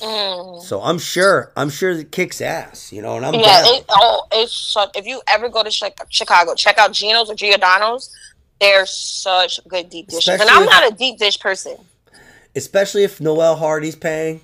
Mm. 0.02 0.62
so 0.62 0.82
I'm 0.82 0.98
sure 0.98 1.52
I'm 1.58 1.70
sure 1.70 1.92
it 1.92 2.10
kicks 2.14 2.40
ass 2.40 2.94
you 2.94 3.02
know 3.02 3.18
and 3.18 3.26
I'm 3.26 3.34
yeah 3.34 3.64
it, 3.66 3.84
oh 3.90 4.26
it's 4.32 4.74
if 4.96 5.06
you 5.06 5.22
ever 5.28 5.50
go 5.50 5.62
to 5.62 5.70
Chicago 5.70 6.56
check 6.56 6.78
out 6.78 6.94
Gino's 6.94 7.30
or 7.30 7.36
Giordano's 7.36 8.16
they're 8.62 8.86
such 8.86 9.60
good 9.68 9.90
deep 9.90 10.08
dishes. 10.08 10.30
Especially 10.30 10.48
and 10.48 10.58
I'm 10.58 10.66
not 10.66 10.90
a 10.90 10.96
deep 10.96 11.20
dish 11.20 11.38
person 11.38 11.76
especially 12.60 13.04
if 13.04 13.20
Noelle 13.20 13.56
Hardy's 13.56 13.96
paying. 13.96 14.42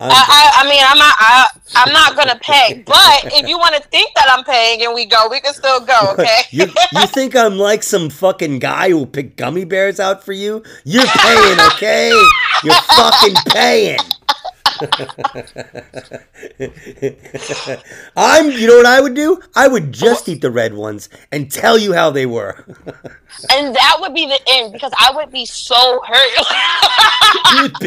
I, 0.00 0.06
I, 0.10 0.64
I 0.64 0.68
mean, 0.70 0.82
I'm 0.86 0.98
not. 0.98 1.14
I, 1.18 1.46
I'm 1.74 1.92
not 1.92 2.16
gonna 2.16 2.38
pay. 2.42 2.84
But 2.86 3.32
if 3.34 3.48
you 3.48 3.58
want 3.58 3.74
to 3.74 3.82
think 3.88 4.14
that 4.14 4.28
I'm 4.30 4.44
paying 4.44 4.84
and 4.84 4.94
we 4.94 5.06
go, 5.06 5.28
we 5.28 5.40
can 5.40 5.52
still 5.52 5.80
go. 5.80 6.12
Okay. 6.12 6.42
you, 6.50 6.66
you 6.92 7.06
think 7.08 7.34
I'm 7.34 7.58
like 7.58 7.82
some 7.82 8.08
fucking 8.08 8.60
guy 8.60 8.90
who 8.90 9.06
picked 9.06 9.36
gummy 9.36 9.64
bears 9.64 9.98
out 9.98 10.24
for 10.24 10.32
you? 10.32 10.62
You're 10.84 11.04
paying, 11.04 11.58
okay? 11.72 12.10
You're 12.62 12.74
fucking 12.74 13.34
paying. 13.48 13.98
I'm, 18.16 18.50
you 18.50 18.66
know 18.66 18.76
what 18.76 18.86
I 18.86 19.00
would 19.00 19.14
do? 19.14 19.40
I 19.54 19.68
would 19.68 19.92
just 19.92 20.28
eat 20.28 20.40
the 20.40 20.50
red 20.50 20.74
ones 20.74 21.08
and 21.32 21.50
tell 21.50 21.78
you 21.78 21.92
how 21.92 22.10
they 22.10 22.26
were. 22.26 22.64
and 23.52 23.74
that 23.74 23.96
would 24.00 24.14
be 24.14 24.26
the 24.26 24.40
end 24.48 24.72
because 24.72 24.92
I 24.98 25.12
would 25.14 25.30
be 25.30 25.46
so 25.46 26.00
hurt. 26.06 27.62
you'd, 27.62 27.78
be, 27.78 27.86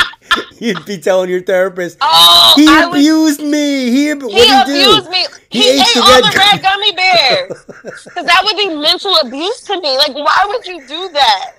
you'd 0.66 0.86
be 0.86 0.98
telling 0.98 1.30
your 1.30 1.42
therapist, 1.42 1.98
oh, 2.02 2.54
he 2.56 2.66
I 2.68 2.86
would- 2.88 2.98
abused 2.98 3.42
me. 3.42 3.90
He, 3.92 3.92
he 3.92 4.10
he 4.10 4.14
do? 4.14 4.22
abused 4.22 5.10
me. 5.10 5.26
He 5.50 5.62
He, 5.64 5.70
ate 5.70 5.82
ate, 5.82 5.94
the 5.96 6.02
all 6.02 6.22
red 6.22 6.24
the 6.34 6.38
red 6.38 6.62
gummy 6.62 6.92
bears. 6.94 7.66
Because 8.06 8.26
that 8.26 8.42
would 8.44 8.58
be 8.58 8.68
mental 8.76 9.16
abuse 9.24 9.62
to 9.62 9.80
me. 9.82 9.98
Like, 9.98 10.14
why 10.16 10.46
would 10.48 10.66
you 10.66 10.86
do 10.88 11.10
that? 11.10 11.52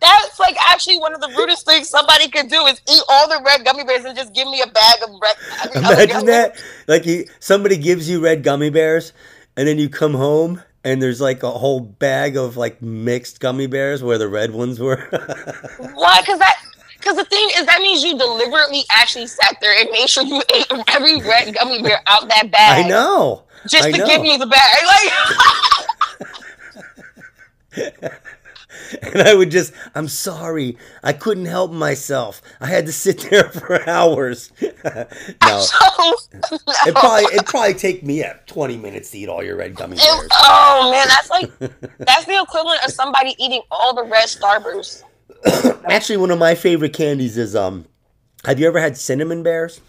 That's 0.00 0.38
like 0.38 0.56
actually 0.68 0.98
one 0.98 1.14
of 1.14 1.20
the 1.20 1.28
rudest 1.36 1.66
things 1.66 1.88
somebody 1.88 2.28
could 2.28 2.48
do 2.48 2.64
is 2.66 2.80
eat 2.90 3.02
all 3.08 3.28
the 3.28 3.42
red 3.44 3.64
gummy 3.64 3.84
bears 3.84 4.04
and 4.04 4.16
just 4.16 4.34
give 4.34 4.48
me 4.48 4.62
a 4.62 4.66
bag 4.66 4.96
of 5.02 5.10
red. 5.20 5.76
Imagine 5.76 6.26
that. 6.26 6.62
Like 6.86 7.04
you, 7.06 7.26
somebody 7.38 7.76
gives 7.76 8.08
you 8.08 8.20
red 8.20 8.42
gummy 8.42 8.70
bears, 8.70 9.12
and 9.56 9.68
then 9.68 9.78
you 9.78 9.88
come 9.88 10.14
home 10.14 10.62
and 10.84 11.02
there's 11.02 11.20
like 11.20 11.42
a 11.42 11.50
whole 11.50 11.80
bag 11.80 12.36
of 12.36 12.56
like 12.56 12.80
mixed 12.80 13.40
gummy 13.40 13.66
bears 13.66 14.02
where 14.02 14.18
the 14.18 14.28
red 14.28 14.52
ones 14.52 14.80
were. 14.80 14.96
Why? 15.94 16.20
Because 16.20 16.38
that. 16.38 16.56
Because 16.96 17.16
the 17.16 17.24
thing 17.24 17.48
is, 17.56 17.64
that 17.64 17.80
means 17.80 18.02
you 18.02 18.18
deliberately 18.18 18.84
actually 18.90 19.26
sat 19.26 19.56
there 19.62 19.74
and 19.80 19.90
made 19.90 20.06
sure 20.06 20.22
you 20.22 20.42
ate 20.54 20.66
every 20.88 21.18
red 21.20 21.54
gummy 21.54 21.82
bear 21.82 22.02
out 22.06 22.28
that 22.28 22.50
bag. 22.50 22.84
I 22.84 22.88
know. 22.88 23.44
Just 23.66 23.84
I 23.84 23.92
to 23.92 23.98
know. 23.98 24.06
give 24.06 24.20
me 24.20 24.36
the 24.36 24.46
bag. 24.46 24.76
Like, 28.02 28.12
And 29.02 29.22
I 29.22 29.34
would 29.34 29.50
just, 29.50 29.72
I'm 29.94 30.08
sorry, 30.08 30.76
I 31.02 31.12
couldn't 31.12 31.46
help 31.46 31.72
myself. 31.72 32.40
I 32.60 32.66
had 32.66 32.86
to 32.86 32.92
sit 32.92 33.18
there 33.30 33.44
for 33.50 33.88
hours. 33.88 34.52
no, 34.62 35.60
so, 35.60 36.58
it 36.86 36.94
probably 36.94 37.24
it'd 37.34 37.46
probably 37.46 37.74
take 37.74 38.02
me 38.02 38.20
yeah, 38.20 38.34
20 38.46 38.76
minutes 38.76 39.10
to 39.10 39.18
eat 39.18 39.28
all 39.28 39.42
your 39.42 39.56
red 39.56 39.74
gummy 39.74 39.96
It- 39.96 40.00
bears. 40.00 40.28
oh 40.32 40.90
man, 40.92 41.08
that's 41.08 41.30
like 41.30 41.50
that's 41.98 42.24
the 42.26 42.40
equivalent 42.42 42.84
of 42.84 42.92
somebody 42.92 43.34
eating 43.38 43.62
all 43.70 43.94
the 43.94 44.04
red 44.04 44.28
Starbursts. 44.28 45.02
Actually, 45.84 46.18
one 46.18 46.30
of 46.30 46.38
my 46.38 46.54
favorite 46.54 46.92
candies 46.92 47.36
is 47.38 47.54
um. 47.56 47.86
Have 48.44 48.58
you 48.58 48.66
ever 48.66 48.80
had 48.80 48.96
cinnamon 48.96 49.42
bears? 49.42 49.80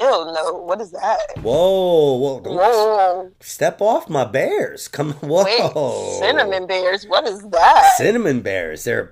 Ew, 0.00 0.32
no, 0.32 0.62
what 0.64 0.80
is 0.80 0.92
that? 0.92 1.18
Whoa, 1.42 2.16
whoa! 2.16 2.40
Whoa, 2.44 3.30
Step 3.40 3.80
off 3.80 4.08
my 4.08 4.24
bears! 4.24 4.86
Come, 4.86 5.12
whoa! 5.14 5.44
wait, 5.44 6.18
cinnamon 6.20 6.66
bears. 6.66 7.04
What 7.06 7.26
is 7.26 7.42
that? 7.48 7.94
Cinnamon 7.96 8.40
bears. 8.40 8.84
They're 8.84 9.10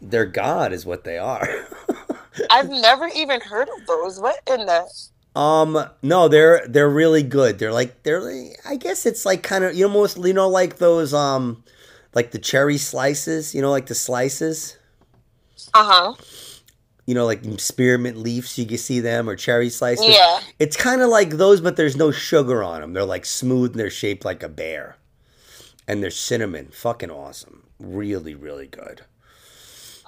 they're 0.00 0.24
god 0.26 0.72
is 0.72 0.86
what 0.86 1.04
they 1.04 1.18
are. 1.18 1.46
I've 2.50 2.70
never 2.70 3.08
even 3.14 3.40
heard 3.42 3.68
of 3.68 3.86
those. 3.86 4.18
What 4.20 4.40
in 4.50 4.64
the? 4.66 4.88
um, 5.38 5.86
no, 6.02 6.28
they're 6.28 6.66
they're 6.66 6.88
really 6.90 7.22
good. 7.22 7.58
They're 7.58 7.72
like 7.72 8.02
they're. 8.02 8.20
like- 8.20 8.56
I 8.66 8.76
guess 8.76 9.04
it's 9.04 9.26
like 9.26 9.42
kind 9.42 9.64
of 9.64 9.74
you 9.74 9.84
almost 9.86 10.16
you 10.18 10.32
know 10.32 10.48
like 10.48 10.78
those 10.78 11.12
um, 11.12 11.62
like 12.14 12.30
the 12.30 12.38
cherry 12.38 12.78
slices. 12.78 13.54
You 13.54 13.60
know, 13.60 13.70
like 13.70 13.86
the 13.86 13.94
slices. 13.94 14.78
Uh 15.74 15.84
huh. 15.84 16.14
You 17.06 17.14
know, 17.14 17.26
like 17.26 17.42
spearmint 17.58 18.16
leaves. 18.16 18.56
You 18.58 18.66
can 18.66 18.78
see 18.78 19.00
them 19.00 19.28
or 19.28 19.34
cherry 19.36 19.68
slices. 19.70 20.06
Yeah. 20.08 20.40
It's 20.58 20.76
kind 20.76 21.02
of 21.02 21.08
like 21.08 21.30
those, 21.30 21.60
but 21.60 21.76
there's 21.76 21.96
no 21.96 22.10
sugar 22.12 22.62
on 22.62 22.80
them. 22.80 22.92
They're 22.92 23.04
like 23.04 23.24
smooth 23.26 23.72
and 23.72 23.80
they're 23.80 23.90
shaped 23.90 24.24
like 24.24 24.42
a 24.42 24.48
bear. 24.48 24.96
And 25.88 26.02
they're 26.02 26.10
cinnamon. 26.10 26.68
Fucking 26.72 27.10
awesome. 27.10 27.64
Really, 27.80 28.34
really 28.36 28.68
good. 28.68 29.02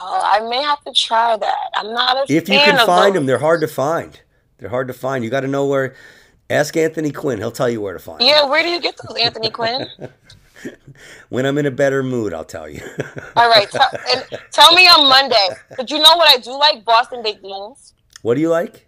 Oh, 0.01 0.21
I 0.25 0.49
may 0.49 0.63
have 0.63 0.83
to 0.85 0.93
try 0.93 1.37
that. 1.37 1.71
I'm 1.77 1.93
not 1.93 2.17
a 2.17 2.33
If 2.33 2.49
you 2.49 2.59
can 2.59 2.87
find 2.87 3.15
those. 3.15 3.21
them, 3.21 3.27
they're 3.27 3.39
hard 3.39 3.61
to 3.63 3.69
find. 3.69 4.21
They're 4.59 4.69
hard 4.69 4.87
to 4.89 4.95
find. 4.95 5.25
You 5.25 5.31
got 5.31 5.41
to 5.41 5.49
know 5.49 5.67
where. 5.67 5.95
Ask 6.51 6.77
Anthony 6.77 7.11
Quinn. 7.11 7.39
He'll 7.39 7.51
tell 7.51 7.71
you 7.71 7.81
where 7.81 7.95
to 7.95 7.99
find 7.99 8.21
them. 8.21 8.29
Yeah, 8.29 8.45
where 8.45 8.63
do 8.63 8.69
you 8.69 8.81
get 8.81 8.97
those, 9.03 9.17
Anthony 9.19 9.51
Quinn? 9.51 9.89
When 11.29 11.47
I'm 11.47 11.59
in 11.59 11.67
a 11.67 11.71
better 11.71 12.03
mood, 12.03 12.33
I'll 12.33 12.45
tell 12.45 12.69
you. 12.69 12.81
All 13.37 13.49
right, 13.49 13.69
tell, 13.71 13.89
and 14.15 14.25
tell 14.51 14.73
me 14.75 14.87
on 14.87 15.09
Monday. 15.09 15.49
But 15.77 15.91
you 15.91 15.99
know 15.99 16.17
what 16.17 16.29
I 16.29 16.39
do 16.39 16.57
like? 16.59 16.85
Boston 16.85 17.23
baked 17.23 17.43
beans. 17.43 17.95
what 18.23 18.35
do 18.35 18.41
you 18.41 18.49
like? 18.49 18.87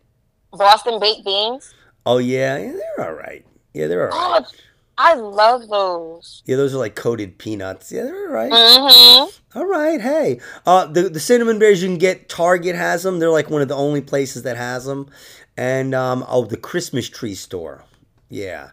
Boston 0.53 1.01
baked 1.01 1.25
beans. 1.25 1.75
Oh, 2.05 2.19
yeah. 2.19 2.57
yeah 2.57 2.73
they're 2.73 3.09
all 3.09 3.15
right. 3.15 3.45
Yeah, 3.75 3.89
they're 3.89 4.13
all 4.13 4.33
right. 4.33 4.45
Oh, 4.47 4.59
I 4.99 5.15
love 5.15 5.69
those. 5.69 6.43
Yeah, 6.47 6.57
those 6.57 6.75
are 6.75 6.79
like 6.79 6.95
coated 6.95 7.39
peanuts. 7.39 7.93
Yeah, 7.93 8.05
they're 8.05 8.29
all 8.29 8.33
right. 8.33 8.53
Mm-hmm. 8.53 9.59
All 9.59 9.67
right, 9.67 10.01
hey, 10.01 10.41
uh, 10.65 10.87
the 10.87 11.09
the 11.11 11.21
cinnamon 11.21 11.59
bears 11.59 11.83
you 11.83 11.89
can 11.89 11.99
get. 11.99 12.29
Target 12.31 12.77
has 12.77 13.03
them. 13.03 13.19
They're 13.19 13.31
like 13.31 13.51
one 13.51 13.61
of 13.61 13.69
the 13.69 13.77
only 13.77 14.01
places 14.01 14.43
that 14.45 14.57
has 14.57 14.87
them, 14.87 15.11
and 15.57 15.95
um, 15.95 16.25
oh, 16.29 16.47
the 16.47 16.57
Christmas 16.57 17.09
tree 17.11 17.35
store. 17.35 17.85
Yeah. 18.29 18.71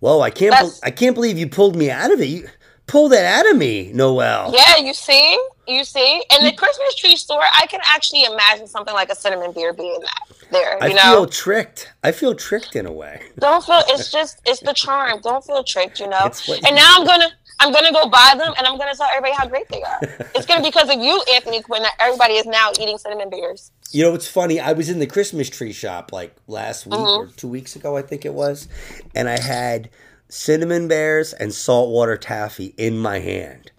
Whoa, 0.00 0.20
I 0.20 0.30
can't. 0.30 0.54
Be- 0.60 0.78
I 0.82 0.90
can't 0.90 1.14
believe 1.14 1.38
you 1.38 1.48
pulled 1.48 1.76
me 1.76 1.90
out 1.90 2.12
of 2.12 2.20
it. 2.20 2.26
You 2.26 2.48
pulled 2.86 3.12
that 3.12 3.24
out 3.24 3.50
of 3.50 3.56
me, 3.56 3.90
Noelle. 3.92 4.52
Yeah, 4.54 4.76
you 4.76 4.94
see, 4.94 5.38
you 5.66 5.84
see, 5.84 6.22
and 6.30 6.46
the 6.46 6.52
Christmas 6.52 6.94
tree 6.94 7.16
store, 7.16 7.42
I 7.54 7.66
can 7.66 7.80
actually 7.84 8.24
imagine 8.24 8.66
something 8.66 8.94
like 8.94 9.10
a 9.10 9.14
cinnamon 9.16 9.52
beer 9.52 9.72
being 9.72 9.98
that 10.00 10.36
there. 10.50 10.82
I 10.82 10.88
You 10.88 10.94
know, 10.94 11.00
I 11.00 11.14
feel 11.14 11.26
tricked. 11.26 11.92
I 12.04 12.12
feel 12.12 12.34
tricked 12.34 12.76
in 12.76 12.86
a 12.86 12.92
way. 12.92 13.22
don't 13.38 13.64
feel. 13.64 13.82
It's 13.88 14.10
just, 14.18 14.40
it's 14.46 14.60
the 14.60 14.74
charm. 14.74 15.20
Don't 15.22 15.44
feel 15.44 15.64
tricked. 15.64 15.98
You 16.00 16.08
know. 16.08 16.30
And 16.64 16.76
now 16.76 16.96
I'm 16.98 17.06
gonna, 17.06 17.28
I'm 17.58 17.72
gonna 17.72 17.92
go 17.92 18.08
buy 18.08 18.34
them, 18.36 18.52
and 18.58 18.66
I'm 18.66 18.76
gonna 18.78 18.94
tell 18.94 19.08
everybody 19.08 19.34
how 19.34 19.46
great 19.46 19.68
they 19.68 19.82
are. 19.82 19.98
It's 20.34 20.44
gonna 20.46 20.62
be 20.62 20.68
because 20.68 20.90
of 20.94 21.00
you, 21.00 21.22
Anthony 21.34 21.62
Quinn, 21.62 21.82
that 21.82 21.94
everybody 21.98 22.34
is 22.34 22.46
now 22.46 22.70
eating 22.80 22.98
cinnamon 22.98 23.30
bears. 23.30 23.70
You 23.92 24.02
know, 24.04 24.14
it's 24.14 24.28
funny. 24.28 24.60
I 24.60 24.72
was 24.72 24.88
in 24.90 24.98
the 24.98 25.06
Christmas 25.06 25.48
tree 25.48 25.72
shop 25.72 26.12
like 26.12 26.36
last 26.46 26.86
week 26.86 26.98
Mhm. 27.00 27.18
or 27.18 27.26
two 27.36 27.48
weeks 27.48 27.74
ago, 27.74 27.96
I 27.96 28.02
think 28.02 28.24
it 28.24 28.34
was, 28.34 28.68
and 29.14 29.28
I 29.28 29.40
had 29.40 29.88
cinnamon 30.28 30.88
bears 30.88 31.32
and 31.32 31.54
saltwater 31.54 32.16
taffy 32.16 32.74
in 32.76 32.98
my 32.98 33.20
hand. 33.20 33.70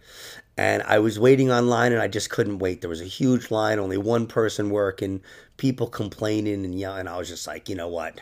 And 0.58 0.82
I 0.84 0.98
was 0.98 1.20
waiting 1.20 1.52
online 1.52 1.92
and 1.92 2.02
I 2.02 2.08
just 2.08 2.32
couldn't 2.32 2.58
wait. 2.58 2.82
There 2.82 2.90
was 2.90 3.02
a 3.02 3.06
huge 3.06 3.52
line, 3.52 3.78
only 3.78 3.98
one 3.98 4.26
person 4.26 4.72
working, 4.72 5.22
people 5.58 5.86
complaining 5.88 6.66
and 6.66 6.74
yelling. 6.74 7.02
And 7.02 7.10
I 7.10 7.18
was 7.18 7.28
just 7.28 7.46
like, 7.46 7.70
you 7.70 7.76
know 7.76 7.90
what? 7.90 8.22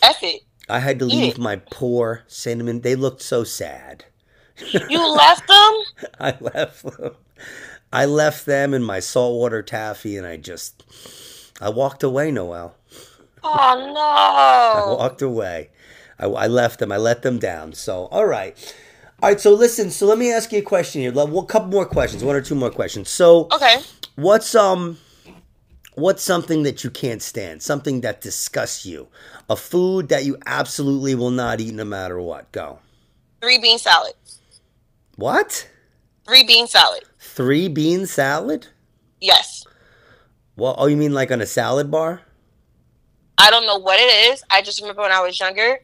F 0.00 0.22
it. 0.22 0.40
I 0.70 0.78
had 0.78 0.98
to 1.00 1.04
leave 1.04 1.36
my 1.36 1.56
poor 1.56 2.22
cinnamon. 2.28 2.80
They 2.80 2.94
looked 2.94 3.20
so 3.20 3.44
sad. 3.44 4.04
You 4.88 5.06
left 5.14 5.46
them. 5.46 5.74
I 6.20 6.36
left 6.40 6.82
them. 6.84 7.14
I 7.92 8.04
left 8.04 8.46
them 8.46 8.72
in 8.74 8.82
my 8.82 9.00
saltwater 9.00 9.62
taffy 9.62 10.16
and 10.16 10.26
I 10.26 10.36
just, 10.36 10.84
I 11.60 11.70
walked 11.70 12.02
away, 12.02 12.30
Noelle. 12.30 12.74
Oh 13.42 13.92
no. 13.94 14.00
I 14.94 14.96
walked 14.96 15.22
away. 15.22 15.70
I, 16.18 16.26
I 16.26 16.46
left 16.46 16.78
them. 16.78 16.92
I 16.92 16.98
let 16.98 17.22
them 17.22 17.38
down. 17.38 17.72
So, 17.72 18.06
all 18.06 18.26
right. 18.26 18.56
All 19.22 19.30
right. 19.30 19.40
So, 19.40 19.52
listen. 19.54 19.90
So, 19.90 20.06
let 20.06 20.18
me 20.18 20.30
ask 20.32 20.52
you 20.52 20.58
a 20.58 20.62
question 20.62 21.00
here. 21.00 21.12
Well, 21.12 21.38
a 21.38 21.46
couple 21.46 21.68
more 21.68 21.86
questions. 21.86 22.22
One 22.22 22.36
or 22.36 22.42
two 22.42 22.54
more 22.54 22.70
questions. 22.70 23.08
So, 23.08 23.48
Okay. 23.52 23.78
what's 24.16 24.54
um, 24.54 24.98
what's 25.94 26.22
something 26.22 26.62
that 26.64 26.84
you 26.84 26.90
can't 26.90 27.22
stand? 27.22 27.62
Something 27.62 28.02
that 28.02 28.20
disgusts 28.20 28.84
you? 28.84 29.08
A 29.48 29.56
food 29.56 30.10
that 30.10 30.24
you 30.24 30.36
absolutely 30.46 31.14
will 31.14 31.30
not 31.30 31.60
eat 31.60 31.74
no 31.74 31.84
matter 31.84 32.20
what? 32.20 32.52
Go. 32.52 32.78
Three 33.40 33.58
bean 33.58 33.78
salad. 33.78 34.12
What? 35.20 35.68
Three 36.26 36.44
bean 36.44 36.66
salad. 36.66 37.04
Three 37.18 37.68
bean 37.68 38.06
salad? 38.06 38.68
Yes. 39.20 39.66
Well, 40.56 40.74
oh, 40.78 40.86
you 40.86 40.96
mean 40.96 41.12
like 41.12 41.30
on 41.30 41.42
a 41.42 41.46
salad 41.46 41.90
bar? 41.90 42.22
I 43.36 43.50
don't 43.50 43.66
know 43.66 43.76
what 43.76 44.00
it 44.00 44.32
is. 44.32 44.42
I 44.50 44.62
just 44.62 44.80
remember 44.80 45.02
when 45.02 45.12
I 45.12 45.20
was 45.20 45.38
younger, 45.38 45.80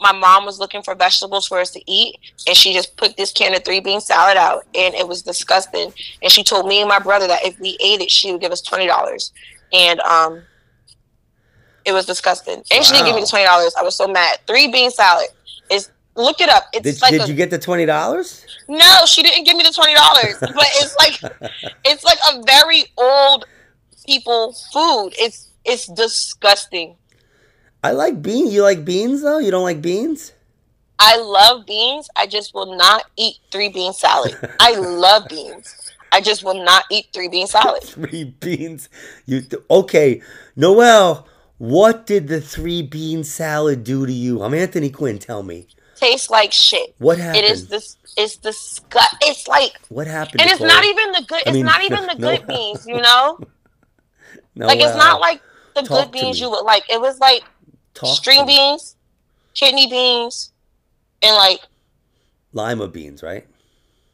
my 0.00 0.10
mom 0.10 0.44
was 0.44 0.58
looking 0.58 0.82
for 0.82 0.96
vegetables 0.96 1.46
for 1.46 1.60
us 1.60 1.70
to 1.70 1.82
eat, 1.86 2.18
and 2.48 2.56
she 2.56 2.72
just 2.72 2.96
put 2.96 3.16
this 3.16 3.30
can 3.30 3.54
of 3.54 3.64
three 3.64 3.78
bean 3.78 4.00
salad 4.00 4.36
out, 4.36 4.64
and 4.74 4.92
it 4.94 5.06
was 5.06 5.22
disgusting. 5.22 5.92
And 6.20 6.32
she 6.32 6.42
told 6.42 6.66
me 6.66 6.80
and 6.80 6.88
my 6.88 6.98
brother 6.98 7.28
that 7.28 7.44
if 7.44 7.60
we 7.60 7.78
ate 7.80 8.00
it, 8.00 8.10
she 8.10 8.32
would 8.32 8.40
give 8.40 8.50
us 8.50 8.60
twenty 8.60 8.88
dollars, 8.88 9.32
and 9.72 10.00
um, 10.00 10.42
it 11.84 11.92
was 11.92 12.06
disgusting. 12.06 12.64
And 12.72 12.84
she 12.84 12.92
didn't 12.92 13.06
give 13.06 13.14
me 13.14 13.20
the 13.20 13.28
twenty 13.28 13.44
dollars. 13.44 13.72
I 13.78 13.84
was 13.84 13.94
so 13.94 14.08
mad. 14.08 14.40
Three 14.48 14.66
bean 14.66 14.90
salad 14.90 15.28
is 15.70 15.90
look 16.20 16.40
it 16.40 16.48
up. 16.48 16.64
It's 16.72 16.84
Did, 16.84 17.02
like 17.02 17.12
did 17.12 17.22
a, 17.22 17.28
you 17.28 17.34
get 17.34 17.50
the 17.50 17.58
twenty 17.58 17.86
dollars? 17.86 18.44
no, 18.68 19.04
she 19.06 19.22
didn't 19.22 19.44
give 19.44 19.56
me 19.56 19.62
the 19.62 19.72
twenty 19.72 19.94
dollars, 19.94 20.36
but 20.40 20.66
it's 20.76 20.96
like 20.96 21.52
it's 21.84 22.04
like 22.04 22.18
a 22.32 22.42
very 22.46 22.84
old 22.96 23.46
people 24.06 24.54
food. 24.72 25.10
It's 25.18 25.50
it's 25.64 25.86
disgusting. 25.86 26.96
I 27.82 27.92
like 27.92 28.20
beans. 28.22 28.52
You 28.52 28.62
like 28.62 28.84
beans 28.84 29.22
though? 29.22 29.38
You 29.38 29.50
don't 29.50 29.62
like 29.64 29.80
beans? 29.82 30.32
I 30.98 31.16
love 31.16 31.64
beans. 31.64 32.08
I 32.14 32.26
just 32.26 32.52
will 32.54 32.76
not 32.76 33.04
eat 33.16 33.36
three 33.50 33.70
bean 33.70 33.94
salad. 33.94 34.36
I 34.60 34.74
love 34.76 35.28
beans. 35.28 35.92
I 36.12 36.20
just 36.20 36.44
will 36.44 36.62
not 36.62 36.84
eat 36.90 37.06
three 37.12 37.28
bean 37.28 37.46
salad. 37.56 37.82
Three 37.82 38.24
beans. 38.24 38.88
You 39.26 39.42
okay, 39.70 40.22
Noelle? 40.56 41.26
What 41.58 42.06
did 42.06 42.28
the 42.28 42.40
three 42.40 42.80
bean 42.82 43.22
salad 43.22 43.84
do 43.84 44.06
to 44.06 44.12
you? 44.12 44.42
I'm 44.42 44.54
Anthony 44.54 44.90
Quinn. 44.90 45.18
Tell 45.18 45.42
me. 45.42 45.66
Tastes 46.00 46.30
like 46.30 46.50
shit. 46.52 46.94
What 46.98 47.18
happened? 47.18 47.44
It 47.44 47.50
is 47.50 47.68
this. 47.68 47.96
It's 48.16 48.36
disgust. 48.36 49.14
It's 49.20 49.46
like, 49.46 49.78
What 49.90 50.06
happened? 50.06 50.40
and 50.40 50.50
it's 50.50 50.60
Nicole? 50.60 50.74
not 50.74 50.84
even 50.84 51.12
the 51.12 51.24
good. 51.28 51.42
It's 51.46 51.52
mean, 51.54 51.66
not 51.66 51.82
even 51.84 52.06
the 52.06 52.14
no. 52.14 52.36
good 52.36 52.46
beans. 52.46 52.86
You 52.86 53.00
know, 53.00 53.38
No, 54.54 54.66
like 54.66 54.78
it's 54.80 54.94
uh, 54.94 54.96
not 54.98 55.20
like 55.20 55.40
the 55.76 55.82
talk 55.82 56.04
good 56.06 56.12
beans 56.12 56.40
you 56.40 56.50
would 56.50 56.62
like. 56.64 56.84
It 56.90 57.00
was 57.00 57.18
like 57.20 57.42
talk 57.94 58.16
string 58.16 58.46
beans, 58.46 58.96
kidney 59.54 59.88
beans, 59.88 60.52
and 61.22 61.36
like 61.36 61.60
lima 62.52 62.88
beans, 62.88 63.22
right? 63.22 63.46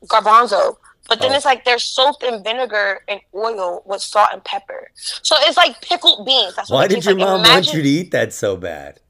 garbanzo. 0.06 0.76
But 1.08 1.20
then 1.20 1.30
Oh. 1.32 1.34
it's 1.36 1.44
like 1.44 1.64
they're 1.64 1.78
soaked 1.78 2.22
in 2.24 2.42
vinegar 2.42 3.00
and 3.08 3.20
oil 3.34 3.82
with 3.86 4.02
salt 4.02 4.28
and 4.32 4.42
pepper. 4.44 4.90
So 4.94 5.36
it's 5.40 5.56
like 5.56 5.80
pickled 5.80 6.26
beans. 6.26 6.54
That's 6.56 6.68
what 6.68 6.76
Why 6.78 6.86
did 6.88 7.04
your 7.04 7.14
like. 7.14 7.24
mom 7.26 7.42
want 7.42 7.72
you 7.72 7.80
to 7.82 7.88
eat 7.88 8.10
that 8.10 8.32
so 8.32 8.56
bad? 8.56 9.00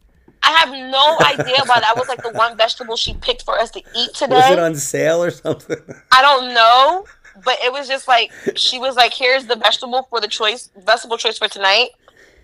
I 0.47 0.51
have 0.60 0.70
no 0.70 1.18
idea 1.27 1.56
why 1.66 1.81
that 1.81 1.94
was 1.97 2.06
like 2.06 2.23
the 2.23 2.31
one 2.31 2.56
vegetable 2.56 2.97
she 2.97 3.14
picked 3.14 3.43
for 3.43 3.59
us 3.59 3.73
to 3.73 3.82
eat 3.97 4.14
today. 4.14 4.36
Was 4.36 4.52
it 4.52 4.59
on 4.60 4.77
sale 4.77 5.23
or 5.23 5.32
something? 5.32 5.77
I 6.12 6.23
don't 6.23 6.55
know, 6.55 7.05
but 7.44 7.59
it 7.64 7.73
was 7.73 7.89
just 7.89 8.06
like 8.06 8.31
she 8.55 8.78
was 8.78 8.94
like, 8.94 9.12
"Here's 9.12 9.47
the 9.47 9.56
vegetable 9.56 10.06
for 10.09 10.20
the 10.20 10.28
choice, 10.28 10.70
vegetable 10.77 11.18
choice 11.18 11.36
for 11.36 11.48
tonight," 11.48 11.89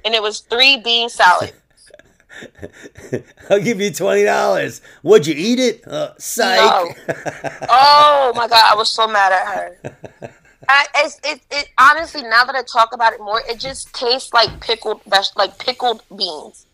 and 0.05 0.15
it 0.15 0.23
was 0.23 0.41
three 0.41 0.79
bean 0.79 1.09
salad. 1.09 1.53
I'll 3.49 3.61
give 3.61 3.81
you 3.81 3.93
twenty 3.93 4.25
dollars. 4.25 4.81
Would 5.05 5.29
you 5.29 5.35
eat 5.37 5.61
it? 5.61 5.87
Uh, 5.87 6.15
psych. 6.19 6.97
Oh 7.69 8.33
my 8.35 8.49
god, 8.49 8.65
I 8.73 8.75
was 8.75 8.91
so 8.91 9.07
mad 9.07 9.33
at 9.33 9.47
her. 9.47 9.97
I, 10.69 10.87
it's, 10.97 11.21
it, 11.25 11.41
it 11.51 11.69
honestly 11.79 12.23
now 12.23 12.45
that 12.45 12.55
I 12.55 12.63
talk 12.63 12.95
about 12.95 13.13
it 13.13 13.21
more, 13.21 13.43
it 13.49 13.59
just 13.61 13.93
tastes 13.95 14.33
like 14.33 14.61
pickled 14.61 15.03
like 15.37 15.59
pickled 15.59 16.03
beans. 16.17 16.67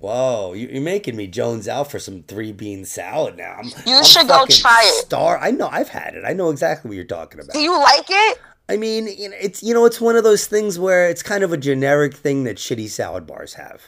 Whoa, 0.00 0.54
you- 0.54 0.68
you're 0.68 0.82
making 0.82 1.14
me 1.16 1.26
Jones 1.26 1.68
out 1.68 1.90
for 1.90 1.98
some 1.98 2.22
three 2.22 2.52
bean 2.52 2.84
salad 2.84 3.36
now. 3.36 3.56
I'm, 3.58 3.66
You 3.86 3.96
I'm 3.98 4.04
should 4.04 4.26
go 4.28 4.46
try 4.46 4.80
it. 4.82 5.04
Star, 5.04 5.38
I 5.38 5.50
know 5.50 5.68
I've 5.70 5.90
had 5.90 6.14
it. 6.14 6.24
I 6.26 6.32
know 6.32 6.50
exactly 6.50 6.88
what 6.88 6.96
you're 6.96 7.04
talking 7.04 7.38
about. 7.38 7.52
Do 7.52 7.60
you 7.60 7.78
like 7.78 8.06
it? 8.08 8.38
I 8.68 8.76
mean, 8.76 9.06
it's 9.08 9.62
you 9.62 9.74
know, 9.74 9.84
it's 9.84 10.00
one 10.00 10.16
of 10.16 10.24
those 10.24 10.46
things 10.46 10.78
where 10.78 11.08
it's 11.08 11.22
kind 11.22 11.44
of 11.44 11.52
a 11.52 11.56
generic 11.56 12.14
thing 12.14 12.44
that 12.44 12.56
shitty 12.56 12.88
salad 12.88 13.26
bars 13.26 13.54
have. 13.54 13.82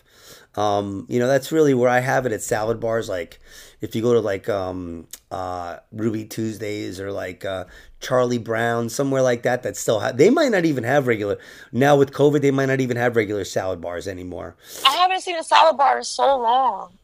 Um, 0.54 1.06
you 1.08 1.18
know, 1.18 1.28
that's 1.28 1.50
really 1.50 1.72
where 1.72 1.88
I 1.88 2.00
have 2.00 2.26
it 2.26 2.32
at 2.32 2.42
salad 2.42 2.78
bars. 2.78 3.08
Like, 3.08 3.40
if 3.80 3.94
you 3.96 4.02
go 4.02 4.12
to 4.12 4.20
like 4.20 4.48
um, 4.50 5.06
uh, 5.32 5.78
Ruby 5.92 6.26
Tuesdays 6.26 7.00
or 7.00 7.10
like 7.10 7.42
uh, 7.44 7.64
Charlie 8.00 8.36
Brown, 8.38 8.90
somewhere 8.90 9.22
like 9.22 9.42
that, 9.44 9.62
that 9.62 9.76
still 9.78 10.00
have. 10.00 10.18
They 10.18 10.28
might 10.28 10.52
not 10.52 10.66
even 10.66 10.84
have 10.84 11.06
regular 11.06 11.38
now 11.72 11.96
with 11.96 12.12
COVID. 12.12 12.42
They 12.42 12.50
might 12.50 12.66
not 12.66 12.82
even 12.82 12.98
have 12.98 13.16
regular 13.16 13.44
salad 13.44 13.80
bars 13.80 14.06
anymore. 14.06 14.56
I 14.86 14.92
haven't 14.92 15.22
seen 15.22 15.36
a 15.36 15.42
salad 15.42 15.78
bar 15.78 15.96
in 15.98 16.04
so 16.04 16.38
long. 16.38 16.98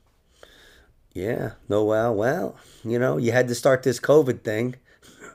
Yeah. 1.15 1.53
No. 1.71 1.85
Well. 1.85 2.15
Well. 2.15 2.57
You 2.85 2.99
know, 2.99 3.17
you 3.17 3.33
had 3.33 3.49
to 3.49 3.55
start 3.55 3.83
this 3.83 3.99
COVID 3.99 4.43
thing. 4.43 4.75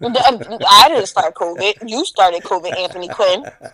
I 0.01 0.85
didn't 0.89 1.07
start 1.07 1.33
COVID. 1.33 1.89
You 1.89 2.05
started 2.05 2.43
COVID, 2.43 2.77
Anthony 2.77 3.07
Quinn. 3.07 3.45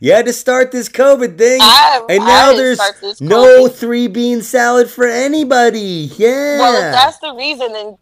You 0.00 0.12
had 0.12 0.24
to 0.24 0.32
start 0.32 0.72
this 0.72 0.88
COVID 0.88 1.38
thing, 1.38 1.60
I- 1.62 2.04
and 2.08 2.24
now 2.24 2.52
there's 2.54 2.80
no 3.20 3.68
three 3.68 4.08
bean 4.08 4.42
salad 4.42 4.90
for 4.90 5.04
anybody. 5.06 6.10
Yeah. 6.16 6.58
Well, 6.58 6.74
if 6.74 6.92
that's 6.92 7.18
the 7.18 7.32
reason, 7.34 7.72
then 7.74 7.96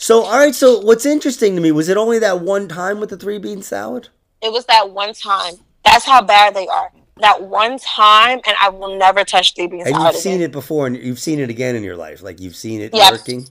so, 0.00 0.22
all 0.24 0.38
right. 0.38 0.54
So, 0.54 0.80
what's 0.80 1.04
interesting 1.06 1.54
to 1.54 1.60
me 1.60 1.70
was 1.72 1.88
it 1.88 1.96
only 1.96 2.18
that 2.20 2.40
one 2.40 2.66
time 2.68 3.00
with 3.00 3.10
the 3.10 3.16
three 3.16 3.38
bean 3.38 3.62
salad? 3.62 4.08
it 4.42 4.50
was 4.50 4.64
that 4.66 4.90
one 4.90 5.12
time. 5.12 5.54
That's 5.84 6.04
how 6.06 6.22
bad 6.22 6.54
they 6.54 6.66
are. 6.66 6.90
That 7.18 7.42
one 7.42 7.78
time, 7.78 8.40
and 8.46 8.56
I 8.58 8.70
will 8.70 8.96
never 8.98 9.24
touch 9.24 9.54
three 9.54 9.66
bean 9.66 9.80
And 9.82 9.94
salad 9.94 10.14
you've 10.14 10.22
seen 10.22 10.32
again. 10.36 10.44
it 10.44 10.52
before, 10.52 10.86
and 10.86 10.96
you've 10.96 11.18
seen 11.18 11.38
it 11.40 11.50
again 11.50 11.76
in 11.76 11.82
your 11.84 11.96
life. 11.96 12.22
Like 12.22 12.40
you've 12.40 12.56
seen 12.56 12.80
it 12.80 12.92
working. 12.94 13.46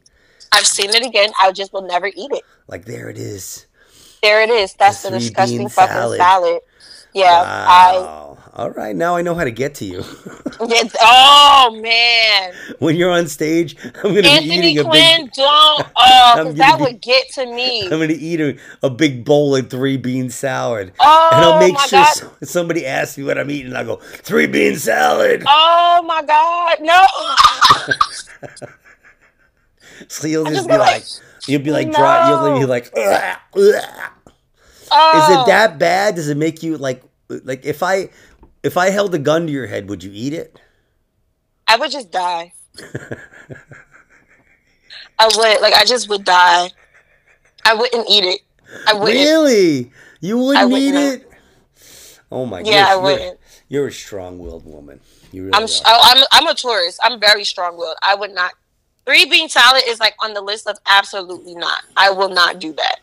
I've 0.52 0.66
seen 0.66 0.90
it 0.90 1.06
again. 1.06 1.30
I 1.40 1.52
just 1.52 1.72
will 1.74 1.84
never 1.84 2.08
eat 2.08 2.32
it. 2.32 2.42
Like 2.68 2.86
there 2.86 3.10
it 3.10 3.18
is. 3.20 3.68
There 4.24 4.42
it 4.42 4.50
is. 4.50 4.74
That's 4.74 5.04
The 5.04 5.12
the, 5.12 5.20
disgusting 5.20 5.70
fucking 5.70 5.94
salad. 5.94 6.18
salad. 6.18 6.60
Yeah, 7.14 7.44
I. 7.46 8.29
All 8.54 8.72
right, 8.72 8.96
now 8.96 9.16
I 9.16 9.22
know 9.22 9.36
how 9.36 9.44
to 9.44 9.52
get 9.52 9.76
to 9.76 9.86
you. 9.86 10.04
Oh 11.02 11.80
man, 11.82 12.54
when 12.80 12.96
you're 12.96 13.12
on 13.12 13.28
stage, 13.28 13.76
I'm 13.84 14.02
gonna 14.16 14.22
be 14.24 14.28
Anthony 14.28 14.58
eating 14.58 14.80
a 14.80 14.84
Quinn, 14.84 15.26
big. 15.26 15.32
don't. 15.34 15.48
Oh, 15.48 15.86
I'm 15.96 16.38
'cause 16.38 16.46
gonna 16.46 16.54
that 16.58 16.78
be- 16.78 16.84
would 16.84 17.02
get 17.02 17.30
to 17.34 17.46
me. 17.46 17.84
I'm 17.84 17.90
gonna 17.92 18.08
eat 18.18 18.42
a, 18.42 18.58
a 18.82 18.90
big 18.90 19.24
bowl 19.24 19.56
of 19.56 19.70
three 19.70 19.98
bean 19.98 20.30
salad. 20.30 20.92
Oh 21.00 21.30
and 21.32 21.46
I'll 21.46 21.54
oh, 21.54 21.60
make 21.60 21.76
my 21.76 21.86
sure 21.86 22.06
so- 22.06 22.32
somebody 22.44 22.86
asks 22.86 23.18
me 23.18 23.24
what 23.24 23.38
I'm 23.38 23.52
eating. 23.52 23.76
I 23.76 23.84
go 23.84 23.98
three 23.98 24.48
bean 24.48 24.76
salad. 24.76 25.44
Oh 25.48 26.04
my 26.06 26.24
god, 26.24 26.78
no. 26.82 27.06
So 30.08 30.28
you'll 30.28 30.46
just 30.46 30.56
just 30.56 30.68
be 30.68 30.78
like, 30.78 30.92
like, 30.94 31.04
you'll 31.48 31.62
be 31.62 31.72
like 31.72 31.92
dry. 31.92 32.30
You'll 32.30 32.60
be 32.60 32.66
like, 32.66 32.92
"Ugh, 32.98 33.38
ugh." 33.56 33.84
oh. 34.92 35.24
is 35.24 35.36
it 35.36 35.40
oh. 35.40 35.46
that 35.48 35.78
bad? 35.78 36.16
Does 36.16 36.30
it 36.30 36.38
make 36.38 36.64
you 36.64 36.78
like, 36.78 37.04
like 37.28 37.66
if 37.66 37.84
I, 37.84 38.10
if 38.64 38.78
I 38.78 38.90
held 38.90 39.14
a 39.16 39.20
gun 39.20 39.48
to 39.48 39.52
your 39.52 39.68
head, 39.68 39.90
would 39.90 40.04
you 40.04 40.12
eat 40.14 40.34
it? 40.34 40.60
I 41.68 41.76
would 41.78 41.92
just 41.92 42.12
die. 42.12 42.54
I 45.20 45.28
would 45.28 45.62
like 45.62 45.74
I 45.74 45.86
just 45.86 46.10
would 46.10 46.24
die. 46.24 46.72
I 47.66 47.74
wouldn't 47.74 48.10
eat 48.10 48.24
it. 48.24 48.42
I 48.88 48.94
wouldn't. 48.94 49.18
Really? 49.18 49.92
You 50.22 50.38
wouldn't 50.38 50.72
wouldn't 50.72 50.82
eat 50.82 50.92
know. 50.92 51.12
it? 51.12 51.32
Oh 52.32 52.46
my 52.46 52.62
god. 52.64 52.72
Yeah, 52.72 52.86
I 52.88 52.94
you're, 52.94 53.02
wouldn't. 53.02 53.40
You're 53.68 53.88
a 53.88 53.92
strong-willed 53.92 54.66
woman. 54.66 55.00
You 55.32 55.44
really 55.46 55.54
I'm 55.56 55.62
are. 55.62 55.66
s- 55.66 55.82
oh, 55.86 56.00
I'm 56.04 56.26
I'm 56.32 56.48
a 56.48 56.56
tourist. 56.56 57.00
I'm 57.04 57.20
very 57.20 57.44
strong 57.44 57.78
willed. 57.78 57.98
I 58.02 58.16
would 58.16 58.34
not. 58.34 58.54
Three 59.06 59.26
bean 59.26 59.50
salad 59.50 59.84
is 59.88 60.00
like 60.00 60.16
on 60.24 60.34
the 60.34 60.42
list 60.42 60.68
of 60.68 60.78
absolutely 60.86 61.56
not. 61.56 61.84
I 61.98 62.12
will 62.12 62.30
not 62.30 62.60
do 62.60 62.74
that. 62.74 63.00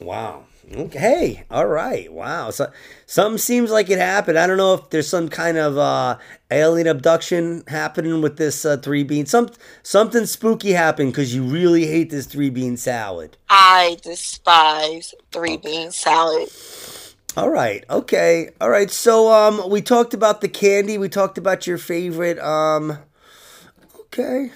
Wow. 0.00 0.44
Okay. 0.74 1.44
All 1.50 1.66
right. 1.66 2.12
Wow. 2.12 2.50
So 2.50 2.70
something 3.06 3.38
seems 3.38 3.70
like 3.70 3.88
it 3.88 3.98
happened. 3.98 4.38
I 4.38 4.46
don't 4.46 4.56
know 4.56 4.74
if 4.74 4.90
there's 4.90 5.08
some 5.08 5.28
kind 5.28 5.56
of 5.56 5.78
uh, 5.78 6.18
alien 6.50 6.88
abduction 6.88 7.62
happening 7.68 8.20
with 8.20 8.36
this 8.36 8.64
uh, 8.64 8.76
three 8.78 9.04
bean. 9.04 9.26
Some 9.26 9.50
something 9.84 10.26
spooky 10.26 10.72
happened 10.72 11.12
because 11.12 11.34
you 11.34 11.44
really 11.44 11.86
hate 11.86 12.10
this 12.10 12.26
three 12.26 12.50
bean 12.50 12.76
salad. 12.76 13.36
I 13.48 13.98
despise 14.02 15.14
three 15.30 15.56
bean 15.56 15.92
salad. 15.92 16.48
All 17.36 17.50
right. 17.50 17.84
Okay. 17.88 18.50
All 18.60 18.70
right. 18.70 18.90
So 18.90 19.32
um, 19.32 19.70
we 19.70 19.82
talked 19.82 20.14
about 20.14 20.40
the 20.40 20.48
candy. 20.48 20.98
We 20.98 21.08
talked 21.08 21.38
about 21.38 21.66
your 21.68 21.78
favorite. 21.78 22.40
Um, 22.40 22.98
okay. 24.00 24.50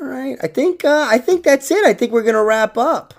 All 0.00 0.08
right. 0.08 0.36
I 0.42 0.48
think 0.48 0.84
uh, 0.84 1.06
I 1.08 1.18
think 1.18 1.44
that's 1.44 1.70
it. 1.70 1.86
I 1.86 1.94
think 1.94 2.10
we're 2.10 2.24
gonna 2.24 2.42
wrap 2.42 2.76
up. 2.76 3.14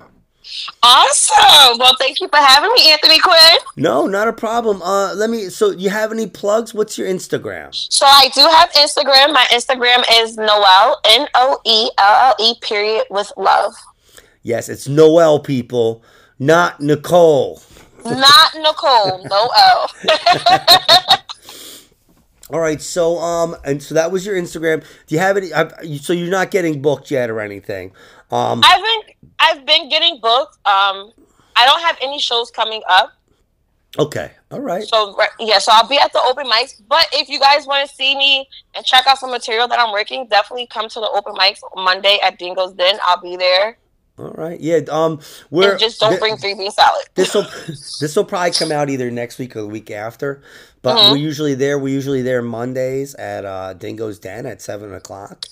Awesome. 0.83 1.79
Well, 1.79 1.95
thank 1.99 2.21
you 2.21 2.27
for 2.27 2.37
having 2.37 2.71
me, 2.73 2.91
Anthony 2.91 3.19
Quinn. 3.19 3.57
No, 3.75 4.05
not 4.07 4.27
a 4.27 4.33
problem. 4.33 4.81
Uh, 4.81 5.13
let 5.15 5.29
me. 5.29 5.49
So 5.49 5.71
you 5.71 5.89
have 5.89 6.11
any 6.11 6.27
plugs? 6.27 6.73
What's 6.73 6.97
your 6.97 7.07
Instagram? 7.07 7.73
So 7.91 8.05
I 8.05 8.29
do 8.33 8.41
have 8.41 8.71
Instagram. 8.73 9.33
My 9.33 9.45
Instagram 9.51 10.03
is 10.21 10.37
Noelle 10.37 10.99
N 11.05 11.27
O 11.33 11.59
E 11.65 11.89
L 11.97 12.15
L 12.29 12.35
E 12.39 12.53
period 12.61 13.05
with 13.09 13.31
love. 13.37 13.73
Yes, 14.43 14.69
it's 14.69 14.87
Noelle, 14.87 15.39
people, 15.39 16.03
not 16.37 16.79
Nicole. 16.79 17.61
Not 18.05 18.55
Nicole. 18.55 19.23
Noelle. 19.29 19.89
All 22.51 22.59
right, 22.59 22.79
so 22.79 23.17
um, 23.17 23.55
and 23.65 23.81
so 23.81 23.95
that 23.95 24.11
was 24.11 24.23
your 24.23 24.35
Instagram. 24.35 24.85
Do 25.07 25.15
you 25.15 25.19
have 25.19 25.35
any? 25.35 25.51
I've, 25.51 25.73
so 25.99 26.13
you're 26.13 26.29
not 26.29 26.51
getting 26.51 26.79
booked 26.79 27.09
yet 27.09 27.31
or 27.31 27.41
anything? 27.41 27.91
Um, 28.31 28.61
I've 28.63 28.81
been 28.81 29.15
I've 29.39 29.65
been 29.65 29.89
getting 29.89 30.19
booked. 30.21 30.55
Um, 30.65 31.11
I 31.55 31.65
don't 31.65 31.81
have 31.81 31.97
any 32.01 32.19
shows 32.19 32.51
coming 32.51 32.81
up. 32.89 33.11
okay, 33.97 34.31
all 34.51 34.59
right. 34.61 34.83
So 34.83 35.15
yeah, 35.39 35.59
so 35.59 35.71
I'll 35.73 35.87
be 35.87 35.97
at 35.97 36.11
the 36.11 36.21
open 36.27 36.47
mics. 36.47 36.81
But 36.87 37.07
if 37.13 37.29
you 37.29 37.39
guys 37.39 37.65
want 37.67 37.87
to 37.89 37.95
see 37.95 38.17
me 38.17 38.47
and 38.73 38.85
check 38.85 39.05
out 39.07 39.19
some 39.19 39.31
material 39.31 39.67
that 39.67 39.79
I'm 39.79 39.91
working, 39.93 40.27
definitely 40.27 40.67
come 40.67 40.89
to 40.89 40.99
the 40.99 41.09
open 41.09 41.33
mics 41.33 41.59
Monday 41.75 42.19
at 42.23 42.37
Dingo's 42.39 42.73
Den. 42.73 42.97
I'll 43.07 43.21
be 43.21 43.35
there. 43.37 43.77
All 44.17 44.31
right, 44.31 44.59
yeah. 44.61 44.79
Um, 44.89 45.19
we're 45.49 45.71
and 45.71 45.79
just 45.79 45.99
don't 45.99 46.13
thi- 46.13 46.19
bring 46.19 46.37
three 46.37 46.53
bean 46.53 46.71
salad. 46.71 47.05
this 47.15 47.33
will 47.35 47.43
this 47.99 48.15
will 48.15 48.23
probably 48.23 48.51
come 48.51 48.71
out 48.71 48.89
either 48.89 49.11
next 49.11 49.37
week 49.39 49.55
or 49.57 49.61
the 49.61 49.67
week 49.67 49.91
after. 49.91 50.41
But 50.81 50.95
Mhm. 50.97 51.11
we're 51.11 51.17
usually 51.17 51.53
there. 51.53 51.77
We're 51.79 51.93
usually 51.93 52.21
there 52.21 52.41
Mondays 52.41 53.13
at 53.15 53.43
uh, 53.43 53.73
Dingo's 53.73 54.19
Den 54.19 54.45
at 54.45 54.61
seven 54.61 54.93
o'clock. 54.93 55.47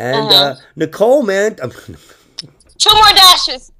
And 0.00 0.32
uh, 0.32 0.54
Mhm. 0.54 0.60
Nicole, 0.76 1.22
man, 1.22 1.56
Two 2.78 2.94
more 2.94 3.12
dashes. 3.14 3.70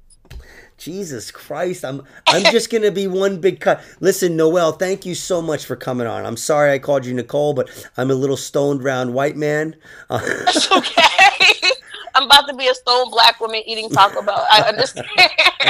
Jesus 0.77 1.31
Christ, 1.31 1.83
I'm 1.83 2.03
I'm 2.27 2.43
just 2.43 2.69
gonna 2.71 2.91
be 2.91 3.07
one 3.07 3.39
big 3.39 3.59
cut. 3.59 3.83
Listen, 3.99 4.35
Noelle, 4.35 4.71
thank 4.71 5.05
you 5.05 5.15
so 5.15 5.41
much 5.41 5.65
for 5.65 5.75
coming 5.75 6.05
on. 6.07 6.25
I'm 6.25 6.37
sorry 6.37 6.71
I 6.71 6.79
called 6.79 7.05
you 7.05 7.13
Nicole, 7.13 7.53
but 7.53 7.69
I'm 7.97 8.11
a 8.11 8.15
little 8.15 8.37
stoned 8.37 8.83
round 8.83 9.13
white 9.15 9.35
man. 9.35 9.75
Uh, 10.09 10.21
It's 10.23 10.71
okay. 10.71 11.71
I'm 12.15 12.23
about 12.23 12.47
to 12.49 12.55
be 12.55 12.67
a 12.67 12.75
stone 12.75 13.09
black 13.09 13.39
woman 13.39 13.61
eating 13.65 13.89
Taco 13.89 14.21
Bell. 14.21 14.45
I 14.51 14.61
understand. 14.61 15.07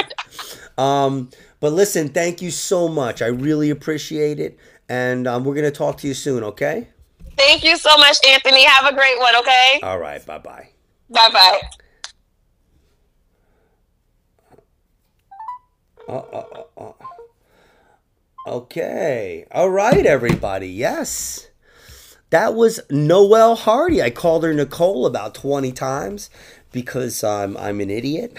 um, 0.78 1.30
but 1.60 1.72
listen, 1.72 2.08
thank 2.10 2.42
you 2.42 2.50
so 2.50 2.88
much. 2.88 3.22
I 3.22 3.26
really 3.28 3.70
appreciate 3.70 4.38
it, 4.40 4.58
and 4.88 5.26
um, 5.26 5.44
we're 5.44 5.54
gonna 5.54 5.70
talk 5.70 5.98
to 5.98 6.08
you 6.08 6.14
soon. 6.14 6.42
Okay? 6.44 6.88
Thank 7.36 7.64
you 7.64 7.76
so 7.76 7.96
much, 7.96 8.18
Anthony. 8.26 8.64
Have 8.64 8.92
a 8.92 8.94
great 8.94 9.18
one, 9.18 9.36
okay? 9.36 9.80
All 9.82 9.98
right. 9.98 10.24
Bye 10.24 10.38
bye. 10.38 10.68
Bye 11.10 11.28
bye. 11.32 11.60
Uh, 16.08 16.16
uh, 16.16 16.64
uh. 16.76 16.92
Okay. 18.46 19.46
All 19.52 19.70
right, 19.70 20.04
everybody. 20.04 20.68
Yes. 20.68 21.48
That 22.30 22.54
was 22.54 22.80
Noelle 22.90 23.56
Hardy. 23.56 24.02
I 24.02 24.10
called 24.10 24.42
her 24.44 24.54
Nicole 24.54 25.06
about 25.06 25.34
20 25.34 25.70
times 25.72 26.30
because 26.72 27.22
I'm, 27.22 27.56
I'm 27.56 27.80
an 27.80 27.90
idiot. 27.90 28.36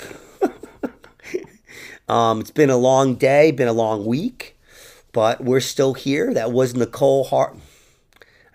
um, 2.09 2.41
it's 2.41 2.51
been 2.51 2.71
a 2.71 2.77
long 2.77 3.15
day, 3.15 3.51
been 3.51 3.67
a 3.67 3.73
long 3.73 4.05
week, 4.05 4.57
but 5.11 5.43
we're 5.43 5.59
still 5.59 5.93
here. 5.93 6.33
That 6.33 6.51
was 6.51 6.75
Nicole 6.75 7.25
Hardy. 7.25 7.59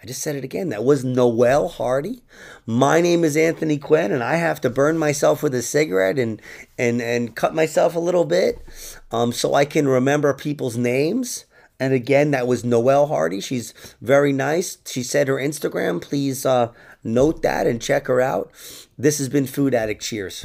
I 0.00 0.06
just 0.06 0.22
said 0.22 0.36
it 0.36 0.44
again. 0.44 0.68
That 0.68 0.84
was 0.84 1.04
Noelle 1.04 1.68
Hardy. 1.68 2.22
My 2.66 3.00
name 3.00 3.24
is 3.24 3.36
Anthony 3.36 3.78
Quinn, 3.78 4.12
and 4.12 4.22
I 4.22 4.36
have 4.36 4.60
to 4.60 4.70
burn 4.70 4.96
myself 4.96 5.42
with 5.42 5.54
a 5.54 5.62
cigarette 5.62 6.18
and 6.18 6.40
and 6.78 7.02
and 7.02 7.34
cut 7.34 7.52
myself 7.54 7.96
a 7.96 8.00
little 8.00 8.24
bit, 8.24 8.64
um, 9.10 9.32
so 9.32 9.54
I 9.54 9.64
can 9.64 9.88
remember 9.88 10.32
people's 10.34 10.76
names. 10.76 11.46
And 11.80 11.92
again, 11.92 12.30
that 12.32 12.46
was 12.46 12.64
Noelle 12.64 13.06
Hardy. 13.06 13.40
She's 13.40 13.72
very 14.00 14.32
nice. 14.32 14.78
She 14.84 15.02
said 15.02 15.28
her 15.28 15.36
Instagram. 15.36 16.00
Please 16.00 16.46
uh, 16.46 16.72
note 17.02 17.42
that 17.42 17.66
and 17.66 17.80
check 17.82 18.06
her 18.06 18.20
out. 18.20 18.50
This 18.96 19.18
has 19.18 19.28
been 19.28 19.46
Food 19.46 19.74
Addict. 19.74 20.02
Cheers. 20.02 20.44